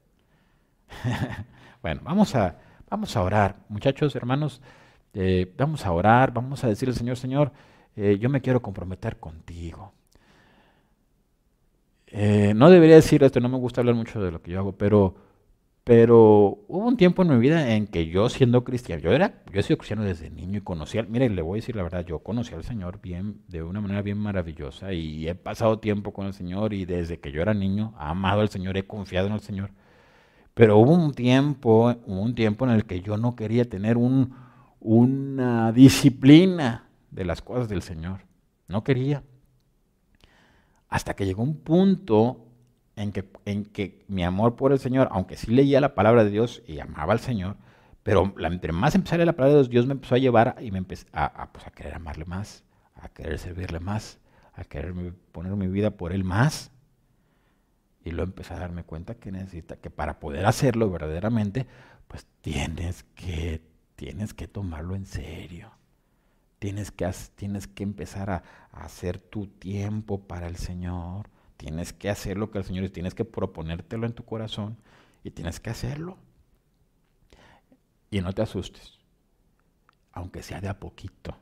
bueno, 1.82 2.02
vamos 2.04 2.36
a, 2.36 2.58
vamos 2.90 3.16
a 3.16 3.24
orar. 3.24 3.56
Muchachos, 3.70 4.16
hermanos, 4.16 4.62
eh, 5.14 5.52
vamos 5.58 5.86
a 5.86 5.92
orar, 5.92 6.34
vamos 6.34 6.64
a 6.64 6.68
decirle 6.68 6.94
al 6.94 6.98
Señor, 6.98 7.18
Señor, 7.18 7.52
eh, 7.96 8.18
yo 8.20 8.30
me 8.30 8.42
quiero 8.42 8.62
comprometer 8.62 9.18
contigo. 9.20 9.94
Eh, 12.08 12.54
no 12.56 12.70
debería 12.70 12.96
decir 12.96 13.24
esto, 13.24 13.40
no 13.40 13.48
me 13.50 13.58
gusta 13.58 13.82
hablar 13.82 13.96
mucho 13.96 14.22
de 14.22 14.32
lo 14.32 14.42
que 14.42 14.52
yo 14.52 14.60
hago, 14.60 14.74
pero 14.74 15.16
Pero 15.86 16.60
hubo 16.70 16.88
un 16.88 16.98
tiempo 16.98 17.24
en 17.24 17.30
mi 17.30 17.38
vida 17.40 17.76
en 17.76 17.88
que 17.88 18.08
yo 18.08 18.30
siendo 18.30 18.64
cristiano, 18.64 19.02
yo 19.04 19.12
era, 19.14 19.44
yo 19.52 19.60
he 19.60 19.64
sido 19.64 19.78
cristiano 19.80 20.04
desde 20.04 20.30
niño 20.32 20.60
y 20.60 20.62
conocía, 20.62 21.04
mire, 21.04 21.30
le 21.30 21.42
voy 21.44 21.58
a 21.58 21.62
decir 21.62 21.76
la 21.76 21.84
verdad, 21.84 22.06
yo 22.06 22.20
conocí 22.20 22.56
al 22.56 22.64
Señor 22.64 23.02
bien, 23.02 23.42
de 23.50 23.64
una 23.64 23.82
manera 23.82 24.02
bien 24.04 24.18
maravillosa 24.20 24.94
y 24.94 25.28
he 25.28 25.36
pasado 25.36 25.80
tiempo 25.80 26.14
con 26.14 26.28
el 26.28 26.34
Señor 26.34 26.74
y 26.74 26.86
desde 26.86 27.20
que 27.20 27.32
yo 27.34 27.42
era 27.42 27.54
niño, 27.56 27.94
he 28.00 28.04
amado 28.04 28.42
al 28.42 28.50
Señor, 28.50 28.78
he 28.78 28.88
confiado 28.88 29.28
en 29.28 29.34
el 29.34 29.42
Señor. 29.42 29.72
Pero 30.54 30.78
hubo 30.80 30.94
un 30.94 31.14
tiempo, 31.14 31.96
hubo 32.06 32.22
un 32.22 32.36
tiempo 32.36 32.66
en 32.66 32.72
el 32.72 32.86
que 32.86 33.02
yo 33.02 33.18
no 33.18 33.36
quería 33.36 33.66
tener 33.70 33.98
un, 33.98 34.36
una 34.82 35.72
disciplina 35.72 36.90
de 37.12 37.24
las 37.24 37.42
cosas 37.42 37.70
del 37.70 37.84
Señor. 37.84 38.22
No 38.68 38.84
quería. 38.84 39.24
Hasta 40.90 41.16
que 41.16 41.26
llegó 41.26 41.44
un 41.44 41.58
punto 41.58 42.48
en 42.96 43.12
que, 43.12 43.32
en 43.46 43.64
que 43.66 44.04
mi 44.08 44.24
amor 44.24 44.56
por 44.56 44.74
el 44.74 44.80
Señor, 44.80 45.08
aunque 45.12 45.38
sí 45.38 45.52
leía 45.52 45.80
la 45.80 45.96
palabra 45.96 46.24
de 46.24 46.32
Dios 46.32 46.64
y 46.68 46.80
amaba 46.80 47.14
al 47.14 47.20
Señor, 47.20 47.56
pero 48.04 48.34
la, 48.36 48.48
entre 48.48 48.74
más 48.74 48.96
empecé 48.96 49.16
a 49.16 49.18
leer 49.20 49.28
la 49.28 49.36
palabra 49.36 49.54
de 49.54 49.60
Dios, 49.60 49.70
Dios 49.70 49.86
me 49.86 49.94
empezó 49.94 50.16
a 50.16 50.18
llevar 50.18 50.56
y 50.60 50.72
me 50.72 50.80
empecé 50.80 51.06
a, 51.14 51.52
pues, 51.54 51.66
a 51.68 51.72
querer 51.72 51.94
amarle 51.94 52.26
más, 52.26 52.64
a 52.96 53.10
querer 53.10 53.38
servirle 53.38 53.80
más, 53.80 54.20
a 54.54 54.64
querer 54.64 54.94
poner 55.32 55.56
mi 55.56 55.68
vida 55.68 55.92
por 55.92 56.12
Él 56.12 56.24
más. 56.24 56.72
Y 58.04 58.10
luego 58.10 58.30
empecé 58.30 58.56
a 58.56 58.60
darme 58.60 58.84
cuenta 58.84 59.16
que 59.16 59.32
necesita, 59.32 59.76
que 59.76 59.92
para 59.92 60.20
poder 60.20 60.48
hacerlo 60.48 60.90
verdaderamente, 60.90 61.68
pues 62.08 62.26
tienes 62.42 63.04
que, 63.16 63.62
tienes 64.02 64.34
que 64.34 64.48
tomarlo 64.48 64.96
en 64.96 65.06
serio. 65.06 65.70
Tienes 66.58 66.90
que, 66.90 67.08
tienes 67.36 67.68
que 67.68 67.84
empezar 67.84 68.32
a, 68.32 68.44
hacer 68.72 69.20
tu 69.20 69.46
tiempo 69.46 70.22
para 70.22 70.48
el 70.48 70.56
Señor 70.56 71.30
Tienes 71.56 71.94
que 71.94 72.10
hacer 72.10 72.38
lo 72.38 72.50
que 72.50 72.58
el 72.58 72.64
Señor 72.64 72.82
dice, 72.82 72.96
tienes 72.96 73.14
que 73.14 73.24
proponértelo 73.24 74.08
en 74.08 74.14
tu 74.14 74.26
corazón 74.26 74.78
y 75.24 75.30
tienes 75.30 75.60
que 75.60 75.70
hacerlo. 75.70 76.18
Y 78.10 78.22
no 78.22 78.34
te 78.34 78.42
asustes, 78.42 78.98
aunque 80.12 80.42
sea 80.42 80.60
de 80.60 80.70
a 80.70 80.80
poquito. 80.80 81.38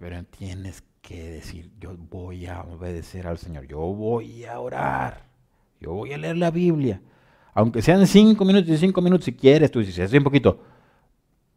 Pero 0.00 0.24
tienes 0.24 0.82
que 1.00 1.30
decir, 1.30 1.70
yo 1.78 1.96
voy 1.96 2.46
a 2.46 2.62
obedecer 2.62 3.28
al 3.28 3.38
Señor, 3.38 3.68
yo 3.68 3.78
voy 3.78 4.44
a 4.44 4.58
orar, 4.58 5.22
yo 5.80 5.92
voy 5.92 6.12
a 6.12 6.18
leer 6.18 6.36
la 6.36 6.50
Biblia. 6.50 7.00
Aunque 7.54 7.80
sean 7.80 8.04
cinco 8.08 8.44
minutos 8.44 8.70
y 8.70 8.78
cinco 8.78 9.00
minutos 9.00 9.26
si 9.26 9.32
quieres, 9.32 9.70
tú 9.70 9.78
dices, 9.78 9.96
es 9.96 10.12
un 10.12 10.24
poquito. 10.24 10.64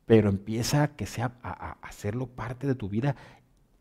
Pero 0.06 0.30
empieza 0.30 0.84
a 0.84 0.96
que 0.96 1.06
sea 1.06 1.36
a, 1.44 1.78
hacerlo 1.82 2.28
parte 2.28 2.68
de 2.68 2.76
tu 2.76 2.90
vida 2.90 3.16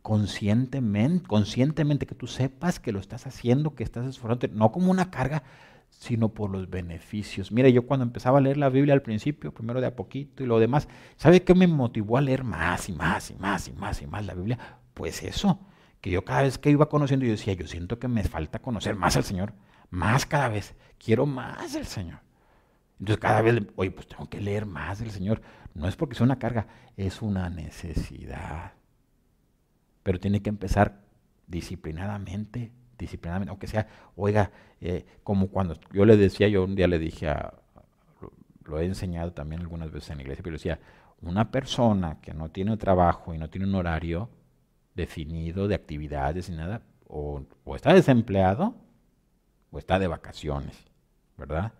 conscientemente, 0.03 1.27
conscientemente 1.27 2.07
que 2.07 2.15
tú 2.15 2.27
sepas 2.27 2.81
que 2.81 2.93
lo 2.93 3.01
estás 3.01 3.27
haciendo, 3.27 3.74
que 3.74 3.85
estás 3.85 4.07
esforzándote, 4.07 4.49
no 4.49 4.73
como 4.73 4.90
una 4.90 5.11
carga, 5.11 5.43
sino 5.90 6.31
por 6.31 6.51
los 6.51 6.69
beneficios. 6.69 7.53
Mira, 7.53 7.69
yo 7.69 7.86
cuando 7.86 8.05
empezaba 8.05 8.39
a 8.39 8.40
leer 8.40 8.57
la 8.57 8.69
Biblia 8.69 8.94
al 8.94 9.03
principio, 9.03 9.53
primero 9.55 9.81
de 9.81 9.86
a 9.86 9.97
poquito 9.97 10.43
y 10.43 10.47
lo 10.47 10.59
demás, 10.59 10.89
¿sabe 11.16 11.44
qué 11.44 11.55
me 11.55 11.66
motivó 11.66 12.16
a 12.16 12.20
leer 12.20 12.44
más 12.44 12.89
y 12.89 12.93
más 12.93 13.31
y 13.31 13.35
más 13.35 13.69
y 13.69 13.73
más 13.73 14.03
y 14.03 14.07
más 14.07 14.27
la 14.27 14.35
Biblia? 14.35 14.59
Pues 14.94 15.23
eso, 15.23 15.61
que 16.01 16.11
yo 16.11 16.24
cada 16.24 16.43
vez 16.43 16.59
que 16.59 16.70
iba 16.70 16.89
conociendo, 16.89 17.24
yo 17.24 17.32
decía, 17.32 17.55
yo 17.55 17.66
siento 17.66 17.99
que 17.99 18.09
me 18.09 18.24
falta 18.24 18.59
conocer 18.61 18.97
más 18.97 19.16
al 19.16 19.24
Señor, 19.24 19.55
más 19.90 20.27
cada 20.27 20.49
vez, 20.49 20.74
quiero 20.99 21.27
más 21.27 21.74
del 21.74 21.86
Señor. 21.86 22.19
Entonces 23.03 23.20
cada 23.20 23.43
vez, 23.43 23.62
oye, 23.77 23.91
pues 23.91 24.07
tengo 24.07 24.29
que 24.29 24.41
leer 24.41 24.65
más 24.65 25.01
del 25.01 25.11
Señor. 25.11 25.43
No 25.74 25.89
es 25.89 25.97
porque 25.97 26.15
sea 26.15 26.24
una 26.24 26.39
carga, 26.39 26.66
es 26.97 27.20
una 27.20 27.51
necesidad 27.51 28.73
pero 30.03 30.19
tiene 30.19 30.43
que 30.43 30.51
empezar 30.51 31.01
disciplinadamente, 31.47 32.73
disciplinadamente, 32.99 33.51
aunque 33.51 33.66
sea, 33.66 33.87
oiga, 34.16 34.51
eh, 34.81 35.05
como 35.23 35.49
cuando 35.49 35.79
yo 35.93 36.05
le 36.05 36.16
decía, 36.16 36.49
yo 36.49 36.65
un 36.65 36.74
día 36.74 36.89
le 36.89 36.99
dije 36.99 37.29
a, 37.29 37.55
lo, 38.65 38.81
he 38.81 38.85
enseñado 38.85 39.33
también 39.33 39.62
algunas 39.62 39.91
veces 39.91 40.11
en 40.11 40.19
la 40.19 40.23
iglesia, 40.23 40.43
pero 40.43 40.55
decía, 40.55 40.81
una 41.20 41.51
persona 41.51 42.20
que 42.20 42.35
no 42.35 42.51
tiene 42.51 42.77
trabajo 42.77 43.35
y 43.35 43.39
no 43.39 43.49
tiene 43.49 43.66
un 43.66 43.74
horario 43.74 44.29
definido 44.95 45.69
de 45.69 45.74
actividades 45.74 46.49
y 46.49 46.53
nada, 46.53 46.83
o, 47.07 47.43
o 47.65 47.77
está 47.77 47.95
desempleado 47.95 48.74
o 49.70 49.79
está 49.79 49.99
de 49.99 50.07
vacaciones, 50.07 50.77
¿verdad? 51.37 51.73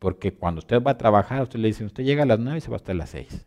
Porque 0.00 0.32
cuando 0.32 0.60
usted 0.60 0.82
va 0.82 0.92
a 0.92 0.98
trabajar, 0.98 1.42
usted 1.42 1.60
le 1.60 1.68
dice, 1.68 1.84
usted 1.84 2.02
llega 2.02 2.24
a 2.24 2.26
las 2.26 2.40
9 2.40 2.58
y 2.58 2.60
se 2.62 2.70
va 2.70 2.76
hasta 2.76 2.94
las 2.94 3.10
6. 3.10 3.46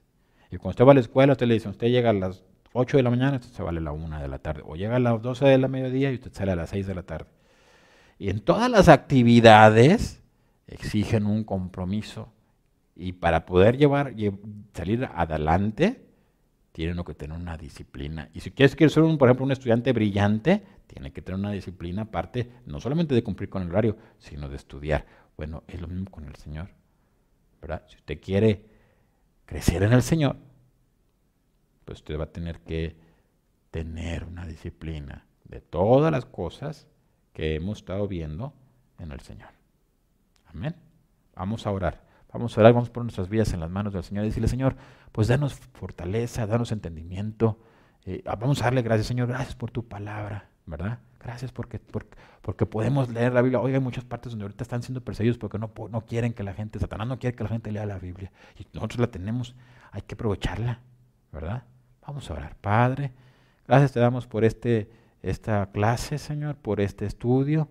Y 0.52 0.58
cuando 0.58 0.70
usted 0.70 0.86
va 0.86 0.92
a 0.92 0.94
la 0.94 1.00
escuela, 1.02 1.34
usted 1.34 1.48
le 1.48 1.56
dice, 1.56 1.68
usted 1.68 1.88
llega 1.88 2.12
a 2.12 2.14
las 2.14 2.44
8 2.74 2.98
de 2.98 3.04
la 3.04 3.10
mañana, 3.10 3.38
usted 3.38 3.50
se 3.50 3.64
vale 3.64 3.80
a 3.80 3.82
la 3.82 3.92
1 3.92 4.22
de 4.22 4.28
la 4.28 4.38
tarde. 4.38 4.62
O 4.64 4.76
llega 4.76 4.96
a 4.96 5.00
las 5.00 5.20
12 5.20 5.46
de 5.46 5.58
la 5.58 5.68
mediodía 5.68 6.12
y 6.12 6.16
usted 6.16 6.32
sale 6.32 6.52
a 6.52 6.56
las 6.56 6.70
6 6.70 6.86
de 6.86 6.94
la 6.94 7.02
tarde. 7.02 7.26
Y 8.20 8.30
en 8.30 8.40
todas 8.40 8.70
las 8.70 8.88
actividades 8.88 10.22
exigen 10.68 11.26
un 11.26 11.44
compromiso. 11.44 12.32
Y 12.96 13.14
para 13.14 13.48
poder 13.48 13.78
llevar, 13.78 14.14
salir 14.74 15.10
adelante, 15.12 16.06
tienen 16.72 17.04
que 17.04 17.16
tener 17.16 17.36
una 17.36 17.58
disciplina. 17.58 18.30
Y 18.32 18.42
si 18.42 18.52
quieres, 18.52 18.76
quieres 18.76 18.94
ser, 18.94 19.02
un, 19.02 19.18
por 19.18 19.28
ejemplo, 19.28 19.46
un 19.46 19.52
estudiante 19.52 19.92
brillante, 19.92 20.64
tiene 20.86 21.12
que 21.12 21.24
tener 21.24 21.40
una 21.40 21.52
disciplina 21.52 22.04
aparte, 22.04 22.52
no 22.68 22.80
solamente 22.80 23.16
de 23.16 23.24
cumplir 23.24 23.50
con 23.50 23.64
el 23.64 23.70
horario, 23.70 23.98
sino 24.20 24.50
de 24.50 24.56
estudiar. 24.56 25.06
Bueno, 25.38 25.64
es 25.68 25.82
lo 25.82 25.88
mismo 25.88 26.10
con 26.10 26.26
el 26.26 26.36
Señor. 26.36 26.70
¿verdad? 27.64 27.84
Si 27.88 27.96
usted 27.96 28.20
quiere 28.20 28.66
crecer 29.46 29.84
en 29.84 29.94
el 29.94 30.04
Señor, 30.04 30.36
pues 31.86 32.00
usted 32.00 32.20
va 32.20 32.26
a 32.26 32.32
tener 32.32 32.60
que 32.60 32.98
tener 33.72 34.26
una 34.26 34.46
disciplina 34.46 35.26
de 35.46 35.62
todas 35.62 36.12
las 36.12 36.26
cosas 36.26 36.88
que 37.32 37.56
hemos 37.56 37.80
estado 37.80 38.08
viendo 38.08 38.54
en 39.00 39.14
el 39.14 39.22
Señor. 39.22 39.50
Amén. 40.46 40.76
Vamos 41.36 41.66
a 41.66 41.72
orar. 41.72 42.04
Vamos 42.34 42.58
a 42.58 42.62
orar, 42.62 42.74
vamos 42.74 42.90
a 42.90 42.94
poner 42.94 43.06
nuestras 43.06 43.30
vidas 43.30 43.54
en 43.54 43.62
las 43.62 43.70
manos 43.70 43.94
del 43.94 44.04
Señor 44.04 44.26
y 44.26 44.28
decirle, 44.28 44.50
Señor, 44.50 44.76
pues 45.12 45.30
danos 45.30 45.54
fortaleza, 45.54 46.46
danos 46.46 46.72
entendimiento. 46.72 47.60
Eh, 48.06 48.24
vamos 48.26 48.62
a 48.62 48.66
darle 48.66 48.82
gracias, 48.82 49.08
Señor, 49.08 49.30
gracias 49.30 49.56
por 49.56 49.72
tu 49.72 49.88
palabra, 49.88 50.50
¿verdad? 50.66 51.00
Gracias 51.24 51.54
porque, 51.54 51.80
porque, 52.42 52.66
podemos 52.66 53.10
leer 53.10 53.32
la 53.32 53.42
Biblia. 53.42 53.62
Hoy 53.62 53.74
hay 53.74 53.80
muchas 53.80 54.04
partes 54.04 54.34
donde 54.34 54.44
ahorita 54.44 54.64
están 54.64 54.84
siendo 54.84 55.02
perseguidos 55.02 55.38
porque 55.38 55.58
no, 55.58 55.72
no 55.90 56.02
quieren 56.06 56.34
que 56.34 56.44
la 56.44 56.54
gente, 56.54 56.80
Satanás 56.80 57.08
no 57.08 57.18
quiere 57.18 57.36
que 57.36 57.44
la 57.44 57.50
gente 57.50 57.72
lea 57.72 57.86
la 57.86 57.98
Biblia. 57.98 58.32
Y 58.60 58.68
nosotros 58.74 59.00
la 59.00 59.08
tenemos, 59.08 59.56
hay 59.92 60.02
que 60.02 60.16
aprovecharla, 60.16 60.82
¿verdad? 61.32 61.64
Vamos 62.06 62.30
a 62.30 62.34
orar. 62.34 62.58
Padre, 62.58 63.14
gracias 63.66 63.94
te 63.94 64.02
damos 64.02 64.28
por 64.28 64.44
este, 64.44 64.92
esta 65.22 65.72
clase, 65.72 66.18
Señor, 66.18 66.58
por 66.58 66.82
este 66.82 67.06
estudio. 67.06 67.70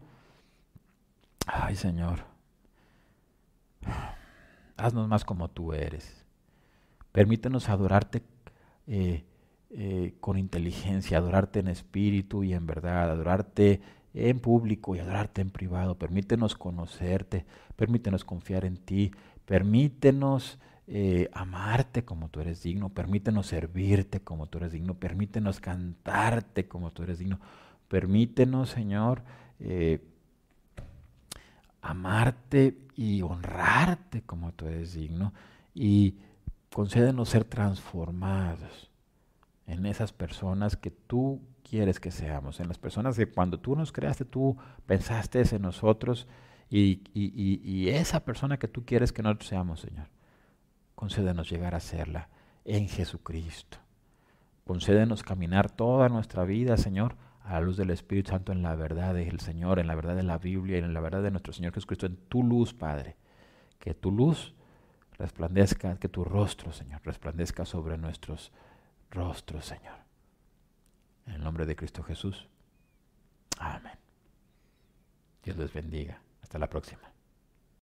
Ay, 1.46 1.76
Señor, 1.76 2.20
haznos 4.78 5.08
más 5.08 5.26
como 5.26 5.48
tú 5.48 5.74
eres. 5.74 6.24
Permítenos 7.12 7.68
adorarte 7.68 8.22
eh, 8.86 9.26
eh, 9.74 10.16
con 10.20 10.36
inteligencia, 10.36 11.16
adorarte 11.16 11.60
en 11.60 11.68
espíritu 11.68 12.44
y 12.44 12.52
en 12.52 12.66
verdad, 12.66 13.10
adorarte 13.10 13.80
en 14.12 14.38
público 14.38 14.94
y 14.94 14.98
adorarte 14.98 15.40
en 15.40 15.48
privado. 15.48 15.98
Permítenos 15.98 16.54
conocerte, 16.56 17.46
permítenos 17.74 18.22
confiar 18.22 18.66
en 18.66 18.76
ti, 18.76 19.12
permítenos 19.46 20.58
eh, 20.86 21.30
amarte 21.32 22.04
como 22.04 22.28
tú 22.28 22.40
eres 22.40 22.62
digno, 22.62 22.90
permítenos 22.90 23.46
servirte 23.46 24.20
como 24.20 24.46
tú 24.46 24.58
eres 24.58 24.72
digno, 24.72 24.92
permítenos 24.92 25.58
cantarte 25.58 26.68
como 26.68 26.90
tú 26.90 27.04
eres 27.04 27.18
digno, 27.18 27.40
permítenos, 27.88 28.68
Señor, 28.68 29.22
eh, 29.58 30.04
amarte 31.80 32.76
y 32.94 33.22
honrarte 33.22 34.20
como 34.20 34.52
tú 34.52 34.66
eres 34.66 34.92
digno 34.92 35.32
y 35.74 36.18
concédenos 36.70 37.30
ser 37.30 37.44
transformados 37.44 38.91
en 39.66 39.86
esas 39.86 40.12
personas 40.12 40.76
que 40.76 40.90
tú 40.90 41.40
quieres 41.68 42.01
que 42.01 42.10
seamos, 42.10 42.60
en 42.60 42.68
las 42.68 42.78
personas 42.78 43.16
que 43.16 43.26
cuando 43.26 43.59
tú 43.59 43.76
nos 43.76 43.93
creaste, 43.93 44.24
tú 44.24 44.56
pensaste 44.86 45.43
en 45.51 45.62
nosotros 45.62 46.26
y, 46.68 47.89
esa 47.89 48.24
persona 48.24 48.59
que 48.59 48.68
tú 48.68 48.84
quieres 48.84 49.12
que 49.12 49.22
nosotros 49.22 49.48
seamos, 49.48 49.80
Señor 49.80 50.09
concédenos 51.02 51.51
llegar 51.51 51.74
a 51.74 51.80
serla 51.80 52.28
en 52.64 52.89
Jesucristo. 52.89 53.78
Concédenos 54.64 55.24
caminar 55.24 55.68
toda 55.68 56.09
nuestra 56.09 56.44
vida, 56.44 56.76
Señor, 56.76 57.16
a 57.43 57.55
la 57.55 57.60
luz 57.60 57.76
del 57.76 57.90
Espíritu 57.90 58.30
Santo 58.30 58.52
en 58.52 58.62
la 58.62 58.76
verdad 58.76 59.12
del 59.12 59.40
Señor, 59.40 59.80
en 59.80 59.89
la 59.89 59.97
verdad 59.97 60.14
de 60.14 60.22
la 60.22 60.39
Biblia 60.39 60.78
y 60.78 60.80
en 60.80 60.94
la 60.94 61.01
verdad 61.01 61.24
de 61.24 61.32
nuestro 61.32 61.52
Señor 61.52 61.74
Jesucristo, 61.74 62.06
en 62.06 62.14
tu 62.28 62.44
luz, 62.44 62.72
Padre. 62.72 63.16
Que 63.80 63.94
tu 63.94 64.12
luz 64.12 64.55
resplandezca, 65.18 65.97
que 65.97 66.09
tu 66.09 66.22
rostro, 66.22 66.72
Señor, 66.72 67.01
resplandezca 67.02 67.64
sobre 67.64 67.98
nuestros 67.98 68.52
rostros, 69.12 69.64
Señor. 69.66 69.98
En 71.26 71.34
el 71.34 71.44
nombre 71.44 71.66
de 71.66 71.76
Cristo 71.76 72.02
Jesús. 72.02 72.48
Amén. 73.59 73.98
Dios 75.44 75.56
les 75.56 75.72
bendiga. 75.72 76.20
Hasta 76.43 76.59
la 76.59 76.68
próxima. 76.68 77.11